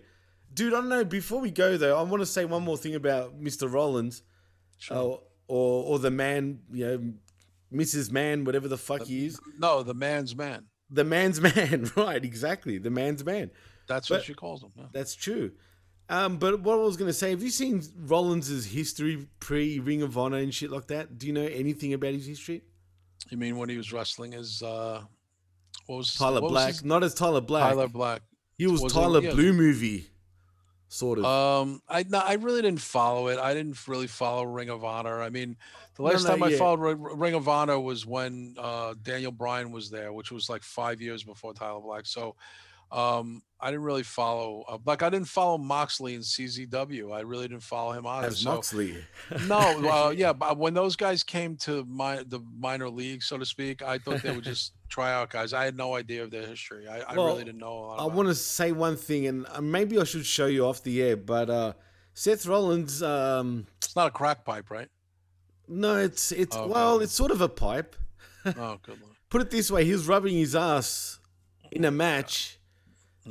Dude, 0.53 0.73
I 0.73 0.77
don't 0.77 0.90
know. 0.90 1.03
Before 1.03 1.40
we 1.41 1.49
go 1.52 1.77
though, 1.77 1.98
I 1.98 2.03
want 2.03 2.22
to 2.22 2.26
say 2.27 2.45
one 2.45 2.64
more 2.64 2.77
thing 2.77 2.94
about 2.95 3.41
Mr. 3.41 3.72
Rollins, 3.72 4.22
or 4.91 4.95
uh, 4.95 5.18
or 5.48 5.84
or 5.86 5.99
the 5.99 6.11
man, 6.11 6.60
you 6.72 6.86
know, 6.86 7.14
Mrs. 7.73 8.11
Man, 8.11 8.44
whatever 8.45 8.68
the 8.68 8.77
fuck 8.77 9.03
he 9.03 9.26
is, 9.27 9.40
No, 9.57 9.84
the 9.84 9.94
man's 9.94 10.36
man. 10.36 10.65
the 10.90 11.03
man's 11.03 11.40
man, 11.56 11.90
right? 11.95 12.23
Exactly, 12.23 12.77
the 12.80 12.90
man's 12.90 13.23
man. 13.23 13.52
That's 13.88 14.07
But- 14.10 14.15
what 14.19 14.23
she 14.26 14.34
calls 14.34 14.61
him. 14.64 14.72
yeah. 14.76 14.86
That's 14.91 15.15
true. 15.15 15.52
Um, 16.10 16.38
but 16.38 16.61
what 16.61 16.73
I 16.73 16.81
was 16.81 16.98
going 16.98 17.07
to 17.10 17.14
say, 17.14 17.30
have 17.30 17.44
you 17.44 17.52
seen 17.52 17.84
Rollins' 17.95 18.65
history 18.65 19.27
pre 19.40 19.80
Ring 19.80 20.02
of 20.02 20.18
Honor 20.18 20.38
and 20.38 20.53
shit 20.53 20.72
like 20.72 20.88
that? 20.88 21.19
Do 21.19 21.27
you 21.27 21.34
know 21.34 21.45
anything 21.45 21.94
about 21.94 22.14
his 22.14 22.26
history? 22.26 22.64
You 23.30 23.38
mean 23.38 23.57
when 23.57 23.69
he 23.69 23.77
was 23.77 23.94
wrestling 23.94 24.34
as 24.34 24.64
uh, 24.64 25.03
what 25.86 25.98
was 25.98 26.15
Tyler 26.15 26.41
what 26.41 26.44
was 26.44 26.52
Black, 26.52 26.68
his- 26.69 26.84
not 26.84 27.03
as 27.03 27.14
Tyler 27.14 27.41
Black. 27.41 27.64
Tyler 27.64 27.88
Black. 27.88 28.22
he 28.57 28.65
was, 28.65 28.81
was 28.81 28.94
Tyler 28.94 29.22
yeah. 29.22 29.31
Blue 29.31 29.53
movie, 29.53 30.07
sort 30.88 31.19
of. 31.19 31.26
Um, 31.26 31.81
I 31.88 32.03
no, 32.10 32.19
I 32.19 32.34
really 32.34 32.64
didn't 32.64 32.81
follow 32.81 33.27
it. 33.27 33.38
I 33.38 33.53
didn't 33.53 33.88
really 33.88 34.07
follow 34.07 34.45
Ring 34.45 34.69
of 34.69 34.84
Honor. 34.84 35.22
I 35.22 35.30
mean, 35.30 35.57
the 35.95 36.02
last 36.02 36.23
no, 36.23 36.31
time 36.31 36.41
I 36.41 36.53
followed 36.53 36.80
Ring 36.80 37.36
of 37.36 37.48
Honor 37.48 37.80
was 37.80 38.07
when 38.07 38.56
uh, 38.57 38.95
Daniel 39.03 39.31
Bryan 39.31 39.72
was 39.72 39.91
there, 39.91 40.11
which 40.11 40.31
was 40.31 40.49
like 40.49 40.64
five 40.64 41.02
years 41.02 41.23
before 41.23 41.53
Tyler 41.53 41.81
Black. 41.81 42.07
So 42.07 42.36
Um, 42.91 43.44
I 43.61 43.72
didn't 43.72 43.84
really 43.84 44.03
follow. 44.03 44.64
Uh, 44.70 44.78
like 44.86 45.03
I 45.03 45.10
didn't 45.10 45.28
follow 45.28 45.57
Moxley 45.57 46.16
and 46.16 46.24
CZW. 46.24 47.14
I 47.14 47.20
really 47.22 47.48
didn't 47.48 47.61
follow 47.64 47.91
him 47.91 48.07
either. 48.07 48.28
As 48.28 48.40
So 48.40 48.52
Moxley. 48.52 48.95
no, 49.48 49.60
uh, 49.60 50.10
yeah, 50.16 50.32
but 50.34 50.57
when 50.57 50.74
those 50.74 50.95
guys 50.95 51.22
came 51.22 51.56
to 51.57 51.86
my 51.86 52.24
the 52.26 52.40
minor 52.57 52.90
league, 52.90 53.22
so 53.22 53.38
to 53.38 53.45
speak, 53.45 53.82
I 53.82 53.98
thought 53.98 54.24
they 54.24 54.32
were 54.32 54.41
just 54.41 54.74
tryout 54.90 55.30
guys. 55.30 55.53
I 55.53 55.66
had 55.66 55.76
no 55.76 55.95
idea 55.95 56.24
of 56.24 56.32
their 56.32 56.48
history. 56.48 56.88
I, 56.88 57.02
I 57.02 57.16
Well, 57.16 57.28
really 57.28 57.44
didn't 57.44 57.60
know 57.60 57.74
a 57.74 57.80
lot. 57.86 57.99
I 57.99 58.06
want 58.06 58.30
to 58.30 58.36
say 58.36 58.72
one 58.72 58.95
thing, 58.95 59.28
and 59.28 59.45
uh, 59.49 59.61
maybe 59.61 59.99
I 59.99 60.03
should 60.06 60.26
show 60.26 60.45
you 60.48 60.66
off 60.66 60.82
the 60.84 61.02
air, 61.03 61.18
but 61.18 61.49
uh, 61.49 61.74
Seth 62.14 62.45
Rollins, 62.45 63.03
um, 63.03 63.68
It's 63.84 63.95
not 63.95 64.07
a 64.07 64.11
crack 64.11 64.45
pipe, 64.45 64.72
right? 64.72 64.88
no, 65.68 65.98
it's 65.98 66.32
it's 66.32 66.56
Okay. 66.56 66.68
well, 66.72 66.99
it's 67.02 67.14
sort 67.14 67.32
of 67.32 67.41
a 67.41 67.49
pipe. 67.49 67.95
Oh, 68.45 68.80
good 68.82 68.99
lord. 69.02 69.16
Put 69.30 69.41
it 69.41 69.52
this 69.52 69.70
way: 69.70 69.84
he 69.86 69.91
was 69.91 70.07
rubbing 70.07 70.36
his 70.36 70.56
ass 70.56 71.20
in 71.72 71.86
a 71.86 71.91
match 71.91 72.59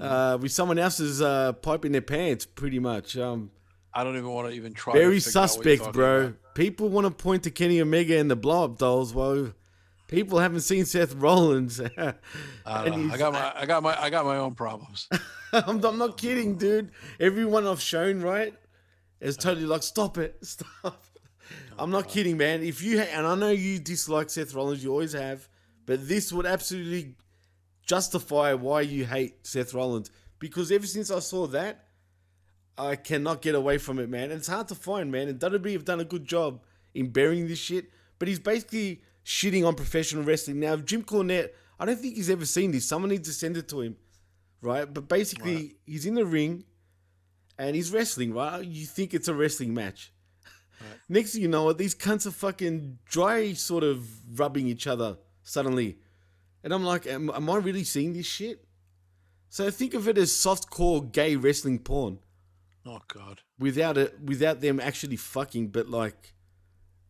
uh, 0.03 0.39
with 0.41 0.53
someone 0.53 0.79
else's 0.79 1.21
uh, 1.23 1.53
pipe 1.55 1.85
in 1.85 1.93
their 1.93 2.01
pants, 2.01 2.47
pretty 2.47 2.79
much. 2.79 3.17
Um, 3.17 3.51
I 3.93 4.05
don't 4.05 4.17
even 4.17 4.31
want 4.31 4.49
to 4.49 4.55
even 4.55 4.75
try. 4.75 4.93
to 4.93 4.99
very 4.99 5.05
out 5.05 5.09
what 5.09 5.13
you're 5.15 5.21
suspect, 5.21 5.93
bro. 5.93 6.21
about. 6.21 6.55
People 6.55 6.89
want 6.89 7.07
to 7.07 7.11
point 7.11 7.45
to 7.45 7.51
Kenny 7.51 7.81
Omega 7.81 8.19
and 8.19 8.31
the 8.31 8.37
blow 8.37 8.65
up 8.65 8.79
dolls. 8.79 9.15
Well, 9.15 9.53
people 10.09 10.39
haven't 10.39 10.61
seen 10.61 10.85
Seth 10.85 11.15
Rollins. 11.15 11.81
I, 11.99 12.15
don't 12.85 13.09
know. 13.09 13.15
I 13.15 13.19
got 13.19 13.33
my, 13.33 13.53
I 13.55 13.67
got 13.67 13.83
my, 13.83 14.03
I 14.03 14.11
got 14.11 14.25
my 14.25 14.37
own 14.37 14.55
problems. 14.55 15.09
I'm, 15.53 15.83
I'm 15.85 15.99
not 15.99 16.19
kidding, 16.19 16.57
dude. 16.57 16.91
Everyone 17.21 17.67
I've 17.67 17.81
shown, 17.81 18.21
right, 18.21 18.55
is 19.21 19.37
totally 19.37 19.67
like, 19.67 19.83
stop 19.83 20.19
it, 20.19 20.37
stop. 20.43 21.05
I'm 21.79 21.91
not 21.91 22.09
kidding, 22.09 22.37
man. 22.37 22.63
If 22.63 22.83
you 22.83 22.99
ha- 22.99 23.09
and 23.13 23.27
I 23.27 23.35
know 23.35 23.51
you 23.51 23.79
dislike 23.79 24.31
Seth 24.31 24.55
Rollins, 24.55 24.83
you 24.83 24.91
always 24.91 25.13
have, 25.13 25.49
but 25.87 26.07
this 26.09 26.33
would 26.33 26.45
absolutely 26.45 27.15
justify 27.89 28.55
why 28.55 28.83
you 28.83 29.05
hate 29.05 29.45
Seth 29.47 29.75
Rollins 29.75 30.11
because 30.39 30.71
ever 30.71 30.87
since 30.87 31.11
I 31.11 31.19
saw 31.19 31.49
that, 31.49 31.87
I 32.77 32.95
cannot 32.95 33.43
get 33.43 33.57
away 33.57 33.79
from 33.79 33.99
it, 33.99 34.09
man. 34.09 34.25
And 34.31 34.35
it's 34.35 34.47
hard 34.47 34.69
to 34.69 34.77
find, 34.77 35.11
man. 35.11 35.27
And 35.27 35.41
WWE 35.41 35.73
have 35.73 35.85
done 35.85 35.99
a 35.99 36.05
good 36.05 36.25
job 36.25 36.63
in 36.95 37.09
burying 37.09 37.49
this 37.49 37.59
shit, 37.59 37.91
but 38.21 38.29
he's 38.29 38.39
basically 38.39 39.03
shitting 39.25 39.67
on 39.67 39.75
professional 39.75 40.23
wrestling 40.23 40.61
now. 40.61 40.77
Jim 40.77 41.03
Cornette, 41.03 41.51
I 41.81 41.87
don't 41.87 41.99
think 41.99 42.15
he's 42.15 42.31
ever 42.31 42.47
seen 42.47 42.71
this. 42.71 42.87
Someone 42.87 43.11
needs 43.11 43.27
to 43.27 43.35
send 43.35 43.57
it 43.57 43.69
to 43.71 43.81
him 43.81 43.97
right? 44.61 44.93
But 44.93 45.09
basically, 45.09 45.77
he's 45.87 46.07
in 46.07 46.15
the 46.15 46.25
ring 46.25 46.65
and 47.59 47.75
he's 47.75 47.93
wrestling, 47.93 48.35
right? 48.35 48.65
You 48.65 48.87
think 48.87 49.15
it's 49.15 49.29
a 49.29 49.35
wrestling 49.35 49.75
match. 49.75 50.13
Next 51.09 51.33
thing 51.33 51.43
you 51.43 51.49
know, 51.49 51.73
these 51.73 51.95
cunts 51.95 52.27
are 52.27 52.31
fucking 52.31 52.99
dry, 53.05 53.53
sort 53.53 53.85
of 53.85 54.07
rubbing 54.39 54.69
each 54.69 54.87
other 54.87 55.19
suddenly. 55.43 55.99
And 56.65 56.73
I'm 56.73 56.85
like, 56.85 57.07
am, 57.07 57.31
am 57.31 57.49
I 57.49 57.57
really 57.57 57.85
seeing 57.85 58.13
this 58.13 58.27
shit? 58.27 58.65
So 59.49 59.71
think 59.71 59.95
of 59.95 60.09
it 60.09 60.19
as 60.19 60.31
softcore 60.31 61.11
gay 61.11 61.37
wrestling 61.37 61.79
porn 61.79 62.19
Oh 62.87 63.01
God. 63.09 63.41
without 63.59 63.97
it, 63.97 64.21
without 64.21 64.61
them 64.61 64.81
actually 64.81 65.17
fucking, 65.17 65.69
but 65.69 65.89
like 65.89 66.35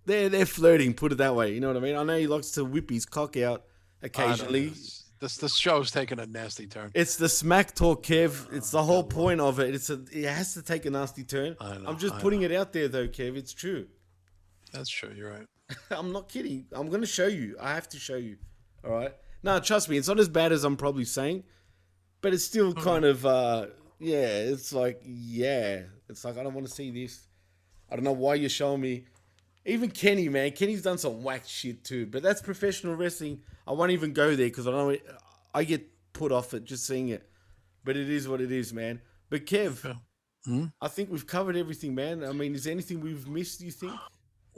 they're 0.05 0.29
they're 0.29 0.47
flirting. 0.47 0.95
Put 0.95 1.13
it 1.13 1.19
that 1.19 1.35
way. 1.35 1.53
You 1.53 1.61
know 1.61 1.69
what 1.69 1.77
I 1.77 1.81
mean? 1.81 1.97
I 1.97 2.03
know 2.03 2.19
he 2.19 2.27
likes 2.27 2.51
to 2.53 2.65
whip 2.65 2.91
his 2.91 3.07
cock 3.07 3.37
out 3.37 3.65
know. 4.03 4.07
occasionally. 4.07 4.73
This 5.21 5.37
this 5.37 5.57
show's 5.57 5.91
taking 5.91 6.21
a 6.21 6.27
nasty 6.27 6.67
turn. 6.69 6.93
It's 6.95 7.17
the 7.17 7.29
smack 7.29 7.75
talk, 7.75 8.05
Kev. 8.05 8.53
It's 8.53 8.71
the 8.71 8.83
whole 8.83 9.03
point 9.03 9.41
of 9.41 9.59
it. 9.59 9.75
It's 9.75 9.91
a, 9.91 10.01
it 10.13 10.25
has 10.29 10.55
to 10.55 10.63
take 10.63 10.87
a 10.87 10.91
nasty 10.91 11.25
turn. 11.25 11.57
I 11.61 11.77
know, 11.77 11.89
I'm 11.89 11.99
just 11.99 12.15
I 12.15 12.21
putting 12.21 12.43
it 12.43 12.53
out 12.53 12.73
there, 12.73 12.87
though, 12.87 13.09
Kev. 13.09 13.37
It's 13.37 13.53
true. 13.53 13.89
That's 14.73 14.89
true. 14.89 15.11
You're 15.17 15.31
right. 15.31 15.47
I'm 15.91 16.13
not 16.13 16.29
kidding. 16.29 16.67
I'm 16.73 16.89
going 16.89 17.01
to 17.01 17.07
show 17.07 17.27
you. 17.27 17.57
I 17.61 17.75
have 17.75 17.89
to 17.89 17.99
show 17.99 18.15
you. 18.15 18.37
All 18.85 18.93
right. 18.93 19.13
No, 19.43 19.59
trust 19.61 19.89
me. 19.89 19.97
It's 19.97 20.09
not 20.09 20.19
as 20.19 20.29
bad 20.29 20.53
as 20.53 20.65
I'm 20.65 20.77
probably 20.77 21.05
saying, 21.05 21.45
but 22.21 22.35
it's 22.35 22.45
still 22.45 22.73
kind 22.73 23.05
of, 23.05 23.25
uh, 23.25 23.67
yeah. 23.99 24.27
It's 24.39 24.73
like, 24.73 25.01
yeah. 25.05 25.83
It's 26.09 26.25
like 26.25 26.39
I 26.39 26.43
don't 26.43 26.55
want 26.55 26.67
to 26.67 26.73
see 26.73 26.91
this. 26.91 27.27
I 27.91 27.95
don't 27.97 28.05
know 28.05 28.13
why 28.13 28.35
you're 28.35 28.49
showing 28.51 28.81
me. 28.81 29.05
Even 29.65 29.91
Kenny, 29.91 30.29
man. 30.29 30.51
Kenny's 30.53 30.83
done 30.83 30.99
some 30.99 31.23
whack 31.23 31.43
shit 31.47 31.85
too, 31.85 32.07
but 32.07 32.23
that's 32.23 32.41
professional 32.41 32.95
wrestling. 32.95 33.41
I 33.67 33.73
won't 33.73 33.93
even 33.93 34.13
go 34.13 34.29
there 34.35 34.47
because 34.47 34.67
I 34.67 34.71
don't. 34.71 35.01
I 35.55 35.65
get 35.65 35.87
put 36.13 36.33
off 36.33 36.55
it 36.55 36.65
just 36.65 36.87
seeing 36.87 37.09
it. 37.09 37.29
But 37.85 37.97
it 37.97 38.09
is 38.09 38.29
what 38.29 38.41
it 38.41 38.51
is, 38.51 38.73
man. 38.73 39.01
But 39.31 39.47
Kev, 39.47 39.99
Hmm? 40.45 40.67
I 40.81 40.89
think 40.89 41.11
we've 41.11 41.27
covered 41.27 41.57
everything, 41.57 41.95
man. 41.95 42.25
I 42.25 42.33
mean, 42.33 42.55
is 42.55 42.65
there 42.65 42.73
anything 42.73 43.01
we've 43.01 43.29
missed? 43.29 43.59
Do 43.59 43.67
you 43.67 43.73
think? 43.73 43.93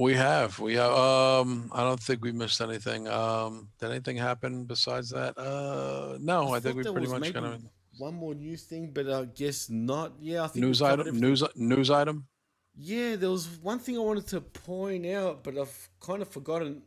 We 0.00 0.14
have. 0.14 0.58
We 0.58 0.74
have. 0.76 0.92
Um, 0.92 1.70
I 1.74 1.82
don't 1.82 2.00
think 2.00 2.24
we 2.24 2.32
missed 2.32 2.62
anything. 2.62 3.06
Um, 3.06 3.68
did 3.78 3.90
anything 3.90 4.16
happen 4.16 4.64
besides 4.64 5.10
that? 5.10 5.36
Uh, 5.36 6.16
no. 6.18 6.54
I, 6.54 6.60
think 6.60 6.76
we 6.76 6.84
pretty 6.84 7.06
much 7.06 7.34
kind 7.34 7.44
of 7.44 7.62
one 7.98 8.14
more 8.14 8.34
news 8.34 8.62
thing, 8.62 8.92
but 8.94 9.10
I 9.10 9.26
guess 9.26 9.68
not. 9.68 10.14
Yeah, 10.18 10.44
I 10.44 10.46
think 10.48 10.64
news 10.64 10.80
item. 10.80 11.00
everything. 11.00 11.20
News 11.20 11.44
news 11.54 11.90
item. 11.90 12.26
Yeah, 12.74 13.16
there 13.16 13.28
was 13.28 13.46
one 13.60 13.78
thing 13.78 13.98
I 13.98 14.00
wanted 14.00 14.26
to 14.28 14.40
point 14.40 15.04
out, 15.04 15.44
but 15.44 15.58
I've 15.58 15.90
kind 16.00 16.22
of 16.22 16.28
forgotten, 16.28 16.80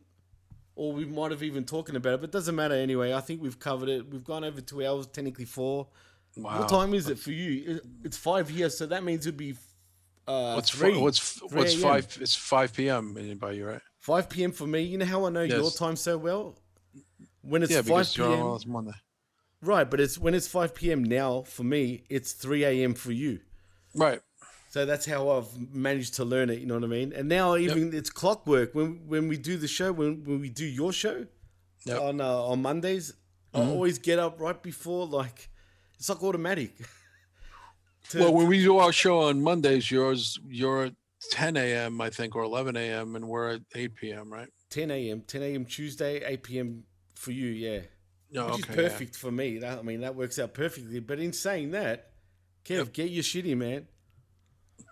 or 0.74 0.92
we 0.92 1.04
might 1.04 1.30
have 1.30 1.44
even 1.44 1.64
talking 1.64 1.94
about 1.94 2.14
it. 2.14 2.20
But 2.20 2.30
it 2.30 2.32
doesn't 2.32 2.56
matter 2.56 2.74
anyway. 2.74 3.12
I 3.12 3.20
think 3.20 3.40
we've 3.40 3.60
covered 3.60 3.90
it. 3.90 4.10
We've 4.10 4.24
gone 4.24 4.42
over 4.42 4.60
two 4.60 4.84
hours, 4.84 5.06
technically 5.06 5.44
four. 5.44 5.86
Wow. 6.36 6.58
What 6.58 6.68
time 6.68 6.94
is 6.94 7.08
it 7.08 7.20
for 7.20 7.30
you? 7.30 7.80
It's 8.02 8.16
five 8.16 8.48
here, 8.48 8.70
so 8.70 8.86
that 8.86 9.04
means 9.04 9.24
it'd 9.24 9.36
be 9.36 9.54
uh, 10.26 10.54
What's 10.54 10.70
three. 10.70 10.98
what's 10.98 11.18
3 11.18 11.48
what's 11.58 11.74
five? 11.74 12.18
It's 12.20 12.34
five 12.34 12.72
p.m. 12.72 13.14
by 13.38 13.52
you, 13.52 13.66
right? 13.66 13.82
5 14.00 14.28
p.m. 14.28 14.52
for 14.52 14.66
me. 14.66 14.82
You 14.82 14.98
know 14.98 15.06
how 15.06 15.24
I 15.26 15.30
know 15.30 15.42
your 15.42 15.70
time 15.70 15.96
so 15.96 16.18
well? 16.18 16.56
When 17.42 17.62
it's 17.62 17.72
yeah, 17.72 17.78
5 17.78 17.86
because 17.86 18.16
you're 18.16 18.28
on 18.28 18.60
p.m. 18.62 18.72
Monday. 18.72 18.92
Right, 19.62 19.90
but 19.90 19.98
it's 20.00 20.18
when 20.18 20.34
it's 20.34 20.46
5 20.48 20.74
p.m. 20.74 21.04
now 21.04 21.42
for 21.42 21.64
me, 21.64 22.04
it's 22.10 22.32
3 22.32 22.64
a.m. 22.64 22.94
for 22.94 23.12
you. 23.12 23.40
Right. 23.94 24.20
So 24.70 24.84
that's 24.84 25.06
how 25.06 25.30
I've 25.30 25.72
managed 25.72 26.14
to 26.14 26.24
learn 26.24 26.50
it, 26.50 26.58
you 26.58 26.66
know 26.66 26.74
what 26.74 26.84
I 26.84 26.88
mean? 26.88 27.12
And 27.12 27.28
now 27.28 27.56
even 27.56 27.94
it's 27.94 28.10
clockwork. 28.10 28.74
When 28.74 29.06
when 29.06 29.28
we 29.28 29.36
do 29.38 29.56
the 29.56 29.68
show, 29.68 29.92
when, 29.92 30.24
when 30.24 30.40
we 30.40 30.48
do 30.48 30.64
your 30.64 30.92
show 30.92 31.26
Yep. 31.86 32.00
on 32.00 32.20
uh, 32.20 32.42
on 32.50 32.60
Mondays, 32.62 33.12
I 33.54 33.60
always 33.60 33.98
get 33.98 34.18
up 34.18 34.40
right 34.40 34.60
before 34.60 35.06
like 35.06 35.48
it's 35.98 36.08
like 36.08 36.22
automatic. 36.22 36.72
To- 38.10 38.18
Well, 38.20 38.34
when 38.34 38.46
we 38.46 38.62
do 38.62 38.78
our 38.78 38.92
show 38.92 39.20
on 39.20 39.42
Mondays, 39.42 39.90
yours 39.90 40.38
you're 40.48 40.84
at 40.86 40.94
10 41.30 41.56
a.m. 41.56 42.00
I 42.00 42.10
think 42.10 42.36
or 42.36 42.42
11 42.42 42.76
a.m. 42.76 43.16
and 43.16 43.26
we're 43.28 43.54
at 43.54 43.62
8 43.74 43.94
p.m. 43.94 44.32
Right? 44.32 44.48
10 44.70 44.90
a.m. 44.90 45.22
10 45.26 45.42
a.m. 45.42 45.64
Tuesday, 45.64 46.22
8 46.24 46.42
p.m. 46.42 46.84
for 47.14 47.32
you, 47.32 47.46
yeah. 47.46 47.80
Yeah. 48.30 48.46
Which 48.46 48.54
okay. 48.54 48.60
is 48.62 48.68
yeah. 48.68 48.74
perfect 48.74 49.16
for 49.16 49.30
me. 49.30 49.58
That, 49.58 49.78
I 49.78 49.82
mean, 49.82 50.00
that 50.00 50.14
works 50.16 50.38
out 50.38 50.54
perfectly. 50.54 51.00
But 51.00 51.20
in 51.20 51.32
saying 51.32 51.70
that, 51.72 52.10
Kev, 52.64 52.92
get 52.92 53.10
your 53.10 53.22
shitty, 53.22 53.56
man. 53.56 53.86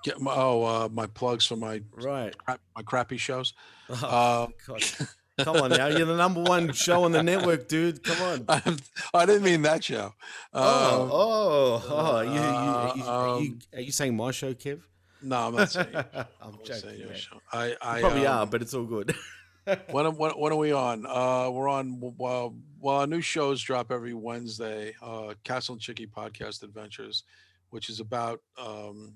Get 0.05 0.20
my 0.20 0.32
oh 0.34 0.62
uh, 0.64 0.89
my 0.93 1.06
plugs 1.06 1.47
for 1.47 1.56
my 1.56 1.80
Right. 1.93 2.36
crap, 2.39 2.60
my 2.76 2.82
crappy 2.82 3.16
shows. 3.16 3.55
Oh, 3.89 4.44
Um, 4.44 4.55
God. 4.66 4.82
Come 5.44 5.56
on 5.56 5.70
now. 5.70 5.86
You're 5.89 6.06
the 6.06 6.16
number 6.16 6.43
one 6.43 6.73
show 6.73 7.05
on 7.05 7.12
the 7.12 7.23
network, 7.23 7.69
dude. 7.69 8.02
Come 8.02 8.23
on. 8.23 8.44
I, 8.48 8.77
I 9.14 9.27
didn't 9.27 9.43
mean 9.44 9.62
that 9.62 9.85
show. 9.85 10.14
Oh, 10.52 11.02
Um, 11.02 11.10
oh, 11.12 11.85
oh. 11.89 12.20
You, 12.20 12.31
you, 12.31 12.36
you, 12.36 12.43
are, 12.43 12.97
you, 12.97 13.05
um, 13.51 13.59
are 13.74 13.81
you 13.81 13.93
saying 13.93 14.16
my 14.16 14.31
show, 14.31 14.55
Kev? 14.55 14.81
No, 15.23 15.48
I'm 15.48 15.55
not 15.55 15.70
saying. 15.70 15.86
I'm 15.94 16.27
I'm 16.40 16.52
joking. 16.64 16.74
saying 16.82 17.01
your 17.01 17.14
show. 17.14 17.40
I, 17.52 17.77
I 17.81 17.97
You 17.97 18.01
probably 18.02 18.27
um, 18.27 18.39
are, 18.39 18.47
but 18.47 18.62
it's 18.62 18.74
all 18.74 18.85
good. 18.85 19.14
when, 19.90 20.06
when 20.16 20.32
when 20.32 20.52
are 20.52 20.56
we 20.56 20.73
on? 20.73 21.06
Uh, 21.06 21.48
we're 21.51 21.69
on. 21.69 21.98
Well, 22.19 22.56
well, 22.81 22.97
our 22.97 23.06
new 23.06 23.20
shows 23.20 23.62
drop 23.62 23.93
every 23.93 24.14
Wednesday. 24.14 24.94
Uh, 25.01 25.35
Castle 25.44 25.74
and 25.74 25.81
Chickie 25.82 26.09
Podcast 26.09 26.64
Adventures, 26.64 27.23
which 27.70 27.89
is 27.89 28.01
about 28.01 28.40
um, 28.59 29.14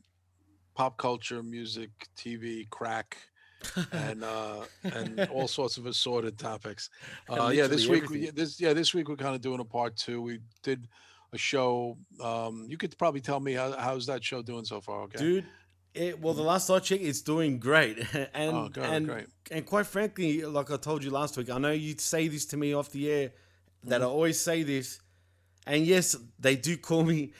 pop 0.75 0.97
culture, 0.99 1.43
music, 1.43 1.91
TV, 2.17 2.69
crack, 2.71 3.17
and 3.93 4.25
uh, 4.25 4.65
and 4.85 5.21
all 5.33 5.49
sorts 5.49 5.77
of 5.77 5.87
assorted 5.87 6.39
topics. 6.39 6.91
Uh, 7.29 7.49
yeah, 7.49 7.67
this 7.67 7.89
week, 7.89 8.09
we, 8.09 8.31
this 8.31 8.61
yeah, 8.61 8.73
this 8.73 8.95
week 8.95 9.09
we're 9.09 9.17
kind 9.17 9.35
of 9.35 9.41
doing 9.41 9.59
a 9.61 9.65
part 9.65 9.97
two. 9.97 10.23
We 10.23 10.39
did 10.63 10.87
a 11.33 11.39
show. 11.39 11.99
Um, 12.23 12.67
you 12.69 12.77
could 12.77 12.97
probably 12.97 13.21
tell 13.21 13.41
me 13.41 13.53
how, 13.55 13.73
how's 13.73 14.07
that 14.07 14.23
show 14.23 14.43
doing 14.43 14.65
so 14.65 14.81
far? 14.81 15.03
Okay, 15.03 15.19
Dude, 15.19 15.45
it, 15.93 16.21
well, 16.21 16.35
the 16.35 16.43
last 16.43 16.71
I 16.71 16.79
checked, 16.79 17.03
it's 17.03 17.23
doing 17.23 17.59
great. 17.59 17.99
and, 18.35 18.55
Oh, 18.57 18.71
and, 18.81 19.07
great. 19.09 19.27
and 19.51 19.67
quite 19.67 19.87
frankly, 19.87 20.43
like 20.43 20.71
I 20.71 20.77
told 20.77 21.03
you 21.03 21.11
last 21.11 21.37
week, 21.37 21.51
I 21.51 21.59
know 21.59 21.73
you 21.73 21.95
say 21.99 22.29
this 22.29 22.47
to 22.47 22.57
me 22.57 22.75
off 22.75 22.91
the 22.91 23.11
air, 23.11 23.33
that 23.85 24.03
I 24.03 24.05
always 24.05 24.39
say 24.39 24.63
this. 24.63 25.01
And 25.67 25.85
yes, 25.85 26.15
they 26.39 26.55
do 26.55 26.77
call 26.77 27.03
me 27.03 27.33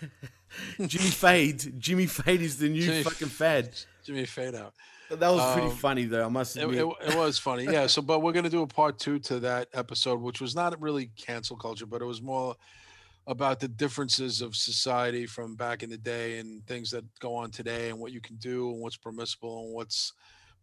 Jimmy 0.86 1.10
Fade. 1.10 1.78
Jimmy 1.78 2.06
Fade 2.06 2.40
is 2.40 2.58
the 2.58 2.68
new 2.68 2.82
Jimmy 2.82 3.02
fucking 3.02 3.28
fad. 3.28 3.70
Jimmy 4.04 4.24
Fade 4.24 4.54
out. 4.54 4.74
That 5.14 5.30
was 5.32 5.52
pretty 5.52 5.68
Um, 5.68 5.76
funny, 5.76 6.04
though, 6.04 6.24
I 6.24 6.28
must 6.28 6.56
It, 6.56 6.68
it, 6.68 6.86
it 7.06 7.16
was 7.16 7.38
funny, 7.38 7.64
yeah. 7.64 7.86
So, 7.86 8.02
but 8.02 8.20
we're 8.20 8.32
gonna 8.32 8.50
do 8.50 8.62
a 8.62 8.66
part 8.66 8.98
two 8.98 9.18
to 9.20 9.40
that 9.40 9.68
episode, 9.72 10.20
which 10.20 10.40
was 10.40 10.54
not 10.54 10.80
really 10.80 11.10
cancel 11.16 11.56
culture, 11.56 11.86
but 11.86 12.02
it 12.02 12.06
was 12.06 12.20
more 12.22 12.56
about 13.26 13.58
the 13.58 13.68
differences 13.68 14.42
of 14.42 14.54
society 14.54 15.24
from 15.26 15.54
back 15.56 15.82
in 15.82 15.88
the 15.90 15.96
day 15.96 16.38
and 16.38 16.66
things 16.66 16.90
that 16.90 17.04
go 17.20 17.34
on 17.34 17.50
today, 17.50 17.88
and 17.90 17.98
what 17.98 18.12
you 18.12 18.20
can 18.20 18.36
do, 18.36 18.70
and 18.70 18.80
what's 18.80 18.96
permissible, 18.96 19.64
and 19.64 19.74
what's 19.74 20.12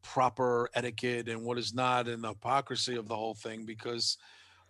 proper 0.04 0.70
etiquette, 0.74 1.28
and 1.28 1.44
what 1.44 1.58
is 1.58 1.74
not, 1.74 2.08
and 2.08 2.24
the 2.24 2.30
hypocrisy 2.30 2.96
of 2.96 3.08
the 3.08 3.16
whole 3.16 3.34
thing. 3.34 3.66
Because 3.66 4.18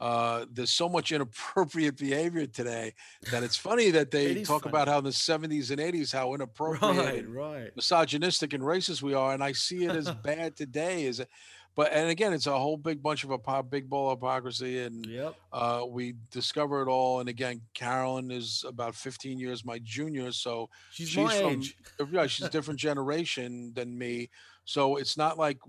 uh, 0.01 0.45
there's 0.51 0.71
so 0.71 0.89
much 0.89 1.11
inappropriate 1.11 1.95
behavior 1.95 2.47
today 2.47 2.93
that 3.31 3.43
it's 3.43 3.55
funny 3.55 3.91
that 3.91 4.09
they 4.15 4.43
talk 4.43 4.63
funny. 4.63 4.71
about 4.71 4.87
how 4.87 4.97
in 4.97 5.03
the 5.03 5.11
70s 5.11 5.69
and 5.69 5.79
80s 5.79 6.11
how 6.11 6.33
inappropriate 6.33 6.95
Right, 6.97 7.29
right. 7.29 7.75
misogynistic 7.75 8.53
and 8.53 8.63
racist 8.63 9.01
we 9.03 9.13
are 9.13 9.33
and 9.33 9.43
i 9.43 9.51
see 9.51 9.85
it 9.85 9.95
as 9.95 10.09
bad 10.23 10.55
today 10.55 11.05
is 11.05 11.19
it 11.19 11.29
but 11.75 11.93
and 11.93 12.09
again 12.09 12.33
it's 12.33 12.47
a 12.47 12.57
whole 12.59 12.77
big 12.77 13.01
bunch 13.03 13.23
of 13.23 13.29
a 13.31 13.63
big 13.63 13.87
ball 13.89 14.09
of 14.11 14.17
hypocrisy 14.19 14.79
and 14.79 15.05
Yep. 15.05 15.35
uh, 15.53 15.83
we 15.87 16.15
discover 16.31 16.81
it 16.81 16.87
all 16.87 17.19
and 17.19 17.29
again 17.29 17.61
carolyn 17.75 18.31
is 18.31 18.65
about 18.67 18.95
15 18.95 19.37
years 19.37 19.63
my 19.63 19.77
junior 19.83 20.31
so 20.31 20.67
She's 20.91 21.15
my 21.15 21.33
age. 21.35 21.77
yeah 22.11 22.25
she's 22.27 22.47
a 22.47 22.49
different 22.57 22.79
generation 22.79 23.71
than 23.75 23.95
me 23.97 24.29
so 24.65 24.95
it's 24.97 25.15
not 25.15 25.37
like 25.37 25.59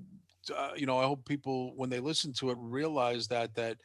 uh, 0.56 0.70
you 0.76 0.86
know 0.86 0.98
i 0.98 1.04
hope 1.04 1.24
people 1.24 1.72
when 1.76 1.90
they 1.90 2.00
listen 2.00 2.32
to 2.32 2.50
it 2.50 2.56
realize 2.58 3.28
that 3.28 3.54
that 3.54 3.76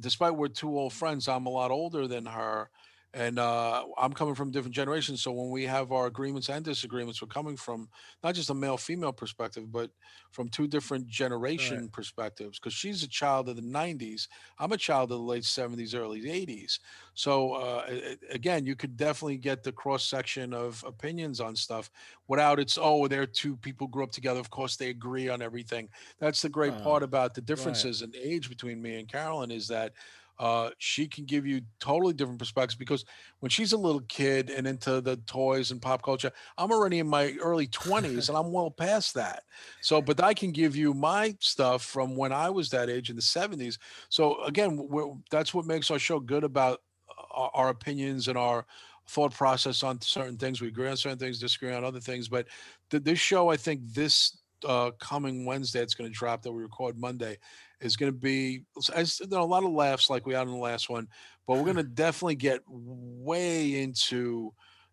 despite 0.00 0.36
we're 0.36 0.48
two 0.48 0.76
old 0.78 0.92
friends 0.92 1.28
i'm 1.28 1.46
a 1.46 1.50
lot 1.50 1.70
older 1.70 2.06
than 2.06 2.26
her 2.26 2.68
and 3.14 3.38
uh, 3.38 3.86
i'm 3.98 4.12
coming 4.12 4.34
from 4.34 4.50
different 4.50 4.74
generations 4.74 5.22
so 5.22 5.32
when 5.32 5.50
we 5.50 5.64
have 5.64 5.92
our 5.92 6.06
agreements 6.06 6.48
and 6.48 6.64
disagreements 6.64 7.22
we're 7.22 7.28
coming 7.28 7.56
from 7.56 7.88
not 8.22 8.34
just 8.34 8.50
a 8.50 8.54
male 8.54 8.76
female 8.76 9.12
perspective 9.12 9.70
but 9.70 9.90
from 10.30 10.48
two 10.48 10.66
different 10.66 11.06
generation 11.06 11.88
perspectives 11.88 12.58
because 12.58 12.74
she's 12.74 13.02
a 13.02 13.08
child 13.08 13.48
of 13.48 13.56
the 13.56 13.62
90s 13.62 14.28
i'm 14.58 14.72
a 14.72 14.76
child 14.76 15.12
of 15.12 15.18
the 15.18 15.24
late 15.24 15.44
70s 15.44 15.94
early 15.94 16.28
80s 16.28 16.80
so 17.14 17.52
uh, 17.54 17.86
again 18.30 18.66
you 18.66 18.76
could 18.76 18.96
definitely 18.96 19.38
get 19.38 19.62
the 19.62 19.72
cross 19.72 20.04
section 20.04 20.52
of 20.52 20.82
opinions 20.86 21.40
on 21.40 21.56
stuff 21.56 21.90
without 22.28 22.58
it's 22.58 22.78
oh 22.80 23.06
they're 23.08 23.26
two 23.26 23.56
people 23.56 23.86
grew 23.86 24.04
up 24.04 24.10
together 24.10 24.40
of 24.40 24.50
course 24.50 24.76
they 24.76 24.90
agree 24.90 25.28
on 25.28 25.42
everything. 25.42 25.88
That's 26.18 26.42
the 26.42 26.48
great 26.48 26.78
part 26.78 27.02
Ah, 27.02 27.04
about 27.04 27.34
the 27.34 27.40
differences 27.40 28.02
in 28.02 28.12
age 28.16 28.48
between 28.48 28.82
me 28.82 28.98
and 28.98 29.08
carolyn 29.08 29.50
is 29.50 29.68
that 29.68 29.92
uh, 30.38 30.70
she 30.78 31.06
can 31.06 31.24
give 31.24 31.46
you 31.46 31.60
totally 31.78 32.12
different 32.12 32.38
perspectives 32.38 32.74
because 32.74 33.04
when 33.40 33.50
she's 33.50 33.72
a 33.72 33.76
little 33.76 34.00
kid 34.02 34.50
and 34.50 34.66
into 34.66 35.00
the 35.00 35.16
toys 35.26 35.70
and 35.70 35.80
pop 35.80 36.02
culture, 36.02 36.32
I'm 36.58 36.72
already 36.72 36.98
in 36.98 37.06
my 37.06 37.34
early 37.40 37.68
20s 37.68 38.28
and 38.28 38.36
I'm 38.36 38.52
well 38.52 38.70
past 38.70 39.14
that. 39.14 39.44
So, 39.80 40.02
but 40.02 40.22
I 40.22 40.34
can 40.34 40.50
give 40.50 40.74
you 40.74 40.92
my 40.92 41.36
stuff 41.40 41.82
from 41.82 42.16
when 42.16 42.32
I 42.32 42.50
was 42.50 42.70
that 42.70 42.90
age 42.90 43.10
in 43.10 43.16
the 43.16 43.22
70s. 43.22 43.78
So, 44.08 44.42
again, 44.44 44.88
that's 45.30 45.54
what 45.54 45.66
makes 45.66 45.90
our 45.90 45.98
show 45.98 46.18
good 46.18 46.44
about 46.44 46.82
our, 47.30 47.50
our 47.54 47.68
opinions 47.68 48.28
and 48.28 48.36
our 48.36 48.66
thought 49.06 49.34
process 49.34 49.82
on 49.82 50.00
certain 50.00 50.36
things. 50.36 50.60
We 50.60 50.68
agree 50.68 50.88
on 50.88 50.96
certain 50.96 51.18
things, 51.18 51.38
disagree 51.38 51.72
on 51.72 51.84
other 51.84 52.00
things. 52.00 52.28
But 52.28 52.48
th- 52.90 53.04
this 53.04 53.18
show, 53.18 53.50
I 53.50 53.56
think 53.56 53.80
this 53.92 54.38
uh, 54.64 54.90
coming 54.98 55.44
Wednesday, 55.44 55.80
it's 55.80 55.94
going 55.94 56.10
to 56.10 56.18
drop 56.18 56.42
that 56.42 56.52
we 56.52 56.62
record 56.62 56.98
Monday, 56.98 57.38
is 57.80 57.96
going 57.96 58.12
to 58.12 58.18
be 58.18 58.64
as 58.94 59.20
you 59.20 59.26
know, 59.28 59.42
a 59.42 59.44
lot 59.44 59.64
of 59.64 59.70
laughs 59.70 60.10
like 60.10 60.26
we 60.26 60.34
had 60.34 60.46
in 60.46 60.52
the 60.52 60.58
last 60.58 60.88
one, 60.88 61.08
but 61.46 61.56
we're 61.56 61.64
going 61.64 61.76
to 61.76 61.82
definitely 61.82 62.36
get 62.36 62.60
way 62.68 63.82
into 63.82 64.52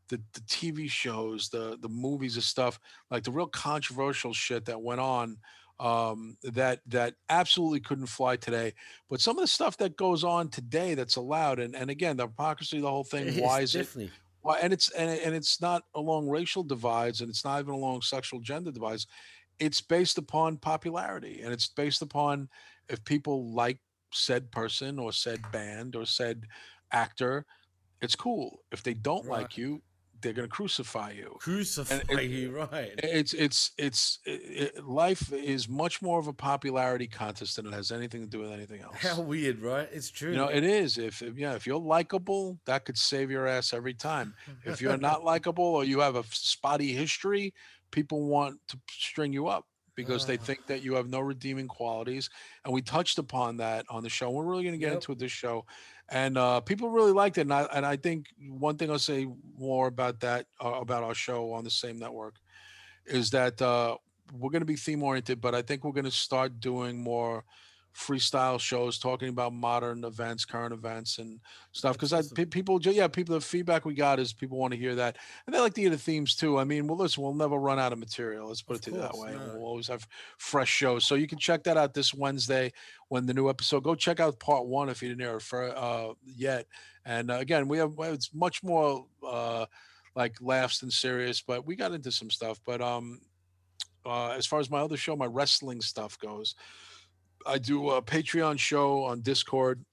the, 0.09 0.21
the 0.33 0.41
TV 0.41 0.89
shows, 0.89 1.49
the 1.49 1.77
the 1.81 1.89
movies 1.89 2.35
and 2.35 2.43
stuff, 2.43 2.79
like 3.09 3.23
the 3.23 3.31
real 3.31 3.47
controversial 3.47 4.33
shit 4.33 4.65
that 4.65 4.81
went 4.81 4.99
on 4.99 5.37
um, 5.81 6.37
that 6.43 6.79
that 6.87 7.15
absolutely 7.29 7.79
couldn't 7.79 8.05
fly 8.05 8.35
today. 8.35 8.73
But 9.09 9.19
some 9.19 9.37
of 9.37 9.41
the 9.41 9.47
stuff 9.47 9.77
that 9.77 9.97
goes 9.97 10.23
on 10.23 10.49
today 10.49 10.93
that's 10.93 11.15
allowed, 11.15 11.59
and 11.59 11.75
and 11.75 11.89
again, 11.89 12.17
the 12.17 12.27
hypocrisy, 12.27 12.79
the 12.79 12.89
whole 12.89 13.03
thing. 13.03 13.27
It 13.27 13.37
is, 13.37 13.41
Why 13.41 13.61
is 13.61 13.75
it? 13.75 13.79
definitely. 13.79 14.11
Why, 14.41 14.59
and 14.59 14.71
it's 14.71 14.89
and, 14.91 15.09
and 15.09 15.35
it's 15.35 15.59
not 15.59 15.83
along 15.95 16.29
racial 16.29 16.63
divides, 16.63 17.21
and 17.21 17.29
it's 17.29 17.43
not 17.43 17.59
even 17.59 17.73
along 17.73 18.03
sexual 18.03 18.39
gender 18.39 18.71
divides. 18.71 19.07
It's 19.61 19.79
based 19.79 20.17
upon 20.17 20.57
popularity, 20.57 21.41
and 21.43 21.53
it's 21.53 21.67
based 21.67 22.01
upon 22.01 22.49
if 22.89 23.03
people 23.05 23.53
like 23.53 23.77
said 24.11 24.51
person 24.51 24.97
or 24.99 25.13
said 25.13 25.39
band 25.51 25.95
or 25.95 26.05
said 26.05 26.43
actor, 26.91 27.45
it's 28.01 28.15
cool. 28.15 28.63
If 28.71 28.81
they 28.81 28.95
don't 28.95 29.25
Right. 29.27 29.41
like 29.43 29.57
you, 29.57 29.81
they're 30.19 30.33
gonna 30.33 30.47
crucify 30.47 31.11
you 31.11 31.37
Crucify 31.39 32.01
it- 32.09 32.29
you, 32.29 32.51
right? 32.51 32.93
it's 33.03 33.33
it's 33.33 33.71
it's 33.77 34.19
it, 34.25 34.31
it- 34.75 34.85
life 34.87 35.31
is 35.33 35.67
much 35.69 36.01
more 36.01 36.19
of 36.19 36.27
a 36.27 36.33
popularity 36.33 37.07
contest 37.07 37.55
than 37.55 37.65
it 37.67 37.73
has 37.73 37.91
anything 37.91 38.21
to 38.21 38.27
do 38.27 38.39
with 38.39 38.51
anything 38.51 38.81
else. 38.87 38.97
How 38.97 39.21
weird, 39.21 39.59
right? 39.61 39.87
It's 39.91 40.09
true. 40.11 40.31
You 40.31 40.37
know, 40.37 40.47
it 40.47 40.63
is. 40.63 40.97
If, 40.97 41.21
if 41.21 41.37
yeah, 41.37 41.53
if 41.55 41.65
you're 41.67 41.79
likable, 41.79 42.59
that 42.65 42.85
could 42.85 42.97
save 42.97 43.29
your 43.31 43.47
ass 43.47 43.73
every 43.73 43.93
time. 43.95 44.33
If 44.65 44.81
you're 44.81 44.97
not 44.97 45.23
likable 45.33 45.65
or 45.65 45.83
you 45.85 45.99
have 46.01 46.15
a 46.15 46.23
spotty 46.31 46.93
history, 46.93 47.53
people 47.91 48.23
want 48.23 48.59
to 48.69 48.79
string 48.89 49.33
you 49.33 49.47
up 49.47 49.65
because 49.95 50.25
they 50.25 50.37
think 50.37 50.65
that 50.67 50.81
you 50.81 50.95
have 50.95 51.09
no 51.09 51.19
redeeming 51.19 51.67
qualities. 51.67 52.29
And 52.63 52.73
we 52.73 52.81
touched 52.81 53.19
upon 53.19 53.57
that 53.57 53.85
on 53.89 54.03
the 54.03 54.09
show. 54.09 54.29
We're 54.31 54.45
really 54.45 54.63
going 54.63 54.73
to 54.73 54.79
get 54.79 54.87
Yep. 54.87 54.95
into 54.95 55.11
it 55.11 55.19
this 55.19 55.31
show, 55.31 55.65
and 56.09 56.37
uh, 56.37 56.61
people 56.61 56.89
really 56.89 57.11
liked 57.11 57.37
it. 57.37 57.41
And 57.41 57.53
I 57.53 57.63
and 57.73 57.85
I 57.85 57.97
think 57.97 58.27
one 58.49 58.77
thing 58.77 58.89
I'll 58.89 58.99
say 58.99 59.27
more 59.57 59.87
about 59.87 60.19
that 60.21 60.47
uh, 60.63 60.69
about 60.73 61.03
our 61.03 61.13
show 61.13 61.53
on 61.53 61.63
the 61.63 61.69
same 61.69 61.99
network 61.99 62.35
is 63.05 63.29
that 63.31 63.61
uh, 63.61 63.97
we're 64.33 64.49
going 64.51 64.61
to 64.61 64.65
be 64.65 64.75
theme 64.75 65.03
oriented, 65.03 65.41
but 65.41 65.53
I 65.55 65.61
think 65.61 65.83
we're 65.83 65.91
going 65.91 66.05
to 66.05 66.11
start 66.11 66.59
doing 66.59 67.01
more 67.01 67.43
freestyle 67.95 68.59
shows 68.59 68.97
talking 68.97 69.29
about 69.29 69.53
modern 69.53 70.03
events, 70.03 70.45
current 70.45 70.73
events, 70.73 71.17
and 71.17 71.39
stuff. 71.71 71.93
Because 71.93 72.13
I 72.13 72.21
pe- 72.35 72.45
people, 72.45 72.81
yeah, 72.81 73.07
people. 73.07 73.35
The 73.35 73.41
feedback 73.41 73.85
we 73.85 73.93
got 73.93 74.19
is 74.19 74.33
people 74.33 74.57
want 74.57 74.73
to 74.73 74.79
hear 74.79 74.95
that, 74.95 75.17
and 75.45 75.53
they 75.53 75.59
like 75.59 75.73
to 75.75 75.81
hear 75.81 75.89
the 75.89 75.97
themes 75.97 76.35
too. 76.35 76.57
I 76.57 76.63
mean, 76.63 76.87
well, 76.87 76.97
listen, 76.97 77.21
we'll 77.23 77.33
never 77.33 77.57
run 77.57 77.79
out 77.79 77.93
of 77.93 77.99
material. 77.99 78.47
Let's 78.47 78.61
put 78.61 78.87
Of 78.87 78.93
it 78.93 78.99
that 78.99 79.17
way. 79.17 79.35
We'll 79.53 79.65
always 79.65 79.87
have 79.87 80.07
fresh 80.37 80.69
shows, 80.69 81.05
so 81.05 81.15
you 81.15 81.27
can 81.27 81.37
check 81.37 81.63
that 81.63 81.77
out 81.77 81.93
this 81.93 82.13
Wednesday 82.13 82.71
when 83.09 83.25
the 83.25 83.33
new 83.33 83.49
episode. 83.49 83.83
Go 83.83 83.95
check 83.95 84.19
out 84.19 84.39
part 84.39 84.65
one 84.65 84.89
if 84.89 85.01
you 85.01 85.09
didn't 85.09 85.21
hear 85.21 85.37
it 85.37 85.41
for, 85.41 85.75
uh, 85.75 86.13
yet. 86.23 86.67
And 87.05 87.31
uh, 87.31 87.35
again, 87.35 87.67
we 87.67 87.77
have 87.77 87.93
it's 87.99 88.33
much 88.33 88.63
more 88.63 89.05
uh, 89.25 89.65
like 90.15 90.35
laughs 90.41 90.79
than 90.79 90.91
serious, 90.91 91.41
but 91.41 91.65
we 91.65 91.75
got 91.75 91.93
into 91.93 92.11
some 92.11 92.29
stuff. 92.29 92.59
But 92.65 92.81
um, 92.81 93.21
uh, 94.05 94.31
as 94.31 94.45
far 94.45 94.59
as 94.59 94.69
my 94.69 94.79
other 94.79 94.97
show, 94.97 95.15
my 95.15 95.25
wrestling 95.25 95.81
stuff 95.81 96.17
goes, 96.19 96.55
I 97.45 97.57
do 97.57 97.91
a 97.91 98.01
Patreon 98.01 98.59
show 98.59 99.03
on 99.03 99.21
Discord 99.21 99.83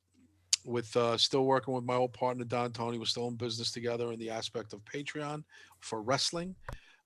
with 0.64 0.94
uh, 0.96 1.16
still 1.16 1.44
working 1.44 1.74
with 1.74 1.84
my 1.84 1.94
old 1.94 2.12
partner 2.12 2.44
Don 2.44 2.72
Tony. 2.72 2.98
We're 2.98 3.06
still 3.06 3.28
in 3.28 3.36
business 3.36 3.70
together 3.70 4.12
in 4.12 4.18
the 4.18 4.30
aspect 4.30 4.72
of 4.72 4.84
Patreon 4.84 5.44
for 5.80 6.02
wrestling. 6.02 6.54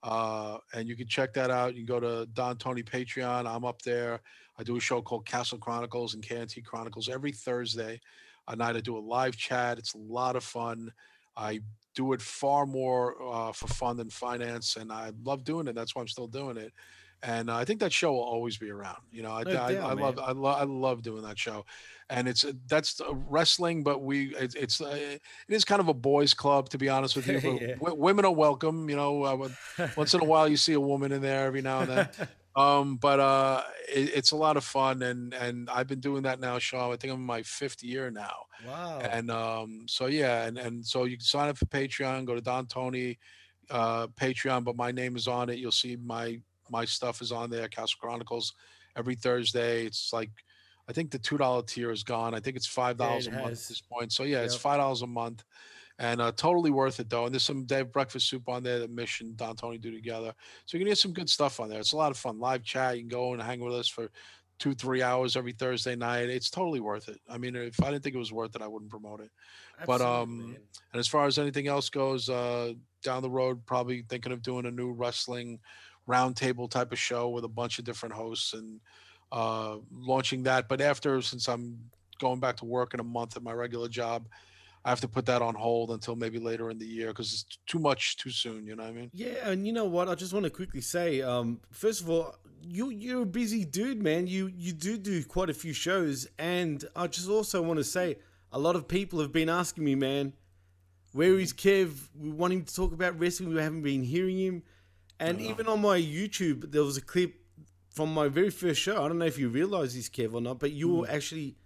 Uh, 0.02 0.58
and 0.74 0.88
you 0.88 0.96
can 0.96 1.06
check 1.06 1.32
that 1.34 1.50
out. 1.50 1.74
You 1.74 1.84
can 1.84 1.94
go 1.94 2.00
to 2.00 2.26
Don 2.32 2.56
Tony 2.56 2.82
Patreon. 2.82 3.46
I'm 3.46 3.64
up 3.64 3.82
there. 3.82 4.20
I 4.58 4.64
do 4.64 4.76
a 4.76 4.80
show 4.80 5.00
called 5.00 5.26
Castle 5.26 5.58
Chronicles 5.58 6.14
and 6.14 6.26
KNT 6.26 6.64
Chronicles 6.64 7.08
every 7.08 7.32
Thursday. 7.32 8.00
A 8.48 8.56
night 8.56 8.76
I 8.76 8.80
do 8.80 8.96
a 8.96 8.98
live 8.98 9.36
chat. 9.36 9.78
It's 9.78 9.94
a 9.94 9.98
lot 9.98 10.34
of 10.34 10.42
fun. 10.42 10.92
I 11.36 11.60
do 11.94 12.12
it 12.14 12.20
far 12.20 12.66
more 12.66 13.14
uh, 13.22 13.52
for 13.52 13.68
fun 13.68 13.96
than 13.96 14.10
finance, 14.10 14.76
and 14.76 14.90
I 14.90 15.12
love 15.24 15.44
doing 15.44 15.68
it. 15.68 15.74
That's 15.74 15.94
why 15.94 16.02
I'm 16.02 16.08
still 16.08 16.26
doing 16.26 16.56
it. 16.56 16.72
And 17.22 17.50
uh, 17.50 17.56
I 17.56 17.64
think 17.64 17.80
that 17.80 17.92
show 17.92 18.12
will 18.12 18.20
always 18.20 18.58
be 18.58 18.70
around. 18.70 18.98
You 19.12 19.22
know, 19.22 19.30
I, 19.30 19.42
No 19.44 19.50
I, 19.50 19.74
doubt, 19.74 19.90
I 19.90 19.92
love. 19.92 20.18
I 20.18 20.32
love, 20.32 20.60
I 20.60 20.64
love 20.64 21.02
doing 21.02 21.22
that 21.22 21.38
show, 21.38 21.64
and 22.10 22.28
it's 22.28 22.44
uh, 22.44 22.52
that's 22.66 23.00
uh, 23.00 23.14
wrestling, 23.14 23.84
but 23.84 24.02
we, 24.02 24.34
it's, 24.34 24.56
it's 24.56 24.80
uh, 24.80 24.90
it 24.90 25.20
is 25.48 25.64
kind 25.64 25.80
of 25.80 25.88
a 25.88 25.94
boys' 25.94 26.34
club 26.34 26.68
to 26.70 26.78
be 26.78 26.88
honest 26.88 27.14
with 27.14 27.28
you. 27.28 27.40
But 27.40 27.60
Yeah. 27.68 27.74
w- 27.74 27.96
women 27.96 28.24
are 28.24 28.34
welcome. 28.34 28.90
You 28.90 28.96
know, 28.96 29.22
uh, 29.22 29.48
once 29.96 30.14
in 30.14 30.20
a 30.20 30.24
while 30.24 30.48
you 30.48 30.56
see 30.56 30.72
a 30.72 30.80
woman 30.80 31.12
in 31.12 31.22
there 31.22 31.46
every 31.46 31.62
now 31.62 31.80
and 31.80 31.90
then. 31.90 32.08
um 32.54 32.96
but 32.96 33.18
uh 33.18 33.62
it, 33.88 34.10
it's 34.14 34.32
a 34.32 34.36
lot 34.36 34.58
of 34.58 34.64
fun 34.64 35.00
and 35.02 35.32
and 35.32 35.70
i've 35.70 35.86
been 35.86 36.00
doing 36.00 36.22
that 36.22 36.38
now 36.38 36.58
sean 36.58 36.92
i 36.92 36.96
think 36.96 37.10
i'm 37.10 37.20
in 37.20 37.24
my 37.26 37.42
fifth 37.42 37.82
year 37.82 38.10
now 38.10 38.44
wow. 38.66 38.98
and 39.00 39.30
um 39.30 39.86
so 39.86 40.04
yeah 40.04 40.44
and 40.44 40.58
and 40.58 40.84
so 40.84 41.04
you 41.04 41.16
can 41.16 41.24
sign 41.24 41.48
up 41.48 41.56
for 41.56 41.64
patreon 41.64 42.26
go 42.26 42.34
to 42.34 42.42
don 42.42 42.66
tony 42.66 43.18
uh 43.70 44.06
patreon 44.08 44.62
but 44.62 44.76
my 44.76 44.92
name 44.92 45.16
is 45.16 45.26
on 45.26 45.48
it 45.48 45.58
you'll 45.58 45.72
see 45.72 45.96
my 45.96 46.38
my 46.70 46.84
stuff 46.84 47.20
is 47.20 47.32
on 47.32 47.50
there 47.50 47.68
castle 47.68 47.98
chronicles 48.00 48.54
every 48.96 49.14
thursday 49.14 49.84
it's 49.84 50.12
like 50.12 50.30
i 50.88 50.92
think 50.92 51.10
the 51.10 51.18
two 51.18 51.36
dollar 51.38 51.62
tier 51.62 51.90
is 51.90 52.02
gone 52.02 52.34
i 52.34 52.40
think 52.40 52.56
it's 52.56 52.66
five 52.66 52.96
dollars 52.96 53.26
it 53.26 53.32
a 53.32 53.36
month 53.36 53.46
at 53.46 53.68
this 53.68 53.80
point 53.80 54.12
so 54.12 54.22
yeah 54.22 54.40
it's 54.40 54.54
five 54.54 54.78
dollars 54.78 55.02
a 55.02 55.06
month 55.06 55.44
and 55.98 56.20
uh, 56.20 56.32
totally 56.32 56.70
worth 56.70 57.00
it 57.00 57.08
though. 57.08 57.26
And 57.26 57.34
there's 57.34 57.44
some 57.44 57.64
Dave 57.64 57.92
breakfast 57.92 58.28
soup 58.28 58.48
on 58.48 58.62
there 58.62 58.78
that 58.80 58.90
Mish 58.90 59.20
and 59.20 59.36
Don 59.36 59.54
Tony 59.54 59.78
do 59.78 59.90
together, 59.92 60.34
so 60.66 60.76
you 60.76 60.82
can 60.82 60.90
get 60.90 60.98
some 60.98 61.12
good 61.12 61.28
stuff 61.28 61.60
on 61.60 61.68
there. 61.68 61.78
It's 61.78 61.92
a 61.92 61.96
lot 61.96 62.10
of 62.10 62.16
fun. 62.16 62.40
Live 62.40 62.64
chat, 62.64 62.96
you 62.96 63.02
can 63.02 63.08
go 63.08 63.32
and 63.32 63.42
hang 63.42 63.60
with 63.60 63.74
us 63.74 63.88
for 63.88 64.10
two, 64.58 64.74
three 64.74 65.02
hours 65.02 65.36
every 65.36 65.52
Thursday 65.52 65.96
night. 65.96 66.28
It's 66.28 66.50
totally 66.50 66.80
worth 66.80 67.08
it. 67.08 67.20
I 67.28 67.36
mean, 67.36 67.56
if 67.56 67.82
I 67.82 67.90
didn't 67.90 68.04
think 68.04 68.14
it 68.14 68.18
was 68.18 68.32
worth 68.32 68.54
it, 68.54 68.62
I 68.62 68.68
wouldn't 68.68 68.90
promote 68.90 69.20
it. 69.20 69.30
but, 69.86 70.00
um. 70.00 70.56
And 70.92 71.00
as 71.00 71.08
far 71.08 71.26
as 71.26 71.38
anything 71.38 71.66
else 71.66 71.88
goes, 71.88 72.28
uh, 72.28 72.72
down 73.02 73.22
the 73.22 73.30
road, 73.30 73.64
probably 73.66 74.04
thinking 74.08 74.32
of 74.32 74.42
doing 74.42 74.66
a 74.66 74.70
new 74.70 74.92
wrestling 74.92 75.58
roundtable 76.08 76.70
type 76.70 76.92
of 76.92 76.98
show 76.98 77.28
with 77.28 77.44
a 77.44 77.48
bunch 77.48 77.78
of 77.78 77.84
different 77.84 78.14
hosts 78.14 78.52
and 78.54 78.80
uh, 79.30 79.76
launching 79.90 80.42
that. 80.44 80.68
But 80.68 80.80
after, 80.80 81.20
since 81.22 81.48
I'm 81.48 81.78
going 82.18 82.40
back 82.40 82.56
to 82.56 82.64
work 82.64 82.94
in 82.94 83.00
a 83.00 83.04
month 83.04 83.36
at 83.36 83.42
my 83.42 83.52
regular 83.52 83.88
job, 83.88 84.28
I 84.84 84.90
have 84.90 85.00
to 85.00 85.08
put 85.08 85.26
that 85.26 85.42
on 85.42 85.54
hold 85.54 85.90
until 85.90 86.16
maybe 86.16 86.38
later 86.38 86.68
in 86.70 86.78
the 86.78 86.86
year 86.86 87.08
because 87.08 87.32
it's 87.32 87.58
too 87.66 87.78
much 87.78 88.16
too 88.16 88.30
soon. 88.30 88.66
You 88.66 88.74
know 88.74 88.82
what 88.82 88.90
I 88.90 88.92
mean? 88.92 89.10
Yeah, 89.12 89.48
and 89.48 89.66
you 89.66 89.72
know 89.72 89.84
what? 89.84 90.08
I 90.08 90.14
just 90.14 90.32
want 90.32 90.44
to 90.44 90.50
quickly 90.50 90.80
say, 90.80 91.22
um, 91.22 91.60
first 91.70 92.00
of 92.00 92.10
all, 92.10 92.34
you 92.60 92.90
you're 92.90 93.22
a 93.22 93.26
busy 93.26 93.64
dude, 93.64 94.02
man. 94.02 94.26
You 94.26 94.50
you 94.54 94.72
do 94.72 94.98
do 94.98 95.22
quite 95.24 95.50
a 95.50 95.54
few 95.54 95.72
shows, 95.72 96.26
and 96.38 96.84
I 96.96 97.06
just 97.06 97.28
also 97.28 97.62
want 97.62 97.78
to 97.78 97.84
say 97.84 98.16
a 98.52 98.58
lot 98.58 98.74
of 98.74 98.88
people 98.88 99.20
have 99.20 99.32
been 99.32 99.48
asking 99.48 99.84
me, 99.84 99.94
man, 99.94 100.32
where 101.12 101.38
is 101.38 101.52
Kev? 101.52 102.08
We 102.18 102.30
want 102.30 102.52
him 102.52 102.64
to 102.64 102.74
talk 102.74 102.92
about 102.92 103.18
wrestling. 103.18 103.50
We 103.50 103.60
haven't 103.60 103.82
been 103.82 104.02
hearing 104.02 104.38
him, 104.38 104.62
and 105.20 105.40
even 105.40 105.66
on 105.68 105.80
my 105.80 105.98
YouTube, 106.00 106.72
there 106.72 106.82
was 106.82 106.96
a 106.96 107.02
clip 107.02 107.34
from 107.90 108.12
my 108.12 108.28
very 108.28 108.50
first 108.50 108.80
show. 108.80 109.04
I 109.04 109.08
don't 109.08 109.18
know 109.18 109.26
if 109.26 109.38
you 109.38 109.48
realize 109.48 109.94
this, 109.94 110.08
Kev, 110.08 110.34
or 110.34 110.40
not, 110.40 110.58
but 110.58 110.72
you 110.72 110.88
were 110.96 111.10
actually 111.10 111.56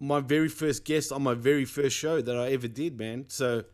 my 0.00 0.20
very 0.20 0.48
first 0.48 0.84
guest 0.84 1.12
on 1.12 1.22
my 1.22 1.34
very 1.34 1.64
first 1.64 1.96
show 1.96 2.20
that 2.20 2.36
I 2.36 2.50
ever 2.50 2.66
did, 2.68 2.98
man. 2.98 3.26
So, 3.28 3.64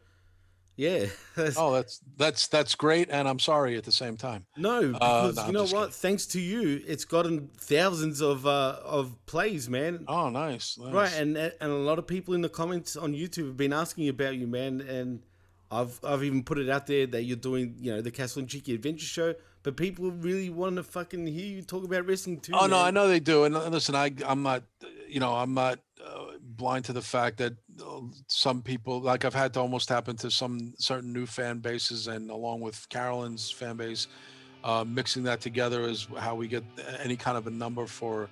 yeah. 0.76 1.06
Oh, 1.56 1.72
that's 1.74 2.00
that's 2.16 2.46
that's 2.48 2.74
great, 2.74 3.08
and 3.10 3.26
I'm 3.26 3.38
sorry 3.38 3.76
at 3.76 3.84
the 3.84 3.92
same 3.92 4.16
time. 4.16 4.44
No, 4.56 4.92
Uh, 5.00 5.28
because 5.28 5.36
no, 5.36 5.46
you 5.46 5.52
know 5.52 5.66
what? 5.66 5.94
Thanks 5.94 6.26
to 6.26 6.40
you, 6.40 6.82
it's 6.86 7.04
gotten 7.04 7.48
thousands 7.56 8.20
of 8.20 8.46
uh, 8.46 8.80
of 8.84 9.16
plays, 9.26 9.68
man. 9.68 10.04
Oh, 10.06 10.28
nice. 10.28 10.76
nice. 10.78 10.92
Right, 10.92 11.12
and 11.14 11.36
and 11.36 11.52
a 11.60 11.74
lot 11.74 11.98
of 11.98 12.06
people 12.06 12.34
in 12.34 12.42
the 12.42 12.48
comments 12.48 12.96
on 12.96 13.12
YouTube 13.14 13.46
have 13.46 13.56
been 13.56 13.72
asking 13.72 14.08
about 14.08 14.36
you, 14.36 14.46
man. 14.46 14.80
And 14.80 15.22
I've 15.70 16.00
I've 16.04 16.24
even 16.24 16.42
put 16.42 16.58
it 16.58 16.68
out 16.68 16.86
there 16.86 17.06
that 17.06 17.22
you're 17.24 17.36
doing, 17.36 17.76
you 17.78 17.92
know, 17.92 18.00
the 18.00 18.10
Castle 18.10 18.40
and 18.40 18.48
Chickie 18.48 18.74
Adventure 18.74 19.06
Show. 19.06 19.34
But 19.62 19.76
people 19.76 20.10
really 20.10 20.50
want 20.50 20.76
to 20.76 20.82
fucking 20.82 21.26
hear 21.26 21.56
you 21.56 21.62
talk 21.62 21.84
about 21.84 22.06
wrestling 22.06 22.40
too. 22.40 22.52
Oh 22.54 22.66
no. 22.66 22.78
I 22.78 22.90
know 22.90 23.08
they 23.08 23.20
do. 23.20 23.44
And 23.44 23.56
uh, 23.56 23.68
listen, 23.68 23.94
I 23.94 24.12
I'm 24.26 24.42
not, 24.42 24.62
you 25.08 25.20
know, 25.20 25.34
I'm 25.34 25.52
not 25.52 25.80
uh, 26.04 26.38
blind 26.40 26.84
to 26.86 26.92
the 26.92 27.02
fact 27.02 27.38
that 27.38 27.54
uh, 27.84 28.00
some 28.28 28.62
people, 28.62 29.00
like 29.00 29.24
I've 29.24 29.34
had 29.34 29.52
to 29.54 29.60
almost 29.60 29.88
happen 29.88 30.16
to 30.18 30.30
some 30.30 30.74
certain 30.78 31.12
new 31.12 31.26
fan 31.26 31.58
bases, 31.58 32.06
and 32.06 32.30
along 32.30 32.60
with 32.60 32.88
Carolyn's 32.88 33.50
fan 33.50 33.76
base, 33.76 34.06
uh, 34.64 34.84
mixing 34.86 35.24
that 35.24 35.40
together 35.40 35.82
is 35.82 36.08
how 36.18 36.34
we 36.34 36.48
get 36.48 36.64
any 37.02 37.16
kind 37.16 37.36
of 37.36 37.46
a 37.46 37.50
number 37.50 37.86
for 37.86 38.30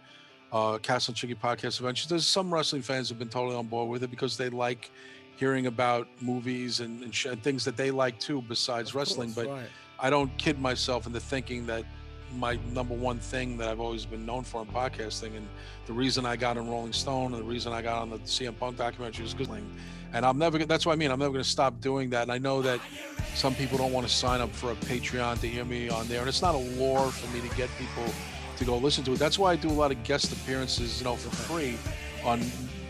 uh, 0.52 0.78
Castle 0.78 1.12
and 1.12 1.16
Chickie 1.16 1.34
Podcast 1.34 1.78
Adventures. 1.80 2.08
There's 2.08 2.26
some 2.26 2.52
wrestling 2.52 2.82
fans 2.82 3.08
who've 3.08 3.18
been 3.18 3.28
totally 3.28 3.56
on 3.56 3.66
board 3.66 3.88
with 3.88 4.02
it 4.02 4.10
because 4.10 4.36
they 4.36 4.48
like 4.48 4.90
hearing 5.36 5.66
about 5.66 6.08
movies 6.20 6.80
and, 6.80 7.02
and, 7.02 7.14
sh- 7.14 7.26
and 7.26 7.42
things 7.42 7.64
that 7.64 7.76
they 7.76 7.90
like 7.90 8.18
too, 8.18 8.42
besides 8.42 8.94
wrestling. 8.94 9.32
But 9.32 9.46
right. 9.46 9.66
I 10.00 10.10
don't 10.10 10.36
kid 10.38 10.60
myself 10.60 11.06
into 11.06 11.20
thinking 11.20 11.66
that 11.66 11.84
my 12.34 12.58
number 12.72 12.94
one 12.94 13.18
thing 13.18 13.56
that 13.58 13.68
I've 13.68 13.80
always 13.80 14.04
been 14.04 14.26
known 14.26 14.42
for 14.42 14.60
in 14.62 14.66
podcasting, 14.66 15.36
and 15.36 15.46
the 15.86 15.92
reason 15.92 16.26
I 16.26 16.36
got 16.36 16.58
on 16.58 16.68
Rolling 16.68 16.92
Stone, 16.92 17.32
and 17.32 17.42
the 17.42 17.46
reason 17.46 17.72
I 17.72 17.82
got 17.82 18.02
on 18.02 18.10
the 18.10 18.18
CM 18.18 18.58
Punk 18.58 18.76
documentary 18.76 19.24
is 19.24 19.34
good. 19.34 19.48
And 20.12 20.24
I'm 20.24 20.38
never. 20.38 20.58
That's 20.58 20.86
what 20.86 20.92
I 20.92 20.96
mean. 20.96 21.10
I'm 21.10 21.18
never 21.18 21.32
going 21.32 21.44
to 21.44 21.48
stop 21.48 21.80
doing 21.80 22.10
that. 22.10 22.22
And 22.22 22.32
I 22.32 22.38
know 22.38 22.62
that 22.62 22.80
some 23.34 23.54
people 23.54 23.78
don't 23.78 23.92
want 23.92 24.06
to 24.06 24.12
sign 24.12 24.40
up 24.40 24.50
for 24.50 24.72
a 24.72 24.74
Patreon 24.76 25.40
to 25.40 25.46
hear 25.46 25.64
me 25.64 25.88
on 25.88 26.06
there, 26.08 26.20
and 26.20 26.28
it's 26.28 26.42
not 26.42 26.54
a 26.54 26.58
lure 26.58 27.10
for 27.10 27.34
me 27.34 27.46
to 27.46 27.56
get 27.56 27.70
people 27.78 28.04
to 28.56 28.64
go 28.64 28.76
listen 28.78 29.04
to 29.04 29.12
it. 29.12 29.18
That's 29.18 29.38
why 29.38 29.52
I 29.52 29.56
do 29.56 29.68
a 29.68 29.72
lot 29.72 29.92
of 29.92 30.02
guest 30.04 30.32
appearances, 30.32 30.98
you 30.98 31.04
know, 31.04 31.16
for 31.16 31.34
free 31.34 31.76
on 32.24 32.40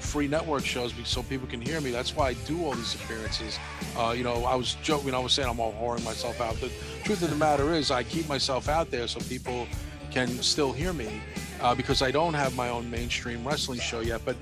free 0.07 0.28
network 0.28 0.65
shows 0.65 0.95
so 1.05 1.23
people 1.23 1.47
can 1.49 1.61
hear 1.61 1.81
me. 1.81 1.91
That's 1.91 2.15
why 2.16 2.28
I 2.28 2.33
do 2.35 2.65
all 2.65 2.74
these 2.74 2.95
appearances. 2.95 3.59
Uh, 3.97 4.15
you 4.16 4.24
know, 4.24 4.45
I 4.45 4.55
was 4.55 4.77
joking, 4.83 5.15
I 5.15 5.19
was 5.19 5.33
saying 5.33 5.49
I'm 5.49 5.61
all 5.61 5.74
whoring 5.74 6.05
myself 6.05 6.41
out. 6.41 6.55
The 6.61 6.70
truth 7.05 7.23
of 7.23 7.31
the 7.31 7.37
matter 7.37 7.74
is, 7.74 7.91
I 7.91 8.03
keep 8.03 8.28
myself 8.28 8.69
out 8.69 8.91
there 8.91 9.07
so 9.09 9.20
people 9.20 9.66
can 10.11 10.28
still 10.43 10.73
hear 10.73 10.93
me 10.93 11.20
uh, 11.61 11.74
because 11.74 12.01
I 12.01 12.11
don't 12.11 12.35
have 12.35 12.55
my 12.57 12.69
own 12.69 12.91
mainstream 12.91 13.47
wrestling 13.47 13.81
show 13.81 14.01
yet. 14.01 14.23
But 14.24 14.37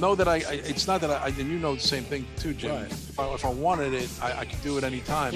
know 0.00 0.14
that 0.14 0.28
I, 0.28 0.36
I 0.36 0.60
it's 0.64 0.86
not 0.86 1.00
that 1.00 1.10
I, 1.10 1.28
and 1.28 1.50
you 1.50 1.58
know 1.58 1.74
the 1.74 1.80
same 1.80 2.04
thing 2.04 2.26
too, 2.36 2.52
Jim. 2.52 2.72
Right. 2.72 2.92
If, 2.92 3.18
I, 3.18 3.34
if 3.34 3.44
I 3.44 3.50
wanted 3.50 3.94
it, 3.94 4.10
I, 4.22 4.40
I 4.40 4.44
could 4.44 4.62
do 4.62 4.76
it 4.78 4.84
anytime 4.84 5.32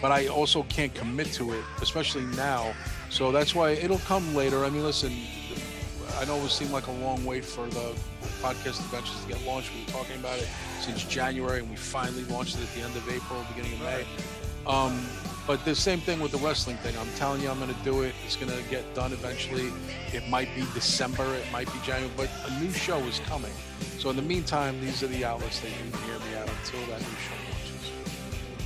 but 0.00 0.12
I 0.12 0.28
also 0.28 0.62
can't 0.64 0.94
commit 0.94 1.32
to 1.34 1.52
it, 1.52 1.64
especially 1.80 2.24
now. 2.36 2.74
So 3.10 3.32
that's 3.32 3.54
why 3.54 3.70
it'll 3.70 3.98
come 4.00 4.34
later. 4.34 4.64
I 4.64 4.70
mean, 4.70 4.82
listen, 4.82 5.12
I 6.18 6.24
know 6.24 6.36
it 6.38 6.48
seemed 6.48 6.70
like 6.70 6.86
a 6.86 6.92
long 6.92 7.22
wait 7.26 7.44
for 7.44 7.66
the 7.66 7.94
podcast 8.40 8.80
adventures 8.80 9.22
to 9.22 9.28
get 9.28 9.44
launched. 9.46 9.70
We 9.74 9.84
were 9.84 9.90
talking 9.90 10.16
about 10.16 10.38
it 10.38 10.48
since 10.80 11.04
January, 11.04 11.60
and 11.60 11.68
we 11.68 11.76
finally 11.76 12.24
launched 12.24 12.56
it 12.56 12.62
at 12.62 12.74
the 12.74 12.80
end 12.80 12.96
of 12.96 13.06
April, 13.08 13.44
beginning 13.54 13.74
of 13.74 13.84
May. 13.84 14.04
Um, 14.66 15.06
but 15.46 15.64
the 15.64 15.74
same 15.74 16.00
thing 16.00 16.20
with 16.20 16.32
the 16.32 16.38
wrestling 16.38 16.78
thing. 16.78 16.96
I'm 16.98 17.12
telling 17.16 17.42
you, 17.42 17.50
I'm 17.50 17.58
going 17.58 17.72
to 17.72 17.84
do 17.84 18.02
it. 18.02 18.14
It's 18.24 18.34
going 18.34 18.50
to 18.50 18.62
get 18.70 18.94
done 18.94 19.12
eventually. 19.12 19.70
It 20.12 20.26
might 20.28 20.48
be 20.56 20.64
December, 20.72 21.34
it 21.34 21.44
might 21.52 21.70
be 21.72 21.78
January, 21.84 22.10
but 22.16 22.30
a 22.48 22.60
new 22.60 22.70
show 22.72 22.98
is 23.00 23.20
coming. 23.20 23.52
So 23.98 24.08
in 24.08 24.16
the 24.16 24.22
meantime, 24.22 24.80
these 24.80 25.02
are 25.02 25.08
the 25.08 25.24
outlets 25.24 25.60
that 25.60 25.68
you 25.68 25.90
can 25.90 26.02
hear 26.02 26.18
me 26.18 26.34
at 26.34 26.48
until 26.48 26.80
that 26.86 27.00
new 27.00 27.16
show 27.26 27.36
launches. 27.52 27.92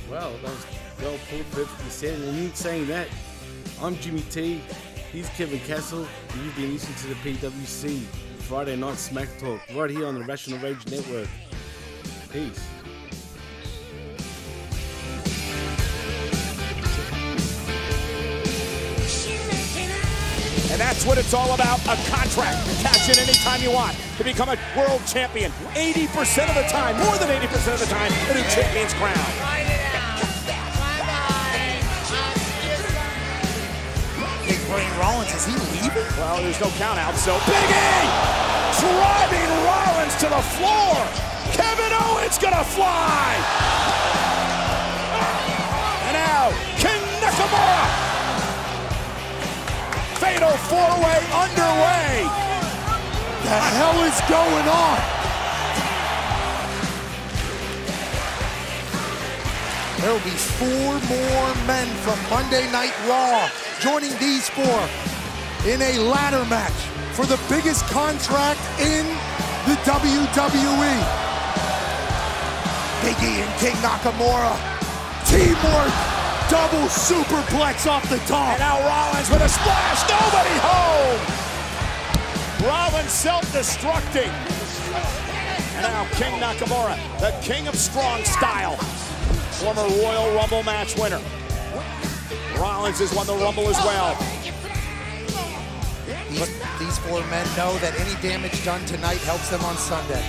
Well, 0.09 0.31
that 0.31 0.43
was 0.43 0.65
well 1.01 1.19
put, 1.29 1.51
perfectly 1.51 1.89
said. 1.89 2.19
And 2.19 2.37
in 2.39 2.53
saying 2.55 2.87
that, 2.87 3.07
I'm 3.81 3.97
Jimmy 3.97 4.21
T. 4.31 4.61
He's 5.11 5.27
Kevin 5.31 5.59
Castle, 5.59 6.07
and 6.31 6.41
you've 6.41 6.55
been 6.55 6.71
listening 6.71 6.95
to 6.99 7.07
the 7.07 7.15
PWC 7.15 7.99
Friday 8.47 8.77
Night 8.77 8.95
Smack 8.95 9.27
Talk 9.39 9.59
right 9.75 9.89
here 9.89 10.07
on 10.07 10.15
the 10.15 10.23
Rational 10.23 10.57
Rage 10.59 10.87
Network. 10.87 11.27
Peace. 12.31 12.65
And 20.71 20.79
that's 20.79 21.05
what 21.05 21.17
it's 21.17 21.33
all 21.33 21.53
about 21.53 21.79
a 21.81 21.99
contract. 22.09 22.65
Cash 22.81 23.09
in 23.09 23.19
anytime 23.19 23.61
you 23.61 23.71
want 23.71 23.97
to 24.17 24.23
become 24.23 24.47
a 24.47 24.57
world 24.77 25.01
champion. 25.05 25.51
80% 25.73 26.47
of 26.47 26.55
the 26.55 26.63
time, 26.71 26.95
more 27.03 27.17
than 27.17 27.27
80% 27.27 27.73
of 27.73 27.79
the 27.81 27.85
time, 27.87 28.13
a 28.29 28.33
new 28.33 28.49
champion's 28.49 28.93
crown. 28.93 29.70
Big 34.71 34.87
Rollins, 34.97 35.33
is 35.35 35.45
he 35.45 35.51
leaving? 35.51 36.07
Well, 36.17 36.41
there's 36.41 36.59
no 36.61 36.69
count 36.79 36.97
out, 36.97 37.15
so 37.15 37.35
Big 37.45 37.69
E 37.69 38.51
driving 38.79 39.51
Rollins 39.67 40.15
to 40.15 40.27
the 40.31 40.41
floor. 40.55 40.95
Kevin 41.51 41.91
Owens 41.91 42.37
gonna 42.39 42.63
fly. 42.63 43.35
And 46.07 46.13
now, 46.15 46.49
King 46.79 47.03
Nakamura. 47.19 47.83
Fatal 50.23 50.55
four-way 50.71 51.19
underway. 51.43 52.25
The 53.43 53.59
hell 53.75 53.97
is 54.07 54.17
going 54.31 54.67
on? 54.67 54.99
There 59.99 60.13
will 60.13 60.25
be 60.25 60.37
four 60.57 60.93
more 61.11 61.67
men 61.67 61.87
from 62.03 62.17
Monday 62.29 62.71
Night 62.71 62.93
Raw 63.07 63.49
joining 63.81 64.15
these 64.19 64.47
four 64.47 64.87
in 65.65 65.81
a 65.81 65.97
ladder 65.97 66.45
match 66.45 66.71
for 67.17 67.25
the 67.25 67.39
biggest 67.49 67.83
contract 67.85 68.61
in 68.79 69.07
the 69.65 69.73
WWE. 69.89 70.97
Big 73.01 73.17
E 73.25 73.41
and 73.41 73.59
King 73.59 73.73
Nakamura. 73.81 74.53
Teamwork. 75.25 75.93
Double 76.47 76.85
superplex 76.93 77.89
off 77.89 78.07
the 78.07 78.19
top. 78.29 78.53
And 78.53 78.59
now 78.59 78.77
Rollins 78.85 79.31
with 79.31 79.41
a 79.41 79.49
splash. 79.49 80.01
Nobody 80.05 80.55
home. 80.61 81.21
Rollins 82.69 83.11
self-destructing. 83.11 84.29
And 85.73 85.81
now 85.81 86.05
King 86.13 86.39
Nakamura, 86.39 86.97
the 87.19 87.31
king 87.41 87.67
of 87.67 87.75
strong 87.75 88.23
style. 88.25 88.75
Former 89.57 89.87
Royal 90.03 90.35
Rumble 90.35 90.61
match 90.61 90.95
winner. 90.99 91.21
Rollins 92.57 92.99
has 92.99 93.13
won 93.13 93.27
the 93.27 93.35
Rumble 93.35 93.67
as 93.67 93.77
well. 93.85 94.15
These, 96.29 96.47
these 96.79 96.97
four 96.99 97.19
men 97.27 97.45
know 97.57 97.77
that 97.79 97.93
any 97.99 98.15
damage 98.21 98.63
done 98.63 98.85
tonight 98.85 99.19
helps 99.19 99.49
them 99.49 99.61
on 99.63 99.75
Sunday. 99.75 100.23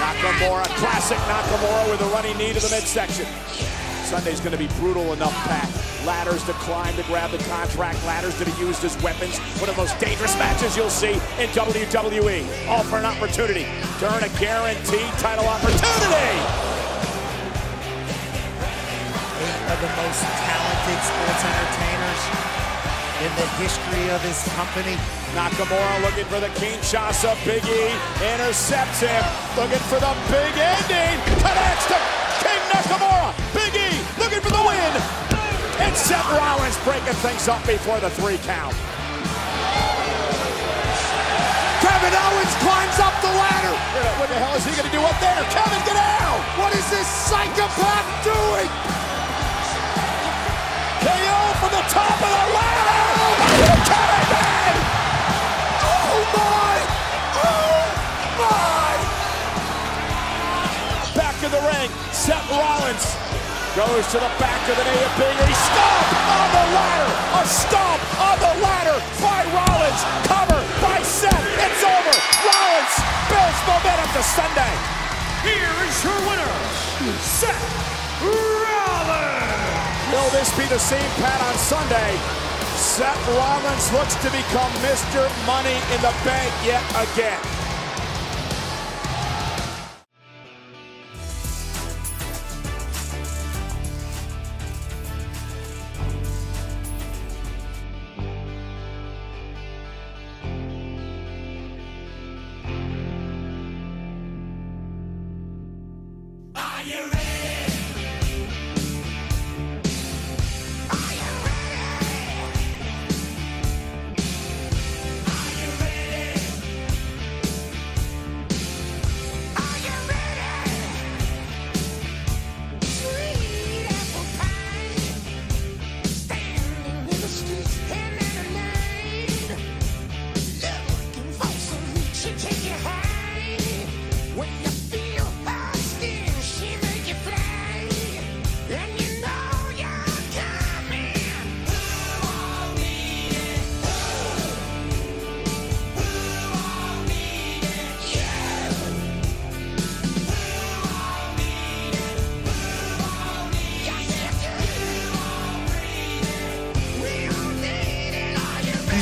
Nakamura, 0.00 0.64
classic 0.80 1.18
Nakamura 1.18 1.90
with 1.90 2.00
a 2.00 2.10
running 2.14 2.36
knee 2.38 2.52
to 2.52 2.60
the 2.60 2.70
midsection. 2.70 3.26
Sunday's 4.04 4.40
going 4.40 4.52
to 4.52 4.58
be 4.58 4.66
brutal 4.80 5.12
enough, 5.12 5.34
Pat. 5.46 5.68
Ladders 6.04 6.42
to 6.44 6.52
climb 6.54 6.96
to 6.96 7.02
grab 7.04 7.30
the 7.30 7.38
contract, 7.44 8.02
ladders 8.06 8.36
to 8.38 8.44
be 8.44 8.52
used 8.52 8.82
as 8.82 9.00
weapons. 9.02 9.38
One 9.60 9.68
of 9.68 9.76
the 9.76 9.82
most 9.82 9.98
dangerous 10.00 10.36
matches 10.38 10.76
you'll 10.76 10.90
see 10.90 11.12
in 11.38 11.48
WWE. 11.50 12.68
All 12.68 12.82
for 12.82 12.96
an 12.96 13.04
opportunity 13.04 13.64
to 13.98 14.14
earn 14.14 14.24
a 14.24 14.28
guaranteed 14.40 15.12
title 15.18 15.46
opportunity. 15.46 16.79
Eight 19.40 19.72
of 19.72 19.78
the 19.80 19.92
most 19.96 20.20
talented 20.20 21.00
sports 21.00 21.42
entertainers 21.48 22.22
in 23.24 23.32
the 23.40 23.48
history 23.56 24.04
of 24.12 24.20
this 24.20 24.44
company. 24.52 25.00
Nakamura 25.32 25.96
looking 26.04 26.28
for 26.28 26.40
the 26.44 26.52
Kinshasa 26.60 27.32
Big 27.48 27.64
E. 27.64 27.84
Intercepts 28.20 29.00
him. 29.00 29.24
Looking 29.56 29.80
for 29.88 29.96
the 29.96 30.12
big 30.28 30.52
ending. 30.60 31.16
Connects 31.40 31.88
to 31.88 31.96
King 32.44 32.62
Nakamura. 32.68 33.32
Big 33.56 33.72
E 33.80 33.90
looking 34.20 34.44
for 34.44 34.52
the 34.52 34.60
win. 34.60 34.92
And 35.80 35.96
Seth 35.96 36.28
Rollins 36.36 36.76
breaking 36.84 37.16
things 37.24 37.48
up 37.48 37.64
before 37.64 37.96
the 38.00 38.12
three 38.20 38.36
count. 38.44 38.76
Kevin 41.80 42.12
Owens 42.12 42.54
climbs 42.60 42.98
up 43.00 43.16
the 43.24 43.32
ladder. 43.40 43.76
What 44.20 44.28
the 44.28 44.36
hell 44.36 44.52
is 44.52 44.68
he 44.68 44.76
going 44.76 44.84
to 44.84 44.92
do 44.92 45.00
up 45.00 45.16
there? 45.16 45.40
Kevin, 45.48 45.80
get 45.88 45.96
out! 45.96 46.40
What 46.60 46.76
is 46.76 46.84
this 46.92 47.08
psychopath 47.08 48.04
doing? 48.20 48.99
KO 51.00 51.40
from 51.60 51.72
the 51.72 51.84
top 51.88 52.12
of 52.12 52.28
the 52.28 52.46
ladder! 52.52 53.00
Oh 55.80 56.20
my! 56.36 56.76
Oh 57.40 57.88
my! 58.36 58.92
Back 61.16 61.36
the 61.40 61.62
ring, 61.72 61.88
Seth 62.12 62.44
Rollins 62.52 63.16
goes 63.76 64.04
to 64.12 64.18
the 64.20 64.28
back 64.36 64.60
of 64.68 64.76
the 64.76 64.84
knee 64.84 65.04
of 65.08 65.14
stop 65.16 65.56
Stomp 65.56 66.10
on 66.36 66.48
the 66.52 66.66
ladder! 66.76 67.10
A 67.32 67.44
stomp 67.48 68.02
on 68.20 68.36
the 68.44 68.54
ladder 68.60 68.98
by 69.24 69.40
Rollins! 69.56 70.02
Cover 70.28 70.60
by 70.84 71.00
Seth! 71.00 71.32
It's 71.64 71.80
over! 71.80 72.16
Rollins 72.44 72.94
builds 73.30 73.60
momentum 73.64 74.10
to 74.20 74.22
Sunday! 74.22 74.74
Here 75.48 75.76
is 75.88 75.96
your 76.04 76.18
winner, 76.28 76.52
Seth 77.24 78.20
Rollins! 78.20 79.69
Will 80.12 80.30
this 80.30 80.50
be 80.58 80.66
the 80.66 80.78
same 80.78 81.08
Pat 81.22 81.40
on 81.40 81.54
Sunday? 81.54 82.18
Seth 82.74 83.28
Rollins 83.28 83.92
looks 83.92 84.16
to 84.16 84.30
become 84.30 84.72
Mr. 84.82 85.30
Money 85.46 85.78
in 85.94 86.00
the 86.02 86.12
Bank 86.24 86.52
yet 86.66 86.82
again. 86.98 87.59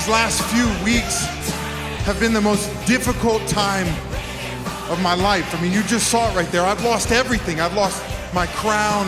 These 0.08 0.14
last 0.14 0.42
few 0.44 0.66
weeks 0.86 1.26
have 2.06 2.18
been 2.18 2.32
the 2.32 2.40
most 2.40 2.70
difficult 2.86 3.46
time 3.46 3.86
of 4.90 4.98
my 5.02 5.12
life. 5.12 5.54
I 5.54 5.60
mean, 5.60 5.70
you 5.70 5.82
just 5.82 6.08
saw 6.08 6.32
it 6.32 6.34
right 6.34 6.50
there. 6.50 6.62
I've 6.62 6.82
lost 6.82 7.12
everything. 7.12 7.60
I've 7.60 7.74
lost 7.74 8.02
my 8.32 8.46
crown. 8.46 9.04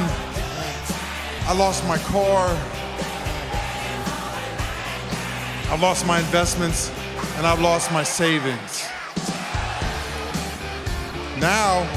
I 1.47 1.55
lost 1.57 1.87
my 1.89 1.97
car. 1.97 2.49
I've 5.73 5.81
lost 5.81 6.07
my 6.07 6.19
investments 6.19 6.91
and 7.39 7.47
I've 7.47 7.63
lost 7.63 7.91
my 7.93 8.03
savings. 8.03 8.85
Now, 11.39 11.89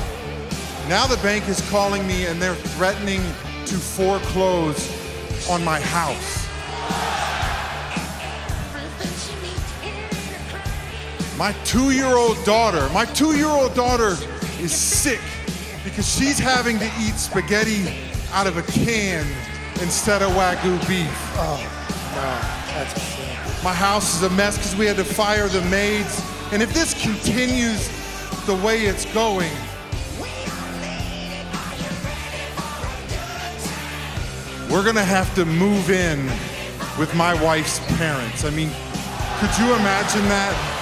now 0.87 1.07
the 1.07 1.19
bank 1.21 1.49
is 1.49 1.59
calling 1.69 2.07
me 2.07 2.27
and 2.27 2.41
they're 2.41 2.55
threatening 2.55 3.19
to 3.65 3.75
foreclose 3.75 4.89
on 5.49 5.61
my 5.65 5.81
house. 5.81 6.32
My 11.43 11.51
two 11.65 11.91
year 11.91 12.15
old 12.15 12.41
daughter, 12.45 12.87
my 12.93 13.03
two 13.03 13.35
year 13.35 13.49
old 13.49 13.73
daughter 13.73 14.15
is 14.61 14.71
sick 14.71 15.19
because 15.83 16.07
she's 16.09 16.39
having 16.39 16.79
to 16.79 16.85
eat 17.01 17.15
spaghetti 17.15 17.83
out 18.31 18.47
of 18.47 18.55
a 18.55 18.61
can 18.61 19.27
instead 19.81 20.21
of 20.21 20.31
Wagyu 20.31 20.79
beef. 20.87 21.05
Oh, 21.35 21.59
no, 22.15 22.73
that's 22.73 22.95
a 22.95 22.99
shame. 23.01 23.61
My 23.61 23.73
house 23.73 24.15
is 24.15 24.23
a 24.23 24.29
mess 24.29 24.55
because 24.55 24.77
we 24.77 24.85
had 24.85 24.95
to 24.95 25.03
fire 25.03 25.49
the 25.49 25.61
maids. 25.63 26.23
And 26.53 26.63
if 26.63 26.73
this 26.73 26.93
continues 27.03 27.89
the 28.45 28.55
way 28.65 28.83
it's 28.83 29.03
going, 29.13 29.51
we're 34.71 34.85
gonna 34.85 35.03
have 35.03 35.35
to 35.35 35.43
move 35.43 35.89
in 35.89 36.25
with 36.97 37.13
my 37.17 37.33
wife's 37.43 37.79
parents. 37.97 38.45
I 38.45 38.49
mean, 38.51 38.69
could 39.41 39.59
you 39.59 39.75
imagine 39.75 40.23
that? 40.29 40.72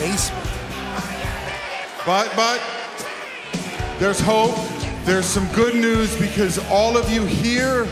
Basement. 0.00 0.48
But, 2.06 2.32
but, 2.34 2.60
there's 3.98 4.18
hope. 4.18 4.56
There's 5.04 5.26
some 5.26 5.46
good 5.52 5.74
news 5.74 6.18
because 6.18 6.58
all 6.70 6.96
of 6.96 7.10
you 7.10 7.26
here 7.26 7.86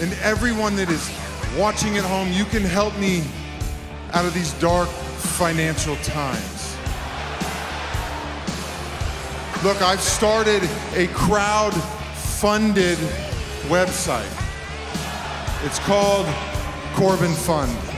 and 0.00 0.12
everyone 0.22 0.76
that 0.76 0.90
is 0.90 1.10
watching 1.56 1.96
at 1.96 2.04
home, 2.04 2.30
you 2.32 2.44
can 2.44 2.62
help 2.62 2.96
me 2.98 3.24
out 4.12 4.26
of 4.26 4.34
these 4.34 4.52
dark 4.60 4.88
financial 4.88 5.96
times. 5.96 6.76
Look, 9.64 9.80
I've 9.80 10.02
started 10.02 10.62
a 10.94 11.06
crowd 11.14 11.72
funded 12.14 12.98
website. 13.68 14.30
It's 15.64 15.78
called 15.78 16.26
Corbin 16.94 17.32
Fund. 17.32 17.95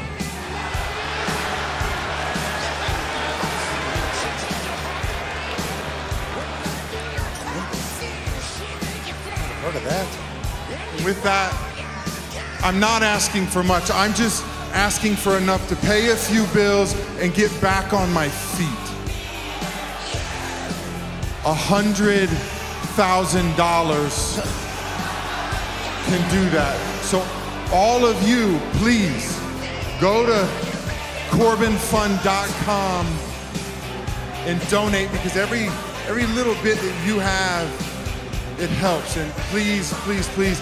With 11.08 11.22
that, 11.22 11.54
I'm 12.62 12.78
not 12.78 13.02
asking 13.02 13.46
for 13.46 13.62
much. 13.62 13.90
I'm 13.90 14.12
just 14.12 14.44
asking 14.74 15.16
for 15.16 15.38
enough 15.38 15.66
to 15.70 15.76
pay 15.76 16.10
a 16.10 16.14
few 16.14 16.44
bills 16.52 16.94
and 17.16 17.32
get 17.32 17.50
back 17.62 17.94
on 17.94 18.12
my 18.12 18.28
feet. 18.28 18.68
A 21.46 21.54
hundred 21.54 22.28
thousand 22.92 23.56
dollars 23.56 24.38
can 26.04 26.20
do 26.30 26.44
that. 26.50 26.76
So 27.00 27.26
all 27.72 28.04
of 28.04 28.28
you, 28.28 28.60
please 28.74 29.34
go 30.02 30.26
to 30.26 30.46
corbinfund.com 31.30 33.06
and 34.44 34.68
donate 34.68 35.10
because 35.12 35.38
every 35.38 35.68
every 36.06 36.26
little 36.36 36.56
bit 36.62 36.76
that 36.76 37.06
you 37.06 37.18
have 37.18 37.88
it 38.60 38.70
helps. 38.70 39.16
And 39.16 39.30
please, 39.50 39.92
please, 40.04 40.28
please, 40.30 40.60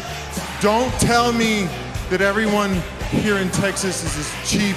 don't 0.61 0.93
tell 1.01 1.33
me 1.33 1.69
that 2.09 2.21
everyone 2.21 2.81
here 3.11 3.37
in 3.37 3.51
Texas 3.51 4.03
is 4.05 4.17
as 4.19 4.51
cheap 4.51 4.77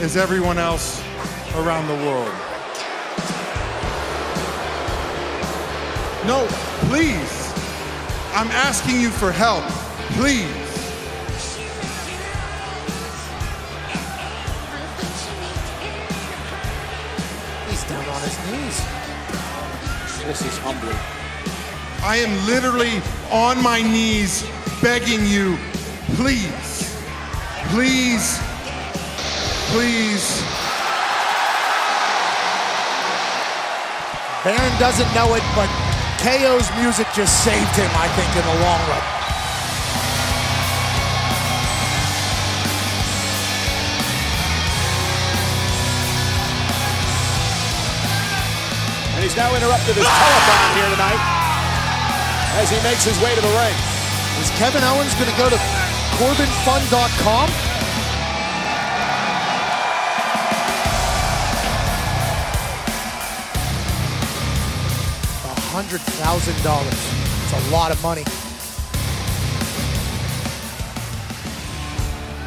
as 0.00 0.16
everyone 0.16 0.56
else 0.56 1.02
around 1.56 1.88
the 1.88 1.94
world. 2.06 2.32
No, 6.26 6.46
please. 6.88 7.52
I'm 8.34 8.48
asking 8.52 9.00
you 9.00 9.10
for 9.10 9.32
help. 9.32 9.64
Please. 10.14 10.46
He's 17.68 17.84
down 17.88 18.04
on 18.04 18.20
his 18.22 18.38
knees. 18.46 19.00
This 20.24 20.42
is 20.46 20.58
humbling. 20.58 20.96
I 22.02 22.16
am 22.16 22.46
literally 22.46 23.02
on 23.32 23.60
my 23.62 23.82
knees 23.82 24.44
begging 24.82 25.26
you, 25.26 25.58
please, 26.16 26.96
please, 27.68 28.40
please. 29.68 30.42
Baron 34.42 34.72
doesn't 34.80 35.12
know 35.14 35.34
it, 35.34 35.42
but 35.54 35.68
KO's 36.24 36.70
music 36.80 37.06
just 37.14 37.44
saved 37.44 37.76
him, 37.76 37.90
I 37.92 38.08
think, 38.16 38.30
in 38.36 38.44
the 38.44 38.56
long 38.64 38.80
run. 38.88 39.04
And 49.14 49.24
he's 49.24 49.36
now 49.36 49.54
interrupted 49.54 49.96
his 49.96 50.06
telethon 50.06 50.74
here 50.74 50.88
tonight 50.88 51.20
as 52.56 52.70
he 52.70 52.82
makes 52.82 53.04
his 53.04 53.20
way 53.20 53.34
to 53.34 53.40
the 53.42 53.48
ring. 53.48 53.89
Is 54.40 54.48
Kevin 54.56 54.82
Owens 54.84 55.14
going 55.16 55.30
to 55.30 55.36
go 55.36 55.50
to 55.50 55.56
CorbinFund.com? 56.16 57.50
$100,000. 65.70 67.52
It's 67.52 67.52
a 67.52 67.70
lot 67.70 67.92
of 67.92 68.02
money. 68.02 68.24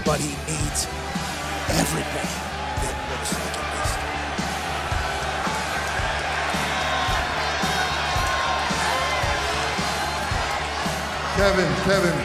But 0.03 0.19
he 0.19 0.29
needs 0.51 0.87
everything. 1.69 2.42
Kevin, 11.43 11.75
Kevin, 11.83 12.19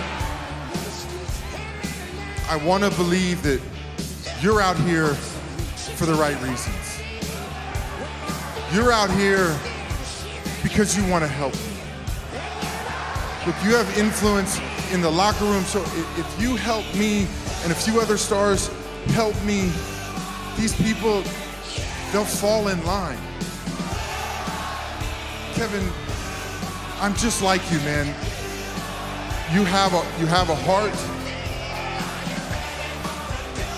I 2.48 2.56
want 2.64 2.84
to 2.84 2.90
believe 2.90 3.42
that 3.42 3.60
you're 4.40 4.60
out 4.60 4.76
here 4.76 5.08
for 5.96 6.06
the 6.06 6.14
right 6.14 6.40
reasons. 6.40 7.00
You're 8.72 8.92
out 8.92 9.10
here 9.10 9.58
because 10.62 10.96
you 10.96 11.04
want 11.10 11.24
to 11.24 11.28
help. 11.28 11.52
Look, 13.44 13.56
you 13.64 13.74
have 13.74 13.98
influence 13.98 14.60
in 14.92 15.02
the 15.02 15.10
locker 15.10 15.46
room, 15.46 15.64
so 15.64 15.80
if 15.82 16.40
you 16.40 16.54
help 16.54 16.84
me 16.94 17.26
and 17.64 17.72
a 17.72 17.74
few 17.74 18.00
other 18.00 18.16
stars 18.16 18.70
help 19.08 19.34
me, 19.42 19.72
these 20.56 20.76
people, 20.76 21.24
they'll 22.12 22.24
fall 22.24 22.68
in 22.68 22.80
line. 22.86 23.18
Kevin, 25.54 25.90
I'm 27.00 27.16
just 27.16 27.42
like 27.42 27.68
you, 27.72 27.78
man 27.78 28.14
you 29.52 29.64
have 29.64 29.94
a 29.94 30.20
you 30.20 30.26
have 30.26 30.50
a 30.50 30.54
heart 30.54 30.94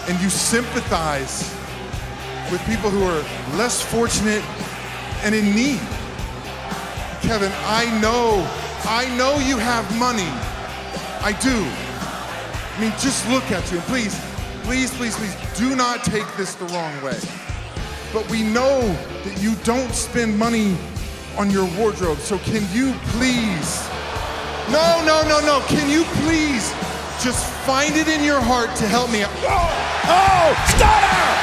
and 0.09 0.21
you 0.21 0.29
sympathize 0.29 1.55
with 2.51 2.61
people 2.67 2.91
who 2.91 3.05
are 3.05 3.23
less 3.57 3.81
fortunate 3.81 4.43
and 5.23 5.35
in 5.35 5.55
need. 5.55 5.81
Kevin, 7.23 7.53
I 7.67 7.87
know, 8.01 8.45
I 8.85 9.15
know 9.17 9.39
you 9.39 9.57
have 9.59 9.87
money. 9.99 10.27
I 11.23 11.33
do. 11.41 11.55
I 11.55 12.81
mean, 12.81 12.91
just 12.99 13.29
look 13.29 13.45
at 13.53 13.71
you. 13.71 13.79
And 13.79 13.87
please, 13.87 14.19
please, 14.65 14.93
please, 14.95 15.15
please, 15.17 15.37
do 15.57 15.77
not 15.77 16.03
take 16.03 16.27
this 16.37 16.55
the 16.55 16.65
wrong 16.67 17.03
way. 17.03 17.19
But 18.13 18.29
we 18.31 18.43
know 18.43 18.81
that 19.25 19.39
you 19.41 19.55
don't 19.63 19.93
spend 19.95 20.37
money 20.37 20.77
on 21.37 21.51
your 21.51 21.69
wardrobe. 21.79 22.19
So 22.19 22.39
can 22.39 22.67
you 22.75 22.95
please? 23.13 23.90
No, 24.71 25.03
no, 25.05 25.23
no, 25.29 25.41
no. 25.41 25.61
Can 25.67 25.91
you 25.91 26.05
please 26.23 26.71
just 27.23 27.45
find 27.67 27.97
it 27.97 28.07
in 28.07 28.23
your 28.23 28.41
heart 28.41 28.75
to 28.77 28.87
help 28.87 29.11
me 29.11 29.23
out? 29.23 29.31
Oh, 29.43 29.69
oh 30.07 30.55
stunner! 30.69 31.40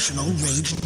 Rational 0.00 0.32
Rage. 0.40 0.79